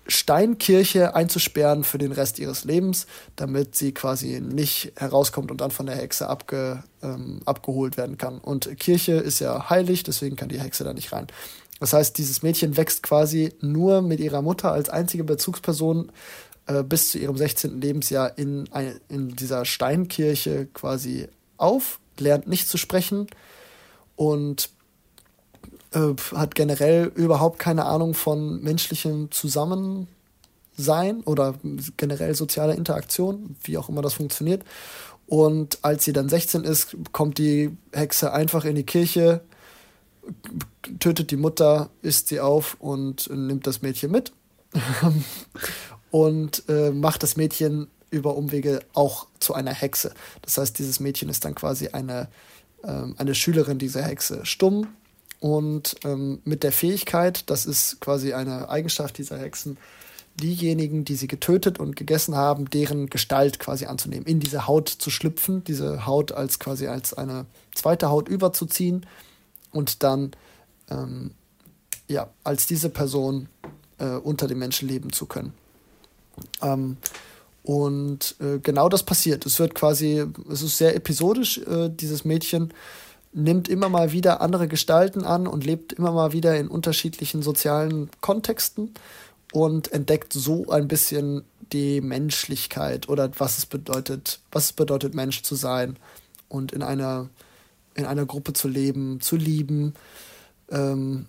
Steinkirche 0.06 1.14
einzusperren 1.14 1.84
für 1.84 1.98
den 1.98 2.12
Rest 2.12 2.38
ihres 2.38 2.64
Lebens, 2.64 3.06
damit 3.36 3.76
sie 3.76 3.92
quasi 3.92 4.40
nicht 4.40 4.92
herauskommt 4.96 5.50
und 5.50 5.60
dann 5.60 5.70
von 5.70 5.86
der 5.86 5.96
Hexe 5.96 6.28
abge, 6.28 6.82
ähm, 7.02 7.40
abgeholt 7.44 7.96
werden 7.96 8.18
kann. 8.18 8.38
Und 8.38 8.78
Kirche 8.78 9.12
ist 9.14 9.40
ja 9.40 9.70
heilig, 9.70 10.02
deswegen 10.02 10.36
kann 10.36 10.48
die 10.48 10.60
Hexe 10.60 10.84
da 10.84 10.92
nicht 10.92 11.12
rein. 11.12 11.26
Das 11.80 11.94
heißt, 11.94 12.18
dieses 12.18 12.42
Mädchen 12.42 12.76
wächst 12.76 13.02
quasi 13.02 13.54
nur 13.60 14.02
mit 14.02 14.20
ihrer 14.20 14.42
Mutter 14.42 14.70
als 14.70 14.90
einzige 14.90 15.24
Bezugsperson 15.24 16.12
äh, 16.70 16.84
bis 16.84 17.10
zu 17.10 17.18
ihrem 17.18 17.36
16. 17.36 17.80
Lebensjahr 17.80 18.38
in, 18.38 18.68
in 19.08 19.34
dieser 19.34 19.64
Steinkirche 19.64 20.66
quasi 20.72 21.28
auf, 21.56 21.98
lernt 22.18 22.46
nicht 22.46 22.68
zu 22.68 22.78
sprechen 22.78 23.26
und 24.14 24.70
äh, 25.92 26.14
hat 26.34 26.54
generell 26.54 27.10
überhaupt 27.14 27.58
keine 27.58 27.86
Ahnung 27.86 28.14
von 28.14 28.62
menschlichem 28.62 29.32
Zusammensein 29.32 30.06
oder 31.24 31.56
generell 31.96 32.36
sozialer 32.36 32.76
Interaktion, 32.76 33.56
wie 33.64 33.76
auch 33.76 33.88
immer 33.88 34.02
das 34.02 34.14
funktioniert. 34.14 34.62
Und 35.26 35.78
als 35.82 36.04
sie 36.04 36.12
dann 36.12 36.28
16 36.28 36.62
ist, 36.62 36.96
kommt 37.10 37.38
die 37.38 37.76
Hexe 37.92 38.32
einfach 38.32 38.64
in 38.64 38.76
die 38.76 38.86
Kirche, 38.86 39.40
tötet 41.00 41.32
die 41.32 41.36
Mutter, 41.36 41.90
isst 42.02 42.28
sie 42.28 42.40
auf 42.40 42.76
und 42.78 43.28
nimmt 43.30 43.66
das 43.66 43.82
Mädchen 43.82 44.12
mit 44.12 44.32
und 46.10 46.64
äh, 46.68 46.90
macht 46.90 47.22
das 47.22 47.36
Mädchen 47.36 47.88
über 48.10 48.36
Umwege 48.36 48.80
auch 48.92 49.26
zu 49.38 49.54
einer 49.54 49.72
Hexe. 49.72 50.12
Das 50.42 50.58
heißt, 50.58 50.78
dieses 50.78 51.00
Mädchen 51.00 51.28
ist 51.28 51.44
dann 51.44 51.54
quasi 51.54 51.88
eine, 51.88 52.28
äh, 52.82 53.04
eine 53.16 53.34
Schülerin 53.34 53.78
dieser 53.78 54.02
Hexe 54.02 54.44
stumm 54.44 54.88
und 55.40 55.96
ähm, 56.04 56.40
mit 56.44 56.62
der 56.62 56.72
Fähigkeit, 56.72 57.48
das 57.48 57.64
ist 57.66 58.00
quasi 58.00 58.34
eine 58.34 58.68
Eigenschaft 58.68 59.16
dieser 59.16 59.38
Hexen, 59.38 59.78
diejenigen, 60.36 61.04
die 61.04 61.16
sie 61.16 61.26
getötet 61.28 61.78
und 61.78 61.96
gegessen 61.96 62.36
haben, 62.36 62.68
deren 62.70 63.08
Gestalt 63.08 63.58
quasi 63.58 63.86
anzunehmen, 63.86 64.26
in 64.26 64.38
diese 64.38 64.66
Haut 64.66 64.88
zu 64.88 65.10
schlüpfen, 65.10 65.64
diese 65.64 66.06
Haut 66.06 66.32
als 66.32 66.58
quasi 66.58 66.86
als 66.86 67.14
eine 67.14 67.46
zweite 67.74 68.10
Haut 68.10 68.28
überzuziehen 68.28 69.06
und 69.72 70.02
dann 70.02 70.32
ähm, 70.90 71.32
ja 72.06 72.28
als 72.44 72.66
diese 72.66 72.90
Person 72.90 73.48
äh, 73.98 74.10
unter 74.10 74.46
den 74.46 74.58
Menschen 74.58 74.88
leben 74.88 75.12
zu 75.12 75.26
können. 75.26 75.54
Ähm, 76.62 76.96
und 77.62 78.36
äh, 78.40 78.58
genau 78.58 78.88
das 78.88 79.02
passiert. 79.02 79.44
Es 79.46 79.58
wird 79.58 79.74
quasi, 79.74 80.24
es 80.50 80.62
ist 80.62 80.78
sehr 80.78 80.96
episodisch, 80.96 81.58
äh, 81.58 81.90
dieses 81.90 82.24
Mädchen 82.24 82.72
nimmt 83.32 83.68
immer 83.68 83.88
mal 83.88 84.12
wieder 84.12 84.40
andere 84.40 84.66
Gestalten 84.66 85.24
an 85.24 85.46
und 85.46 85.64
lebt 85.64 85.92
immer 85.92 86.12
mal 86.12 86.32
wieder 86.32 86.56
in 86.56 86.68
unterschiedlichen 86.68 87.42
sozialen 87.42 88.10
Kontexten 88.20 88.92
und 89.52 89.92
entdeckt 89.92 90.32
so 90.32 90.68
ein 90.70 90.88
bisschen 90.88 91.44
die 91.72 92.00
Menschlichkeit 92.00 93.08
oder 93.08 93.30
was 93.38 93.58
es 93.58 93.66
bedeutet, 93.66 94.40
was 94.50 94.64
es 94.66 94.72
bedeutet, 94.72 95.14
Mensch 95.14 95.42
zu 95.42 95.54
sein 95.54 95.96
und 96.48 96.72
in 96.72 96.82
einer, 96.82 97.28
in 97.94 98.04
einer 98.04 98.26
Gruppe 98.26 98.52
zu 98.52 98.66
leben, 98.66 99.20
zu 99.20 99.36
lieben, 99.36 99.94
ähm, 100.70 101.26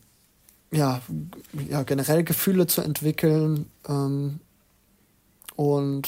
ja, 0.72 1.02
ja, 1.70 1.84
generell 1.84 2.24
Gefühle 2.24 2.66
zu 2.66 2.82
entwickeln. 2.82 3.68
Ähm, 3.88 4.40
und 5.56 6.08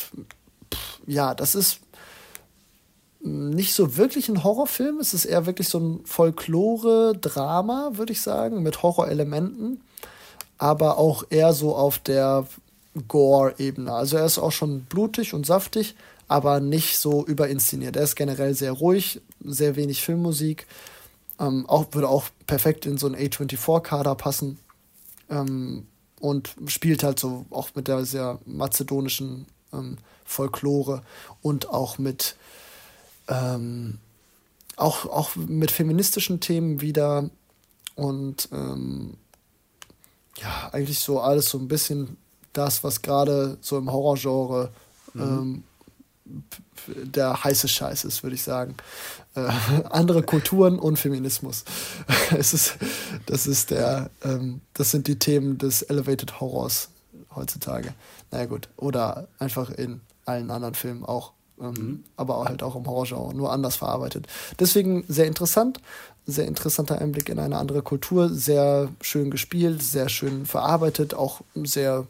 pff, 0.73 0.99
ja, 1.07 1.33
das 1.35 1.55
ist 1.55 1.81
nicht 3.23 3.73
so 3.73 3.95
wirklich 3.95 4.27
ein 4.27 4.43
Horrorfilm. 4.43 4.99
Es 4.99 5.13
ist 5.13 5.25
eher 5.25 5.45
wirklich 5.45 5.69
so 5.69 5.79
ein 5.79 6.01
Folklore-Drama, 6.05 7.91
würde 7.93 8.11
ich 8.11 8.21
sagen, 8.21 8.63
mit 8.63 8.83
Horrorelementen. 8.83 9.81
Aber 10.57 10.97
auch 10.97 11.23
eher 11.29 11.53
so 11.53 11.75
auf 11.75 11.99
der 11.99 12.45
Gore-Ebene. 13.07 13.91
Also 13.91 14.17
er 14.17 14.25
ist 14.25 14.37
auch 14.37 14.51
schon 14.51 14.81
blutig 14.81 15.33
und 15.33 15.45
saftig, 15.45 15.95
aber 16.27 16.59
nicht 16.59 16.97
so 16.97 17.25
überinszeniert. 17.25 17.95
Er 17.95 18.03
ist 18.03 18.15
generell 18.15 18.53
sehr 18.53 18.73
ruhig, 18.73 19.21
sehr 19.43 19.75
wenig 19.75 20.01
Filmmusik. 20.03 20.67
Ähm, 21.39 21.65
auch, 21.67 21.87
würde 21.91 22.09
auch 22.09 22.25
perfekt 22.45 22.85
in 22.85 22.97
so 22.97 23.07
einen 23.07 23.15
A24-Kader 23.15 24.15
passen. 24.15 24.59
Ähm, 25.29 25.87
und 26.23 26.55
spielt 26.67 27.03
halt 27.03 27.19
so 27.19 27.45
auch 27.49 27.75
mit 27.75 27.89
der 27.89 28.05
sehr 28.05 28.39
mazedonischen 28.45 29.45
ähm, 29.73 29.97
Folklore 30.23 31.01
und 31.41 31.67
auch 31.67 31.97
mit 31.97 32.37
ähm, 33.27 33.99
auch, 34.77 35.05
auch 35.05 35.35
mit 35.35 35.69
feministischen 35.69 36.39
Themen 36.39 36.79
wieder 36.79 37.29
und 37.95 38.47
ähm, 38.53 39.17
ja, 40.37 40.69
eigentlich 40.71 40.99
so 40.99 41.19
alles 41.19 41.49
so 41.49 41.57
ein 41.57 41.67
bisschen 41.67 42.15
das, 42.53 42.85
was 42.85 43.01
gerade 43.01 43.57
so 43.59 43.77
im 43.77 43.91
Horrorgenre 43.91 44.71
mhm. 45.13 45.65
Der 46.85 47.43
heiße 47.43 47.67
Scheiß 47.67 48.05
ist, 48.05 48.23
würde 48.23 48.35
ich 48.35 48.43
sagen. 48.43 48.75
Äh, 49.35 49.49
andere 49.89 50.23
Kulturen 50.23 50.79
und 50.79 50.97
Feminismus. 50.97 51.65
es 52.37 52.53
ist, 52.53 52.77
das 53.25 53.47
ist 53.47 53.71
der, 53.71 54.09
ähm, 54.23 54.61
das 54.73 54.91
sind 54.91 55.07
die 55.07 55.19
Themen 55.19 55.57
des 55.57 55.81
Elevated 55.81 56.39
Horrors 56.39 56.89
heutzutage. 57.35 57.93
Naja 58.31 58.45
gut. 58.45 58.69
Oder 58.77 59.27
einfach 59.39 59.69
in 59.69 60.01
allen 60.25 60.51
anderen 60.51 60.75
Filmen 60.75 61.03
auch 61.03 61.33
ähm, 61.59 61.73
mhm. 61.73 62.03
aber 62.17 62.45
halt 62.45 62.63
auch 62.63 62.75
im 62.75 62.85
Horrorgenre, 62.85 63.33
nur 63.35 63.51
anders 63.51 63.75
verarbeitet. 63.75 64.27
Deswegen 64.59 65.05
sehr 65.07 65.27
interessant, 65.27 65.79
sehr 66.25 66.47
interessanter 66.47 66.99
Einblick 66.99 67.29
in 67.29 67.39
eine 67.39 67.57
andere 67.57 67.81
Kultur, 67.81 68.29
sehr 68.29 68.89
schön 69.01 69.29
gespielt, 69.29 69.83
sehr 69.83 70.09
schön 70.09 70.45
verarbeitet, 70.45 71.13
auch 71.13 71.41
sehr, 71.55 72.07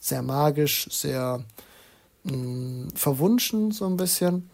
sehr 0.00 0.22
magisch, 0.22 0.88
sehr, 0.90 1.44
mh, 2.30 2.88
verwunschen, 2.94 3.70
so 3.70 3.86
ein 3.86 3.96
bisschen. 3.96 4.50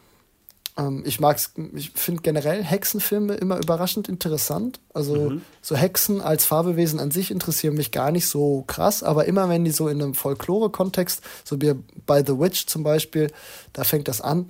Ähm, 0.76 1.02
ich 1.04 1.20
mag's, 1.20 1.52
ich 1.74 1.90
finde 1.94 2.22
generell 2.22 2.62
Hexenfilme 2.62 3.34
immer 3.34 3.58
überraschend 3.58 4.08
interessant. 4.08 4.80
Also 4.94 5.30
mhm. 5.30 5.42
so 5.60 5.76
Hexen 5.76 6.20
als 6.20 6.44
Fabelwesen 6.44 6.98
an 6.98 7.10
sich 7.10 7.30
interessieren 7.30 7.74
mich 7.74 7.90
gar 7.90 8.10
nicht 8.10 8.26
so 8.26 8.64
krass, 8.66 9.02
aber 9.02 9.26
immer 9.26 9.48
wenn 9.48 9.64
die 9.64 9.70
so 9.70 9.88
in 9.88 10.02
einem 10.02 10.14
Folklore-Kontext, 10.14 11.22
so 11.44 11.60
wie 11.60 11.74
bei 12.06 12.24
The 12.24 12.38
Witch 12.38 12.66
zum 12.66 12.82
Beispiel, 12.82 13.30
da 13.72 13.84
fängt 13.84 14.08
das 14.08 14.20
an. 14.20 14.46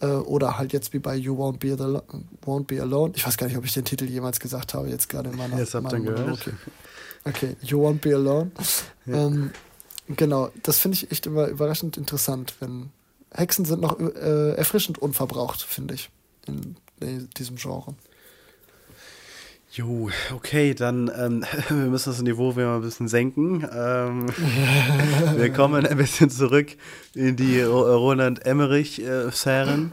Äh, 0.00 0.06
oder 0.06 0.58
halt 0.58 0.72
jetzt 0.72 0.92
wie 0.92 0.98
bei 0.98 1.14
You 1.14 1.36
Won't 1.36 1.58
Be, 1.58 1.76
the, 1.76 2.00
Won't 2.46 2.64
Be 2.64 2.80
Alone. 2.80 3.12
Ich 3.14 3.26
weiß 3.26 3.36
gar 3.36 3.46
nicht, 3.46 3.56
ob 3.56 3.64
ich 3.64 3.74
den 3.74 3.84
Titel 3.84 4.06
jemals 4.06 4.40
gesagt 4.40 4.74
habe, 4.74 4.88
jetzt 4.88 5.08
gerade 5.08 5.30
in 5.30 5.36
meiner. 5.36 5.58
Jetzt 5.58 5.74
habt 5.74 5.92
ihr 5.92 6.00
gehört. 6.00 6.30
Okay. 6.30 6.52
okay, 7.24 7.56
You 7.60 7.86
Won't 7.86 8.00
Be 8.00 8.14
Alone. 8.14 8.50
Ja. 9.06 9.26
Ähm, 9.26 9.50
genau, 10.16 10.50
das 10.62 10.78
finde 10.78 10.96
ich 10.96 11.10
echt 11.10 11.26
immer 11.26 11.46
überraschend 11.46 11.96
interessant, 11.96 12.54
wenn 12.60 12.90
Hexen 13.32 13.64
sind 13.64 13.80
noch 13.80 13.98
äh, 14.00 14.54
erfrischend 14.54 14.98
unverbraucht, 14.98 15.62
finde 15.62 15.94
ich, 15.94 16.10
in, 16.46 16.76
in, 17.00 17.28
diesem 17.30 17.56
Genre. 17.56 17.94
Jo, 19.72 20.10
okay, 20.34 20.74
dann 20.74 21.10
ähm, 21.16 21.44
wir 21.68 21.76
müssen 21.76 22.10
das 22.10 22.20
Niveau 22.22 22.56
wieder 22.56 22.66
mal 22.66 22.76
ein 22.76 22.82
bisschen 22.82 23.06
senken. 23.06 23.68
Ähm, 23.72 24.26
wir 25.36 25.52
kommen 25.52 25.86
ein 25.86 25.96
bisschen 25.96 26.28
zurück 26.28 26.76
in 27.14 27.36
die 27.36 27.60
Roland 27.60 28.44
Emmerich-Sphären. 28.44 29.92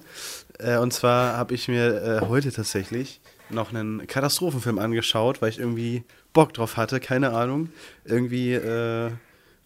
Äh, 0.58 0.76
äh, 0.76 0.78
und 0.80 0.94
zwar 0.94 1.38
habe 1.38 1.54
ich 1.54 1.68
mir 1.68 2.02
äh, 2.02 2.26
heute 2.26 2.52
tatsächlich 2.52 3.22
noch 3.52 3.72
einen 3.72 4.08
Katastrophenfilm 4.08 4.80
angeschaut, 4.80 5.42
weil 5.42 5.50
ich 5.50 5.60
irgendwie 5.60 6.04
Bock 6.34 6.54
drauf 6.54 6.76
hatte, 6.76 7.00
keine 7.00 7.32
Ahnung. 7.34 7.70
Irgendwie 8.04 8.54
äh, 8.54 9.12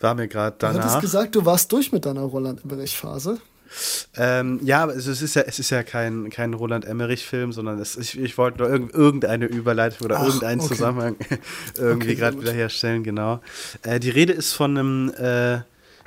war 0.03 0.15
mir 0.15 0.27
gerade 0.27 0.55
danach. 0.59 0.75
Du 0.75 0.83
hattest 0.83 1.01
gesagt, 1.01 1.35
du 1.35 1.45
warst 1.45 1.71
durch 1.71 1.91
mit 1.91 2.05
deiner 2.05 2.21
Roland 2.21 2.63
Emmerich-Phase. 2.63 3.39
Ähm, 4.17 4.59
ja, 4.63 4.85
es 4.87 5.07
ist 5.07 5.33
ja, 5.35 5.43
es 5.43 5.57
ist 5.59 5.69
ja 5.69 5.83
kein, 5.83 6.29
kein 6.29 6.53
Roland 6.53 6.83
Emmerich-Film, 6.83 7.53
sondern 7.53 7.79
es, 7.79 7.95
ich, 7.95 8.19
ich 8.19 8.37
wollte 8.37 8.59
nur 8.59 8.69
irg 8.69 8.93
irgendeine 8.93 9.45
Überleitung 9.45 10.05
oder 10.05 10.19
Ach, 10.19 10.25
irgendeinen 10.25 10.59
okay. 10.59 10.69
Zusammenhang 10.69 11.15
irgendwie 11.77 12.09
okay, 12.09 12.15
gerade 12.15 12.41
wiederherstellen, 12.41 13.03
genau. 13.03 13.39
Äh, 13.83 14.01
die 14.01 14.09
Rede 14.09 14.33
ist 14.33 14.53
von 14.53 14.77
einem 14.77 15.13
äh, 15.17 15.61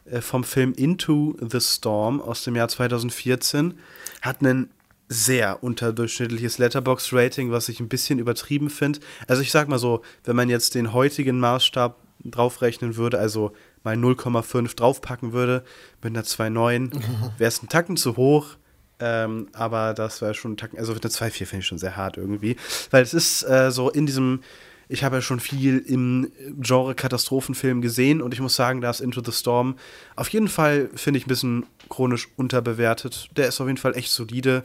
äh, 0.05 0.20
vom 0.20 0.45
Film 0.45 0.72
Into 0.74 1.36
the 1.40 1.61
Storm 1.61 2.20
aus 2.20 2.45
dem 2.45 2.57
Jahr 2.57 2.68
2014. 2.68 3.74
Hat 4.20 4.40
einen 4.40 4.70
sehr 5.09 5.62
unterdurchschnittliches 5.62 6.59
Letterbox-Rating, 6.59 7.51
was 7.51 7.68
ich 7.68 7.80
ein 7.80 7.88
bisschen 7.88 8.18
übertrieben 8.18 8.70
finde. 8.70 9.01
Also 9.28 9.42
ich 9.42 9.51
sag 9.51 9.68
mal 9.68 9.78
so, 9.78 10.03
wenn 10.24 10.36
man 10.36 10.49
jetzt 10.49 10.74
den 10.74 10.92
heutigen 10.92 11.38
Maßstab 11.40 11.97
draufrechnen 12.24 12.97
würde, 12.97 13.18
also 13.18 13.53
mal 13.85 13.97
0,5 13.97 14.74
draufpacken 14.74 15.32
würde 15.32 15.64
mit 16.03 16.14
einer 16.14 16.24
2,9, 16.24 16.93
wäre 17.39 17.49
es 17.49 17.62
ein 17.62 17.68
Tacken 17.68 17.97
zu 17.97 18.16
hoch. 18.16 18.57
Ähm, 19.01 19.49
aber 19.53 19.93
das 19.93 20.22
wäre 20.22 20.35
schon 20.35 20.53
ein 20.53 20.57
Tacken, 20.57 20.78
also 20.78 20.95
mit 20.95 21.05
einer 21.05 21.12
2,4 21.12 21.47
finde 21.47 21.59
ich 21.59 21.66
schon 21.66 21.78
sehr 21.78 21.97
hart 21.97 22.16
irgendwie. 22.16 22.57
Weil 22.91 23.03
es 23.03 23.12
ist 23.12 23.43
äh, 23.43 23.70
so 23.70 23.91
in 23.91 24.07
diesem, 24.07 24.41
ich 24.89 25.03
habe 25.03 25.16
ja 25.16 25.22
schon 25.22 25.41
viel 25.41 25.78
im 25.78 26.30
Genre 26.61 26.95
Katastrophenfilm 26.95 27.82
gesehen 27.82 28.22
und 28.22 28.32
ich 28.32 28.41
muss 28.41 28.55
sagen, 28.55 28.80
da 28.80 28.91
ist 28.91 29.01
Into 29.01 29.22
the 29.22 29.32
Storm 29.32 29.76
auf 30.14 30.28
jeden 30.28 30.49
Fall, 30.49 30.91
finde 30.95 31.18
ich, 31.18 31.26
ein 31.26 31.28
bisschen 31.28 31.66
chronisch 31.89 32.28
unterbewertet. 32.37 33.28
Der 33.37 33.49
ist 33.49 33.61
auf 33.61 33.66
jeden 33.66 33.78
Fall 33.78 33.97
echt 33.97 34.12
solide. 34.12 34.62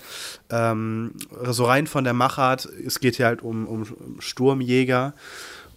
Ähm, 0.52 1.14
so 1.46 1.66
rein 1.66 1.88
von 1.88 2.04
der 2.04 2.14
Machart, 2.14 2.66
es 2.66 3.00
geht 3.00 3.16
hier 3.16 3.26
halt 3.26 3.42
um, 3.42 3.68
um 3.68 4.20
Sturmjäger 4.20 5.14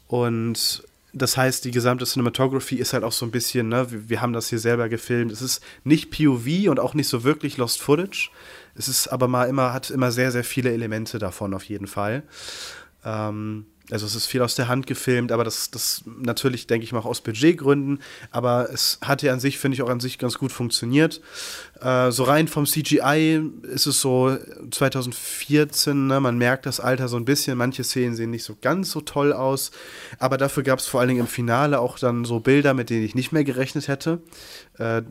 und 0.08 0.84
das 1.12 1.36
heißt, 1.36 1.64
die 1.64 1.70
gesamte 1.70 2.06
Cinematography 2.06 2.76
ist 2.76 2.94
halt 2.94 3.04
auch 3.04 3.12
so 3.12 3.26
ein 3.26 3.30
bisschen, 3.30 3.68
ne, 3.68 3.90
wir, 3.90 4.08
wir, 4.08 4.20
haben 4.22 4.32
das 4.32 4.48
hier 4.48 4.58
selber 4.58 4.88
gefilmt. 4.88 5.30
Es 5.30 5.42
ist 5.42 5.62
nicht 5.84 6.10
POV 6.10 6.68
und 6.68 6.80
auch 6.80 6.94
nicht 6.94 7.08
so 7.08 7.22
wirklich 7.22 7.58
Lost 7.58 7.80
Footage. 7.80 8.30
Es 8.74 8.88
ist 8.88 9.08
aber 9.08 9.28
mal 9.28 9.44
immer, 9.44 9.72
hat 9.72 9.90
immer 9.90 10.10
sehr, 10.10 10.32
sehr 10.32 10.44
viele 10.44 10.72
Elemente 10.72 11.18
davon 11.18 11.52
auf 11.52 11.64
jeden 11.64 11.86
Fall. 11.86 12.22
Ähm, 13.04 13.66
also 13.90 14.06
es 14.06 14.14
ist 14.14 14.26
viel 14.26 14.40
aus 14.40 14.54
der 14.54 14.68
Hand 14.68 14.86
gefilmt, 14.86 15.32
aber 15.32 15.44
das, 15.44 15.70
das 15.70 16.02
natürlich, 16.06 16.66
denke 16.66 16.84
ich 16.84 16.92
mal, 16.92 17.00
auch 17.00 17.06
aus 17.06 17.20
Budgetgründen. 17.20 18.00
Aber 18.30 18.70
es 18.72 18.98
hat 19.02 19.22
ja 19.22 19.32
an 19.34 19.40
sich, 19.40 19.58
finde 19.58 19.74
ich, 19.74 19.82
auch 19.82 19.90
an 19.90 20.00
sich 20.00 20.18
ganz 20.18 20.38
gut 20.38 20.52
funktioniert. 20.52 21.20
Äh, 21.82 22.12
so 22.12 22.24
rein 22.24 22.46
vom 22.46 22.64
CGI 22.64 23.42
ist 23.62 23.86
es 23.86 24.00
so 24.00 24.36
2014, 24.70 26.06
ne, 26.06 26.20
man 26.20 26.38
merkt 26.38 26.66
das 26.66 26.78
Alter 26.78 27.08
so 27.08 27.16
ein 27.16 27.24
bisschen. 27.24 27.58
Manche 27.58 27.82
Szenen 27.82 28.14
sehen 28.14 28.30
nicht 28.30 28.44
so 28.44 28.56
ganz 28.60 28.90
so 28.90 29.00
toll 29.00 29.32
aus. 29.32 29.72
Aber 30.18 30.38
dafür 30.38 30.62
gab 30.62 30.78
es 30.78 30.86
vor 30.86 31.00
allen 31.00 31.08
Dingen 31.08 31.20
im 31.20 31.26
Finale 31.26 31.80
auch 31.80 31.98
dann 31.98 32.24
so 32.24 32.40
Bilder, 32.40 32.74
mit 32.74 32.90
denen 32.90 33.04
ich 33.04 33.14
nicht 33.14 33.32
mehr 33.32 33.44
gerechnet 33.44 33.88
hätte. 33.88 34.20
Äh, 34.78 35.02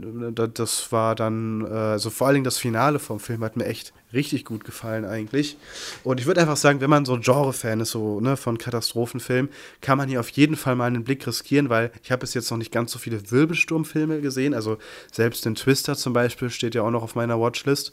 das 0.53 0.91
war 0.91 1.15
dann, 1.15 1.65
äh, 1.65 1.69
also 1.69 2.09
vor 2.09 2.27
allen 2.27 2.35
Dingen 2.35 2.45
das 2.45 2.57
Finale 2.57 2.99
vom 2.99 3.19
Film 3.19 3.43
hat 3.43 3.57
mir 3.57 3.65
echt 3.65 3.93
richtig 4.13 4.45
gut 4.45 4.63
gefallen 4.63 5.05
eigentlich. 5.05 5.57
Und 6.03 6.19
ich 6.19 6.25
würde 6.25 6.41
einfach 6.41 6.57
sagen, 6.57 6.81
wenn 6.81 6.89
man 6.89 7.05
so 7.05 7.17
Genre-Fan 7.19 7.79
ist, 7.79 7.91
so 7.91 8.19
ne, 8.19 8.37
von 8.37 8.57
Katastrophenfilmen, 8.57 9.51
kann 9.81 9.97
man 9.97 10.09
hier 10.09 10.19
auf 10.19 10.29
jeden 10.29 10.55
Fall 10.55 10.75
mal 10.75 10.85
einen 10.85 11.03
Blick 11.03 11.25
riskieren, 11.25 11.69
weil 11.69 11.91
ich 12.03 12.11
habe 12.11 12.21
bis 12.21 12.33
jetzt 12.33 12.49
noch 12.51 12.57
nicht 12.57 12.71
ganz 12.71 12.91
so 12.91 12.99
viele 12.99 13.31
Wirbelsturmfilme 13.31 14.21
gesehen. 14.21 14.53
Also 14.53 14.77
selbst 15.11 15.45
den 15.45 15.55
Twister 15.55 15.95
zum 15.95 16.13
Beispiel 16.13 16.49
steht 16.61 16.75
ja 16.75 16.83
auch 16.83 16.91
noch 16.91 17.01
auf 17.01 17.15
meiner 17.15 17.39
Watchlist. 17.39 17.91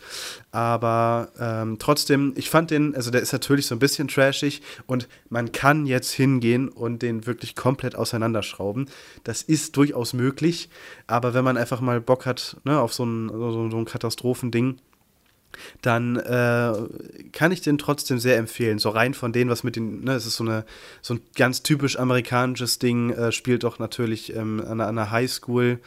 Aber 0.51 1.31
ähm, 1.41 1.79
trotzdem, 1.79 2.35
ich 2.37 2.51
fand 2.51 2.71
den, 2.71 2.95
also 2.95 3.11
der 3.11 3.23
ist 3.23 3.33
natürlich 3.33 3.67
so 3.67 3.75
ein 3.75 3.79
bisschen 3.79 4.09
trashig 4.09 4.61
und 4.87 5.09
man 5.31 5.53
kann 5.53 5.87
jetzt 5.87 6.13
hingehen 6.13 6.69
und 6.69 7.01
den 7.01 7.27
wirklich 7.27 7.57
komplett 7.57 7.97
auseinanderschrauben. 7.97 8.87
Das 9.25 9.41
ist 9.41 9.77
durchaus 9.79 10.13
möglich, 10.13 10.69
aber 11.07 11.33
wenn 11.33 11.45
man 11.45 11.57
einfach 11.57 11.81
mal 11.81 12.01
Bock 12.01 12.27
hat 12.27 12.59
ne, 12.65 12.79
auf 12.79 12.93
so 12.93 13.05
ein, 13.05 13.29
so, 13.31 13.71
so 13.71 13.77
ein 13.79 13.87
Katastrophending, 13.87 14.77
dann 15.83 16.17
äh, 16.17 16.73
kann 17.33 17.53
ich 17.53 17.61
den 17.61 17.79
trotzdem 17.79 18.19
sehr 18.19 18.37
empfehlen. 18.37 18.79
So 18.79 18.91
rein 18.91 19.15
von 19.15 19.33
denen, 19.33 19.51
was 19.51 19.65
mit 19.65 19.77
den, 19.77 20.05
ne, 20.05 20.15
es 20.15 20.27
ist 20.27 20.37
so, 20.37 20.45
eine, 20.45 20.65
so 21.03 21.15
ein 21.15 21.21
ganz 21.35 21.63
typisch 21.63 21.99
amerikanisches 21.99 22.79
Ding, 22.79 23.11
äh, 23.11 23.33
spielt 23.33 23.65
doch 23.65 23.79
natürlich 23.79 24.35
ähm, 24.35 24.63
an, 24.67 24.81
einer 24.81 25.11
Highschool, 25.11 25.81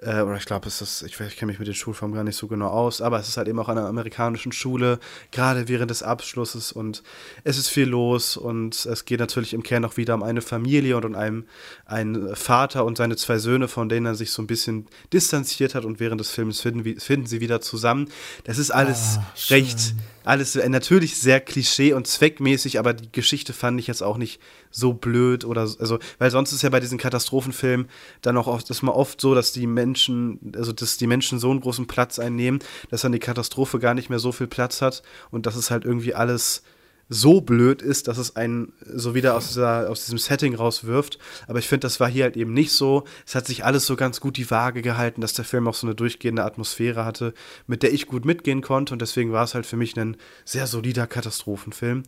äh, 0.00 0.20
oder 0.20 0.36
ich 0.36 0.46
glaube, 0.46 0.68
es 0.68 0.80
ist, 0.80 1.02
ich, 1.02 1.18
ich 1.20 1.36
kenne 1.36 1.50
mich 1.50 1.58
mit 1.58 1.68
den 1.68 1.74
Schulformen 1.74 2.14
gar 2.14 2.24
nicht 2.24 2.36
so 2.36 2.46
genau 2.46 2.68
aus, 2.68 3.00
aber 3.00 3.18
es 3.18 3.28
ist 3.28 3.36
halt 3.36 3.48
eben 3.48 3.58
auch 3.58 3.68
an 3.68 3.78
einer 3.78 3.88
amerikanischen 3.88 4.52
Schule, 4.52 4.98
gerade 5.30 5.68
während 5.68 5.90
des 5.90 6.02
Abschlusses 6.02 6.72
und 6.72 7.02
es 7.44 7.58
ist 7.58 7.68
viel 7.68 7.88
los 7.88 8.36
und 8.36 8.86
es 8.86 9.04
geht 9.04 9.20
natürlich 9.20 9.54
im 9.54 9.62
Kern 9.62 9.84
auch 9.84 9.96
wieder 9.96 10.14
um 10.14 10.22
eine 10.22 10.42
Familie 10.42 10.96
und 10.96 11.04
um 11.04 11.14
einen, 11.14 11.46
einen 11.84 12.34
Vater 12.36 12.84
und 12.84 12.96
seine 12.96 13.16
zwei 13.16 13.38
Söhne, 13.38 13.68
von 13.68 13.88
denen 13.88 14.06
er 14.06 14.14
sich 14.14 14.30
so 14.30 14.42
ein 14.42 14.46
bisschen 14.46 14.86
distanziert 15.12 15.74
hat 15.74 15.84
und 15.84 16.00
während 16.00 16.20
des 16.20 16.30
Films 16.30 16.60
finden, 16.60 16.98
finden 17.00 17.26
sie 17.26 17.40
wieder 17.40 17.60
zusammen. 17.60 18.08
Das 18.44 18.58
ist 18.58 18.70
alles. 18.70 19.05
Ah 19.18 19.26
recht, 19.50 19.94
alles 20.24 20.56
äh, 20.56 20.68
natürlich 20.68 21.18
sehr 21.18 21.40
klischee 21.40 21.92
und 21.92 22.06
zweckmäßig, 22.06 22.78
aber 22.78 22.94
die 22.94 23.10
Geschichte 23.12 23.52
fand 23.52 23.78
ich 23.78 23.86
jetzt 23.86 24.02
auch 24.02 24.16
nicht 24.16 24.40
so 24.70 24.92
blöd 24.92 25.44
oder 25.44 25.62
also, 25.62 25.98
weil 26.18 26.30
sonst 26.30 26.52
ist 26.52 26.62
ja 26.62 26.68
bei 26.68 26.80
diesen 26.80 26.98
Katastrophenfilmen 26.98 27.88
dann 28.22 28.36
auch 28.36 28.48
oft, 28.48 28.68
das 28.68 28.82
mal 28.82 28.92
oft 28.92 29.20
so, 29.20 29.34
dass 29.34 29.52
die 29.52 29.66
Menschen, 29.66 30.52
also 30.56 30.72
dass 30.72 30.96
die 30.96 31.06
Menschen 31.06 31.38
so 31.38 31.50
einen 31.50 31.60
großen 31.60 31.86
Platz 31.86 32.18
einnehmen, 32.18 32.60
dass 32.90 33.02
dann 33.02 33.12
die 33.12 33.18
Katastrophe 33.18 33.78
gar 33.78 33.94
nicht 33.94 34.10
mehr 34.10 34.18
so 34.18 34.32
viel 34.32 34.48
Platz 34.48 34.82
hat 34.82 35.02
und 35.30 35.46
das 35.46 35.56
ist 35.56 35.70
halt 35.70 35.84
irgendwie 35.84 36.14
alles 36.14 36.62
so 37.08 37.40
blöd 37.40 37.82
ist, 37.82 38.08
dass 38.08 38.18
es 38.18 38.34
einen 38.34 38.72
so 38.80 39.14
wieder 39.14 39.36
aus, 39.36 39.48
dieser, 39.48 39.88
aus 39.88 40.04
diesem 40.04 40.18
Setting 40.18 40.54
rauswirft. 40.54 41.18
Aber 41.46 41.58
ich 41.58 41.68
finde, 41.68 41.86
das 41.86 42.00
war 42.00 42.08
hier 42.08 42.24
halt 42.24 42.36
eben 42.36 42.52
nicht 42.52 42.72
so. 42.72 43.04
Es 43.24 43.34
hat 43.34 43.46
sich 43.46 43.64
alles 43.64 43.86
so 43.86 43.96
ganz 43.96 44.20
gut 44.20 44.36
die 44.36 44.50
Waage 44.50 44.82
gehalten, 44.82 45.20
dass 45.20 45.34
der 45.34 45.44
Film 45.44 45.68
auch 45.68 45.74
so 45.74 45.86
eine 45.86 45.94
durchgehende 45.94 46.44
Atmosphäre 46.44 47.04
hatte, 47.04 47.32
mit 47.66 47.82
der 47.82 47.92
ich 47.92 48.06
gut 48.06 48.24
mitgehen 48.24 48.60
konnte. 48.60 48.92
Und 48.92 49.02
deswegen 49.02 49.32
war 49.32 49.44
es 49.44 49.54
halt 49.54 49.66
für 49.66 49.76
mich 49.76 49.96
ein 49.96 50.16
sehr 50.44 50.66
solider 50.66 51.06
Katastrophenfilm. 51.06 52.02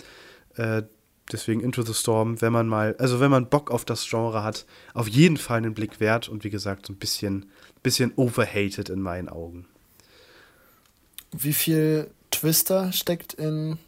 Äh, 0.56 0.82
deswegen 1.30 1.60
Into 1.60 1.82
the 1.82 1.94
Storm, 1.94 2.40
wenn 2.40 2.52
man 2.52 2.66
mal, 2.66 2.96
also 2.98 3.20
wenn 3.20 3.30
man 3.30 3.48
Bock 3.48 3.70
auf 3.70 3.84
das 3.84 4.08
Genre 4.08 4.42
hat, 4.42 4.66
auf 4.94 5.06
jeden 5.06 5.36
Fall 5.36 5.58
einen 5.58 5.74
Blick 5.74 6.00
wert 6.00 6.28
und 6.28 6.42
wie 6.42 6.50
gesagt, 6.50 6.86
so 6.86 6.92
ein 6.92 6.96
bisschen, 6.96 7.46
bisschen 7.84 8.12
overhated 8.16 8.88
in 8.88 9.00
meinen 9.00 9.28
Augen. 9.28 9.66
Wie 11.30 11.52
viel 11.52 12.10
Twister 12.30 12.92
steckt 12.92 13.34
in 13.34 13.78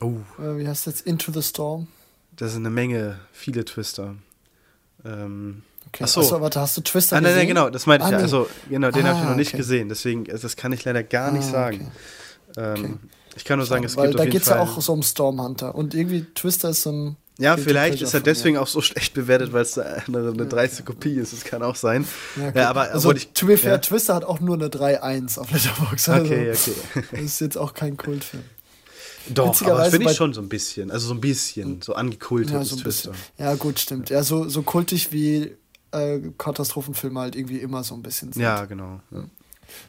Oh. 0.00 0.16
Äh, 0.38 0.58
wie 0.58 0.68
heißt 0.68 0.86
das 0.86 0.98
jetzt? 0.98 1.06
Into 1.06 1.32
the 1.32 1.42
Storm? 1.42 1.88
Das 2.36 2.52
sind 2.52 2.62
eine 2.64 2.74
Menge, 2.74 3.18
viele 3.32 3.64
Twister. 3.64 4.14
Ähm, 5.04 5.62
okay. 5.88 6.04
Achso. 6.04 6.20
Achso, 6.20 6.40
warte, 6.40 6.60
hast 6.60 6.76
du 6.76 6.80
Twister 6.82 7.16
ah, 7.16 7.20
gesehen? 7.20 7.36
Nein, 7.36 7.46
nein, 7.46 7.48
genau, 7.48 7.70
das 7.70 7.86
meinte 7.86 8.06
ah, 8.06 8.10
ich 8.10 8.12
ja. 8.12 8.18
Also, 8.18 8.48
genau, 8.68 8.90
den 8.90 9.04
ah, 9.04 9.08
habe 9.08 9.20
ich 9.20 9.28
noch 9.28 9.36
nicht 9.36 9.48
okay. 9.48 9.58
gesehen. 9.58 9.88
Deswegen, 9.88 10.30
also, 10.30 10.42
das 10.42 10.56
kann 10.56 10.72
ich 10.72 10.84
leider 10.84 11.02
gar 11.02 11.32
nicht 11.32 11.48
ah, 11.48 11.50
sagen. 11.50 11.92
Okay. 12.50 12.60
Ähm, 12.60 12.84
okay. 12.84 12.94
Ich 13.36 13.44
kann 13.44 13.58
nur 13.58 13.66
sagen, 13.66 13.84
es 13.84 13.96
Weil 13.96 14.08
gibt 14.08 14.20
da 14.20 14.26
geht 14.26 14.42
es 14.42 14.48
ja 14.48 14.60
auch 14.60 14.80
so 14.80 14.92
um 14.92 15.02
Stormhunter. 15.02 15.74
Und 15.74 15.94
irgendwie 15.94 16.26
Twister 16.34 16.70
ist 16.70 16.82
so 16.82 16.90
ein. 16.90 17.16
Ja, 17.40 17.56
vielleicht 17.56 18.02
ist 18.02 18.14
er 18.14 18.20
deswegen 18.20 18.56
auch 18.56 18.66
so 18.66 18.80
schlecht 18.80 19.14
bewertet, 19.14 19.52
weil 19.52 19.62
es 19.62 19.78
eine, 19.78 20.00
eine 20.08 20.46
dreiste 20.46 20.82
Kopie 20.82 21.14
ist. 21.14 21.32
Das 21.32 21.44
kann 21.44 21.62
auch 21.62 21.76
sein. 21.76 22.04
Ja, 22.34 22.48
okay. 22.48 22.58
ja 22.58 22.70
aber 22.70 22.90
also, 22.90 23.12
ich, 23.12 23.32
to 23.32 23.46
be 23.46 23.56
fair, 23.56 23.72
ja. 23.72 23.78
Twister 23.78 24.16
hat 24.16 24.24
auch 24.24 24.40
nur 24.40 24.56
eine 24.56 24.66
3-1 24.66 25.38
auf 25.38 25.52
Letterboxd. 25.52 26.08
Also, 26.08 26.24
okay, 26.24 26.50
okay. 26.50 27.04
das 27.12 27.20
ist 27.20 27.40
jetzt 27.40 27.56
auch 27.56 27.74
kein 27.74 27.96
Kultfilm. 27.96 28.42
Doch, 29.34 29.60
aber 29.62 29.78
das 29.78 29.90
finde 29.90 30.10
ich 30.10 30.16
schon 30.16 30.32
so 30.32 30.40
ein 30.40 30.48
bisschen. 30.48 30.90
Also 30.90 31.08
so 31.08 31.14
ein 31.14 31.20
bisschen, 31.20 31.80
so 31.82 31.94
angekultet 31.94 32.52
ja, 32.54 32.64
so 32.64 32.76
ist 32.76 32.82
Twister. 32.82 33.12
Ja, 33.38 33.54
gut, 33.54 33.78
stimmt. 33.78 34.10
Ja, 34.10 34.22
so, 34.22 34.48
so 34.48 34.62
kultig 34.62 35.12
wie 35.12 35.52
äh, 35.92 36.20
Katastrophenfilme 36.38 37.20
halt 37.20 37.36
irgendwie 37.36 37.58
immer 37.58 37.82
so 37.84 37.94
ein 37.94 38.02
bisschen 38.02 38.32
sind. 38.32 38.42
Ja, 38.42 38.64
genau. 38.64 39.00
Ja. 39.10 39.24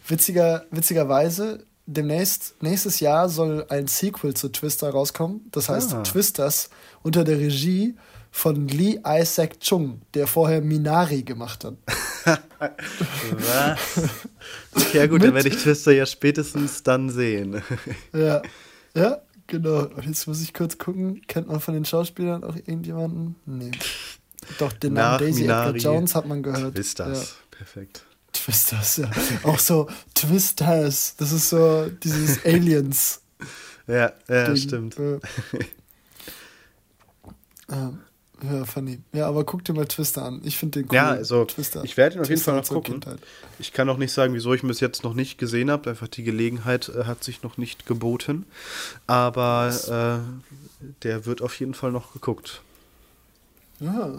Witziger, 0.07 0.65
witzigerweise, 0.71 1.65
demnächst, 1.85 2.55
nächstes 2.61 2.99
Jahr 2.99 3.29
soll 3.29 3.65
ein 3.69 3.87
Sequel 3.87 4.33
zu 4.33 4.49
Twister 4.49 4.89
rauskommen. 4.89 5.41
Das 5.51 5.69
heißt 5.69 5.93
Ah. 5.93 6.03
Twisters 6.03 6.69
unter 7.01 7.23
der 7.23 7.37
Regie 7.39 7.95
von 8.31 8.67
Lee 8.67 8.99
Isaac 9.05 9.59
Chung, 9.59 10.01
der 10.13 10.27
vorher 10.27 10.61
Minari 10.61 11.23
gemacht 11.23 11.63
hat. 11.65 11.75
Was? 13.31 13.79
Ja 14.93 15.07
gut, 15.07 15.23
dann 15.23 15.33
werde 15.33 15.49
ich 15.49 15.57
Twister 15.57 15.91
ja 15.91 16.05
spätestens 16.05 16.83
dann 16.83 17.09
sehen. 17.09 17.61
Ja, 18.13 18.41
ja, 18.95 19.21
genau. 19.49 19.87
Und 19.87 20.05
jetzt 20.05 20.27
muss 20.27 20.41
ich 20.41 20.53
kurz 20.53 20.77
gucken, 20.77 21.21
kennt 21.27 21.47
man 21.47 21.59
von 21.59 21.73
den 21.73 21.83
Schauspielern 21.83 22.43
auch 22.43 22.55
irgendjemanden? 22.55 23.35
Nee. 23.45 23.71
Doch, 24.57 24.71
den 24.71 24.93
Namen 24.93 25.19
Daisy 25.19 25.41
Minari. 25.41 25.77
Edgar 25.77 25.93
Jones 25.93 26.15
hat 26.15 26.25
man 26.25 26.41
gehört. 26.41 26.75
Twisters. 26.75 27.19
Ja. 27.51 27.57
Perfekt. 27.57 28.05
Twisters, 28.31 28.97
ja. 28.97 29.11
Auch 29.43 29.59
so 29.59 29.89
Twisters. 30.13 31.15
Das 31.17 31.31
ist 31.31 31.49
so 31.49 31.89
dieses 31.89 32.45
Aliens. 32.45 33.21
Ja, 33.87 34.13
ja 34.29 34.45
Ding. 34.45 34.55
stimmt. 34.55 34.97
Ja. 34.97 35.19
Ähm, 37.71 37.99
ja, 38.43 38.65
funny. 38.65 38.99
Ja, 39.13 39.27
aber 39.27 39.43
guck 39.43 39.65
dir 39.65 39.73
mal 39.73 39.85
Twister 39.85 40.23
an. 40.23 40.41
Ich 40.43 40.57
finde 40.57 40.79
den 40.79 40.89
cool. 40.89 40.95
Ja, 40.95 41.09
also 41.09 41.45
Twister. 41.45 41.83
ich 41.83 41.97
werde 41.97 42.15
ihn 42.15 42.21
auf 42.21 42.29
jeden 42.29 42.37
Twister 42.37 42.51
Fall 42.51 42.61
noch 42.61 42.67
gucken. 42.67 43.01
Kindheit. 43.01 43.19
Ich 43.59 43.73
kann 43.73 43.89
auch 43.89 43.97
nicht 43.97 44.13
sagen, 44.13 44.33
wieso 44.33 44.53
ich 44.53 44.63
ihn 44.63 44.67
bis 44.67 44.79
jetzt 44.79 45.03
noch 45.03 45.13
nicht 45.13 45.37
gesehen 45.37 45.69
habe. 45.69 45.89
Einfach 45.89 46.07
die 46.07 46.23
Gelegenheit 46.23 46.89
äh, 46.89 47.03
hat 47.03 47.23
sich 47.23 47.43
noch 47.43 47.57
nicht 47.57 47.85
geboten. 47.85 48.45
Aber 49.07 50.23
äh, 50.23 50.85
der 51.03 51.25
wird 51.25 51.41
auf 51.41 51.59
jeden 51.59 51.73
Fall 51.73 51.91
noch 51.91 52.13
geguckt. 52.13 52.61
Ja, 53.79 54.11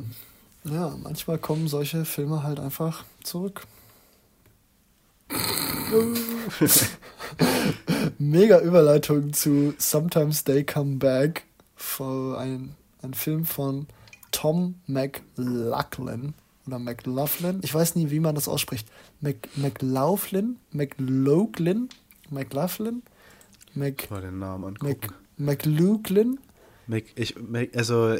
ja, 0.64 0.94
manchmal 1.02 1.38
kommen 1.38 1.68
solche 1.68 2.04
Filme 2.04 2.42
halt 2.42 2.60
einfach 2.60 3.04
zurück. 3.22 3.62
Mega 8.18 8.60
Überleitung 8.60 9.32
zu 9.32 9.74
Sometimes 9.78 10.44
They 10.44 10.64
Come 10.64 10.96
Back, 10.96 11.44
ein, 11.98 12.74
ein 13.02 13.14
Film 13.14 13.44
von 13.44 13.86
Tom 14.40 14.76
McLaughlin 14.86 16.32
oder 16.66 16.78
McLaughlin. 16.78 17.60
Ich 17.62 17.74
weiß 17.74 17.94
nie, 17.96 18.10
wie 18.10 18.20
man 18.20 18.34
das 18.34 18.48
ausspricht. 18.48 18.88
Mc, 19.20 19.36
McLaughlin, 19.56 20.56
McLaughlin, 20.72 21.90
McLaughlin, 22.30 23.02
Mc, 23.74 24.10
Mal 24.10 24.22
den 24.22 24.38
Namen 24.38 24.72
Mc, 24.72 24.82
angucken. 24.82 25.14
McLaughlin. 25.36 26.38
Mac, 26.86 27.04
ich, 27.16 27.38
Mac, 27.38 27.76
also, 27.76 28.16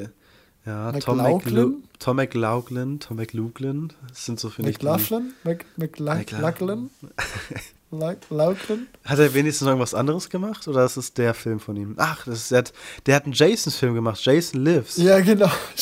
ja, 0.67 0.93
Tom 0.93 1.17
McLaughlin? 1.17 1.85
Tom 1.99 2.17
McLaughlin, 2.17 3.01
Tom 3.01 3.17
McLaughlin. 3.17 3.91
Das 4.09 4.27
sind 4.27 4.39
so, 4.39 4.51
finde 4.51 4.73
ich, 4.73 4.77
McLaughlin? 4.77 5.33
Mc, 5.45 5.65
McLaughlin? 5.79 6.91
McLaughlin? 7.91 8.87
Hat 9.05 9.19
er 9.19 9.33
wenigstens 9.35 9.65
noch 9.67 9.73
irgendwas 9.73 9.95
anderes 9.95 10.31
gemacht 10.31 10.67
oder 10.69 10.85
ist 10.85 10.97
es 10.97 11.13
der 11.15 11.35
Film 11.35 11.59
von 11.61 11.77
ihm? 11.77 11.95
Ach, 11.99 12.25
das 12.25 12.39
ist, 12.43 12.51
der, 12.51 12.59
hat, 12.59 12.73
der 13.07 13.17
hat 13.17 13.25
einen 13.25 13.33
Jason-Film 13.33 13.95
gemacht, 13.95 14.21
Jason 14.23 14.65
Lives. 14.65 14.97
Ja, 14.97 15.21
genau. 15.21 15.49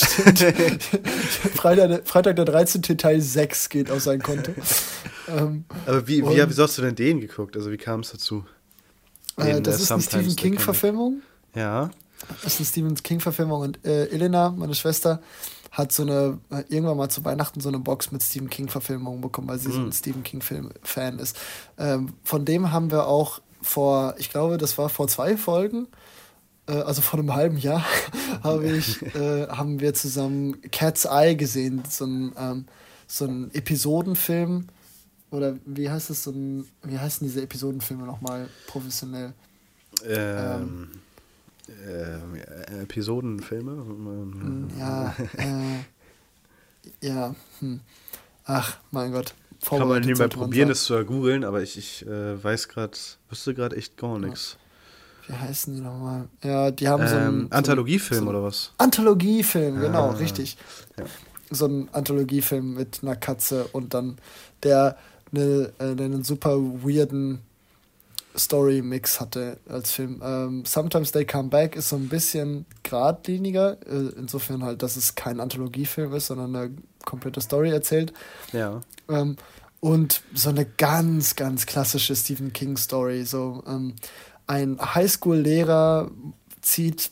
Freitag, 1.54 1.88
der- 1.88 2.02
Freitag 2.04 2.36
der 2.36 2.44
13. 2.44 2.82
Teil 2.98 3.20
6 3.20 3.68
geht 3.68 3.90
auf 3.90 4.02
sein 4.02 4.20
Konto. 4.22 4.52
ähm, 5.28 5.64
Aber 5.86 6.06
wie, 6.06 6.22
wie, 6.24 6.48
wieso 6.48 6.62
hast 6.64 6.78
du 6.78 6.82
denn 6.82 6.94
den 6.94 7.20
geguckt? 7.20 7.56
Also 7.56 7.70
wie 7.70 7.76
kam 7.76 8.00
es 8.00 8.10
dazu? 8.12 8.44
äh, 9.36 9.60
das 9.60 9.78
äh, 9.78 9.82
ist 9.82 9.92
eine 9.92 10.02
Stephen. 10.02 10.36
King-Verfilmung. 10.36 11.22
Ja. 11.54 11.90
Das 12.42 12.54
ist 12.54 12.58
eine 12.60 12.66
Stephen 12.66 12.94
King-Verfilmung. 12.94 13.60
Und 13.62 13.84
äh, 13.84 14.06
Elena, 14.06 14.50
meine 14.50 14.74
Schwester, 14.74 15.20
hat 15.78 15.92
so 15.92 16.02
eine, 16.02 16.38
irgendwann 16.68 16.96
mal 16.96 17.08
zu 17.08 17.24
Weihnachten 17.24 17.60
so 17.60 17.68
eine 17.68 17.78
Box 17.78 18.10
mit 18.10 18.20
Stephen 18.22 18.50
King-Verfilmungen 18.50 19.20
bekommen, 19.20 19.46
weil 19.46 19.60
sie 19.60 19.70
so 19.70 19.78
ein 19.78 19.92
Stephen 19.92 20.24
King-Film-Fan 20.24 21.20
ist. 21.20 21.38
Ähm, 21.78 22.14
von 22.24 22.44
dem 22.44 22.72
haben 22.72 22.90
wir 22.90 23.06
auch 23.06 23.40
vor, 23.62 24.16
ich 24.18 24.28
glaube, 24.28 24.58
das 24.58 24.76
war 24.76 24.88
vor 24.88 25.06
zwei 25.06 25.36
Folgen, 25.36 25.86
äh, 26.66 26.72
also 26.72 27.00
vor 27.00 27.20
einem 27.20 27.32
halben 27.32 27.58
Jahr, 27.58 27.84
habe 28.42 28.68
ich, 28.68 29.02
äh, 29.14 29.46
haben 29.46 29.78
wir 29.78 29.94
zusammen 29.94 30.60
Cat's 30.72 31.04
Eye 31.04 31.36
gesehen, 31.36 31.84
so 31.88 32.06
ein, 32.06 32.32
ähm, 32.36 32.64
so 33.06 33.26
ein 33.26 33.54
Episodenfilm. 33.54 34.66
Oder 35.30 35.58
wie 35.64 35.90
heißt 35.90 36.10
es 36.10 36.24
so 36.24 36.32
ein, 36.32 36.66
wie 36.82 36.98
heißen 36.98 37.24
diese 37.24 37.42
Episodenfilme 37.42 38.04
nochmal 38.04 38.48
professionell? 38.66 39.32
Ähm, 40.04 40.18
ähm, 40.18 40.90
äh, 41.68 42.82
Episodenfilme. 42.82 43.84
Ja, 44.78 45.14
äh, 45.38 47.06
ja, 47.06 47.34
hm. 47.60 47.80
Ach, 48.44 48.78
mein 48.90 49.12
Gott. 49.12 49.34
Kann 49.68 49.88
man 49.88 50.02
man 50.04 50.28
probieren, 50.30 50.70
es 50.70 50.84
zu 50.84 51.04
googeln, 51.04 51.44
aber 51.44 51.62
ich, 51.62 51.76
ich 51.76 52.06
äh, 52.06 52.42
weiß 52.42 52.68
gerade, 52.68 52.96
wüsste 53.28 53.54
gerade 53.54 53.76
echt 53.76 53.96
gar 53.96 54.18
nichts. 54.18 54.56
Wie 55.26 55.34
heißen 55.34 55.74
die 55.74 55.80
nochmal? 55.80 56.28
Ja, 56.42 56.70
die 56.70 56.88
haben 56.88 57.06
so 57.06 57.14
Ähm, 57.16 57.22
einen. 57.22 57.52
Anthologiefilm 57.52 58.24
so, 58.24 58.30
oder 58.30 58.42
was? 58.44 58.72
Anthologiefilm, 58.78 59.80
genau, 59.80 60.10
Ah, 60.10 60.12
richtig. 60.12 60.56
ja. 60.96 61.04
So 61.50 61.66
ein 61.66 61.88
Anthologiefilm 61.92 62.74
mit 62.74 63.00
einer 63.02 63.16
Katze 63.16 63.64
und 63.72 63.94
dann 63.94 64.16
der 64.62 64.96
eine, 65.32 65.72
äh, 65.78 65.94
der 65.94 66.06
einen 66.06 66.24
super 66.24 66.56
weirden 66.58 67.40
Story-Mix 68.38 69.20
hatte 69.20 69.58
als 69.68 69.90
Film. 69.90 70.20
Ähm, 70.22 70.64
Sometimes 70.64 71.12
They 71.12 71.24
Come 71.24 71.48
Back 71.48 71.76
ist 71.76 71.90
so 71.90 71.96
ein 71.96 72.08
bisschen 72.08 72.66
geradliniger, 72.82 73.78
äh, 73.86 74.12
insofern 74.16 74.62
halt, 74.62 74.82
dass 74.82 74.96
es 74.96 75.14
kein 75.14 75.40
Anthologiefilm 75.40 76.12
ist, 76.14 76.28
sondern 76.28 76.54
eine 76.54 76.74
komplette 77.04 77.40
Story 77.40 77.70
erzählt. 77.70 78.12
Ja. 78.52 78.80
Ähm, 79.08 79.36
und 79.80 80.22
so 80.34 80.48
eine 80.48 80.64
ganz, 80.64 81.36
ganz 81.36 81.66
klassische 81.66 82.16
Stephen 82.16 82.52
King-Story. 82.52 83.24
So 83.24 83.62
ähm, 83.66 83.94
ein 84.46 84.78
Highschool-Lehrer 84.80 86.10
zieht 86.60 87.10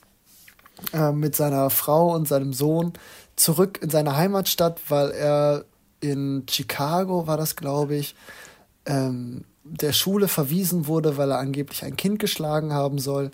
äh, 0.92 1.12
mit 1.12 1.36
seiner 1.36 1.70
Frau 1.70 2.14
und 2.14 2.26
seinem 2.26 2.52
Sohn 2.52 2.92
zurück 3.36 3.78
in 3.82 3.90
seine 3.90 4.16
Heimatstadt, 4.16 4.80
weil 4.88 5.10
er 5.10 5.64
in 6.00 6.44
Chicago, 6.48 7.26
war 7.26 7.36
das, 7.36 7.56
glaube 7.56 7.96
ich, 7.96 8.14
ähm, 8.86 9.44
der 9.70 9.92
Schule 9.92 10.28
verwiesen 10.28 10.86
wurde, 10.86 11.16
weil 11.16 11.30
er 11.30 11.38
angeblich 11.38 11.84
ein 11.84 11.96
Kind 11.96 12.18
geschlagen 12.18 12.72
haben 12.72 12.98
soll. 12.98 13.30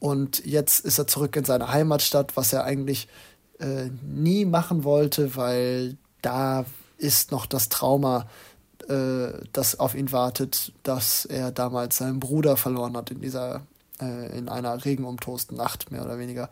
Und 0.00 0.44
jetzt 0.44 0.84
ist 0.84 0.98
er 0.98 1.06
zurück 1.06 1.34
in 1.36 1.44
seine 1.44 1.72
Heimatstadt, 1.72 2.36
was 2.36 2.52
er 2.52 2.64
eigentlich 2.64 3.08
äh, 3.58 3.90
nie 4.02 4.44
machen 4.44 4.84
wollte, 4.84 5.36
weil 5.36 5.96
da 6.22 6.64
ist 6.98 7.32
noch 7.32 7.46
das 7.46 7.68
Trauma, 7.68 8.26
äh, 8.88 9.28
das 9.52 9.78
auf 9.78 9.94
ihn 9.94 10.12
wartet, 10.12 10.72
dass 10.82 11.24
er 11.24 11.50
damals 11.50 11.98
seinen 11.98 12.20
Bruder 12.20 12.56
verloren 12.56 12.96
hat 12.96 13.10
in 13.10 13.20
dieser, 13.20 13.62
äh, 14.00 14.36
in 14.36 14.48
einer 14.48 14.84
regenumtosten 14.84 15.56
Nacht, 15.56 15.90
mehr 15.90 16.04
oder 16.04 16.18
weniger. 16.18 16.50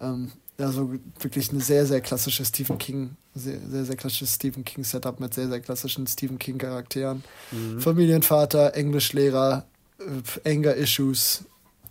Ähm, 0.00 0.32
also 0.58 0.94
wirklich 1.18 1.50
eine 1.50 1.60
sehr, 1.60 1.86
sehr 1.86 2.00
klassische 2.00 2.44
Stephen 2.44 2.78
King, 2.78 3.16
sehr, 3.34 3.58
sehr, 3.68 3.84
sehr 3.84 3.96
klassisches 3.96 4.34
Stephen 4.34 4.64
King 4.64 4.84
Setup 4.84 5.18
mit 5.18 5.34
sehr, 5.34 5.48
sehr 5.48 5.60
klassischen 5.60 6.06
Stephen 6.06 6.38
King 6.38 6.58
Charakteren. 6.58 7.24
Familienvater, 7.78 8.74
Englischlehrer, 8.74 9.64
äh, 9.98 10.50
Anger 10.50 10.74
Issues 10.74 11.44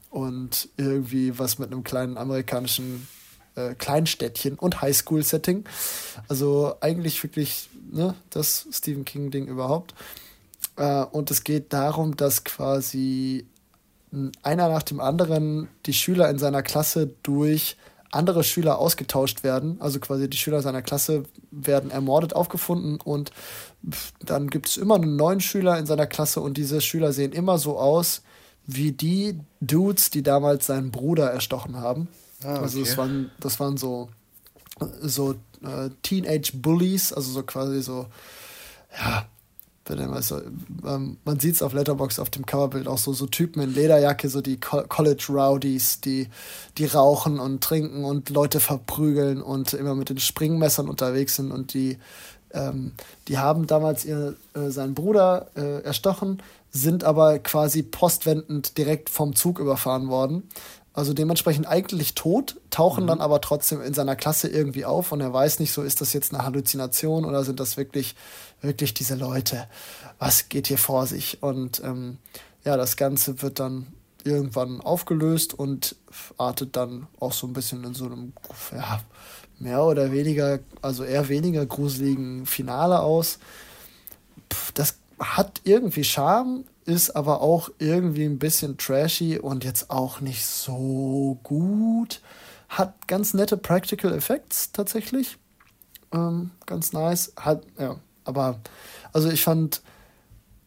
und 0.10 0.70
irgendwie 0.78 1.38
was 1.38 1.60
mit 1.60 1.72
einem 1.72 1.84
kleinen 1.84 2.18
amerikanischen 2.18 3.08
äh, 3.56 3.74
Kleinstädtchen 3.76 4.58
und 4.58 4.82
Highschool-Setting. 4.82 5.66
Also 6.28 6.76
eigentlich 6.82 7.22
wirklich 7.24 7.70
ne, 7.92 8.16
das 8.30 8.68
Stephen 8.72 9.06
King-Ding 9.06 9.48
überhaupt. 9.48 9.94
Äh, 10.78 11.04
und 11.04 11.32
es 11.32 11.44
geht 11.44 11.74
darum, 11.74 12.16
dass 12.16 12.44
quasi 12.44 13.46
einer 14.44 14.70
nach 14.70 14.84
dem 14.84 15.00
anderen 15.00 15.70
die 15.86 15.94
Schüler 15.94 16.30
in 16.30 16.38
seiner 16.38 16.62
Klasse 16.62 17.10
durch 17.24 17.78
andere 18.14 18.44
Schüler 18.44 18.80
ausgetauscht 18.80 19.44
werden. 19.44 19.78
Also 19.80 20.00
quasi 20.00 20.30
die 20.30 20.38
Schüler 20.38 20.62
seiner 20.62 20.82
Klasse 20.82 21.24
werden 21.52 21.92
ermordet 21.92 22.36
aufgefunden 22.36 23.00
und 23.02 23.32
dann 24.24 24.50
gibt 24.50 24.70
es 24.70 24.78
immer 24.78 24.96
einen 24.96 25.16
neuen 25.16 25.42
Schüler 25.42 25.78
in 25.78 25.86
seiner 25.86 26.08
Klasse 26.08 26.42
und 26.42 26.58
diese 26.58 26.82
Schüler 26.82 27.14
sehen 27.14 27.32
immer 27.32 27.58
so 27.58 27.78
aus 27.78 28.22
wie 28.66 28.92
die 28.92 29.40
Dudes, 29.60 30.10
die 30.10 30.24
damals 30.24 30.68
seinen 30.68 30.92
Bruder 30.92 31.30
erstochen 31.32 31.78
haben. 31.78 32.08
Ah, 32.44 32.60
Also 32.60 32.80
das 32.80 32.92
okay. 32.92 32.98
waren, 32.98 33.32
das 33.40 33.60
waren 33.60 33.78
so, 33.78 34.10
so 35.02 35.36
äh, 35.64 35.90
Teenage 36.02 36.54
Bullies, 36.56 37.12
also 37.14 37.32
so 37.32 37.44
quasi 37.44 37.82
so, 37.82 38.08
ja, 38.98 39.26
wenn 39.86 40.00
er 40.00 40.08
mal 40.08 40.22
so, 40.24 40.42
ähm, 40.86 41.18
man 41.26 41.40
sieht 41.40 41.56
es 41.56 41.62
auf 41.62 41.74
Letterbox 41.74 42.20
auf 42.20 42.30
dem 42.30 42.46
Coverbild 42.46 42.88
auch 42.88 42.98
so, 42.98 43.12
so 43.14 43.26
Typen 43.28 43.62
in 43.62 43.74
Lederjacke, 43.74 44.30
so 44.30 44.42
die 44.42 44.60
Co 44.60 44.84
College 44.88 45.26
Rowdies, 45.30 46.00
die, 46.00 46.30
die 46.78 46.86
rauchen 46.86 47.40
und 47.40 47.62
trinken 47.62 48.06
und 48.06 48.30
Leute 48.30 48.60
verprügeln 48.60 49.42
und 49.42 49.74
immer 49.74 49.94
mit 49.96 50.10
den 50.10 50.20
Springmessern 50.20 50.88
unterwegs 50.88 51.36
sind 51.36 51.52
und 51.52 51.74
die, 51.74 51.98
ähm, 52.54 52.94
die 53.28 53.38
haben 53.40 53.68
damals 53.68 54.06
ihr, 54.06 54.36
äh, 54.54 54.70
seinen 54.70 54.94
Bruder 54.94 55.48
äh, 55.56 55.82
erstochen, 55.84 56.42
sind 56.72 57.04
aber 57.04 57.40
quasi 57.40 57.84
postwendend 57.84 58.78
direkt 58.78 59.10
vom 59.10 59.36
Zug 59.36 59.60
überfahren 59.60 60.08
worden. 60.08 60.44
also 60.96 61.14
dementsprechend 61.16 61.68
eigentlich 61.68 62.14
tot, 62.14 62.62
tauchen 62.70 63.06
Mhm. 63.06 63.08
dann 63.08 63.22
aber 63.22 63.42
trotzdem 63.42 63.82
in 63.82 63.96
seiner 63.96 64.16
Klasse 64.16 64.48
irgendwie 64.48 64.86
auf 64.86 65.12
und 65.12 65.22
er 65.22 65.34
weiß 65.34 65.60
nicht 65.60 65.74
so, 65.74 65.82
ist 65.82 66.02
das 66.02 66.14
jetzt 66.14 66.32
eine 66.34 66.46
Halluzination 66.46 67.26
oder 67.26 67.44
sind 67.44 67.60
das 67.60 67.78
wirklich, 67.78 68.16
wirklich 68.64 68.94
diese 68.94 69.16
Leute? 69.16 69.68
Was 70.20 70.50
geht 70.50 70.68
hier 70.68 70.78
vor 70.78 71.06
sich? 71.06 71.44
Und 71.44 71.82
ähm, 71.84 72.18
ja, 72.64 72.78
das 72.78 72.98
Ganze 72.98 73.42
wird 73.42 73.60
dann 73.60 73.88
irgendwann 74.24 74.82
aufgelöst 74.82 75.54
und 75.54 75.96
artet 76.38 76.76
dann 76.76 77.08
auch 77.20 77.34
so 77.34 77.46
ein 77.46 77.54
bisschen 77.54 77.84
in 77.84 77.94
so 77.94 78.06
einem, 78.06 78.34
ja, 78.72 79.02
mehr 79.60 79.84
oder 79.84 80.12
weniger, 80.12 80.60
also 80.82 81.04
eher 81.04 81.30
weniger 81.30 81.66
gruseligen 81.66 82.46
Finale 82.46 83.02
aus. 83.02 83.40
Pff, 84.52 84.72
das 84.72 84.98
hat 85.20 85.62
irgendwie 85.64 86.04
Charme, 86.04 86.64
ist 86.86 87.12
aber 87.16 87.42
auch 87.42 87.70
irgendwie 87.80 88.26
ein 88.26 88.40
bisschen 88.40 88.78
trashy 88.78 89.40
und 89.40 89.64
jetzt 89.64 89.90
auch 89.90 90.22
nicht 90.22 90.46
so 90.46 91.40
gut. 91.44 92.22
Hat 92.70 93.08
ganz 93.08 93.34
nette 93.34 93.58
Practical 93.58 94.14
Effects 94.14 94.72
tatsächlich. 94.72 95.38
Ähm, 96.12 96.52
ganz 96.66 96.92
nice. 96.92 97.34
Hat, 97.38 97.64
ja, 97.78 97.98
aber 98.26 98.60
also 99.12 99.30
ich 99.30 99.44
fand, 99.44 99.82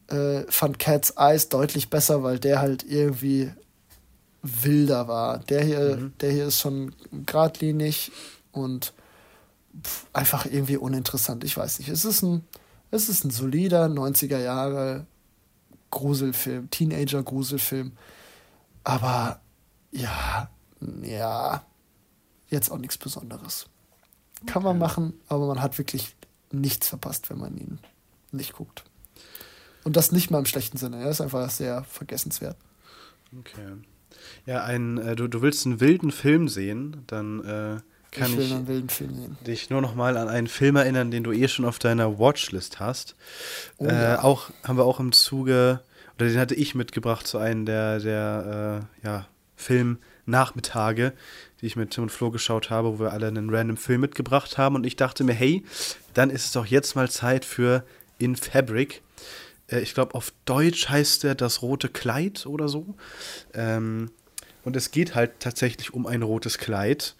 äh, 0.09 0.43
fand 0.49 0.79
Cat's 0.79 1.15
Eyes 1.17 1.49
deutlich 1.49 1.91
besser, 1.91 2.23
weil 2.23 2.39
der 2.39 2.61
halt 2.61 2.85
irgendwie 2.85 3.53
wilder 4.43 5.09
war. 5.09 5.39
Der 5.39 5.65
hier, 5.65 6.11
der 6.21 6.33
hier 6.33 6.47
ist 6.47 6.61
schon 6.61 6.95
geradlinig 7.27 8.13
und 8.53 8.93
pff, 9.83 10.07
einfach 10.13 10.47
irgendwie 10.47 10.77
uninteressant. 10.77 11.45
Ich 11.45 11.57
weiß 11.57 11.79
nicht. 11.79 11.89
Es 11.89 12.05
ist 12.05 12.23
ein, 12.23 12.45
es 12.91 13.09
ist 13.09 13.25
ein 13.25 13.31
solider 13.31 13.87
90er 13.87 14.39
Jahre 14.39 15.07
Gruselfilm, 15.91 16.71
Teenager-Gruselfilm. 16.71 17.93
Aber 18.85 19.41
ja, 19.91 20.51
ja, 21.03 21.65
jetzt 22.49 22.71
auch 22.71 22.79
nichts 22.79 22.99
Besonderes. 22.99 23.67
Kann 24.45 24.63
man 24.63 24.79
machen, 24.79 25.15
aber 25.29 25.47
man 25.47 25.63
hat 25.63 25.79
wirklich 25.79 26.16
nichts 26.51 26.89
verpasst, 26.89 27.31
wenn 27.31 27.39
man 27.39 27.57
ihn 27.57 27.79
nicht 28.33 28.55
guckt. 28.55 28.85
Und 29.85 29.97
das 29.97 30.13
nicht 30.13 30.31
mal 30.31 30.39
im 30.39 30.47
schlechten 30.47 30.79
Sinne. 30.79 31.01
Er 31.01 31.11
ist 31.11 31.21
einfach 31.21 31.49
sehr 31.51 31.85
vergessenswert. 31.85 32.57
Okay. 33.39 33.77
Ja, 34.45 34.65
ein, 34.65 34.99
äh, 34.99 35.17
du, 35.17 35.29
du 35.29 35.43
willst 35.43 35.67
einen 35.67 35.81
wilden 35.81 36.11
Film 36.11 36.49
sehen, 36.49 37.05
dann 37.07 37.41
äh, 37.41 37.81
kann 38.11 38.33
ich 38.39 38.51
ich, 38.51 38.93
Film 38.93 39.37
dich 39.47 39.71
nur 39.71 39.81
noch 39.81 39.95
mal 39.95 40.17
an 40.17 40.29
einen 40.29 40.47
Film 40.47 40.77
erinnern, 40.77 41.11
den 41.11 41.23
du 41.23 41.33
eh 41.33 41.49
schon 41.49 41.65
auf 41.65 41.79
deiner 41.79 42.19
Watchlist 42.19 42.81
hast. 42.81 43.15
Oh 43.79 43.87
äh, 43.87 43.93
ja. 43.93 44.23
Auch 44.23 44.51
haben 44.65 44.79
wir 44.79 44.85
auch 44.85 45.01
im 45.01 45.13
Zuge, 45.13 45.81
oder 46.17 46.29
den 46.29 46.39
hatte 46.39 46.55
ich 46.55 46.75
mitgebracht 46.75 47.27
zu 47.27 47.39
einem 47.39 47.67
der, 47.67 48.01
der 48.01 48.89
äh, 49.03 49.07
ja, 49.07 49.27
Filmnachmittage, 50.27 51.13
die 51.61 51.67
ich 51.67 51.77
mit 51.77 51.91
Tim 51.91 52.05
und 52.05 52.11
Flo 52.11 52.31
geschaut 52.31 52.71
habe, 52.71 52.95
wo 52.95 53.05
wir 53.05 53.13
alle 53.13 53.29
einen 53.29 53.49
random 53.51 53.77
Film 53.77 54.03
mitgebracht 54.03 54.59
haben. 54.59 54.75
Und 54.75 54.85
ich 54.85 54.97
dachte 54.97 55.25
mir, 55.25 55.33
hey, 55.33 55.65
dann 56.15 56.31
ist 56.31 56.47
es 56.47 56.53
doch 56.53 56.67
jetzt 56.67 56.97
mal 56.97 57.11
Zeit 57.11 57.45
für 57.45 57.85
In 58.19 58.37
Fabric. 58.37 59.03
Äh, 59.69 59.81
ich 59.81 59.95
glaube, 59.95 60.15
auf 60.15 60.33
Deutsch 60.45 60.89
heißt 60.89 61.23
der 61.23 61.35
Das 61.35 61.63
rote 61.63 61.89
Kleid 61.89 62.47
oder 62.47 62.69
so. 62.69 62.95
Ähm, 63.55 64.11
und 64.65 64.75
es 64.75 64.91
geht 64.91 65.15
halt 65.15 65.39
tatsächlich 65.39 65.95
um 65.95 66.07
ein 66.07 66.23
rotes 66.23 66.59
Kleid. 66.59 67.15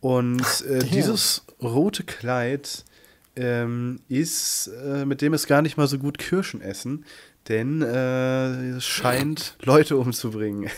Und 0.00 0.64
äh, 0.66 0.82
dieses 0.82 1.44
rote 1.60 2.04
Kleid 2.04 2.84
ähm, 3.36 4.00
ist, 4.08 4.68
äh, 4.68 5.04
mit 5.04 5.20
dem 5.20 5.34
ist 5.34 5.46
gar 5.46 5.60
nicht 5.60 5.76
mal 5.76 5.86
so 5.86 5.98
gut 5.98 6.16
Kirschen 6.16 6.62
essen, 6.62 7.04
denn 7.48 7.82
äh, 7.82 8.76
es 8.76 8.84
scheint 8.84 9.56
Leute 9.62 9.96
umzubringen. 9.96 10.70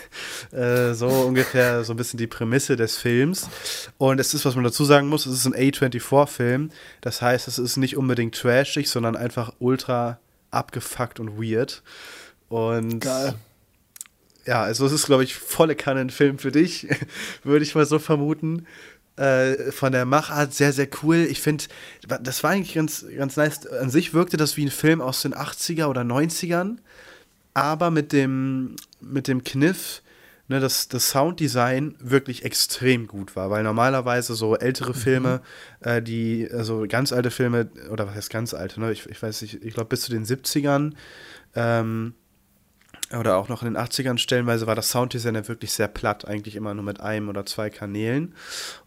äh, 0.53 0.93
so 0.95 1.09
ungefähr 1.09 1.85
so 1.85 1.93
ein 1.93 1.97
bisschen 1.97 2.19
die 2.19 2.27
Prämisse 2.27 2.77
des 2.77 2.97
Films. 2.97 3.49
Und 3.97 4.21
es 4.21 4.35
ist, 4.35 4.45
was 4.45 4.55
man 4.55 4.65
dazu 4.65 4.85
sagen 4.85 5.09
muss, 5.09 5.27
es 5.27 5.35
ist 5.35 5.47
ein 5.47 5.55
A24-Film. 5.55 6.71
Das 7.01 7.23
heißt, 7.23 7.49
es 7.49 7.59
ist 7.59 7.77
nicht 7.77 7.97
unbedingt 7.97 8.35
trashig, 8.35 8.89
sondern 8.89 9.17
einfach 9.17 9.53
ultra 9.59 10.19
abgefuckt 10.51 11.21
und 11.21 11.41
weird. 11.41 11.83
Und 12.49 13.01
Geil. 13.01 13.35
ja, 14.47 14.63
also 14.63 14.87
es 14.87 14.93
ist, 14.93 15.07
glaube 15.07 15.25
ich, 15.25 15.35
volle 15.35 15.77
Kanne 15.77 16.01
ein 16.01 16.11
Film 16.11 16.39
für 16.39 16.53
dich, 16.53 16.89
würde 17.45 17.65
ich 17.65 17.75
mal 17.75 17.87
so 17.87 17.99
vermuten. 17.99 18.67
Äh, 19.19 19.73
von 19.73 19.91
der 19.91 20.05
Machart 20.05 20.55
sehr, 20.55 20.73
sehr 20.73 20.89
cool. 21.03 21.27
Ich 21.29 21.41
finde, 21.41 21.65
das 22.21 22.45
war 22.45 22.53
eigentlich 22.53 22.75
ganz, 22.75 23.05
ganz 23.17 23.37
nice. 23.37 23.67
An 23.67 23.91
sich 23.91 24.15
wirkte 24.15 24.37
das 24.37 24.57
wie 24.57 24.65
ein 24.65 24.71
Film 24.71 25.01
aus 25.01 25.23
den 25.23 25.35
80er 25.35 25.87
oder 25.87 26.03
90ern, 26.03 26.77
aber 27.53 27.91
mit 27.91 28.13
dem, 28.13 28.77
mit 29.01 29.27
dem 29.27 29.43
Kniff, 29.43 30.03
ne, 30.47 30.61
dass 30.61 30.87
das 30.87 31.11
Sounddesign 31.11 31.97
wirklich 31.99 32.45
extrem 32.45 33.09
gut 33.09 33.35
war, 33.35 33.51
weil 33.51 33.65
normalerweise 33.65 34.35
so 34.35 34.57
ältere 34.57 34.95
Filme, 34.95 35.41
äh, 35.81 36.01
die, 36.01 36.49
also 36.53 36.87
ganz 36.89 37.13
alte 37.13 37.33
Filme, 37.33 37.69
oder 37.91 38.07
was 38.07 38.15
heißt 38.15 38.31
ganz 38.31 38.55
alte, 38.55 38.79
ne? 38.79 38.93
ich, 38.93 39.07
ich 39.07 39.21
weiß 39.21 39.43
nicht, 39.43 39.65
ich 39.65 39.75
glaube 39.75 39.89
bis 39.89 40.03
zu 40.03 40.13
den 40.13 40.25
70ern, 40.25 40.93
ähm, 41.57 42.15
oder 43.17 43.37
auch 43.37 43.49
noch 43.49 43.63
in 43.63 43.73
den 43.73 43.83
80ern 43.83 44.19
stellenweise 44.19 44.67
war 44.67 44.75
das 44.75 44.91
Sounddesign 44.91 45.35
ja 45.35 45.49
wirklich 45.49 45.73
sehr 45.73 45.89
platt, 45.89 46.27
eigentlich 46.27 46.57
immer 46.57 46.75
nur 46.75 46.85
mit 46.85 47.01
einem 47.01 47.29
oder 47.29 47.47
zwei 47.47 47.71
Kanälen. 47.71 48.35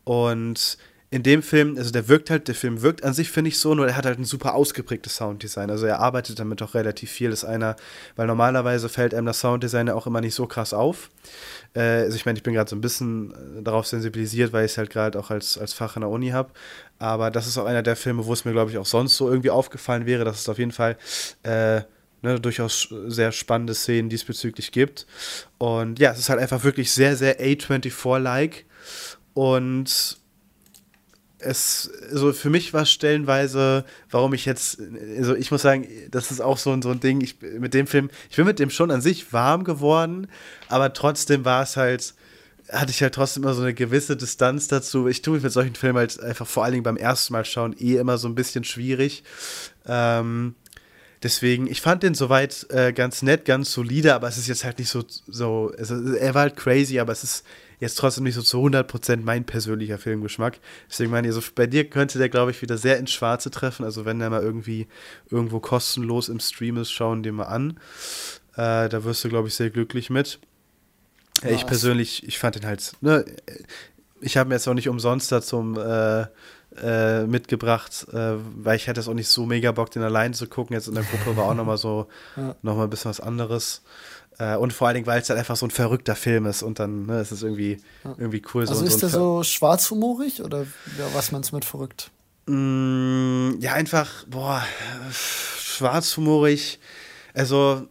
Und 0.04 0.78
in 1.14 1.24
dem 1.24 1.44
Film, 1.44 1.76
also 1.78 1.92
der 1.92 2.08
wirkt 2.08 2.30
halt, 2.30 2.48
der 2.48 2.56
Film 2.56 2.82
wirkt 2.82 3.04
an 3.04 3.14
sich, 3.14 3.32
finde 3.32 3.50
ich 3.50 3.60
so, 3.60 3.76
nur 3.76 3.86
er 3.86 3.98
hat 3.98 4.06
halt 4.06 4.18
ein 4.18 4.24
super 4.24 4.56
ausgeprägtes 4.56 5.18
Sounddesign. 5.18 5.70
Also 5.70 5.86
er 5.86 6.00
arbeitet 6.00 6.40
damit 6.40 6.62
auch 6.62 6.74
relativ 6.74 7.12
viel. 7.12 7.32
Ist 7.32 7.44
einer, 7.44 7.76
weil 8.16 8.28
normalerweise 8.28 8.88
fällt 8.88 9.14
einem 9.14 9.26
das 9.26 9.42
Sounddesign 9.42 9.88
ja 9.88 9.94
auch 9.94 10.08
immer 10.08 10.22
nicht 10.22 10.36
so 10.36 10.48
krass 10.48 10.74
auf. 10.74 11.10
Äh, 11.74 11.82
also 11.82 12.16
ich 12.16 12.26
meine, 12.26 12.38
ich 12.38 12.44
bin 12.44 12.54
gerade 12.54 12.70
so 12.70 12.78
ein 12.78 12.82
bisschen 12.82 13.32
äh, 13.32 13.62
darauf 13.62 13.88
sensibilisiert, 13.88 14.54
weil 14.54 14.64
ich 14.64 14.72
es 14.72 14.78
halt 14.78 14.90
gerade 14.90 15.20
auch 15.20 15.32
als, 15.32 15.58
als 15.58 15.74
Fach 15.74 15.98
in 15.98 16.02
der 16.02 16.10
Uni 16.10 16.30
habe. 16.30 16.52
Aber 16.98 17.30
das 17.30 17.46
ist 17.46 17.58
auch 17.58 17.66
einer 17.66 17.84
der 17.84 17.98
Filme, 17.98 18.26
wo 18.26 18.32
es 18.32 18.46
mir, 18.46 18.54
glaube 18.54 18.72
ich, 18.72 18.78
auch 18.78 18.86
sonst 18.86 19.18
so 19.18 19.30
irgendwie 19.30 19.50
aufgefallen 19.50 20.06
wäre, 20.06 20.24
dass 20.24 20.40
es 20.40 20.48
auf 20.48 20.60
jeden 20.60 20.72
Fall 20.72 20.96
äh, 21.44 21.82
ne, 22.22 22.40
durchaus 22.40 22.90
sehr 23.08 23.32
spannende 23.32 23.74
Szenen 23.74 24.10
diesbezüglich 24.10 24.72
gibt. 24.72 25.06
Und 25.58 26.00
ja, 26.00 26.12
es 26.12 26.20
ist 26.20 26.30
halt 26.30 26.40
einfach 26.40 26.64
wirklich 26.64 26.92
sehr, 26.92 27.16
sehr 27.16 27.40
A24-like. 27.40 28.66
Und 29.34 30.18
es, 31.42 31.92
also 32.12 32.34
für 32.34 32.50
mich 32.50 32.74
war 32.74 32.86
stellenweise, 32.86 33.84
warum 34.10 34.34
ich 34.34 34.46
jetzt, 34.46 34.80
also 35.18 35.36
ich 35.36 35.52
muss 35.52 35.62
sagen, 35.62 35.88
das 36.12 36.32
ist 36.32 36.40
auch 36.40 36.58
so 36.58 36.72
ein, 36.72 36.82
so 36.82 36.90
ein 36.90 37.00
Ding, 37.00 37.22
ich, 37.22 37.42
mit 37.42 37.74
dem 37.74 37.88
Film, 37.88 38.10
ich 38.30 38.36
bin 38.36 38.46
mit 38.46 38.60
dem 38.60 38.70
schon 38.70 38.92
an 38.92 39.02
sich 39.02 39.34
warm 39.34 39.64
geworden, 39.64 40.28
aber 40.70 40.94
trotzdem 40.94 41.44
war 41.44 41.64
es 41.64 41.78
halt, 41.78 42.14
hatte 42.70 42.92
ich 42.92 43.02
halt 43.02 43.16
trotzdem 43.16 43.44
immer 43.44 43.54
so 43.54 43.64
eine 43.64 43.74
gewisse 43.74 44.16
Distanz 44.16 44.68
dazu. 44.68 45.08
Ich 45.08 45.22
tue 45.22 45.34
mich 45.36 45.44
mit 45.44 45.52
solchen 45.52 45.76
Filmen 45.76 45.98
halt 45.98 46.22
einfach 46.22 46.48
vor 46.48 46.64
allen 46.64 46.74
Dingen 46.74 46.84
beim 46.84 46.98
ersten 46.98 47.34
Mal 47.34 47.44
schauen 47.44 47.76
eh 47.78 47.98
immer 47.98 48.18
so 48.18 48.28
ein 48.28 48.36
bisschen 48.36 48.64
schwierig. 48.64 49.24
Ähm, 49.86 50.56
Deswegen, 51.24 51.68
ich 51.68 51.82
fand 51.82 52.04
den 52.04 52.16
soweit 52.16 52.66
äh, 52.70 52.94
ganz 52.94 53.22
nett, 53.22 53.46
ganz 53.46 53.72
solide, 53.72 54.16
aber 54.16 54.28
es 54.28 54.38
ist 54.38 54.48
jetzt 54.48 54.64
halt 54.64 54.80
nicht 54.80 54.90
so, 54.90 55.04
so 55.28 55.72
also, 55.78 56.14
er 56.14 56.34
war 56.34 56.42
halt 56.42 56.56
crazy, 56.56 57.00
aber 57.00 57.12
es 57.12 57.24
ist 57.24 57.46
jetzt 57.80 57.96
trotzdem 57.96 58.24
nicht 58.24 58.36
so 58.36 58.42
zu 58.42 58.58
100% 58.58 59.18
mein 59.24 59.44
persönlicher 59.44 59.98
Filmgeschmack. 59.98 60.60
Deswegen 60.90 61.12
meine 61.12 61.28
ich, 61.28 61.36
also 61.36 61.48
bei 61.54 61.68
dir 61.68 61.90
könnte 61.90 62.18
der, 62.18 62.30
glaube 62.30 62.52
ich, 62.52 62.62
wieder 62.62 62.78
sehr 62.78 62.98
ins 62.98 63.12
Schwarze 63.12 63.52
treffen. 63.52 63.84
Also 63.84 64.06
wenn 64.06 64.20
der 64.20 64.30
mal 64.30 64.42
irgendwie 64.42 64.88
irgendwo 65.30 65.60
kostenlos 65.60 66.30
im 66.30 66.40
Stream 66.40 66.78
ist, 66.78 66.92
schauen 66.92 67.24
den 67.24 67.36
mal 67.36 67.46
an. 67.46 67.80
Äh, 68.54 68.90
da 68.90 69.04
wirst 69.04 69.24
du, 69.24 69.30
glaube 69.30 69.48
ich, 69.48 69.56
sehr 69.56 69.70
glücklich 69.70 70.10
mit. 70.10 70.40
Ja, 71.44 71.50
ich 71.50 71.62
Nice. 71.62 71.66
persönlich, 71.66 72.28
ich 72.28 72.38
fand 72.38 72.56
den 72.56 72.66
halt, 72.66 72.94
ne, 73.02 73.26
ich 74.22 74.38
habe 74.38 74.50
mir 74.50 74.56
jetzt 74.56 74.68
auch 74.68 74.76
nicht 74.76 74.90
umsonst 74.90 75.32
da 75.32 75.42
zum 75.42 75.78
äh, 75.78 76.28
äh, 76.82 77.24
mitgebracht, 77.26 78.08
äh, 78.14 78.36
weil 78.56 78.76
ich 78.78 78.88
hatte 78.88 79.00
jetzt 79.00 79.08
auch 79.08 79.14
nicht 79.14 79.28
so 79.30 79.46
mega 79.46 79.72
Bock, 79.72 79.92
den 79.92 80.04
allein 80.04 80.34
zu 80.34 80.48
gucken. 80.48 80.74
Jetzt 80.76 80.88
in 80.88 80.96
der 80.96 81.04
Gruppe 81.04 81.36
war 81.38 81.46
auch 81.46 81.54
nochmal 81.54 81.78
so, 81.78 82.08
Ja. 82.38 82.56
nochmal 82.62 82.86
ein 82.88 82.90
bisschen 82.90 83.10
was 83.10 83.20
anderes. 83.20 83.82
Äh, 84.40 84.56
und 84.56 84.72
vor 84.72 84.88
allen 84.88 84.96
Dingen, 84.96 85.08
weil 85.08 85.22
es 85.22 85.30
halt 85.30 85.38
einfach 85.38 85.58
so 85.58 85.66
ein 85.66 85.72
verrückter 85.72 86.16
Film 86.16 86.46
ist 86.46 86.64
und 86.64 86.80
dann 86.80 87.06
ne, 87.06 87.20
es 87.20 87.32
ist 87.32 87.44
irgendwie, 87.44 87.78
irgendwie 88.18 88.42
cool. 88.54 88.62
Also 88.62 88.76
so, 88.76 88.86
ist 88.86 88.94
so 88.94 89.00
der 89.02 89.10
so 89.10 89.44
schwarzhumorig 89.44 90.42
oder 90.42 90.62
ja, 90.62 91.06
was 91.14 91.32
meinst 91.32 91.52
du 91.52 91.56
mit 91.56 91.66
verrückt? 91.66 92.10
Mm, 92.48 93.60
ja, 93.60 93.74
einfach, 93.74 94.10
boah, 94.28 94.64
schwarzhumorig. 95.62 96.80
Also, 97.34 97.88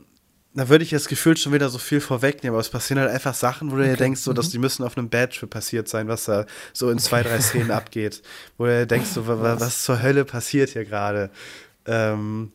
da 0.54 0.68
würde 0.68 0.82
ich 0.84 0.90
jetzt 0.90 1.08
gefühlt 1.08 1.38
schon 1.38 1.52
wieder 1.52 1.68
so 1.68 1.78
viel 1.78 2.00
vorwegnehmen, 2.00 2.54
aber 2.54 2.60
es 2.60 2.68
passieren 2.70 3.00
halt 3.00 3.10
einfach 3.12 3.34
Sachen, 3.34 3.70
wo 3.70 3.76
du 3.76 3.84
dir 3.84 3.96
denkst, 3.96 4.20
so, 4.20 4.32
dass 4.32 4.50
die 4.50 4.58
müssen 4.58 4.82
auf 4.84 4.98
einem 4.98 5.08
Badtrip 5.08 5.48
passiert 5.50 5.88
sein, 5.88 6.08
was 6.08 6.24
da 6.24 6.44
so 6.72 6.90
in 6.90 6.98
zwei, 6.98 7.22
drei 7.22 7.40
Szenen 7.40 7.70
abgeht. 7.70 8.22
Wo 8.58 8.64
du 8.64 8.70
dir 8.80 8.86
denkst, 8.86 9.10
so, 9.10 9.26
wa- 9.28 9.40
wa- 9.40 9.60
was 9.60 9.82
zur 9.84 10.02
Hölle 10.02 10.24
passiert 10.24 10.70
hier 10.70 10.84
gerade? 10.84 11.30
Ähm, 11.86 12.52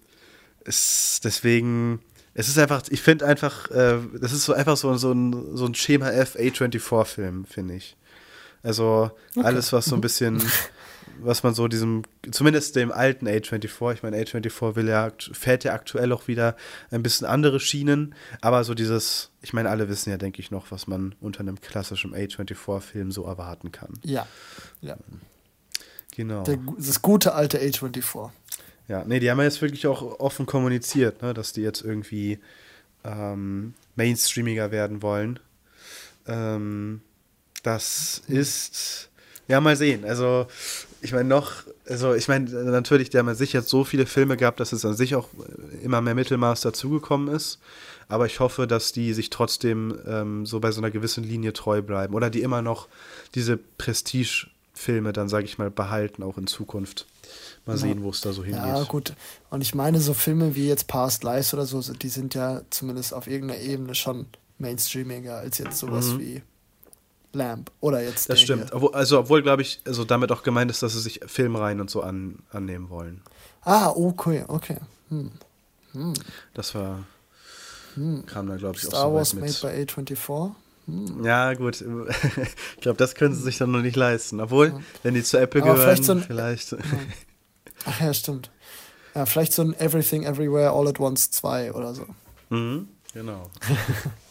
es, 0.66 1.22
deswegen, 1.24 2.00
es 2.34 2.50
ist 2.50 2.58
einfach, 2.58 2.84
ich 2.90 3.02
finde 3.02 3.26
einfach, 3.26 3.70
äh, 3.72 4.00
das 4.20 4.34
ist 4.34 4.44
so 4.46 4.54
einfach 4.54 4.76
so, 4.78 4.96
so 4.98 5.12
ein, 5.14 5.56
so 5.56 5.66
ein 5.66 5.76
Schema 5.76 6.10
F 6.12 6.36
A24-Film, 6.36 7.46
finde 7.46 7.76
ich. 7.76 7.96
Also 8.62 9.12
alles, 9.42 9.72
was 9.74 9.86
so 9.86 9.96
ein 9.96 10.02
bisschen, 10.02 10.42
was 11.20 11.44
man 11.44 11.54
so 11.54 11.68
diesem, 11.68 12.04
zumindest 12.32 12.76
dem 12.76 12.92
alten 12.92 13.28
A24, 13.28 13.94
ich 13.94 14.04
meine, 14.04 14.18
A24 14.18 14.76
will 14.76 14.88
ja, 14.88 15.12
fährt 15.32 15.64
ja 15.64 15.74
aktuell 15.74 16.12
auch 16.12 16.28
wieder 16.28 16.56
ein 16.92 17.04
bisschen 17.04 17.28
andere 17.28 17.60
Schienen, 17.60 18.16
aber 18.42 18.64
so 18.64 18.74
dieses, 18.74 19.32
ich 19.42 19.54
meine, 19.54 19.70
alle 19.70 19.90
wissen 19.90 20.10
ja, 20.10 20.18
denke 20.18 20.40
ich, 20.40 20.52
noch, 20.52 20.72
was 20.72 20.88
man 20.88 21.16
unter 21.22 21.42
einem 21.42 21.60
klassischen 21.62 22.14
A24-Film 22.14 23.12
so 23.12 23.26
erwarten 23.26 23.72
kann. 23.72 23.94
Ja, 24.04 24.28
ja. 24.82 24.98
Genau. 26.16 26.44
Der, 26.44 26.58
das 26.78 27.02
gute 27.02 27.34
alte 27.34 27.60
A24. 27.60 28.32
Ja, 28.88 29.04
nee, 29.06 29.20
die 29.20 29.30
haben 29.30 29.40
ja 29.40 29.46
jetzt 29.46 29.62
wirklich 29.62 29.88
auch 29.88 30.20
offen 30.20 30.46
kommuniziert, 30.46 31.22
ne, 31.22 31.34
dass 31.34 31.54
die 31.54 31.62
jetzt 31.62 31.82
irgendwie 31.82 32.40
ähm, 33.04 33.74
mainstreamiger 33.96 34.72
werden 34.72 35.02
wollen. 35.02 35.40
Ähm, 36.28 37.02
das 37.64 38.22
ist, 38.28 39.10
ja, 39.48 39.60
mal 39.60 39.76
sehen. 39.76 40.06
Also, 40.06 40.48
ich 41.06 41.14
meine, 41.14 41.30
noch, 41.30 41.52
also, 41.88 42.14
ich 42.14 42.28
meine, 42.28 42.50
natürlich, 42.50 43.10
die 43.10 43.18
haben 43.18 43.28
ja 43.28 43.36
sicher 43.36 43.62
so 43.62 43.84
viele 43.84 44.06
Filme 44.06 44.36
gehabt, 44.36 44.60
dass 44.60 44.74
es 44.74 44.84
an 44.84 44.96
sich 44.96 45.16
auch 45.16 45.30
immer 45.82 46.02
mehr 46.02 46.16
Mittelmaß 46.16 46.62
dazugekommen 46.62 47.34
ist. 47.34 47.60
Aber 48.08 48.26
ich 48.26 48.40
hoffe, 48.40 48.68
dass 48.68 48.92
die 48.92 49.14
sich 49.14 49.30
trotzdem 49.30 49.98
ähm, 50.06 50.46
so 50.46 50.60
bei 50.60 50.72
so 50.72 50.82
einer 50.82 50.92
gewissen 50.92 51.24
Linie 51.24 51.54
treu 51.54 51.82
bleiben 51.82 52.14
oder 52.14 52.30
die 52.30 52.42
immer 52.42 52.62
noch 52.62 52.88
diese 53.36 53.58
Prestige-Filme 53.58 55.14
dann, 55.14 55.30
sage 55.30 55.46
ich 55.46 55.58
mal, 55.58 55.72
behalten, 55.72 56.24
auch 56.24 56.38
in 56.38 56.48
Zukunft. 56.48 57.06
Mal 57.66 57.78
sehen, 57.78 58.04
wo 58.04 58.10
es 58.12 58.22
da 58.22 58.32
so 58.32 58.44
hingeht. 58.44 58.62
Ja, 58.62 58.84
gut. 58.84 59.14
Und 59.50 59.62
ich 59.62 59.74
meine, 59.74 60.00
so 60.00 60.14
Filme 60.14 60.56
wie 60.56 60.68
jetzt 60.68 60.88
Past 60.88 61.24
Lives 61.24 61.54
oder 61.54 61.66
so, 61.66 61.82
die 61.82 62.10
sind 62.10 62.36
ja 62.36 62.62
zumindest 62.70 63.14
auf 63.14 63.26
irgendeiner 63.26 63.62
Ebene 63.62 63.96
schon 63.96 64.28
mainstreamiger 64.60 65.38
als 65.38 65.58
jetzt 65.58 65.80
sowas 65.80 66.10
mhm. 66.10 66.20
wie 66.20 66.42
Lamp 67.36 67.72
oder 67.82 68.02
jetzt. 68.02 68.30
Das 68.30 68.42
stimmt. 68.42 68.74
Obwohl, 68.74 68.94
also, 68.94 69.20
obwohl, 69.20 69.44
glaube 69.44 69.62
ich, 69.62 69.82
also 69.86 70.04
damit 70.04 70.32
auch 70.32 70.44
gemeint 70.44 70.72
ist, 70.72 70.82
dass 70.82 70.94
sie 70.94 71.02
sich 71.02 71.20
Filmreihen 71.26 71.82
und 71.82 71.90
so 71.90 72.02
an, 72.02 72.40
annehmen 72.52 72.90
wollen. 72.90 73.22
Ah, 73.62 73.90
okay, 73.90 74.46
okay. 74.48 74.78
Hm. 75.10 75.32
Hm. 75.92 76.14
Das 76.54 76.74
war. 76.76 77.04
Hm. 77.96 78.26
Kam 78.26 78.48
da, 78.48 78.56
glaube 78.58 78.76
ich, 78.78 78.84
Star 78.84 79.06
auch 79.06 79.10
so 79.10 79.16
Wars 79.16 79.34
made 79.34 79.54
by 79.62 79.84
A24. 79.84 80.52
Hm. 80.88 81.24
Ja, 81.24 81.54
gut. 81.54 81.82
ich 82.76 82.82
glaube, 82.82 82.98
das 82.98 83.16
können 83.16 83.34
sie 83.34 83.42
sich 83.42 83.58
dann 83.58 83.72
noch 83.72 83.82
nicht 83.82 83.96
leisten. 83.96 84.40
Obwohl, 84.40 84.68
ja. 84.68 84.80
wenn 85.04 85.14
die 85.14 85.24
zu 85.24 85.38
Apple 85.38 85.62
Aber 85.62 85.74
gehören, 85.74 85.96
vielleicht. 85.96 86.04
So 86.04 86.12
ein, 86.14 86.22
vielleicht. 86.22 86.72
Ja. 86.72 86.78
Ach 87.86 88.02
ja, 88.02 88.14
stimmt. 88.14 88.52
Ja, 89.14 89.26
vielleicht 89.26 89.54
so 89.54 89.62
ein 89.62 89.74
Everything 89.80 90.24
Everywhere 90.24 90.72
All 90.72 90.88
at 90.88 91.00
Once 91.00 91.32
2 91.32 91.74
oder 91.74 91.94
so. 91.94 92.06
Mhm, 92.50 92.90
genau. 93.14 93.50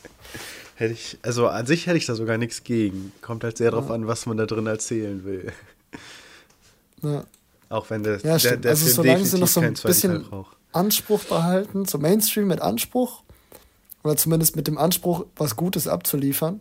hätte 0.75 0.93
ich, 0.93 1.19
also 1.23 1.49
an 1.49 1.67
sich 1.67 1.87
hätte 1.87 1.97
ich 1.97 2.07
da 2.07 2.15
sogar 2.15 2.39
nichts 2.39 2.65
gegen. 2.65 3.13
Kommt 3.23 3.45
halt 3.45 3.59
sehr 3.59 3.67
ja. 3.67 3.71
darauf 3.73 3.91
an, 3.91 4.07
was 4.07 4.27
man 4.27 4.37
da 4.37 4.47
drin 4.47 4.67
erzählen 4.67 5.25
will. 5.25 5.53
Ja. 7.03 7.25
Auch 7.69 7.91
wenn 7.91 8.03
der, 8.03 8.19
ja, 8.21 8.39
der, 8.39 8.57
der 8.57 8.71
also 8.71 8.85
Film 8.85 8.95
solange 8.95 9.25
sie 9.25 9.39
noch 9.39 9.49
so 9.49 9.61
ein 9.61 9.75
bisschen 9.75 10.27
Anspruch 10.73 11.25
behalten, 11.25 11.85
so 11.87 11.99
Mainstream 11.99 12.47
mit 12.47 12.61
Anspruch, 12.61 13.23
oder 14.03 14.17
zumindest 14.17 14.55
mit 14.57 14.67
dem 14.67 14.79
Anspruch, 14.79 15.27
was 15.37 15.57
Gutes 15.57 15.89
abzuliefern, 15.89 16.61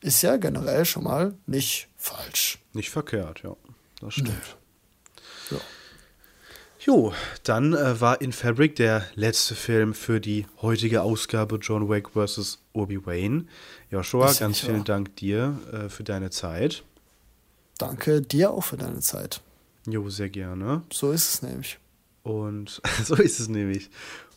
ist 0.00 0.22
ja 0.22 0.36
generell 0.36 0.84
schon 0.84 1.04
mal 1.04 1.34
nicht 1.46 1.88
falsch. 1.96 2.58
Nicht 2.72 2.90
verkehrt, 2.90 3.42
ja. 3.42 3.56
Das 4.00 4.14
stimmt. 4.14 4.56
Jo, 6.86 7.12
dann 7.42 7.74
äh, 7.74 8.00
war 8.00 8.20
In 8.20 8.32
Fabric 8.32 8.76
der 8.76 9.04
letzte 9.16 9.56
Film 9.56 9.92
für 9.92 10.20
die 10.20 10.46
heutige 10.62 11.02
Ausgabe 11.02 11.56
John 11.56 11.88
Wick 11.88 12.10
vs. 12.10 12.62
Obi-Wan. 12.74 13.48
Joshua, 13.90 14.32
ganz 14.32 14.60
vielen 14.60 14.76
wahr. 14.76 14.84
Dank 14.84 15.16
dir 15.16 15.58
äh, 15.72 15.88
für 15.88 16.04
deine 16.04 16.30
Zeit. 16.30 16.84
Danke 17.78 18.22
dir 18.22 18.52
auch 18.52 18.62
für 18.62 18.76
deine 18.76 19.00
Zeit. 19.00 19.40
Jo, 19.84 20.08
sehr 20.10 20.28
gerne. 20.28 20.82
So 20.92 21.10
ist 21.10 21.28
es 21.28 21.42
nämlich. 21.42 21.80
Und 22.22 22.80
so 23.04 23.16
ist 23.16 23.40
es 23.40 23.48
nämlich. 23.48 23.90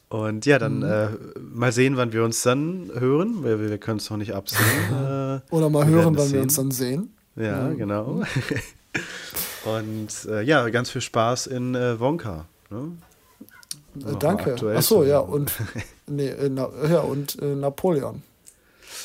Und 0.10 0.48
ja, 0.48 0.58
dann 0.58 0.78
mhm. 0.78 0.86
äh, 0.86 1.40
mal 1.40 1.72
sehen, 1.72 1.98
wann 1.98 2.14
wir 2.14 2.24
uns 2.24 2.42
dann 2.42 2.90
hören. 2.96 3.44
Wir, 3.44 3.60
wir 3.60 3.78
können 3.78 4.00
es 4.00 4.10
noch 4.10 4.18
nicht 4.18 4.34
absehen. 4.34 4.66
Äh, 4.90 5.40
Oder 5.52 5.70
mal 5.70 5.86
hören, 5.86 6.18
wann 6.18 6.26
sehen. 6.26 6.34
wir 6.34 6.42
uns 6.42 6.56
dann 6.56 6.72
sehen. 6.72 7.14
Ja, 7.36 7.70
mhm. 7.70 7.78
genau. 7.78 8.24
Und 9.66 10.26
äh, 10.30 10.42
ja, 10.42 10.68
ganz 10.70 10.90
viel 10.90 11.02
Spaß 11.02 11.48
in 11.48 11.76
äh, 11.76 12.00
Wonka. 12.00 12.46
Ne? 12.70 12.92
Äh, 13.98 14.18
danke. 14.20 14.56
Achso, 14.76 15.04
ja, 15.04 15.20
und, 15.20 15.52
nee, 16.08 16.28
äh, 16.28 16.50
na, 16.50 16.70
ja, 16.90 17.00
und 17.02 17.42
äh, 17.42 17.56
Napoleon. 17.56 18.24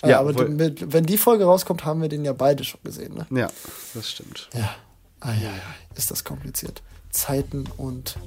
Ja, 0.02 0.08
ja 0.08 0.20
aber 0.20 0.48
mit, 0.48 0.92
wenn 0.92 1.04
die 1.04 1.18
Folge 1.18 1.44
rauskommt, 1.44 1.84
haben 1.84 2.02
wir 2.02 2.08
den 2.08 2.24
ja 2.24 2.32
beide 2.32 2.64
schon 2.64 2.80
gesehen. 2.84 3.14
Ne? 3.14 3.26
Ja, 3.38 3.48
das 3.94 4.10
stimmt. 4.10 4.48
Ja. 4.54 4.74
Ah, 5.20 5.32
ja, 5.32 5.50
ja. 5.50 5.74
Ist 5.94 6.10
das 6.10 6.24
kompliziert. 6.24 6.82
Zeiten 7.10 7.64
und 7.76 8.18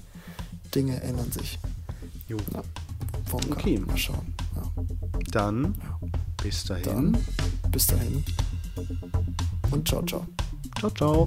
Dinge 0.73 1.01
ändern 1.01 1.31
sich. 1.31 1.59
Jo. 2.27 2.37
Ja. 2.53 2.63
Wonka. 3.29 3.51
Okay. 3.51 3.79
Mal 3.79 3.97
schauen. 3.97 4.33
Ja. 4.55 4.83
Dann 5.31 5.75
bis 6.41 6.63
dahin. 6.63 6.85
Dann 6.85 7.25
bis 7.71 7.87
dahin. 7.87 8.23
Und 9.71 9.87
ciao, 9.87 10.03
ciao. 10.03 10.25
Ciao, 10.75 10.91
ciao. 10.91 11.25